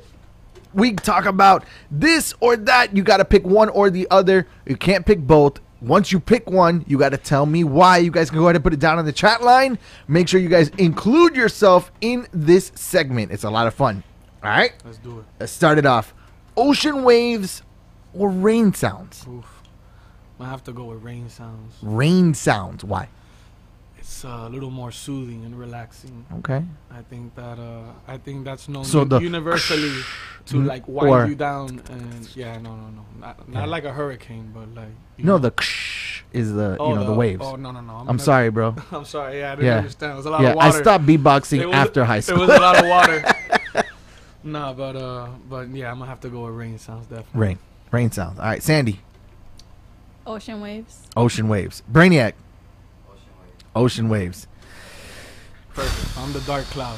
We 0.73 0.93
talk 0.93 1.25
about 1.25 1.65
this 1.91 2.33
or 2.39 2.55
that. 2.57 2.95
You 2.95 3.03
got 3.03 3.17
to 3.17 3.25
pick 3.25 3.45
one 3.45 3.69
or 3.69 3.89
the 3.89 4.07
other. 4.11 4.47
You 4.65 4.77
can't 4.77 5.05
pick 5.05 5.19
both. 5.19 5.59
Once 5.81 6.11
you 6.11 6.19
pick 6.19 6.49
one, 6.49 6.83
you 6.87 6.97
got 6.97 7.09
to 7.09 7.17
tell 7.17 7.45
me 7.45 7.63
why. 7.63 7.97
You 7.97 8.11
guys 8.11 8.29
can 8.29 8.39
go 8.39 8.45
ahead 8.45 8.55
and 8.55 8.63
put 8.63 8.73
it 8.73 8.79
down 8.79 8.97
in 8.97 9.05
the 9.05 9.11
chat 9.13 9.43
line. 9.43 9.77
Make 10.07 10.27
sure 10.29 10.39
you 10.39 10.49
guys 10.49 10.69
include 10.77 11.35
yourself 11.35 11.91
in 12.01 12.27
this 12.33 12.71
segment. 12.75 13.31
It's 13.31 13.43
a 13.43 13.49
lot 13.49 13.67
of 13.67 13.73
fun. 13.73 14.03
All 14.43 14.49
right, 14.49 14.73
Let's 14.85 14.97
do 14.99 15.19
it. 15.19 15.25
let's 15.39 15.51
start 15.51 15.77
it 15.77 15.85
off. 15.85 16.13
Ocean 16.55 17.03
waves 17.03 17.61
or 18.13 18.29
rain 18.29 18.73
sounds? 18.73 19.25
Oof. 19.27 19.54
I 20.39 20.45
have 20.49 20.63
to 20.65 20.71
go 20.73 20.85
with 20.85 21.01
rain 21.03 21.29
sounds. 21.29 21.75
Rain 21.81 22.33
sounds. 22.33 22.83
Why? 22.83 23.07
It's 23.97 24.23
a 24.23 24.49
little 24.49 24.69
more 24.69 24.91
soothing 24.91 25.45
and 25.45 25.57
relaxing. 25.57 26.25
Okay. 26.39 26.63
I 26.91 27.01
think 27.09 27.33
that 27.35 27.57
uh, 27.57 27.83
I 28.07 28.17
think 28.17 28.45
that's 28.45 28.67
known 28.69 28.85
So 28.85 29.03
u- 29.03 29.19
universally 29.19 29.93
to 30.47 30.61
like 30.61 30.87
wind 30.87 31.29
you 31.29 31.35
down 31.35 31.81
and 31.89 32.35
yeah, 32.35 32.57
no, 32.57 32.75
no, 32.75 32.87
no, 32.89 33.05
not, 33.19 33.49
not 33.49 33.61
Yeah. 33.61 33.65
like 33.65 33.85
a 33.85 33.91
hurricane, 33.93 34.51
but 34.53 34.67
like 34.75 34.93
you 35.17 35.23
No, 35.25 35.33
know. 35.37 35.49
the 35.49 35.53
is 36.33 36.53
the 36.53 36.75
Oh, 36.79 36.89
you 36.89 36.95
know 36.95 37.05
the, 37.05 37.13
waves. 37.13 37.41
Oh 37.43 37.55
no, 37.55 37.71
no, 37.71 37.81
no. 37.81 37.93
I'm 37.95 38.05
gonna- 38.05 38.19
sorry, 38.19 38.49
bro. 38.51 38.75
I'm 38.91 39.05
sorry. 39.05 39.39
Yeah, 39.39 39.53
I 39.53 39.55
didn't 39.55 39.65
Yeah. 39.67 39.77
understand. 39.77 40.13
It 40.13 40.17
was 40.17 40.25
a 40.25 40.29
lot 40.31 40.41
Yeah, 40.41 40.49
of 40.49 40.55
water. 40.57 40.77
I 40.77 40.81
stopped 40.81 41.05
beatboxing 41.05 41.65
was- 41.65 41.75
after 41.75 42.05
high 42.05 42.19
school. 42.19 42.43
It 42.43 42.47
was 42.47 42.57
a 42.57 42.61
lot 42.61 42.77
of 42.77 42.87
water. 42.87 43.23
nah, 44.43 44.73
but 44.73 44.95
uh, 44.95 45.27
but 45.49 45.69
yeah, 45.69 45.89
I'm 45.91 45.97
gonna 45.97 46.09
have 46.09 46.19
to 46.21 46.29
go 46.29 46.45
with 46.45 46.53
rain 46.53 46.77
sounds 46.77 47.07
definitely. 47.07 47.39
rain, 47.41 47.59
rain 47.91 48.11
sounds. 48.11 48.37
All 48.37 48.45
right, 48.45 48.61
Sandy, 48.61 48.99
Ocean 50.27 50.59
waves. 50.61 51.07
ocean 51.15 51.47
waves. 51.47 51.83
Brainiac, 51.91 52.33
Ocean 53.07 53.29
wave. 53.39 53.53
ocean 53.75 54.09
waves. 54.09 54.47
Perfect. 55.73 56.17
I'm 56.17 56.33
the 56.33 56.39
dark 56.41 56.65
cloud. 56.65 56.97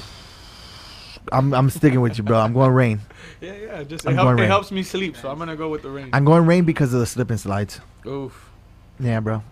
I'm 1.32 1.54
I'm 1.54 1.70
sticking 1.70 2.00
with 2.00 2.18
you, 2.18 2.24
bro. 2.24 2.40
I'm 2.40 2.54
going 2.54 2.72
rain. 2.72 3.02
Yeah, 3.40 3.54
yeah. 3.54 3.84
Just 3.84 4.08
I'm 4.08 4.14
it, 4.14 4.16
help, 4.16 4.26
going 4.28 4.38
it 4.40 4.42
rain. 4.42 4.50
helps 4.50 4.72
me 4.72 4.82
sleep, 4.82 5.16
so 5.16 5.30
I'm 5.30 5.38
gonna 5.38 5.56
go 5.56 5.70
with 5.70 5.84
the 5.84 5.92
rain. 5.92 6.10
I'm 6.12 6.26
going 6.26 6.48
rain 6.48 6.64
because 6.66 6.92
of 6.92 7.00
the 7.02 7.06
slip 7.06 7.30
and 7.30 7.40
slides. 7.40 7.82
Oof. 8.06 8.50
Yeah, 9.00 9.20
bro. 9.20 9.44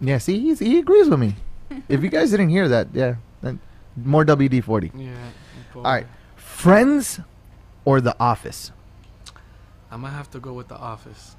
Yeah, 0.00 0.18
see, 0.18 0.38
he's, 0.40 0.58
he 0.58 0.78
agrees 0.78 1.08
with 1.08 1.20
me. 1.20 1.36
if 1.88 2.02
you 2.02 2.10
guys 2.10 2.30
didn't 2.30 2.50
hear 2.50 2.68
that, 2.68 2.88
yeah, 2.92 3.14
then 3.40 3.60
more 3.96 4.26
WD 4.26 4.62
forty. 4.62 4.90
Yeah. 4.94 5.14
All 5.74 5.82
right, 5.84 6.06
Friends 6.36 7.20
or 7.86 8.02
The 8.02 8.14
Office? 8.20 8.72
I'm 9.90 10.02
gonna 10.02 10.12
have 10.12 10.30
to 10.32 10.38
go 10.40 10.52
with 10.52 10.68
The 10.68 10.76
Office 10.76 11.36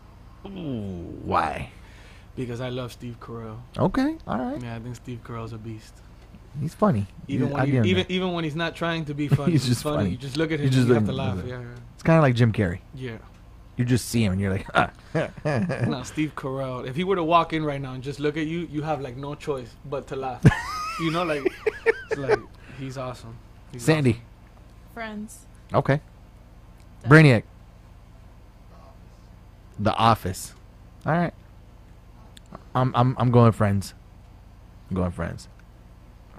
Why? 0.49 1.69
because 2.35 2.59
I 2.59 2.67
love 2.67 2.91
Steve 2.91 3.17
Carell. 3.21 3.57
Okay, 3.77 4.17
all 4.27 4.37
right. 4.37 4.61
Yeah, 4.61 4.75
I 4.75 4.79
think 4.79 4.97
Steve 4.97 5.21
Carell's 5.23 5.53
a 5.53 5.57
beast. 5.57 5.93
He's 6.59 6.73
funny. 6.73 7.07
Even 7.29 7.47
I'll 7.49 7.53
when 7.65 7.83
he, 7.83 7.89
even 7.91 8.03
that. 8.03 8.11
even 8.11 8.33
when 8.33 8.43
he's 8.43 8.55
not 8.57 8.75
trying 8.75 9.05
to 9.05 9.13
be 9.13 9.27
funny, 9.39 9.53
He's 9.53 9.63
he's, 9.63 9.69
just 9.75 9.83
funny. 9.83 9.97
funny. 9.97 10.09
You 10.11 10.17
just 10.17 10.35
look 10.35 10.51
at 10.51 10.59
You 10.59 10.65
him, 10.65 10.71
just 10.71 10.79
and 10.81 10.89
you 10.89 10.93
have 10.95 11.05
to 11.05 11.13
laugh. 11.13 11.37
look- 11.37 11.47
Yeah, 11.47 11.61
it's 11.93 12.03
kind 12.03 12.17
of 12.17 12.23
like 12.23 12.35
Jim 12.35 12.51
Carrey. 12.51 12.79
yeah. 12.93 13.17
You 13.77 13.83
just 13.83 14.07
see 14.07 14.23
him 14.23 14.31
and 14.31 14.39
you're 14.39 14.51
like, 14.51 14.65
ah. 14.73 14.89
yeah. 15.13 15.85
no, 15.89 16.01
Steve 16.03 16.33
Carell. 16.35 16.87
If 16.87 16.95
he 16.95 17.03
were 17.03 17.17
to 17.17 17.23
walk 17.25 17.51
in 17.51 17.65
right 17.65 17.81
now 17.81 17.91
and 17.93 18.01
just 18.01 18.21
look 18.21 18.37
at 18.37 18.45
you, 18.47 18.69
you 18.71 18.81
have 18.83 19.01
like 19.01 19.17
no 19.17 19.35
choice 19.35 19.69
but 19.89 20.07
to 20.07 20.15
laugh. 20.15 20.41
you 21.01 21.11
know, 21.11 21.23
like 21.23 21.45
it's 22.09 22.17
like 22.17 22.39
he's 22.79 22.97
awesome. 22.97 23.35
He's 23.73 23.83
Sandy. 23.83 24.21
Friends. 24.93 25.45
Okay. 25.73 25.99
Done. 27.03 27.11
Brainiac. 27.11 27.43
The 29.79 29.93
Office. 29.95 30.53
All 31.05 31.11
right. 31.11 31.33
I'm 32.73 32.91
I'm 32.95 33.15
I'm 33.17 33.31
going 33.31 33.51
Friends. 33.51 33.93
I'm 34.89 34.95
going 34.95 35.11
Friends. 35.11 35.47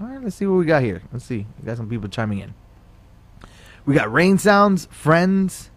All 0.01 0.07
right. 0.07 0.23
Let's 0.23 0.37
see 0.37 0.47
what 0.47 0.57
we 0.57 0.65
got 0.65 0.83
here. 0.83 1.03
Let's 1.13 1.25
see. 1.25 1.47
We 1.59 1.67
got 1.67 1.77
some 1.77 1.89
people 1.89 2.09
chiming 2.09 2.39
in. 2.39 2.55
We 3.85 3.95
got 3.95 4.13
rain 4.13 4.39
sounds, 4.39 4.87
Friends. 4.87 5.71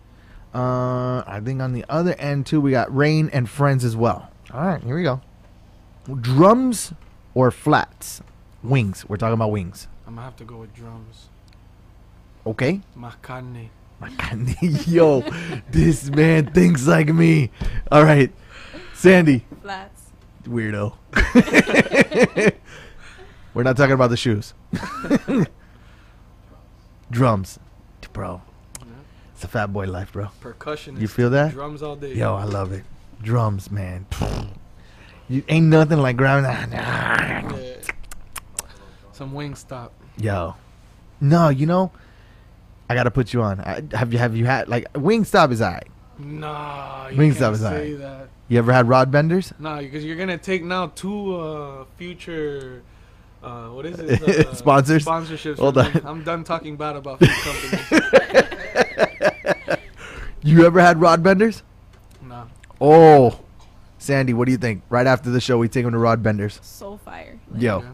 Uh, 0.53 1.23
I 1.27 1.39
think 1.43 1.61
on 1.61 1.73
the 1.73 1.85
other 1.87 2.15
end 2.15 2.47
too, 2.47 2.59
we 2.59 2.71
got 2.71 2.93
rain 2.95 3.29
and 3.31 3.47
Friends 3.49 3.85
as 3.85 3.95
well. 3.95 4.31
All 4.51 4.65
right. 4.65 4.81
Here 4.83 4.95
we 4.95 5.03
go. 5.03 5.21
Drums 6.21 6.93
or 7.35 7.51
flats? 7.51 8.21
Wings. 8.63 9.07
We're 9.07 9.17
talking 9.17 9.35
about 9.35 9.51
wings. 9.51 9.87
I'm 10.07 10.15
gonna 10.15 10.25
have 10.25 10.35
to 10.37 10.43
go 10.43 10.57
with 10.57 10.73
drums. 10.73 11.29
Okay. 12.45 12.81
Makane. 12.97 12.99
My 12.99 13.13
God, 13.21 13.69
yo, 14.61 15.21
this 15.69 16.09
man 16.09 16.51
thinks 16.51 16.87
like 16.87 17.09
me. 17.09 17.51
All 17.91 18.03
right, 18.03 18.31
Sandy, 18.93 19.45
Flats. 19.61 20.11
weirdo. 20.43 20.93
We're 23.53 23.63
not 23.63 23.77
talking 23.77 23.93
about 23.93 24.09
the 24.09 24.17
shoes. 24.17 24.53
Drums, 27.11 27.59
bro. 28.13 28.41
It's 29.33 29.43
a 29.43 29.47
fat 29.47 29.71
boy 29.73 29.85
life, 29.87 30.11
bro. 30.11 30.27
Percussion. 30.41 30.99
You 30.99 31.07
feel 31.07 31.29
that? 31.31 31.53
Drums 31.53 31.81
all 31.81 31.95
day. 31.95 32.13
Yo, 32.13 32.35
I 32.35 32.43
love 32.43 32.71
it. 32.73 32.83
Drums, 33.21 33.71
man. 33.71 34.05
You 35.27 35.43
ain't 35.47 35.67
nothing 35.67 35.99
like 35.99 36.17
grabbing 36.17 36.43
that. 36.43 36.69
Yeah. 36.71 37.75
Some 39.11 39.33
Wingstop. 39.33 39.91
Yo, 40.17 40.55
no, 41.21 41.49
you 41.49 41.65
know, 41.65 41.91
I 42.89 42.95
gotta 42.95 43.11
put 43.11 43.33
you 43.33 43.41
on. 43.43 43.59
I, 43.61 43.83
have 43.95 44.11
you 44.11 44.19
have 44.19 44.35
you 44.35 44.45
had 44.45 44.67
like 44.67 44.91
Wingstop 44.93 45.51
is 45.51 45.61
alright. 45.61 45.87
Nah, 46.17 47.07
you 47.09 47.17
Wingstop 47.17 47.39
can't 47.39 47.53
is 47.55 47.61
say 47.61 47.65
alright. 47.93 47.99
that. 47.99 48.29
You 48.47 48.57
ever 48.57 48.73
had 48.73 48.89
rod 48.89 49.11
benders? 49.11 49.53
Nah, 49.59 49.79
because 49.79 50.03
you're 50.03 50.15
gonna 50.17 50.37
take 50.39 50.63
now 50.63 50.87
two 50.95 51.35
uh, 51.39 51.85
future. 51.97 52.81
Uh, 53.43 53.67
what 53.69 53.85
is 53.85 53.99
it? 53.99 54.21
Uh, 54.47 54.53
Sponsors? 54.55 55.05
Sponsorships. 55.05 55.57
Hold 55.59 55.75
from 55.75 55.93
them. 55.93 56.05
on. 56.05 56.11
I'm 56.17 56.23
done 56.23 56.43
talking 56.43 56.75
bad 56.75 56.95
about 56.97 57.19
food 57.19 57.29
companies. 57.29 58.01
You 60.41 60.65
ever 60.65 60.79
had 60.79 61.01
rod 61.01 61.21
benders? 61.21 61.63
nah. 62.23 62.45
Oh, 62.79 63.41
Sandy, 63.97 64.33
what 64.33 64.45
do 64.45 64.53
you 64.53 64.57
think? 64.57 64.83
Right 64.89 65.05
after 65.05 65.29
the 65.29 65.41
show, 65.41 65.57
we 65.57 65.67
take 65.67 65.83
him 65.83 65.91
to 65.91 65.97
rod 65.97 66.23
benders. 66.23 66.59
So 66.63 66.95
fire. 66.97 67.37
Like, 67.51 67.61
Yo, 67.61 67.79
Yeah. 67.81 67.91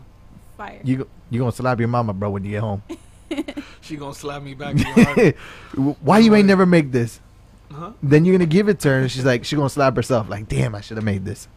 Fire. 0.56 0.80
you 0.84 1.08
you 1.32 1.40
gonna 1.40 1.52
slap 1.52 1.80
your 1.80 1.88
mama, 1.88 2.14
bro, 2.14 2.30
when 2.30 2.44
you 2.44 2.52
get 2.52 2.62
home? 2.62 2.84
She 3.82 3.96
gonna 3.98 4.14
slap 4.16 4.42
me 4.42 4.54
back. 4.56 4.76
Why 6.02 6.20
you 6.20 6.34
ain't 6.36 6.48
never 6.48 6.66
make 6.66 6.92
this? 6.92 7.20
huh? 7.72 7.92
Then 8.02 8.26
you're 8.26 8.36
gonna 8.36 8.46
give 8.48 8.68
it 8.70 8.80
to 8.82 8.90
her, 8.90 9.00
and 9.02 9.12
she's 9.12 9.26
like, 9.26 9.46
she 9.46 9.56
gonna 9.56 9.70
slap 9.70 9.96
herself. 9.96 10.30
Like, 10.30 10.48
damn, 10.48 10.74
I 10.76 10.82
should 10.82 10.98
have 10.98 11.04
made 11.04 11.24
this. 11.26 11.48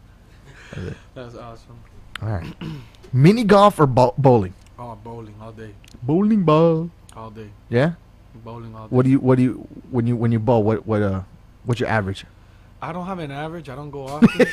That's 1.15 1.35
awesome. 1.35 1.79
All 2.21 2.29
right, 2.29 2.53
mini 3.13 3.43
golf 3.43 3.79
or 3.79 3.87
bo- 3.87 4.13
bowling? 4.17 4.53
Oh, 4.77 4.95
bowling 5.03 5.33
all 5.41 5.51
day, 5.51 5.73
Bowling 6.03 6.43
ball. 6.43 6.89
all 7.15 7.31
day, 7.31 7.49
Yeah. 7.69 7.93
bowling 8.45 8.75
all 8.75 8.87
day. 8.87 8.95
What 8.95 9.05
do 9.05 9.09
you 9.11 9.19
what 9.19 9.35
do 9.37 9.41
you 9.43 9.67
when 9.89 10.05
you 10.07 10.15
when 10.15 10.31
you 10.31 10.39
bowl? 10.39 10.63
What 10.63 10.85
what 10.85 11.01
uh 11.01 11.21
what's 11.65 11.79
your 11.79 11.89
average? 11.89 12.25
I 12.81 12.93
don't 12.93 13.05
have 13.07 13.19
an 13.19 13.31
average. 13.31 13.67
I 13.69 13.75
don't 13.75 13.89
go 13.91 14.07
often. 14.07 14.29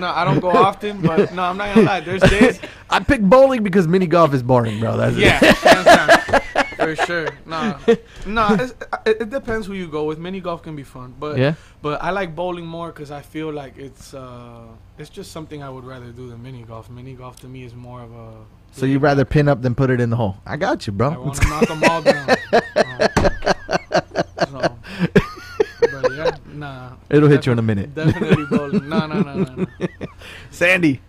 no, 0.00 0.08
I 0.08 0.24
don't 0.24 0.40
go 0.40 0.50
often. 0.50 1.00
But 1.00 1.32
no, 1.34 1.42
I'm 1.42 1.56
not 1.56 1.74
gonna 1.74 1.86
lie. 1.86 2.00
There's 2.00 2.22
days. 2.22 2.60
I 2.90 3.00
pick 3.00 3.20
bowling 3.22 3.62
because 3.62 3.86
mini 3.88 4.06
golf 4.06 4.34
is 4.34 4.42
boring, 4.42 4.80
bro. 4.80 4.96
That's 4.96 5.16
Yeah, 5.16 5.38
it. 5.42 5.56
hands 5.56 5.84
down. 6.34 6.40
for 6.76 6.96
sure. 7.06 7.28
No, 7.46 7.78
no. 8.26 8.48
It's, 8.60 8.72
it, 9.06 9.20
it 9.22 9.30
depends 9.30 9.66
who 9.66 9.74
you 9.74 9.88
go 9.88 10.04
with. 10.04 10.18
Mini 10.18 10.40
golf 10.40 10.62
can 10.62 10.76
be 10.76 10.82
fun, 10.82 11.14
but 11.18 11.38
Yeah? 11.38 11.54
but 11.82 12.02
I 12.02 12.10
like 12.10 12.34
bowling 12.34 12.66
more 12.66 12.88
because 12.88 13.10
I 13.10 13.22
feel 13.22 13.52
like 13.52 13.76
it's 13.78 14.14
uh 14.14 14.66
it's 14.98 15.10
just 15.10 15.32
something 15.32 15.62
I 15.62 15.70
would 15.70 15.84
rather 15.84 16.10
do 16.12 16.28
than 16.28 16.42
mini 16.42 16.62
golf. 16.62 16.88
Mini 16.90 17.14
golf 17.14 17.40
to 17.40 17.46
me 17.48 17.64
is 17.64 17.74
more 17.74 18.02
of 18.02 18.12
a 18.12 18.32
So 18.72 18.86
you'd 18.86 19.02
rather 19.02 19.24
pin 19.24 19.48
up 19.48 19.62
than 19.62 19.74
put 19.74 19.90
it 19.90 20.00
in 20.00 20.10
the 20.10 20.16
hole. 20.16 20.36
I 20.46 20.56
got 20.56 20.86
you, 20.86 20.92
bro. 20.92 21.10
I 21.10 21.14
bro. 21.14 21.24
want 21.24 21.36
to 21.42 21.48
knock 21.48 21.68
them 21.68 21.82
all 21.90 22.02
down. 22.02 22.30
Uh, 22.30 23.08
so, 24.46 24.78
but 25.92 26.12
yeah, 26.14 26.30
nah. 26.54 26.92
It'll 27.10 27.28
hit 27.28 27.46
you 27.46 27.52
in 27.52 27.58
a 27.58 27.62
minute. 27.62 27.94
Definitely 27.94 28.46
bowling. 28.46 28.88
No, 28.88 29.06
no, 29.06 29.20
no, 29.22 29.34
no. 29.34 29.54
no. 29.54 29.66
Sandy, 30.50 31.00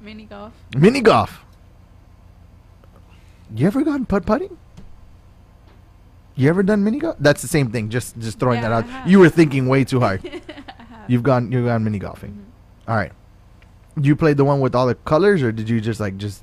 Mini 0.00 0.24
golf. 0.24 0.52
mini 0.76 1.00
golf. 1.00 1.42
You 3.54 3.66
ever 3.66 3.82
gone 3.82 4.04
putt 4.06 4.26
putting? 4.26 4.56
You 6.34 6.48
ever 6.48 6.62
done 6.62 6.82
mini 6.84 6.98
golf? 6.98 7.16
That's 7.18 7.42
the 7.42 7.48
same 7.48 7.70
thing. 7.70 7.88
Just 7.88 8.18
just 8.18 8.38
throwing 8.38 8.60
Yeah, 8.62 8.68
that 8.70 8.84
out. 8.90 9.08
You 9.08 9.18
were 9.20 9.28
thinking 9.30 9.68
way 9.68 9.84
too 9.84 10.00
hard. 10.00 10.22
You've 11.08 11.22
gone 11.22 11.52
you've 11.52 11.64
gone 11.66 11.84
mini 11.84 11.98
golfing. 12.00 12.32
Mhm. 12.32 12.90
All 12.90 12.96
right. 12.96 13.12
You 14.00 14.16
played 14.16 14.36
the 14.36 14.44
one 14.44 14.60
with 14.60 14.74
all 14.74 14.86
the 14.86 14.96
colors, 14.96 15.40
or 15.42 15.52
did 15.52 15.68
you 15.68 15.80
just 15.80 16.00
like 16.00 16.16
just? 16.16 16.42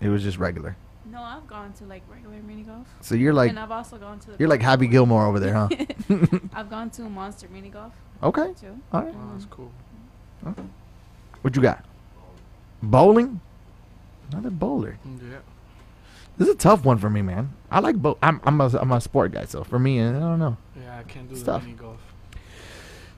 It 0.00 0.08
was 0.08 0.22
just 0.22 0.38
regular. 0.38 0.76
No, 1.10 1.20
I've 1.20 1.46
gone 1.48 1.72
to 1.74 1.84
like 1.84 2.02
regular 2.08 2.27
mini 2.42 2.62
golf. 2.62 2.86
So 3.00 3.14
you're 3.14 3.32
like 3.32 3.50
and 3.50 3.58
I've 3.58 3.70
also 3.70 3.98
gone 3.98 4.18
to 4.20 4.32
the 4.32 4.36
you're 4.38 4.48
like 4.48 4.62
Happy 4.62 4.86
Gilmore 4.86 5.26
over 5.26 5.40
there, 5.40 5.54
huh? 5.54 5.68
I've 6.54 6.70
gone 6.70 6.90
to 6.90 7.02
monster 7.02 7.48
mini 7.48 7.68
golf 7.68 7.92
okay. 8.22 8.54
too. 8.60 8.78
All 8.92 9.02
right. 9.02 9.14
Oh, 9.14 9.30
that's 9.32 9.46
cool. 9.46 9.72
What 11.42 11.56
you 11.56 11.62
got? 11.62 11.84
Bowling. 12.82 13.40
Another 14.30 14.50
bowler. 14.50 14.98
Yeah. 15.04 15.38
This 16.36 16.48
is 16.48 16.54
a 16.54 16.58
tough 16.58 16.84
one 16.84 16.98
for 16.98 17.10
me, 17.10 17.22
man. 17.22 17.52
I 17.70 17.80
like 17.80 17.96
both. 17.96 18.18
I'm 18.22 18.40
I'm 18.44 18.60
a, 18.60 18.66
I'm 18.78 18.92
a 18.92 19.00
sport 19.00 19.32
guy, 19.32 19.44
so 19.46 19.64
for 19.64 19.78
me, 19.78 20.00
I 20.00 20.12
don't 20.12 20.38
know. 20.38 20.56
Yeah, 20.80 20.98
I 20.98 21.02
can't 21.02 21.28
do 21.28 21.36
Stuff. 21.36 21.62
the 21.62 21.68
mini 21.68 21.78
golf. 21.78 22.00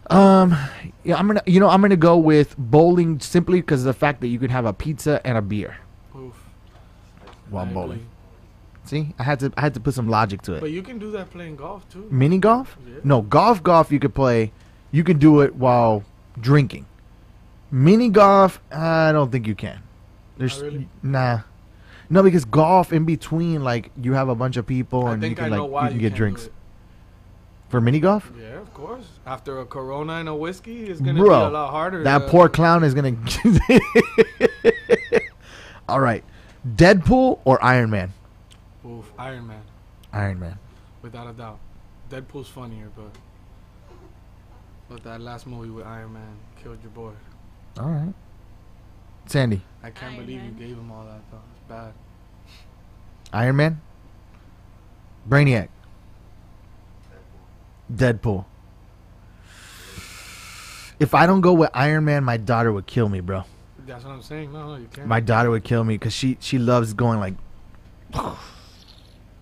Um, 0.09 0.57
yeah, 1.05 1.16
I'm 1.16 1.27
gonna 1.27 1.43
you 1.47 1.61
know 1.61 1.68
I'm 1.68 1.81
gonna 1.83 1.97
go 1.97 2.16
with 2.16 2.57
bowling 2.59 3.21
simply 3.21 3.61
because 3.61 3.83
of 3.83 3.87
the 3.87 3.99
fact 3.99 4.21
that 4.23 4.29
you 4.29 4.39
can 4.39 4.51
have 4.51 4.64
a 4.64 4.73
pizza 4.73 5.21
and 5.25 5.39
a 5.39 5.43
beer 5.43 5.77
Oof. 6.16 6.35
while 7.49 7.66
I 7.66 7.73
bowling. 7.73 8.07
See, 8.91 9.14
I 9.20 9.22
had 9.22 9.38
to 9.38 9.53
I 9.57 9.61
had 9.61 9.74
to 9.74 9.80
put 9.80 9.95
some 9.95 10.09
logic 10.09 10.43
to 10.43 10.55
it. 10.55 10.61
But 10.61 10.72
you 10.72 10.82
can 10.82 10.99
do 10.99 11.12
that 11.12 11.30
playing 11.30 11.55
golf 11.55 11.88
too. 11.88 12.09
Mini 12.11 12.38
golf? 12.38 12.76
Yeah. 12.84 12.95
No, 13.05 13.22
golf 13.22 13.62
golf 13.62 13.93
you 13.93 14.01
could 14.01 14.16
play. 14.16 14.51
You 14.91 15.05
can 15.05 15.16
do 15.16 15.43
it 15.43 15.55
while 15.55 16.03
drinking. 16.41 16.86
Mini 17.70 18.09
golf, 18.09 18.61
I 18.72 19.12
don't 19.12 19.30
think 19.30 19.47
you 19.47 19.55
can. 19.55 19.80
There's 20.38 20.61
really? 20.61 20.88
nah. 21.05 21.43
No, 22.09 22.24
because 22.24 22.45
golf 22.45 22.93
in 22.93 23.05
between, 23.05 23.62
like 23.62 23.93
you 23.97 24.14
have 24.14 24.28
a 24.28 24.34
bunch 24.34 24.57
of 24.57 24.66
people 24.66 25.07
I 25.07 25.12
and 25.12 25.22
you 25.22 25.36
can 25.36 25.51
like 25.51 25.84
you 25.84 25.88
can 25.91 25.99
get 25.99 26.14
drinks 26.14 26.49
for 27.68 27.80
mini 27.80 28.01
golf. 28.01 28.32
Yeah, 28.36 28.59
of 28.59 28.74
course. 28.74 29.07
After 29.24 29.61
a 29.61 29.66
Corona 29.66 30.14
and 30.14 30.28
a 30.28 30.34
whiskey, 30.34 30.91
it's 30.91 31.01
gonna 31.01 31.22
be 31.22 31.28
a 31.28 31.49
lot 31.49 31.70
harder. 31.70 32.03
That 32.03 32.22
to- 32.22 32.28
poor 32.28 32.49
clown 32.49 32.82
is 32.82 32.93
gonna. 32.93 33.14
All 35.88 36.01
right, 36.01 36.24
Deadpool 36.66 37.38
or 37.45 37.62
Iron 37.62 37.91
Man? 37.91 38.14
Oof, 39.21 39.27
Iron 39.27 39.47
Man, 39.47 39.62
Iron 40.12 40.41
Man. 40.41 40.59
without 41.03 41.29
a 41.29 41.33
doubt. 41.33 41.59
Deadpool's 42.11 42.49
funnier, 42.49 42.89
but 42.97 43.11
but 44.89 45.03
that 45.05 45.21
last 45.21 45.47
movie 45.47 45.71
with 45.71 45.87
Iron 45.87 46.12
Man 46.12 46.37
killed 46.62 46.79
your 46.83 46.91
boy. 46.91 47.12
All 47.79 47.89
right, 47.89 48.14
Sandy. 49.27 49.62
I 49.83 49.91
can't 49.91 50.14
Iron 50.14 50.25
believe 50.27 50.41
Man. 50.41 50.47
you 50.59 50.66
gave 50.66 50.77
him 50.77 50.91
all 50.91 51.05
that 51.05 51.21
though. 51.31 51.39
It's 51.55 51.68
bad. 51.68 51.93
Iron 53.33 53.57
Man. 53.57 53.81
Brainiac. 55.29 55.68
Deadpool. 57.93 58.45
If 60.99 61.14
I 61.14 61.27
don't 61.27 61.41
go 61.41 61.53
with 61.53 61.71
Iron 61.75 62.05
Man, 62.05 62.25
my 62.25 62.37
daughter 62.37 62.73
would 62.73 62.87
kill 62.87 63.09
me, 63.09 63.21
bro. 63.21 63.45
That's 63.87 64.05
what 64.05 64.12
I'm 64.12 64.23
saying. 64.23 64.53
No, 64.53 64.68
no, 64.68 64.77
you 64.77 64.89
can't. 64.93 65.07
My 65.07 65.21
daughter 65.21 65.51
would 65.51 65.64
kill 65.64 65.85
me 65.85 65.95
because 65.95 66.12
she 66.12 66.37
she 66.41 66.59
loves 66.59 66.93
going 66.95 67.21
like. 67.21 67.35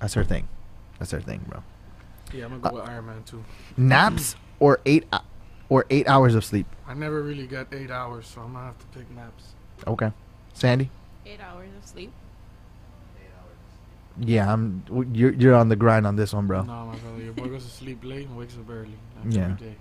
That's 0.01 0.14
her 0.14 0.24
thing. 0.24 0.49
That's 0.99 1.11
her 1.12 1.20
thing, 1.20 1.44
bro. 1.49 1.62
yeah, 2.32 2.44
I'm 2.46 2.55
Uh, 2.55 2.57
gonna 2.59 2.70
go 2.76 2.80
with 2.82 2.90
Iron 2.90 3.07
Man 3.07 3.22
too. 3.24 3.44
Naps 3.76 4.36
or 4.61 4.80
eight 4.86 5.07
or 5.68 5.84
eight 5.90 6.09
hours 6.09 6.34
of 6.34 6.44
sleep. 6.44 6.66
I 6.86 6.94
never 6.94 7.22
really 7.22 7.46
got 7.46 7.72
eight 7.72 7.90
hours, 7.90 8.26
so 8.26 8.40
I'm 8.42 8.53
gonna 8.53 8.66
have 8.66 8.78
to 8.78 8.86
pick 8.99 9.11
naps. 9.11 9.55
Okay, 9.86 10.12
Sandy. 10.55 10.90
Eight 11.26 11.40
hours 11.40 11.68
of 11.80 11.86
sleep. 11.86 12.12
Yeah, 14.20 14.53
I'm. 14.53 14.82
You're 15.12 15.32
you're 15.32 15.55
on 15.55 15.68
the 15.68 15.76
grind 15.76 16.05
on 16.07 16.16
this 16.16 16.32
one, 16.32 16.49
bro. 16.49 16.62
No, 16.62 16.86
my 16.86 16.96
brother, 16.96 17.22
your 17.22 17.32
boy 17.34 17.46
goes 17.49 17.64
to 17.64 17.70
sleep 17.70 18.03
late 18.03 18.26
and 18.26 18.36
wakes 18.36 18.55
up 18.55 18.68
early. 18.68 18.96
Yeah. 19.28 19.42
Every 19.53 19.66
day. 19.68 19.74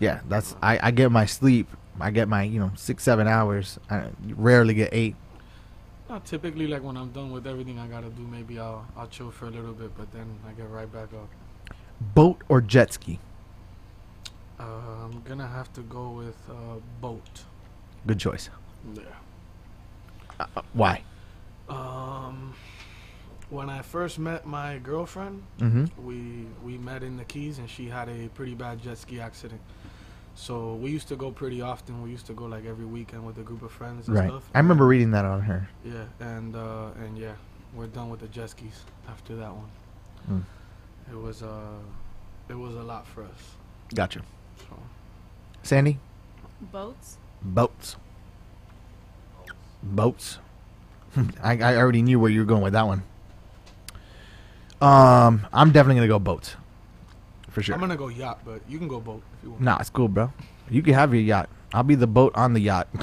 Yeah, 0.00 0.20
that's 0.28 0.56
I, 0.60 0.80
I 0.88 0.90
get 0.90 1.12
my 1.12 1.24
sleep. 1.24 1.68
I 2.00 2.10
get 2.10 2.26
my 2.28 2.42
you 2.42 2.58
know 2.58 2.72
six 2.74 3.04
seven 3.04 3.28
hours. 3.28 3.78
I 3.88 4.08
rarely 4.30 4.74
get 4.74 4.88
eight. 4.92 5.14
No, 6.08 6.20
typically, 6.24 6.66
like 6.66 6.82
when 6.82 6.96
I'm 6.96 7.10
done 7.12 7.30
with 7.32 7.46
everything 7.46 7.78
I 7.78 7.86
gotta 7.86 8.10
do, 8.10 8.22
maybe 8.22 8.58
I'll 8.58 8.86
I'll 8.96 9.06
chill 9.08 9.30
for 9.30 9.46
a 9.46 9.50
little 9.50 9.72
bit, 9.72 9.96
but 9.96 10.12
then 10.12 10.38
I 10.46 10.52
get 10.52 10.68
right 10.68 10.90
back 10.92 11.08
up. 11.14 11.28
Boat 12.14 12.42
or 12.48 12.60
jet 12.60 12.92
ski? 12.92 13.18
Uh, 14.60 14.64
I'm 15.04 15.22
gonna 15.22 15.46
have 15.48 15.72
to 15.74 15.80
go 15.82 16.10
with 16.10 16.36
uh, 16.50 16.76
boat. 17.00 17.44
Good 18.06 18.18
choice. 18.18 18.50
Yeah. 18.94 19.02
Uh, 20.38 20.62
why? 20.74 21.02
Um, 21.70 22.52
when 23.48 23.70
I 23.70 23.80
first 23.80 24.18
met 24.18 24.44
my 24.46 24.78
girlfriend, 24.78 25.42
Mm-hmm. 25.60 26.06
we 26.06 26.46
we 26.62 26.76
met 26.78 27.02
in 27.02 27.16
the 27.16 27.24
Keys, 27.24 27.58
and 27.58 27.68
she 27.70 27.88
had 27.88 28.08
a 28.10 28.28
pretty 28.34 28.54
bad 28.54 28.82
jet 28.82 28.98
ski 28.98 29.20
accident. 29.20 29.60
So 30.36 30.74
we 30.74 30.90
used 30.90 31.08
to 31.08 31.16
go 31.16 31.30
pretty 31.30 31.60
often. 31.62 32.02
We 32.02 32.10
used 32.10 32.26
to 32.26 32.32
go 32.32 32.44
like 32.46 32.64
every 32.66 32.84
weekend 32.84 33.24
with 33.24 33.38
a 33.38 33.42
group 33.42 33.62
of 33.62 33.70
friends 33.72 34.08
and 34.08 34.16
Right. 34.16 34.28
stuff. 34.28 34.50
I 34.54 34.58
remember 34.58 34.86
reading 34.86 35.12
that 35.12 35.24
on 35.24 35.42
her. 35.42 35.68
Yeah, 35.84 36.04
and 36.20 36.56
uh, 36.56 36.88
and 37.04 37.16
yeah, 37.16 37.34
we're 37.74 37.86
done 37.86 38.10
with 38.10 38.20
the 38.20 38.28
jet 38.28 38.50
skis 38.50 38.84
after 39.08 39.36
that 39.36 39.52
one. 39.54 39.70
Mm. 40.30 40.44
It 41.12 41.16
was 41.20 41.42
uh, 41.42 41.78
it 42.48 42.54
was 42.54 42.74
a 42.74 42.82
lot 42.82 43.06
for 43.06 43.22
us. 43.22 43.54
Gotcha. 43.94 44.22
So 44.58 44.76
Sandy. 45.62 45.98
Boats. 46.72 47.18
Boats. 47.42 47.96
Boats. 49.82 50.38
I, 51.42 51.58
I 51.58 51.76
already 51.76 52.02
knew 52.02 52.18
where 52.18 52.30
you 52.30 52.40
were 52.40 52.46
going 52.46 52.62
with 52.62 52.72
that 52.72 52.86
one. 52.86 53.02
Um, 54.80 55.46
I'm 55.52 55.70
definitely 55.70 55.96
gonna 55.96 56.08
go 56.08 56.18
boats. 56.18 56.56
For 57.54 57.62
sure. 57.62 57.76
I'm 57.76 57.80
gonna 57.80 57.96
go 57.96 58.08
yacht, 58.08 58.40
but 58.44 58.60
you 58.68 58.78
can 58.78 58.88
go 58.88 58.98
boat 58.98 59.22
if 59.38 59.44
you 59.44 59.50
want. 59.50 59.62
Nah, 59.62 59.76
it's 59.78 59.88
cool, 59.88 60.08
bro. 60.08 60.32
You 60.68 60.82
can 60.82 60.94
have 60.94 61.14
your 61.14 61.22
yacht. 61.22 61.48
I'll 61.72 61.84
be 61.84 61.94
the 61.94 62.08
boat 62.08 62.32
on 62.34 62.52
the 62.52 62.58
yacht. 62.60 62.88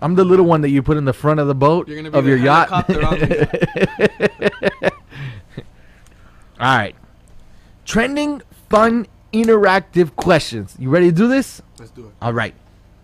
I'm 0.00 0.14
the 0.14 0.24
little 0.24 0.46
one 0.46 0.62
that 0.62 0.70
you 0.70 0.82
put 0.82 0.96
in 0.96 1.04
the 1.04 1.12
front 1.12 1.38
of 1.38 1.48
the 1.48 1.54
boat 1.54 1.86
You're 1.88 1.96
gonna 1.98 2.10
be 2.10 2.18
of 2.18 2.24
the 2.24 2.30
your 2.30 2.38
yacht. 2.38 2.70
helicopter 2.70 3.06
on 3.06 3.18
the 3.18 4.92
All 6.58 6.76
right. 6.76 6.94
Trending 7.84 8.40
fun 8.70 9.06
interactive 9.32 10.16
questions. 10.16 10.76
You 10.78 10.88
ready 10.88 11.10
to 11.10 11.12
do 11.16 11.28
this? 11.28 11.60
Let's 11.78 11.90
do 11.90 12.06
it. 12.06 12.14
All 12.22 12.32
right. 12.32 12.54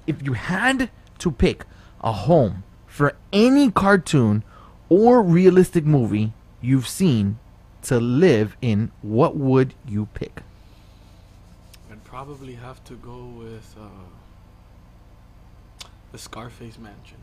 If 0.07 0.23
you 0.23 0.32
had 0.32 0.90
to 1.19 1.31
pick 1.31 1.66
a 2.01 2.12
home 2.12 2.65
for 2.86 3.15
any 3.35 3.70
cartoon 3.70 4.44
or 4.89 5.23
realistic 5.23 5.85
movie 5.85 6.32
you've 6.62 6.89
seen 6.89 7.39
to 7.82 7.98
live 8.00 8.56
in, 8.62 8.90
what 9.02 9.36
would 9.36 9.74
you 9.86 10.06
pick? 10.14 10.42
I'd 11.90 12.02
probably 12.04 12.54
have 12.54 12.82
to 12.84 12.94
go 12.94 13.24
with 13.24 13.74
uh, 13.80 13.84
the 16.12 16.18
Scarface 16.18 16.78
Mansion. 16.78 17.18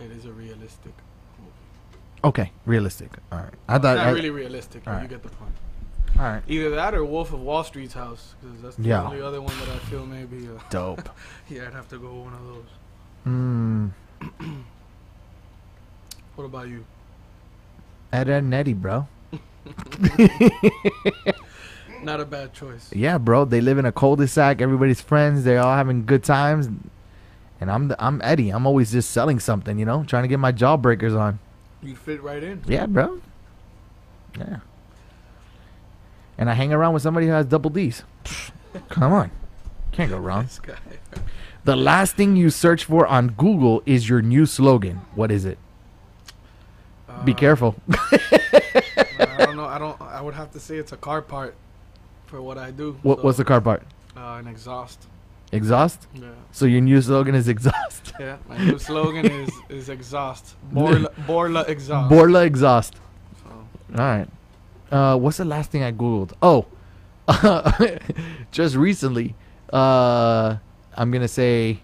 It 0.00 0.10
is 0.12 0.24
a 0.26 0.32
realistic 0.32 0.92
movie. 1.38 1.52
Okay, 2.24 2.52
realistic. 2.66 3.10
All 3.32 3.38
right. 3.38 3.54
I 3.66 3.78
thought. 3.78 3.96
Not 3.96 4.06
I- 4.06 4.10
really 4.12 4.30
realistic, 4.30 4.84
you 4.86 5.08
get 5.08 5.22
the 5.22 5.28
point. 5.30 5.52
all 6.18 6.24
right. 6.24 6.42
Either 6.46 6.70
that 6.70 6.94
or 6.94 7.04
Wolf 7.04 7.32
of 7.32 7.40
Wall 7.40 7.64
Street's 7.64 7.94
house, 7.94 8.34
because 8.40 8.62
that's 8.62 8.76
the 8.76 8.84
Yeah. 8.84 9.04
only 9.04 9.20
other 9.20 9.40
one 9.42 9.56
that 9.58 9.68
I 9.68 9.78
feel 9.90 10.06
maybe. 10.06 10.46
Uh, 10.48 10.60
Dope. 10.70 11.08
yeah, 11.48 11.66
I'd 11.66 11.72
have 11.74 11.88
to 11.88 11.98
go 11.98 12.08
with 12.14 12.24
one 12.24 12.34
of 12.34 12.46
those. 12.46 12.64
Hmm. 13.24 13.88
What 16.36 16.44
about 16.44 16.68
you? 16.68 16.84
Ed, 18.12 18.28
Ed 18.28 18.42
and 18.42 18.54
Eddie, 18.54 18.74
bro. 18.74 19.06
Not 22.02 22.20
a 22.20 22.24
bad 22.24 22.54
choice. 22.54 22.90
Yeah, 22.92 23.18
bro. 23.18 23.44
They 23.44 23.60
live 23.60 23.78
in 23.78 23.84
a 23.84 23.92
cul-de-sac. 23.92 24.60
Everybody's 24.60 25.00
friends. 25.00 25.44
They're 25.44 25.60
all 25.60 25.74
having 25.74 26.06
good 26.06 26.24
times. 26.24 26.68
And 27.60 27.70
I'm 27.70 27.88
the, 27.88 27.96
I'm 28.02 28.20
Eddie. 28.22 28.50
I'm 28.50 28.66
always 28.66 28.92
just 28.92 29.10
selling 29.10 29.40
something, 29.40 29.78
you 29.78 29.84
know, 29.84 30.04
trying 30.04 30.22
to 30.22 30.28
get 30.28 30.38
my 30.38 30.52
jawbreakers 30.52 31.18
on. 31.18 31.40
You'd 31.82 31.98
fit 31.98 32.22
right 32.22 32.42
in. 32.42 32.62
Yeah, 32.66 32.86
bro. 32.86 33.20
Yeah. 34.38 34.60
And 36.38 36.48
I 36.48 36.54
hang 36.54 36.72
around 36.72 36.94
with 36.94 37.02
somebody 37.02 37.26
who 37.26 37.32
has 37.32 37.46
double 37.46 37.70
D's. 37.70 38.04
Come 38.88 39.12
on. 39.12 39.30
Can't 39.90 40.10
go 40.10 40.18
wrong. 40.18 40.44
This 40.44 40.60
guy. 40.60 40.76
The 41.64 41.74
last 41.74 42.14
thing 42.14 42.36
you 42.36 42.50
search 42.50 42.84
for 42.84 43.06
on 43.06 43.30
Google 43.30 43.82
is 43.84 44.08
your 44.08 44.22
new 44.22 44.46
slogan. 44.46 45.00
What 45.16 45.32
is 45.32 45.44
it? 45.44 45.58
Be 47.24 47.32
Uh, 47.32 47.36
careful. 47.36 47.74
I 47.90 49.36
don't 49.38 49.56
know. 49.56 49.64
I 49.64 49.78
don't. 49.78 50.00
I 50.00 50.20
would 50.20 50.34
have 50.34 50.50
to 50.52 50.60
say 50.60 50.76
it's 50.76 50.92
a 50.92 50.96
car 50.96 51.22
part 51.22 51.54
for 52.26 52.40
what 52.42 52.58
I 52.58 52.70
do. 52.70 52.96
What, 53.02 53.24
what's 53.24 53.38
the 53.38 53.44
car 53.44 53.60
part? 53.60 53.82
Uh, 54.16 54.38
an 54.40 54.46
exhaust. 54.46 55.06
Exhaust. 55.52 56.06
Yeah. 56.14 56.28
So 56.52 56.66
your 56.66 56.80
new 56.82 57.00
slogan 57.00 57.34
is 57.34 57.48
exhaust. 57.48 58.12
Yeah. 58.20 58.36
My 58.48 58.58
new 58.58 58.78
slogan 58.78 59.26
is 59.26 59.50
is 59.68 59.88
exhaust. 59.88 60.56
Borla, 60.72 61.10
Borla 61.26 61.62
exhaust. 61.68 62.08
Borla 62.10 62.44
exhaust. 62.44 62.94
So, 63.42 63.50
All 63.50 64.04
right. 64.16 64.28
Uh, 64.90 65.16
what's 65.16 65.36
the 65.38 65.44
last 65.44 65.70
thing 65.70 65.82
I 65.84 65.92
googled? 65.92 66.32
Oh, 66.42 66.66
just 68.50 68.74
recently. 68.76 69.34
Uh, 69.72 70.56
I'm 70.96 71.10
gonna 71.10 71.28
say 71.28 71.80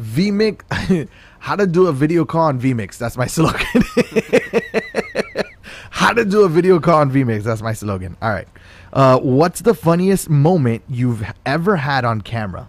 vmix. 0.00 1.08
how 1.38 1.56
to 1.56 1.66
do 1.66 1.86
a 1.86 1.92
video 1.92 2.24
call 2.24 2.42
on 2.48 2.60
vmix? 2.60 2.98
That's 2.98 3.16
my 3.16 3.26
slogan. 3.28 3.82
how 5.90 6.12
to 6.12 6.24
do 6.24 6.42
a 6.42 6.48
video 6.48 6.80
call 6.80 7.00
on 7.00 7.10
vmix? 7.10 7.42
That's 7.42 7.62
my 7.62 7.72
slogan. 7.72 8.16
All 8.22 8.30
right. 8.30 8.48
Uh, 8.92 9.18
what's 9.18 9.60
the 9.62 9.74
funniest 9.74 10.28
moment 10.28 10.82
you've 10.88 11.24
ever 11.46 11.76
had 11.76 12.04
on 12.04 12.20
camera? 12.20 12.68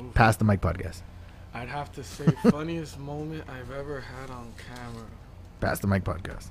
oof. 0.00 0.14
Pass 0.14 0.36
the 0.36 0.44
mic 0.44 0.60
podcast. 0.60 1.02
I'd 1.52 1.68
have 1.68 1.92
to 1.92 2.04
say 2.04 2.26
funniest 2.50 2.98
moment 2.98 3.44
I've 3.48 3.70
ever 3.72 4.00
had 4.00 4.30
on 4.30 4.52
camera. 4.74 5.06
Pass 5.60 5.80
the 5.80 5.88
mic 5.88 6.04
podcast. 6.04 6.48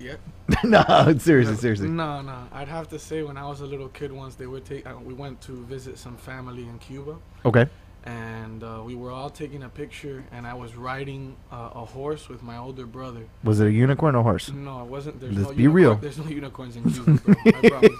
Yep. 0.00 0.20
no, 0.64 1.14
seriously, 1.18 1.56
seriously. 1.56 1.88
No, 1.88 2.20
no. 2.20 2.48
I'd 2.52 2.68
have 2.68 2.88
to 2.88 2.98
say 2.98 3.22
when 3.22 3.36
I 3.36 3.46
was 3.46 3.60
a 3.60 3.66
little 3.66 3.88
kid 3.88 4.10
once 4.10 4.34
they 4.34 4.46
would 4.46 4.64
take 4.64 4.86
uh, 4.86 4.94
we 5.02 5.14
went 5.14 5.40
to 5.42 5.52
visit 5.64 5.98
some 5.98 6.16
family 6.16 6.62
in 6.64 6.78
Cuba 6.78 7.16
Okay. 7.44 7.66
And 8.04 8.62
uh, 8.62 8.82
we 8.84 8.94
were 8.94 9.10
all 9.10 9.30
taking 9.30 9.62
a 9.62 9.68
picture 9.68 10.24
and 10.30 10.46
I 10.46 10.54
was 10.54 10.76
riding 10.76 11.36
uh, 11.50 11.70
a 11.74 11.84
horse 11.84 12.28
with 12.28 12.42
my 12.42 12.58
older 12.58 12.86
brother. 12.86 13.22
Was 13.42 13.60
it 13.60 13.66
a 13.68 13.72
unicorn 13.72 14.14
or 14.14 14.20
a 14.20 14.22
horse? 14.22 14.50
No, 14.52 14.82
it 14.82 14.86
wasn't. 14.86 15.20
There's 15.20 15.34
Let's 15.36 15.48
no 15.50 15.54
be 15.54 15.62
unicorn- 15.62 15.82
real. 15.82 15.94
There's 15.96 16.18
no 16.18 16.26
unicorns 16.26 16.76
in 16.76 16.90
Cuba, 16.92 17.12
bro. 17.12 17.34
I 17.46 17.68
promise. 17.68 17.90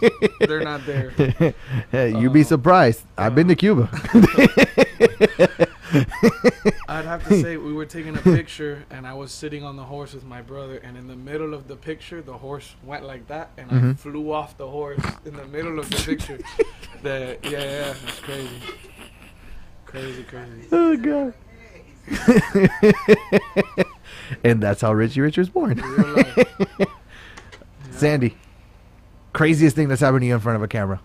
They're 0.49 0.61
not 0.61 0.85
there. 0.87 1.11
hey, 1.91 2.11
you'd 2.19 2.33
be 2.35 2.43
Uh, 2.43 2.45
surprised. 2.45 3.05
I've 3.17 3.35
been 3.35 3.49
to 3.49 3.57
Cuba. 3.57 3.89
I'd 6.89 7.05
have 7.05 7.27
to 7.29 7.41
say 7.41 7.57
we 7.57 7.73
were 7.73 7.87
taking 7.87 8.17
a 8.17 8.21
picture 8.21 8.85
and 8.91 9.07
I 9.07 9.15
was 9.15 9.33
sitting 9.33 9.65
on 9.65 9.77
the 9.77 9.83
horse 9.85 10.13
with 10.15 10.25
my 10.25 10.43
brother 10.43 10.79
and 10.79 10.97
in 10.97 11.07
the 11.07 11.17
middle 11.17 11.55
of 11.55 11.67
the 11.69 11.77
picture 11.77 12.21
the 12.23 12.33
horse 12.37 12.75
went 12.85 13.05
like 13.05 13.27
that 13.29 13.51
and 13.57 13.71
I 13.71 13.75
Mhm. 13.75 13.99
flew 13.99 14.33
off 14.33 14.57
the 14.57 14.69
horse 14.69 15.01
in 15.25 15.35
the 15.35 15.47
middle 15.47 15.79
of 15.79 15.89
the 15.91 15.97
picture. 15.97 16.39
the 17.03 17.39
yeah, 17.43 17.51
yeah, 17.51 17.95
it's 18.07 18.21
crazy. 18.21 18.61
Crazy, 19.95 20.25
crazy. 20.25 20.67
oh 20.73 20.97
god. 20.97 21.35
and 24.45 24.61
that's 24.61 24.81
how 24.81 24.93
Richy 24.93 25.23
Rich 25.23 25.39
was 25.39 25.49
born. 25.49 25.77
Real 25.81 26.17
life. 26.17 26.49
Sandy, 27.93 28.37
craziest 29.33 29.77
thing 29.77 29.87
that's 29.89 30.01
happened 30.01 30.23
to 30.23 30.27
you 30.27 30.35
in 30.35 30.41
front 30.41 30.57
of 30.57 30.63
a 30.63 30.69
camera. 30.69 31.01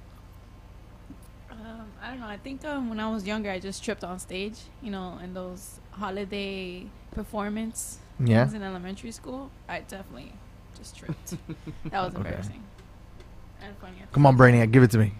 Um, 1.51 1.57
I 2.01 2.09
don't 2.09 2.19
know. 2.19 2.25
I 2.27 2.37
think 2.37 2.65
um, 2.65 2.89
when 2.89 2.99
I 2.99 3.09
was 3.11 3.27
younger, 3.27 3.51
I 3.51 3.59
just 3.59 3.83
tripped 3.83 4.03
on 4.03 4.17
stage. 4.17 4.57
You 4.81 4.89
know, 4.89 5.19
in 5.23 5.35
those 5.35 5.79
holiday 5.91 6.87
performance 7.11 7.99
Yeah. 8.19 8.45
things 8.45 8.55
in 8.55 8.63
elementary 8.63 9.11
school. 9.11 9.51
I 9.67 9.81
definitely 9.81 10.33
just 10.77 10.97
tripped. 10.97 11.35
that 11.85 12.01
was 12.01 12.09
Okay. 12.15 12.17
embarrassing 12.17 12.63
and 13.61 13.77
funny. 13.77 13.97
Come 14.13 14.25
on. 14.25 14.35
Brainiac, 14.35 14.71
give 14.71 14.81
it 14.81 14.89
to 14.91 14.97
me. 14.97 15.13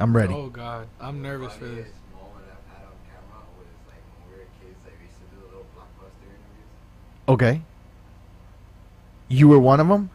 I'm 0.00 0.16
ready. 0.16 0.32
Oh 0.32 0.48
god, 0.48 0.86
I'm 1.00 1.20
nervous 1.20 1.52
for 1.54 1.64
this. 1.66 1.88
Funniest 1.88 1.94
moment 2.14 2.46
I've 2.46 2.70
had 2.78 2.86
on 2.86 2.94
camera 3.10 3.42
was 3.58 3.66
like 3.90 3.98
when 4.14 4.30
we 4.30 4.38
were 4.38 4.46
kids, 4.62 4.78
like 4.86 4.94
we 5.02 5.06
used 5.10 5.18
to 5.18 5.26
do 5.34 5.42
little 5.42 5.66
blockbuster 5.74 6.22
interviews. 6.30 6.70
Okay. 7.28 7.62
You 9.28 9.48
were 9.48 9.58
one 9.58 9.80
of 9.80 9.88
them. 9.88 10.10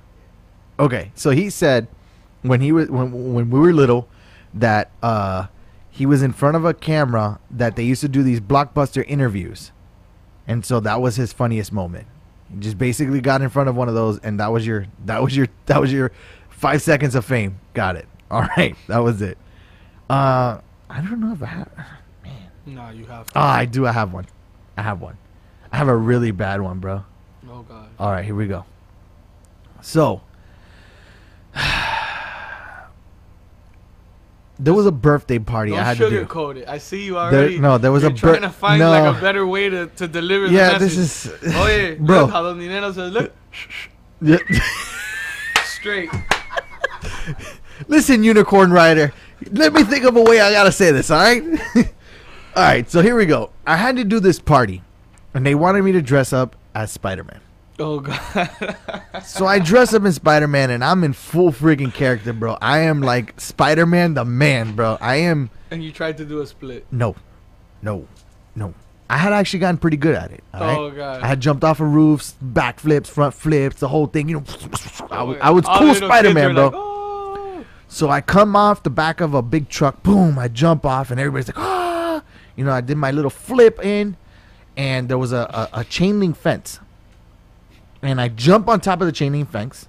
Okay, 0.80 1.12
so 1.14 1.30
he 1.30 1.50
said 1.50 1.88
when 2.42 2.62
he 2.62 2.72
was 2.72 2.90
when 2.90 3.34
when 3.34 3.50
we 3.50 3.60
were 3.60 3.72
little 3.72 4.08
that 4.54 4.92
uh 5.04 5.48
he 5.92 6.06
was 6.08 6.24
in 6.24 6.34
front 6.34 6.58
of 6.58 6.66
a 6.66 6.74
camera 6.74 7.40
that 7.52 7.76
they 7.76 7.84
used 7.84 8.02
to 8.02 8.08
do 8.08 8.24
these 8.24 8.40
blockbuster 8.40 9.06
interviews, 9.08 9.72
and 10.48 10.66
so 10.66 10.80
that 10.80 11.00
was 11.00 11.16
his 11.16 11.32
funniest 11.32 11.72
moment. 11.72 12.08
He 12.52 12.60
just 12.60 12.80
basically 12.80 13.22
got 13.22 13.44
in 13.44 13.50
front 13.50 13.70
of 13.70 13.76
one 13.76 13.88
of 13.88 13.94
those, 13.94 14.18
and 14.20 14.40
that 14.40 14.52
was 14.52 14.66
your 14.66 14.88
that 15.06 15.22
was 15.22 15.38
your 15.38 15.48
that 15.68 15.80
was 15.80 15.94
your 15.94 16.12
five 16.50 16.82
seconds 16.82 17.14
of 17.14 17.24
fame. 17.24 17.60
Got 17.76 17.98
it. 17.98 18.08
All 18.32 18.48
right, 18.58 18.76
that 18.88 18.98
was 19.00 19.22
it. 19.22 19.38
Uh, 20.10 20.60
I 20.90 21.02
don't 21.02 21.20
know 21.20 21.34
if 21.34 21.44
I 21.44 21.48
have. 21.48 21.70
Nah, 22.66 22.92
you 22.92 23.06
have 23.08 23.28
to. 23.28 23.34
Ah, 23.36 23.56
I 23.56 23.66
do. 23.66 23.86
I 23.86 23.92
have 23.92 24.14
one. 24.14 24.26
I 24.78 24.84
have 24.84 25.02
one. 25.02 25.18
I 25.74 25.78
have 25.78 25.88
a 25.90 25.98
really 25.98 26.30
bad 26.32 26.62
one, 26.62 26.78
bro. 26.80 27.04
oh 27.50 27.64
god. 27.64 27.90
All 28.00 28.12
right, 28.12 28.24
here 28.24 28.36
we 28.36 28.46
go. 28.48 28.64
So, 29.82 30.22
there 34.60 34.74
was 34.74 34.86
a 34.86 34.92
birthday 34.92 35.40
party 35.40 35.72
Don't 35.72 35.80
I 35.80 35.84
had 35.84 35.98
to 35.98 36.10
do. 36.10 36.26
sugarcoat 36.26 36.58
it. 36.58 36.68
I 36.68 36.78
see 36.78 37.04
you 37.04 37.18
already. 37.18 37.58
no, 37.60 37.78
there 37.78 37.92
was 37.92 38.04
You're 38.04 38.12
a 38.12 38.16
trying 38.16 38.34
bir- 38.36 38.40
to 38.42 38.50
find 38.52 38.80
no. 38.80 38.90
like 38.92 39.18
a 39.18 39.20
better 39.20 39.46
way 39.48 39.70
to, 39.70 39.88
to 39.88 40.08
deliver 40.08 40.48
Yeah, 40.48 40.78
the 40.78 40.86
this 40.86 40.98
message. 40.98 41.44
is, 41.44 41.56
Oye, 41.56 41.96
Bro. 42.00 42.22
look 42.22 42.30
how 42.32 42.44
Don 42.44 42.60
Dinero 42.60 42.92
says, 42.92 43.12
look, 43.12 43.34
Yeah. 44.22 44.38
straight. 45.66 46.10
Listen, 47.88 48.24
Unicorn 48.24 48.72
Rider. 48.72 49.12
Let 49.52 49.74
me 49.74 49.84
think 49.84 50.06
of 50.06 50.16
a 50.16 50.22
way 50.22 50.40
I 50.40 50.52
gotta 50.52 50.72
say 50.72 50.92
this. 50.92 51.10
All 51.12 51.18
right. 51.20 51.44
all 51.76 51.84
right. 52.64 52.90
So 52.90 53.02
here 53.02 53.16
we 53.18 53.26
go. 53.26 53.50
I 53.68 53.76
had 53.76 53.98
to 53.98 54.04
do 54.06 54.20
this 54.22 54.40
party, 54.40 54.82
and 55.34 55.46
they 55.46 55.56
wanted 55.56 55.84
me 55.84 55.92
to 55.94 56.02
dress 56.02 56.34
up 56.34 56.56
as 56.76 56.92
Spider 56.92 57.24
Man. 57.24 57.40
Oh 57.80 58.00
god. 58.02 58.76
So 59.26 59.46
I 59.46 59.60
dress 59.60 59.94
up 59.94 60.04
in 60.06 60.12
Spider 60.12 60.48
Man, 60.48 60.70
and 60.70 60.84
I'm 60.84 61.04
in 61.04 61.14
full 61.14 61.52
freaking 61.52 61.94
character, 61.94 62.34
bro. 62.34 62.58
I 62.62 62.80
am 62.80 63.02
like 63.02 63.40
Spider 63.40 63.86
Man, 63.86 64.16
the 64.16 64.26
man, 64.26 64.76
bro. 64.76 64.98
I 65.00 65.16
am. 65.18 65.50
and 65.72 65.84
you 65.84 65.92
tried 65.92 66.18
to 66.18 66.26
do 66.26 66.42
a 66.42 66.48
split. 66.48 66.86
No, 66.92 67.16
no, 67.82 68.08
no. 68.56 68.74
I 69.10 69.18
had 69.18 69.32
actually 69.34 69.60
gotten 69.60 69.78
pretty 69.78 69.98
good 69.98 70.16
at 70.16 70.32
it. 70.32 70.44
all 70.54 70.62
right? 70.62 70.78
Oh 70.78 70.92
god. 70.92 71.22
I 71.22 71.28
had 71.28 71.40
jumped 71.40 71.64
off 71.64 71.80
of 71.80 71.94
roofs, 71.94 72.36
back 72.42 72.80
flips, 72.80 73.10
front 73.10 73.34
flips, 73.34 73.80
the 73.80 73.88
whole 73.88 74.08
thing. 74.08 74.28
You 74.30 74.38
know, 74.40 74.44
I 75.12 75.24
was, 75.24 75.38
Oh, 75.38 75.42
I 75.42 75.50
was 75.52 75.66
cool 75.78 75.94
Spider 75.96 76.34
Man, 76.34 76.54
bro. 76.56 76.66
like, 76.66 76.74
oh. 76.76 77.66
So 77.88 78.10
I 78.10 78.22
come 78.22 78.56
off 78.56 78.82
the 78.84 78.90
back 78.90 79.22
of 79.22 79.34
a 79.36 79.42
big 79.42 79.70
truck, 79.70 80.02
boom, 80.04 80.40
I 80.40 80.48
jump 80.48 80.86
off, 80.86 81.12
and 81.12 81.20
everybody's 81.20 81.48
like, 81.48 81.60
ah, 81.60 82.24
you 82.56 82.66
know, 82.66 82.72
I 82.72 82.82
did 82.82 82.98
my 82.98 83.12
little 83.12 83.30
flip 83.30 83.84
in, 83.86 84.18
and 84.78 85.10
there 85.10 85.18
was 85.18 85.32
a, 85.32 85.70
a, 85.74 85.80
a 85.80 85.84
chain 85.84 86.20
link 86.20 86.36
fence. 86.38 86.80
And 88.02 88.20
I 88.20 88.28
jump 88.28 88.68
on 88.68 88.82
top 88.82 89.00
of 89.02 89.08
the 89.08 89.14
chain 89.14 89.32
link 89.32 89.50
fence, 89.50 89.88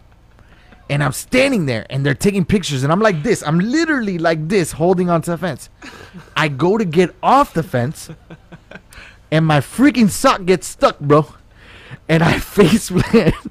and 0.89 1.03
I'm 1.03 1.13
standing 1.13 1.67
there, 1.67 1.85
and 1.91 2.07
they're 2.07 2.15
taking 2.15 2.45
pictures, 2.45 2.85
and 2.85 2.93
I'm 2.93 3.01
like 3.01 3.23
this. 3.23 3.43
I'm 3.43 3.59
literally 3.59 4.19
like 4.19 4.49
this, 4.49 4.73
holding 4.73 5.11
onto 5.11 5.31
the 5.33 5.39
fence. 5.39 5.69
I 6.37 6.49
go 6.49 6.79
to 6.79 6.85
get 6.85 7.15
off 7.23 7.55
the 7.55 7.63
fence, 7.65 8.11
and 9.33 9.45
my 9.45 9.59
freaking 9.59 10.09
sock 10.09 10.45
gets 10.45 10.67
stuck, 10.67 11.01
bro. 11.01 11.27
And 12.09 12.23
I 12.23 12.39
face 12.41 12.91
plant. 12.91 13.35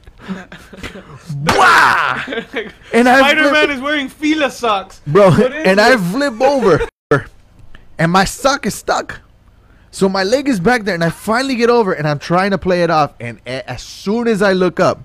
And 2.94 3.10
I 3.10 3.20
Spider 3.20 3.52
Man 3.52 3.72
is 3.72 3.82
wearing 3.82 4.08
Fila 4.08 4.50
socks. 4.50 5.02
bro. 5.06 5.30
And 5.32 5.82
I 5.82 5.98
flip 5.98 6.40
over, 6.40 6.88
and 7.98 8.12
my 8.12 8.24
sock 8.24 8.66
is 8.66 8.76
stuck. 8.76 9.20
So 9.94 10.10
my 10.10 10.24
leg 10.24 10.50
is 10.50 10.60
back 10.60 10.86
there, 10.86 10.96
and 10.96 11.04
I 11.04 11.12
finally 11.12 11.56
get 11.56 11.70
over, 11.70 11.94
and 11.94 12.08
I'm 12.08 12.18
trying 12.18 12.50
to 12.50 12.58
play 12.58 12.82
it 12.82 12.90
off. 12.90 13.14
And 13.20 13.40
as 13.46 13.84
soon 13.84 14.28
as 14.28 14.42
I 14.42 14.54
look 14.54 14.80
up, 14.80 15.04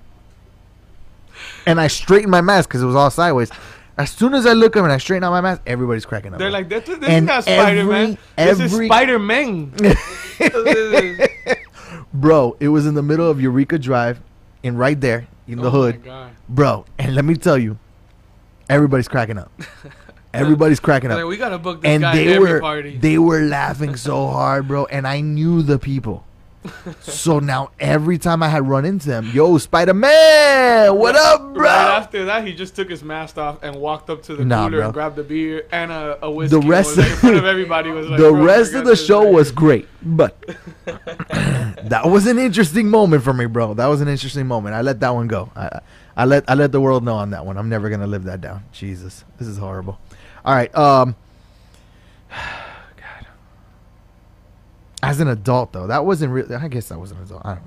and 1.67 1.79
I 1.79 1.85
straighten 1.85 2.31
my 2.31 2.41
mask 2.41 2.69
because 2.69 2.81
it 2.81 2.87
was 2.87 2.95
all 2.95 3.11
sideways. 3.11 3.51
As 3.99 4.09
soon 4.09 4.33
as 4.33 4.47
I 4.47 4.53
look 4.53 4.75
up 4.75 4.83
and 4.83 4.91
I 4.91 4.97
straighten 4.97 5.23
out 5.25 5.29
my 5.29 5.41
mask, 5.41 5.61
everybody's 5.67 6.07
cracking 6.07 6.33
up. 6.33 6.39
They're 6.39 6.49
like, 6.49 6.69
this, 6.69 6.85
this 6.85 6.97
is 6.97 7.23
not 7.23 7.43
Spider 7.43 7.83
Man. 7.83 8.17
every- 8.35 8.63
This 8.65 8.73
is 8.73 8.85
Spider 8.87 9.19
Man. 9.19 9.73
bro, 12.13 12.57
it 12.59 12.69
was 12.69 12.87
in 12.87 12.95
the 12.95 13.03
middle 13.03 13.29
of 13.29 13.39
Eureka 13.39 13.77
Drive, 13.77 14.19
and 14.63 14.79
right 14.79 14.99
there 14.99 15.27
in 15.47 15.59
the 15.59 15.67
oh 15.67 15.71
hood. 15.71 15.99
My 15.99 16.05
God. 16.05 16.31
bro. 16.49 16.85
And 16.97 17.13
let 17.13 17.25
me 17.25 17.35
tell 17.35 17.59
you, 17.59 17.77
everybody's 18.67 19.07
cracking 19.07 19.37
up. 19.37 19.51
Everybody's 20.33 20.79
cracking 20.79 21.09
Like, 21.09 21.23
up, 21.23 21.27
we 21.29 21.37
gotta 21.37 21.57
book 21.57 21.81
this 21.81 21.89
and 21.89 22.01
guy 22.03 22.15
they 22.15 22.37
were 22.37 22.59
party. 22.59 22.97
they 22.97 23.17
were 23.17 23.41
laughing 23.41 23.95
so 23.95 24.27
hard, 24.27 24.67
bro. 24.67 24.85
And 24.85 25.07
I 25.07 25.21
knew 25.21 25.63
the 25.63 25.79
people, 25.79 26.23
so 26.99 27.39
now 27.39 27.71
every 27.79 28.17
time 28.19 28.43
I 28.43 28.49
had 28.49 28.67
run 28.67 28.85
into 28.85 29.07
them, 29.07 29.31
yo, 29.33 29.57
Spider 29.57 29.93
Man, 29.95 30.95
what 30.95 31.15
up, 31.15 31.53
bro? 31.55 31.63
Right 31.63 31.97
after 31.97 32.25
that, 32.25 32.45
he 32.45 32.53
just 32.53 32.75
took 32.75 32.89
his 32.89 33.03
mask 33.03 33.37
off 33.39 33.63
and 33.63 33.75
walked 33.77 34.09
up 34.11 34.21
to 34.23 34.35
the 34.35 34.45
Nah, 34.45 34.65
cooler 34.67 34.77
bro. 34.77 34.85
and 34.85 34.93
grabbed 34.93 35.17
a 35.17 35.23
beer 35.23 35.65
and 35.71 35.91
a, 35.91 36.19
a 36.23 36.29
whiskey. 36.29 36.59
The 36.59 36.67
rest 36.67 36.97
like, 36.97 37.09
of- 37.11 37.17
front 37.19 37.37
of 37.37 37.45
everybody 37.45 37.89
was 37.89 38.07
like, 38.09 38.19
the 38.19 38.31
rest 38.33 38.73
of 38.75 38.85
the 38.85 38.95
show 38.95 39.23
right 39.23 39.33
was 39.33 39.51
great, 39.51 39.87
but 40.03 40.35
that 40.85 42.01
was 42.05 42.27
an 42.27 42.37
interesting 42.37 42.89
moment 42.89 43.23
for 43.23 43.33
me, 43.33 43.45
bro. 43.45 43.73
That 43.73 43.87
was 43.87 44.01
an 44.01 44.07
interesting 44.07 44.47
moment. 44.47 44.75
I 44.75 44.81
let 44.81 44.99
that 44.99 45.09
one 45.13 45.27
go. 45.27 45.51
I, 45.55 45.79
I 46.15 46.25
let 46.25 46.43
I 46.49 46.53
let 46.53 46.71
the 46.73 46.81
world 46.81 47.03
know 47.03 47.15
on 47.15 47.29
that 47.31 47.45
one. 47.45 47.57
I'm 47.57 47.69
never 47.69 47.89
gonna 47.89 48.07
live 48.07 48.25
that 48.25 48.41
down. 48.41 48.63
Jesus, 48.73 49.23
this 49.37 49.47
is 49.47 49.57
horrible. 49.57 49.99
All 50.49 50.55
right, 50.55 50.75
um, 50.75 51.15
God. 52.31 53.27
As 55.03 55.19
an 55.19 55.27
adult, 55.27 55.73
though, 55.73 55.85
that 55.85 56.03
wasn't 56.03 56.33
real. 56.33 56.51
I 56.55 56.67
guess 56.69 56.89
that 56.89 56.97
was 56.99 57.11
an 57.11 57.21
adult. 57.21 57.45
I 57.45 57.53
don't 57.53 57.63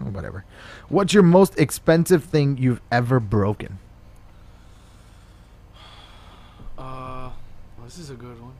know. 0.00 0.10
Whatever. 0.10 0.44
What's 0.90 1.14
your 1.14 1.22
most 1.22 1.58
expensive 1.58 2.22
thing 2.24 2.58
you've 2.58 2.82
ever 2.92 3.18
broken? 3.18 3.78
Uh, 6.76 7.30
well, 7.78 7.86
this 7.86 7.96
is 7.96 8.10
a 8.10 8.14
good 8.14 8.36
one. 8.42 8.52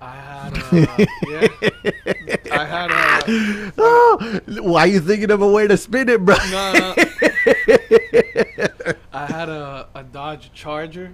I 0.00 0.14
had 0.14 0.56
a, 0.56 1.08
yeah, 1.26 1.48
I 2.52 2.64
had 2.64 2.92
a, 2.92 3.72
Oh, 3.76 4.40
why 4.60 4.82
are 4.82 4.86
you 4.86 5.00
thinking 5.00 5.32
of 5.32 5.42
a 5.42 5.50
way 5.50 5.66
to 5.66 5.76
spin 5.76 6.08
it, 6.08 6.24
bro? 6.24 6.36
no, 6.52 6.72
no. 6.74 6.94
I 9.12 9.26
had 9.26 9.48
a, 9.48 9.88
a 9.96 10.04
Dodge 10.04 10.52
Charger 10.54 11.12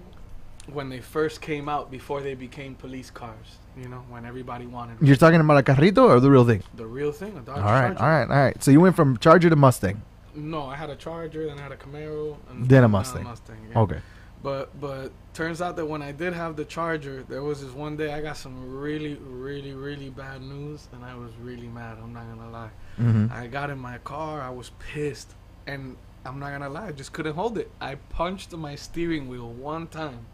when 0.66 0.88
they 0.88 1.00
first 1.00 1.40
came 1.40 1.68
out 1.68 1.90
before 1.90 2.20
they 2.20 2.34
became 2.34 2.74
police 2.74 3.10
cars. 3.10 3.58
You 3.76 3.88
know, 3.88 4.04
when 4.08 4.24
everybody 4.26 4.66
wanted 4.66 4.98
You're 5.00 5.16
talking 5.16 5.40
about 5.40 5.56
a 5.58 5.62
carrito 5.62 6.02
or 6.08 6.20
the 6.20 6.30
real 6.30 6.44
thing? 6.44 6.62
the 6.74 6.86
real 6.86 7.10
thing, 7.12 7.36
a 7.36 7.40
Dodge 7.40 7.56
All 7.58 7.62
right, 7.64 7.96
Charger. 7.96 8.02
all 8.02 8.08
right, 8.10 8.28
all 8.30 8.36
right. 8.44 8.62
So 8.62 8.70
you 8.70 8.80
went 8.80 8.94
from 8.96 9.16
Charger 9.18 9.48
to 9.50 9.56
Mustang. 9.56 10.02
No, 10.34 10.64
I 10.66 10.76
had 10.76 10.90
a 10.90 10.96
Charger, 10.96 11.46
then 11.46 11.58
I 11.58 11.62
had 11.62 11.72
a 11.72 11.76
Camaro, 11.76 12.36
and 12.50 12.68
Then 12.68 12.80
a 12.84 12.88
now 12.88 12.98
Mustang. 12.98 13.26
yeah. 13.70 13.78
Okay. 13.78 14.00
But 14.42 14.78
but 14.80 15.12
turns 15.34 15.62
out 15.62 15.76
that 15.76 15.86
when 15.86 16.02
I 16.02 16.10
did 16.12 16.32
have 16.32 16.56
the 16.56 16.64
Charger, 16.64 17.22
there 17.28 17.42
was 17.42 17.62
this 17.62 17.72
one 17.72 17.96
day 17.96 18.12
I 18.12 18.20
got 18.20 18.36
some 18.36 18.76
really 18.78 19.14
really 19.14 19.72
really 19.72 20.10
bad 20.10 20.42
news, 20.42 20.88
and 20.92 21.04
I 21.04 21.14
was 21.14 21.30
really 21.40 21.68
mad. 21.68 21.98
I'm 22.02 22.12
not 22.12 22.24
gonna 22.28 22.50
lie. 22.50 22.70
hmm 22.96 23.26
I 23.32 23.46
got 23.46 23.70
in 23.70 23.78
my 23.78 23.98
car, 23.98 24.40
I 24.42 24.50
was 24.50 24.70
pissed, 24.78 25.32
and 25.66 25.96
I'm 26.26 26.38
not 26.40 26.50
gonna 26.50 26.68
lie, 26.68 26.88
I 26.88 26.92
just 26.92 27.12
couldn't 27.12 27.34
hold 27.34 27.56
it. 27.56 27.70
I 27.80 27.94
punched 27.94 28.52
my 28.52 28.74
steering 28.74 29.28
wheel 29.28 29.48
one 29.48 29.86
time. 29.86 30.26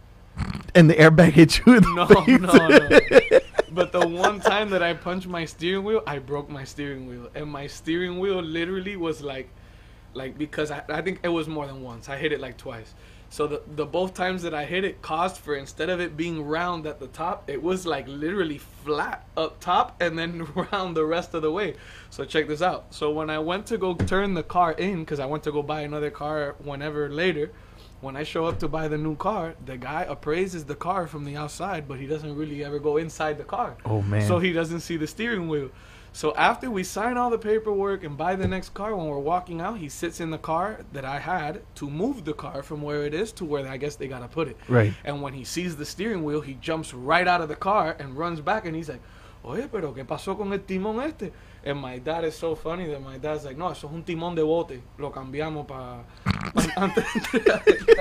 And 0.75 0.89
the 0.89 0.95
airbag 0.95 1.33
hit 1.33 1.59
you 1.67 1.75
in 1.77 1.83
the 1.83 1.95
No, 1.95 2.07
face. 2.07 2.41
no, 2.41 2.69
no. 2.69 3.41
But 3.71 3.93
the 3.93 4.07
one 4.07 4.41
time 4.41 4.71
that 4.71 4.83
I 4.83 4.95
punched 4.95 5.27
my 5.29 5.45
steering 5.45 5.85
wheel, 5.85 6.03
I 6.07 6.19
broke 6.19 6.49
my 6.49 6.65
steering 6.65 7.07
wheel, 7.07 7.29
and 7.35 7.51
my 7.51 7.67
steering 7.67 8.19
wheel 8.19 8.41
literally 8.43 8.97
was 8.97 9.23
like, 9.23 9.51
like 10.15 10.39
because 10.39 10.71
I, 10.71 10.83
I 10.89 11.03
think 11.03 11.21
it 11.23 11.29
was 11.29 11.49
more 11.49 11.67
than 11.67 11.83
once. 11.83 12.09
I 12.09 12.17
hit 12.17 12.33
it 12.33 12.41
like 12.41 12.57
twice. 12.57 12.95
So 13.31 13.47
the 13.47 13.63
the 13.77 13.85
both 13.85 14.15
times 14.15 14.43
that 14.43 14.55
I 14.55 14.65
hit 14.65 14.85
it 14.85 15.03
caused 15.03 15.37
for 15.37 15.55
instead 15.55 15.91
of 15.91 16.01
it 16.01 16.17
being 16.17 16.43
round 16.47 16.87
at 16.87 16.99
the 16.99 17.09
top, 17.09 17.49
it 17.51 17.63
was 17.63 17.85
like 17.85 18.09
literally 18.09 18.57
flat 18.59 19.27
up 19.37 19.61
top 19.61 20.01
and 20.01 20.19
then 20.19 20.47
round 20.73 20.97
the 20.97 21.05
rest 21.05 21.35
of 21.35 21.43
the 21.43 21.53
way. 21.53 21.75
So 22.11 22.25
check 22.25 22.49
this 22.49 22.63
out. 22.63 22.87
So 22.95 23.11
when 23.11 23.29
I 23.29 23.39
went 23.39 23.67
to 23.67 23.77
go 23.77 23.95
turn 23.95 24.33
the 24.35 24.43
car 24.43 24.73
in, 24.73 25.01
because 25.01 25.21
I 25.21 25.27
went 25.27 25.43
to 25.45 25.53
go 25.53 25.63
buy 25.63 25.83
another 25.83 26.11
car 26.11 26.55
whenever 26.59 27.11
later, 27.11 27.53
when 28.01 28.17
I 28.17 28.23
show 28.23 28.47
up 28.47 28.59
to 28.61 28.69
buy 28.69 28.89
the 28.89 28.99
new 28.99 29.17
car, 29.17 29.55
the 29.65 29.77
guy 29.77 30.03
appraises 30.03 30.65
the 30.65 30.75
car 30.75 31.07
from 31.07 31.25
the 31.25 31.37
outside, 31.37 31.89
but 31.89 31.99
he 31.99 32.07
doesn't 32.07 32.37
really 32.37 32.65
ever 32.65 32.79
go 32.79 32.97
inside 32.97 33.39
the 33.39 33.45
car. 33.45 33.77
Oh, 33.85 34.03
man. 34.03 34.27
So 34.27 34.39
he 34.39 34.53
doesn't 34.53 34.81
see 34.81 34.97
the 34.97 35.07
steering 35.07 35.49
wheel. 35.49 35.71
So 36.13 36.35
after 36.35 36.71
we 36.71 36.85
sign 36.85 37.17
all 37.17 37.31
the 37.31 37.39
paperwork 37.39 38.03
and 38.03 38.17
buy 38.17 38.35
the 38.35 38.49
next 38.49 38.73
car, 38.75 38.97
when 38.97 39.07
we're 39.07 39.19
walking 39.19 39.61
out, 39.61 39.79
he 39.79 39.89
sits 39.89 40.21
in 40.21 40.31
the 40.31 40.39
car 40.39 40.81
that 40.93 41.05
I 41.05 41.19
had 41.19 41.63
to 41.77 41.91
move 41.91 42.25
the 42.25 42.33
car 42.33 42.63
from 42.63 42.83
where 42.83 43.05
it 43.05 43.15
is 43.15 43.31
to 43.33 43.45
where 43.45 43.69
I 43.69 43.77
guess 43.77 43.97
they 43.97 44.09
gotta 44.09 44.27
put 44.27 44.49
it. 44.49 44.57
Right. 44.69 44.95
And 45.05 45.23
when 45.23 45.35
he 45.35 45.45
sees 45.45 45.77
the 45.77 45.85
steering 45.85 46.25
wheel, 46.25 46.41
he 46.41 46.55
jumps 46.55 46.95
right 46.95 47.29
out 47.29 47.41
of 47.41 47.49
the 47.49 47.57
car 47.57 47.95
and 47.99 48.17
runs 48.17 48.41
back, 48.41 48.65
and 48.65 48.75
he's 48.75 48.89
like, 48.89 49.03
"Oye, 49.45 49.69
pero 49.71 49.93
qué 49.93 50.05
pasó 50.05 50.37
con 50.37 50.53
el 50.53 50.61
timón 50.61 51.05
este?" 51.05 51.31
And 51.65 51.79
my 51.79 51.99
dad 51.99 52.25
is 52.25 52.37
so 52.37 52.55
funny 52.55 52.87
that 52.87 53.03
my 53.03 53.19
dad's 53.19 53.45
like, 53.45 53.57
"No, 53.59 53.69
eso 53.71 53.89
es 53.89 53.93
un 53.95 54.03
timón 54.05 54.35
de 54.37 54.45
bote. 54.45 54.81
Lo 54.99 55.11
cambiamos 55.11 55.67
para." 55.67 56.05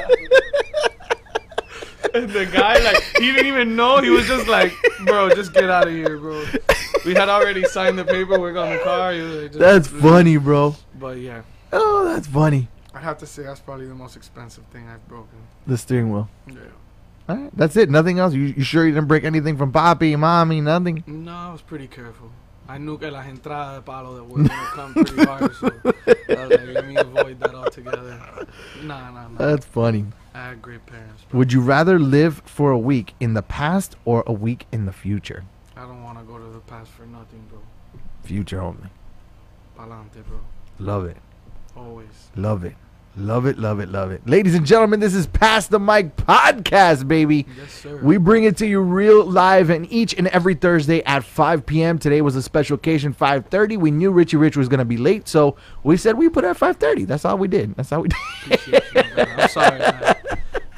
And 2.14 2.30
the 2.30 2.46
guy, 2.46 2.80
like, 2.80 3.04
he 3.20 3.32
didn't 3.32 3.48
even 3.48 3.76
know. 3.76 4.00
He 4.02 4.10
was 4.10 4.26
just 4.28 4.48
like, 4.48 4.74
bro, 5.06 5.30
just 5.30 5.54
get 5.54 5.70
out 5.70 5.88
of 5.88 5.94
here, 5.94 6.18
bro. 6.18 6.44
We 7.06 7.14
had 7.14 7.30
already 7.30 7.64
signed 7.66 8.00
the 8.00 8.06
paperwork 8.06 8.56
on 8.56 8.70
the 8.76 8.80
car. 8.84 9.14
Like, 9.14 9.52
That's 9.52 9.88
funny, 9.88 10.38
bro. 10.38 10.76
But 10.98 11.18
yeah, 11.18 11.42
Oh, 11.72 12.06
that's 12.06 12.26
funny. 12.28 12.70
I 12.94 13.00
have 13.00 13.18
to 13.20 13.26
say 13.28 13.44
that's 13.44 13.60
probably 13.60 13.88
the 13.88 13.94
most 13.94 14.16
expensive 14.16 14.64
thing 14.68 14.88
I've 14.88 15.06
broken. 15.08 15.38
The 15.68 15.78
steering 15.78 16.12
wheel. 16.12 16.30
Yeah. 16.48 16.56
All 17.30 17.36
right, 17.36 17.52
that's 17.56 17.76
it. 17.76 17.90
Nothing 17.90 18.20
else. 18.20 18.34
You, 18.34 18.42
you 18.58 18.64
sure 18.64 18.88
you 18.88 18.94
didn't 18.94 19.08
break 19.10 19.24
anything 19.26 19.58
from 19.58 19.72
Papi, 19.72 20.18
Mommy, 20.18 20.62
nothing? 20.62 21.04
No, 21.06 21.34
I 21.34 21.52
was 21.52 21.62
pretty 21.62 21.88
careful. 21.88 22.32
I 22.69 22.77
knew 22.77 22.98
que 22.98 23.10
las 23.10 23.26
entradas 23.27 23.76
de 23.76 23.81
palo 23.81 24.15
that 24.15 24.23
were 24.26 24.44
gonna 24.44 24.69
come 24.73 24.94
pretty 24.94 25.23
hard, 25.23 25.56
so 25.56 25.72
I 26.30 26.48
was 26.48 26.49
like, 26.52 26.68
let 26.68 26.85
me 26.85 26.98
avoid 26.98 27.39
that 27.39 27.56
altogether. 27.56 28.19
Nah, 28.84 29.11
nah, 29.11 29.27
nah. 29.30 29.38
That's 29.38 29.65
funny. 29.65 30.06
I 30.34 30.49
had 30.49 30.61
great 30.61 30.85
parents. 30.85 31.23
Bro. 31.30 31.38
Would 31.39 31.53
you 31.53 31.61
rather 31.61 31.98
live 31.98 32.41
for 32.45 32.72
a 32.72 32.77
week 32.77 33.14
in 33.19 33.34
the 33.34 33.41
past 33.41 33.95
or 34.03 34.23
a 34.27 34.34
week 34.34 34.68
in 34.72 34.85
the 34.85 34.91
future? 34.91 35.45
I 35.77 35.81
don't 35.81 36.03
want 36.03 36.19
to 36.19 36.26
go 36.26 36.38
to 36.38 36.45
the 36.45 36.60
past 36.60 36.91
for 36.91 37.06
nothing, 37.06 37.44
bro. 37.49 37.60
Future 38.23 38.61
only. 38.61 38.89
Palante, 39.77 40.26
bro. 40.27 40.39
Love 40.80 41.06
it. 41.06 41.18
Always. 41.76 42.31
Love 42.35 42.65
it. 42.65 42.76
Love 43.16 43.48
it, 43.48 43.58
love 43.58 43.80
it, 43.80 43.90
love 43.90 44.12
it. 44.12 44.22
Ladies 44.30 44.54
and 44.54 44.64
gentlemen, 44.64 45.00
this 45.00 45.16
is 45.16 45.26
Pass 45.26 45.66
the 45.66 45.80
Mic 45.80 46.16
podcast, 46.18 47.08
baby. 47.08 47.48
Yes, 47.58 47.74
sir. 47.74 48.00
We 48.04 48.18
bring 48.18 48.44
it 48.44 48.58
to 48.58 48.68
you 48.68 48.80
real 48.80 49.26
live 49.26 49.72
and 49.72 49.92
each 49.92 50.14
and 50.14 50.28
every 50.28 50.54
Thursday 50.54 51.02
at 51.04 51.24
5 51.24 51.66
p.m. 51.66 51.98
Today 51.98 52.22
was 52.22 52.36
a 52.36 52.44
special 52.44 52.76
occasion, 52.76 53.16
5:30. 53.16 53.78
We 53.80 53.90
knew 53.90 54.12
Richy 54.12 54.40
Rich 54.40 54.56
was 54.56 54.70
gonna 54.70 54.86
be 54.86 54.98
late, 54.98 55.28
so 55.28 55.56
we 55.84 55.98
said 55.98 56.16
we 56.16 56.30
put 56.30 56.44
it 56.44 56.50
at 56.50 56.58
5:30. 56.60 57.08
That's 57.08 57.26
all 57.26 57.40
we 57.40 57.48
did. 57.48 57.76
That's 57.76 57.92
all 57.92 58.02
we 58.02 58.10
did. 58.50 58.68
You. 58.68 58.80
I'm 59.18 59.50
sorry, 59.50 59.80
man. 59.80 60.16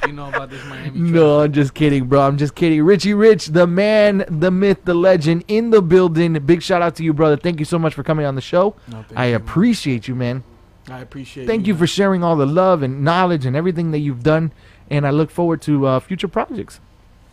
You 0.06 0.12
know 0.14 0.28
about 0.30 0.48
this 0.48 0.64
Miami 0.64 0.88
trip. 0.92 0.94
No, 1.12 1.40
I'm 1.42 1.52
just 1.52 1.74
kidding, 1.74 2.06
bro. 2.06 2.22
I'm 2.22 2.38
just 2.38 2.54
kidding. 2.54 2.80
Richy 2.80 3.16
Rich, 3.16 3.48
the 3.48 3.66
man, 3.66 4.24
the 4.30 4.50
myth, 4.50 4.78
the 4.86 4.94
legend 4.94 5.44
in 5.46 5.68
the 5.70 5.82
building. 5.82 6.32
Big 6.46 6.62
shout 6.62 6.80
out 6.80 6.96
to 6.96 7.04
you, 7.04 7.12
brother. 7.12 7.36
Thank 7.36 7.58
you 7.58 7.66
so 7.66 7.78
much 7.78 7.92
for 7.92 8.02
coming 8.02 8.24
on 8.24 8.34
the 8.34 8.40
show. 8.40 8.76
No, 8.90 9.04
I 9.14 9.26
you, 9.26 9.32
man. 9.32 9.40
appreciate 9.42 10.08
you, 10.08 10.14
man. 10.14 10.42
I 10.92 11.00
appreciate 11.00 11.44
it. 11.44 11.46
Thank 11.46 11.66
you 11.66 11.74
man. 11.74 11.78
for 11.78 11.86
sharing 11.86 12.22
all 12.24 12.36
the 12.36 12.46
love 12.46 12.82
and 12.82 13.02
knowledge 13.04 13.46
and 13.46 13.54
everything 13.56 13.90
that 13.92 13.98
you've 13.98 14.22
done. 14.22 14.52
And 14.90 15.06
I 15.06 15.10
look 15.10 15.30
forward 15.30 15.62
to 15.62 15.86
uh, 15.86 16.00
future 16.00 16.28
projects. 16.28 16.80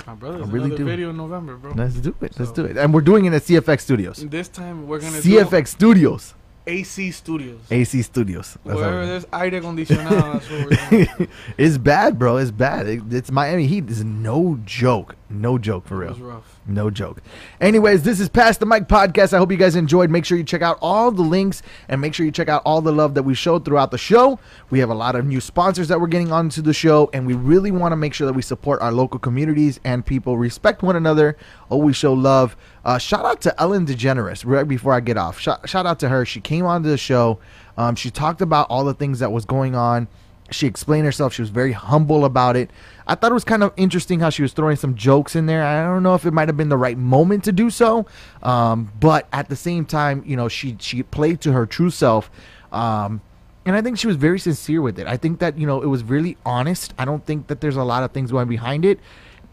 My 0.06 0.14
brother, 0.14 0.36
I 0.36 0.40
there's 0.42 0.52
really 0.52 0.66
another 0.68 0.78
do. 0.84 0.86
video 0.86 1.10
in 1.10 1.18
November, 1.18 1.58
bro. 1.58 1.74
Let's 1.74 1.96
do 1.96 2.16
it. 2.22 2.40
Let's 2.40 2.52
do 2.52 2.64
it. 2.66 2.78
And 2.78 2.94
we're 2.94 3.02
doing 3.02 3.26
it 3.26 3.34
at 3.34 3.42
CFX 3.42 3.82
Studios. 3.82 4.18
This 4.30 4.48
time 4.48 4.88
we're 4.88 5.00
gonna 5.00 5.22
do 5.22 5.30
CFX 5.38 5.68
Studios. 5.68 6.34
AC 6.66 7.12
Studios. 7.12 7.60
AC 7.72 8.02
Studios. 8.02 8.58
That's 8.66 8.76
Wherever 8.78 9.06
there's 9.06 9.26
aire 9.32 9.52
acondicionado, 9.52 10.34
that's 10.34 10.50
what 10.50 10.92
we're 10.92 11.06
doing. 11.18 11.28
it's 11.58 11.78
bad, 11.78 12.20
bro. 12.20 12.38
It's 12.38 12.52
bad. 12.52 12.88
It- 12.88 13.04
it's 13.12 13.32
Miami 13.32 13.68
Heat. 13.68 13.90
Is 13.90 14.04
no 14.04 14.60
joke. 14.66 15.16
No 15.30 15.58
joke 15.58 15.88
for 15.88 16.04
It 16.04 16.10
was 16.10 16.20
real. 16.20 16.30
rough. 16.30 16.57
No 16.70 16.90
joke. 16.90 17.22
Anyways, 17.62 18.04
this 18.04 18.20
is 18.20 18.28
Pass 18.28 18.58
the 18.58 18.66
Mic 18.66 18.90
podcast. 18.90 19.32
I 19.32 19.38
hope 19.38 19.52
you 19.52 19.58
guys 19.58 19.78
enjoyed. 19.78 20.10
Make 20.10 20.26
sure 20.26 20.38
you 20.38 20.44
check 20.44 20.62
out 20.62 20.78
all 20.82 21.12
the 21.12 21.22
links 21.22 21.64
and 21.88 22.02
make 22.02 22.14
sure 22.14 22.26
you 22.26 22.32
check 22.32 22.50
out 22.50 22.62
all 22.66 22.82
the 22.82 22.92
love 22.92 23.14
that 23.14 23.24
we 23.24 23.36
showed 23.36 23.64
throughout 23.64 23.90
the 23.92 23.98
show. 23.98 24.38
We 24.70 24.80
have 24.80 24.90
a 24.90 24.94
lot 24.94 25.16
of 25.16 25.26
new 25.26 25.40
sponsors 25.40 25.88
that 25.88 26.02
we're 26.02 26.08
getting 26.08 26.34
onto 26.34 26.62
the 26.62 26.74
show, 26.74 27.10
and 27.14 27.26
we 27.26 27.36
really 27.36 27.72
want 27.72 27.94
to 27.94 27.96
make 27.96 28.14
sure 28.14 28.28
that 28.28 28.34
we 28.34 28.42
support 28.42 28.82
our 28.82 28.92
local 28.92 29.18
communities 29.18 29.80
and 29.86 30.06
people, 30.06 30.38
respect 30.38 30.84
one 30.84 30.98
another, 30.98 31.38
always 31.70 31.96
show 31.96 32.12
love. 32.12 32.58
Uh, 32.84 32.98
shout 32.98 33.24
out 33.24 33.40
to 33.42 33.62
Ellen 33.62 33.86
DeGeneres 33.86 34.44
right 34.46 34.68
before 34.68 34.92
I 34.94 35.00
get 35.00 35.16
off. 35.16 35.40
Shout, 35.40 35.70
shout 35.70 35.86
out 35.86 36.00
to 36.00 36.10
her. 36.10 36.26
She 36.26 36.42
came 36.42 36.66
onto 36.66 36.90
the 36.90 36.98
show. 36.98 37.40
Um, 37.78 37.96
she 37.96 38.12
talked 38.12 38.42
about 38.42 38.68
all 38.70 38.84
the 38.84 38.94
things 38.94 39.20
that 39.20 39.32
was 39.32 39.46
going 39.46 39.74
on. 39.74 40.10
She 40.52 40.68
explained 40.68 41.06
herself. 41.06 41.34
She 41.34 41.42
was 41.42 41.50
very 41.50 41.74
humble 41.74 42.24
about 42.24 42.56
it. 42.56 42.72
I 43.06 43.16
thought 43.16 43.32
it 43.32 43.34
was 43.34 43.44
kind 43.44 43.64
of 43.64 43.74
interesting 43.78 44.20
how 44.20 44.30
she 44.30 44.42
was 44.42 44.54
throwing 44.54 44.76
some 44.76 44.96
jokes 44.96 45.36
in 45.36 45.46
there. 45.46 45.64
I 45.64 45.84
don't 45.84 46.04
know 46.04 46.16
if 46.16 46.26
it 46.26 46.32
might 46.32 46.48
have 46.48 46.58
been 46.58 46.70
the 46.70 46.78
right 46.78 46.98
moment 46.98 47.44
to 47.46 47.52
do 47.52 47.70
so, 47.70 48.06
um, 48.44 48.92
but 49.00 49.28
at 49.34 49.50
the 49.50 49.56
same 49.56 49.86
time, 49.86 50.24
you 50.26 50.36
know, 50.36 50.48
she 50.48 50.78
she 50.80 51.04
played 51.04 51.42
to 51.42 51.52
her 51.54 51.66
true 51.66 51.90
self, 51.90 52.30
um, 52.72 53.22
and 53.66 53.76
I 53.76 53.82
think 53.82 53.98
she 53.98 54.08
was 54.08 54.16
very 54.16 54.40
sincere 54.40 54.82
with 54.82 55.00
it. 55.00 55.08
I 55.08 55.18
think 55.18 55.40
that 55.40 55.58
you 55.58 55.68
know 55.68 55.82
it 55.82 55.88
was 55.88 56.04
really 56.04 56.38
honest. 56.46 56.94
I 56.98 57.06
don't 57.06 57.26
think 57.26 57.48
that 57.48 57.62
there's 57.62 57.78
a 57.78 57.84
lot 57.84 58.04
of 58.04 58.12
things 58.12 58.32
going 58.32 58.48
behind 58.48 58.86
it, 58.86 59.00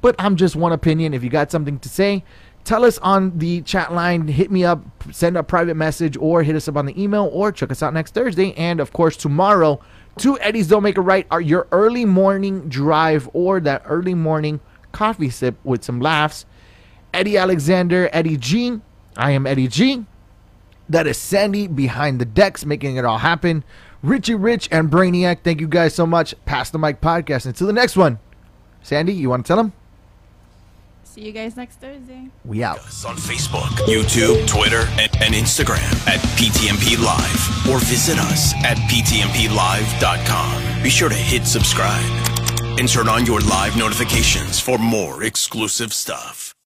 but 0.00 0.14
I'm 0.18 0.36
just 0.36 0.56
one 0.56 0.72
opinion. 0.72 1.14
If 1.14 1.24
you 1.24 1.30
got 1.30 1.50
something 1.50 1.78
to 1.80 1.88
say, 1.88 2.24
tell 2.64 2.84
us 2.84 2.98
on 2.98 3.38
the 3.38 3.62
chat 3.62 3.92
line. 3.92 4.28
Hit 4.28 4.50
me 4.50 4.64
up, 4.64 4.82
send 5.12 5.36
a 5.36 5.42
private 5.42 5.76
message, 5.76 6.16
or 6.16 6.42
hit 6.42 6.56
us 6.56 6.68
up 6.68 6.76
on 6.76 6.86
the 6.86 7.00
email, 7.00 7.28
or 7.32 7.52
check 7.52 7.70
us 7.70 7.82
out 7.82 7.94
next 7.94 8.14
Thursday, 8.14 8.52
and 8.54 8.80
of 8.80 8.92
course 8.92 9.16
tomorrow. 9.16 9.80
Two 10.16 10.38
Eddies 10.40 10.68
Don't 10.68 10.82
Make 10.82 10.96
a 10.96 11.00
Right 11.00 11.26
are 11.30 11.40
your 11.40 11.66
early 11.72 12.04
morning 12.04 12.68
drive 12.68 13.28
or 13.32 13.60
that 13.60 13.82
early 13.84 14.14
morning 14.14 14.60
coffee 14.92 15.30
sip 15.30 15.56
with 15.64 15.82
some 15.82 16.00
laughs. 16.00 16.46
Eddie 17.12 17.36
Alexander, 17.36 18.08
Eddie 18.12 18.36
G. 18.36 18.80
I 19.16 19.32
am 19.32 19.46
Eddie 19.46 19.68
G. 19.68 20.06
That 20.88 21.06
is 21.06 21.16
Sandy 21.16 21.66
behind 21.66 22.20
the 22.20 22.24
decks, 22.24 22.64
making 22.64 22.96
it 22.96 23.04
all 23.04 23.18
happen. 23.18 23.64
Richy 24.04 24.36
Rich 24.38 24.68
and 24.70 24.90
Brainiac, 24.90 25.38
thank 25.42 25.60
you 25.60 25.68
guys 25.68 25.94
so 25.94 26.06
much. 26.06 26.34
Pass 26.44 26.70
the 26.70 26.78
mic 26.78 27.00
podcast. 27.00 27.46
Until 27.46 27.66
the 27.66 27.72
next 27.72 27.96
one. 27.96 28.18
Sandy, 28.82 29.14
you 29.14 29.30
want 29.30 29.46
to 29.46 29.48
tell 29.48 29.56
them? 29.56 29.72
See 31.14 31.24
you 31.24 31.30
guys 31.30 31.56
next 31.56 31.76
Thursday. 31.76 32.28
We 32.44 32.64
out. 32.64 32.78
us 32.80 33.04
on 33.04 33.14
Facebook, 33.14 33.68
YouTube, 33.86 34.48
Twitter, 34.48 34.88
and, 34.98 35.08
and 35.22 35.32
Instagram 35.32 35.92
at 36.08 36.18
PTMP 36.34 36.98
Live 36.98 37.72
or 37.72 37.78
visit 37.78 38.18
us 38.18 38.52
at 38.64 38.76
PTMPLive.com. 38.88 40.82
Be 40.82 40.90
sure 40.90 41.08
to 41.08 41.14
hit 41.14 41.46
subscribe 41.46 42.04
and 42.80 42.88
turn 42.88 43.08
on 43.08 43.26
your 43.26 43.38
live 43.42 43.76
notifications 43.76 44.58
for 44.58 44.76
more 44.76 45.22
exclusive 45.22 45.94
stuff. 45.94 46.43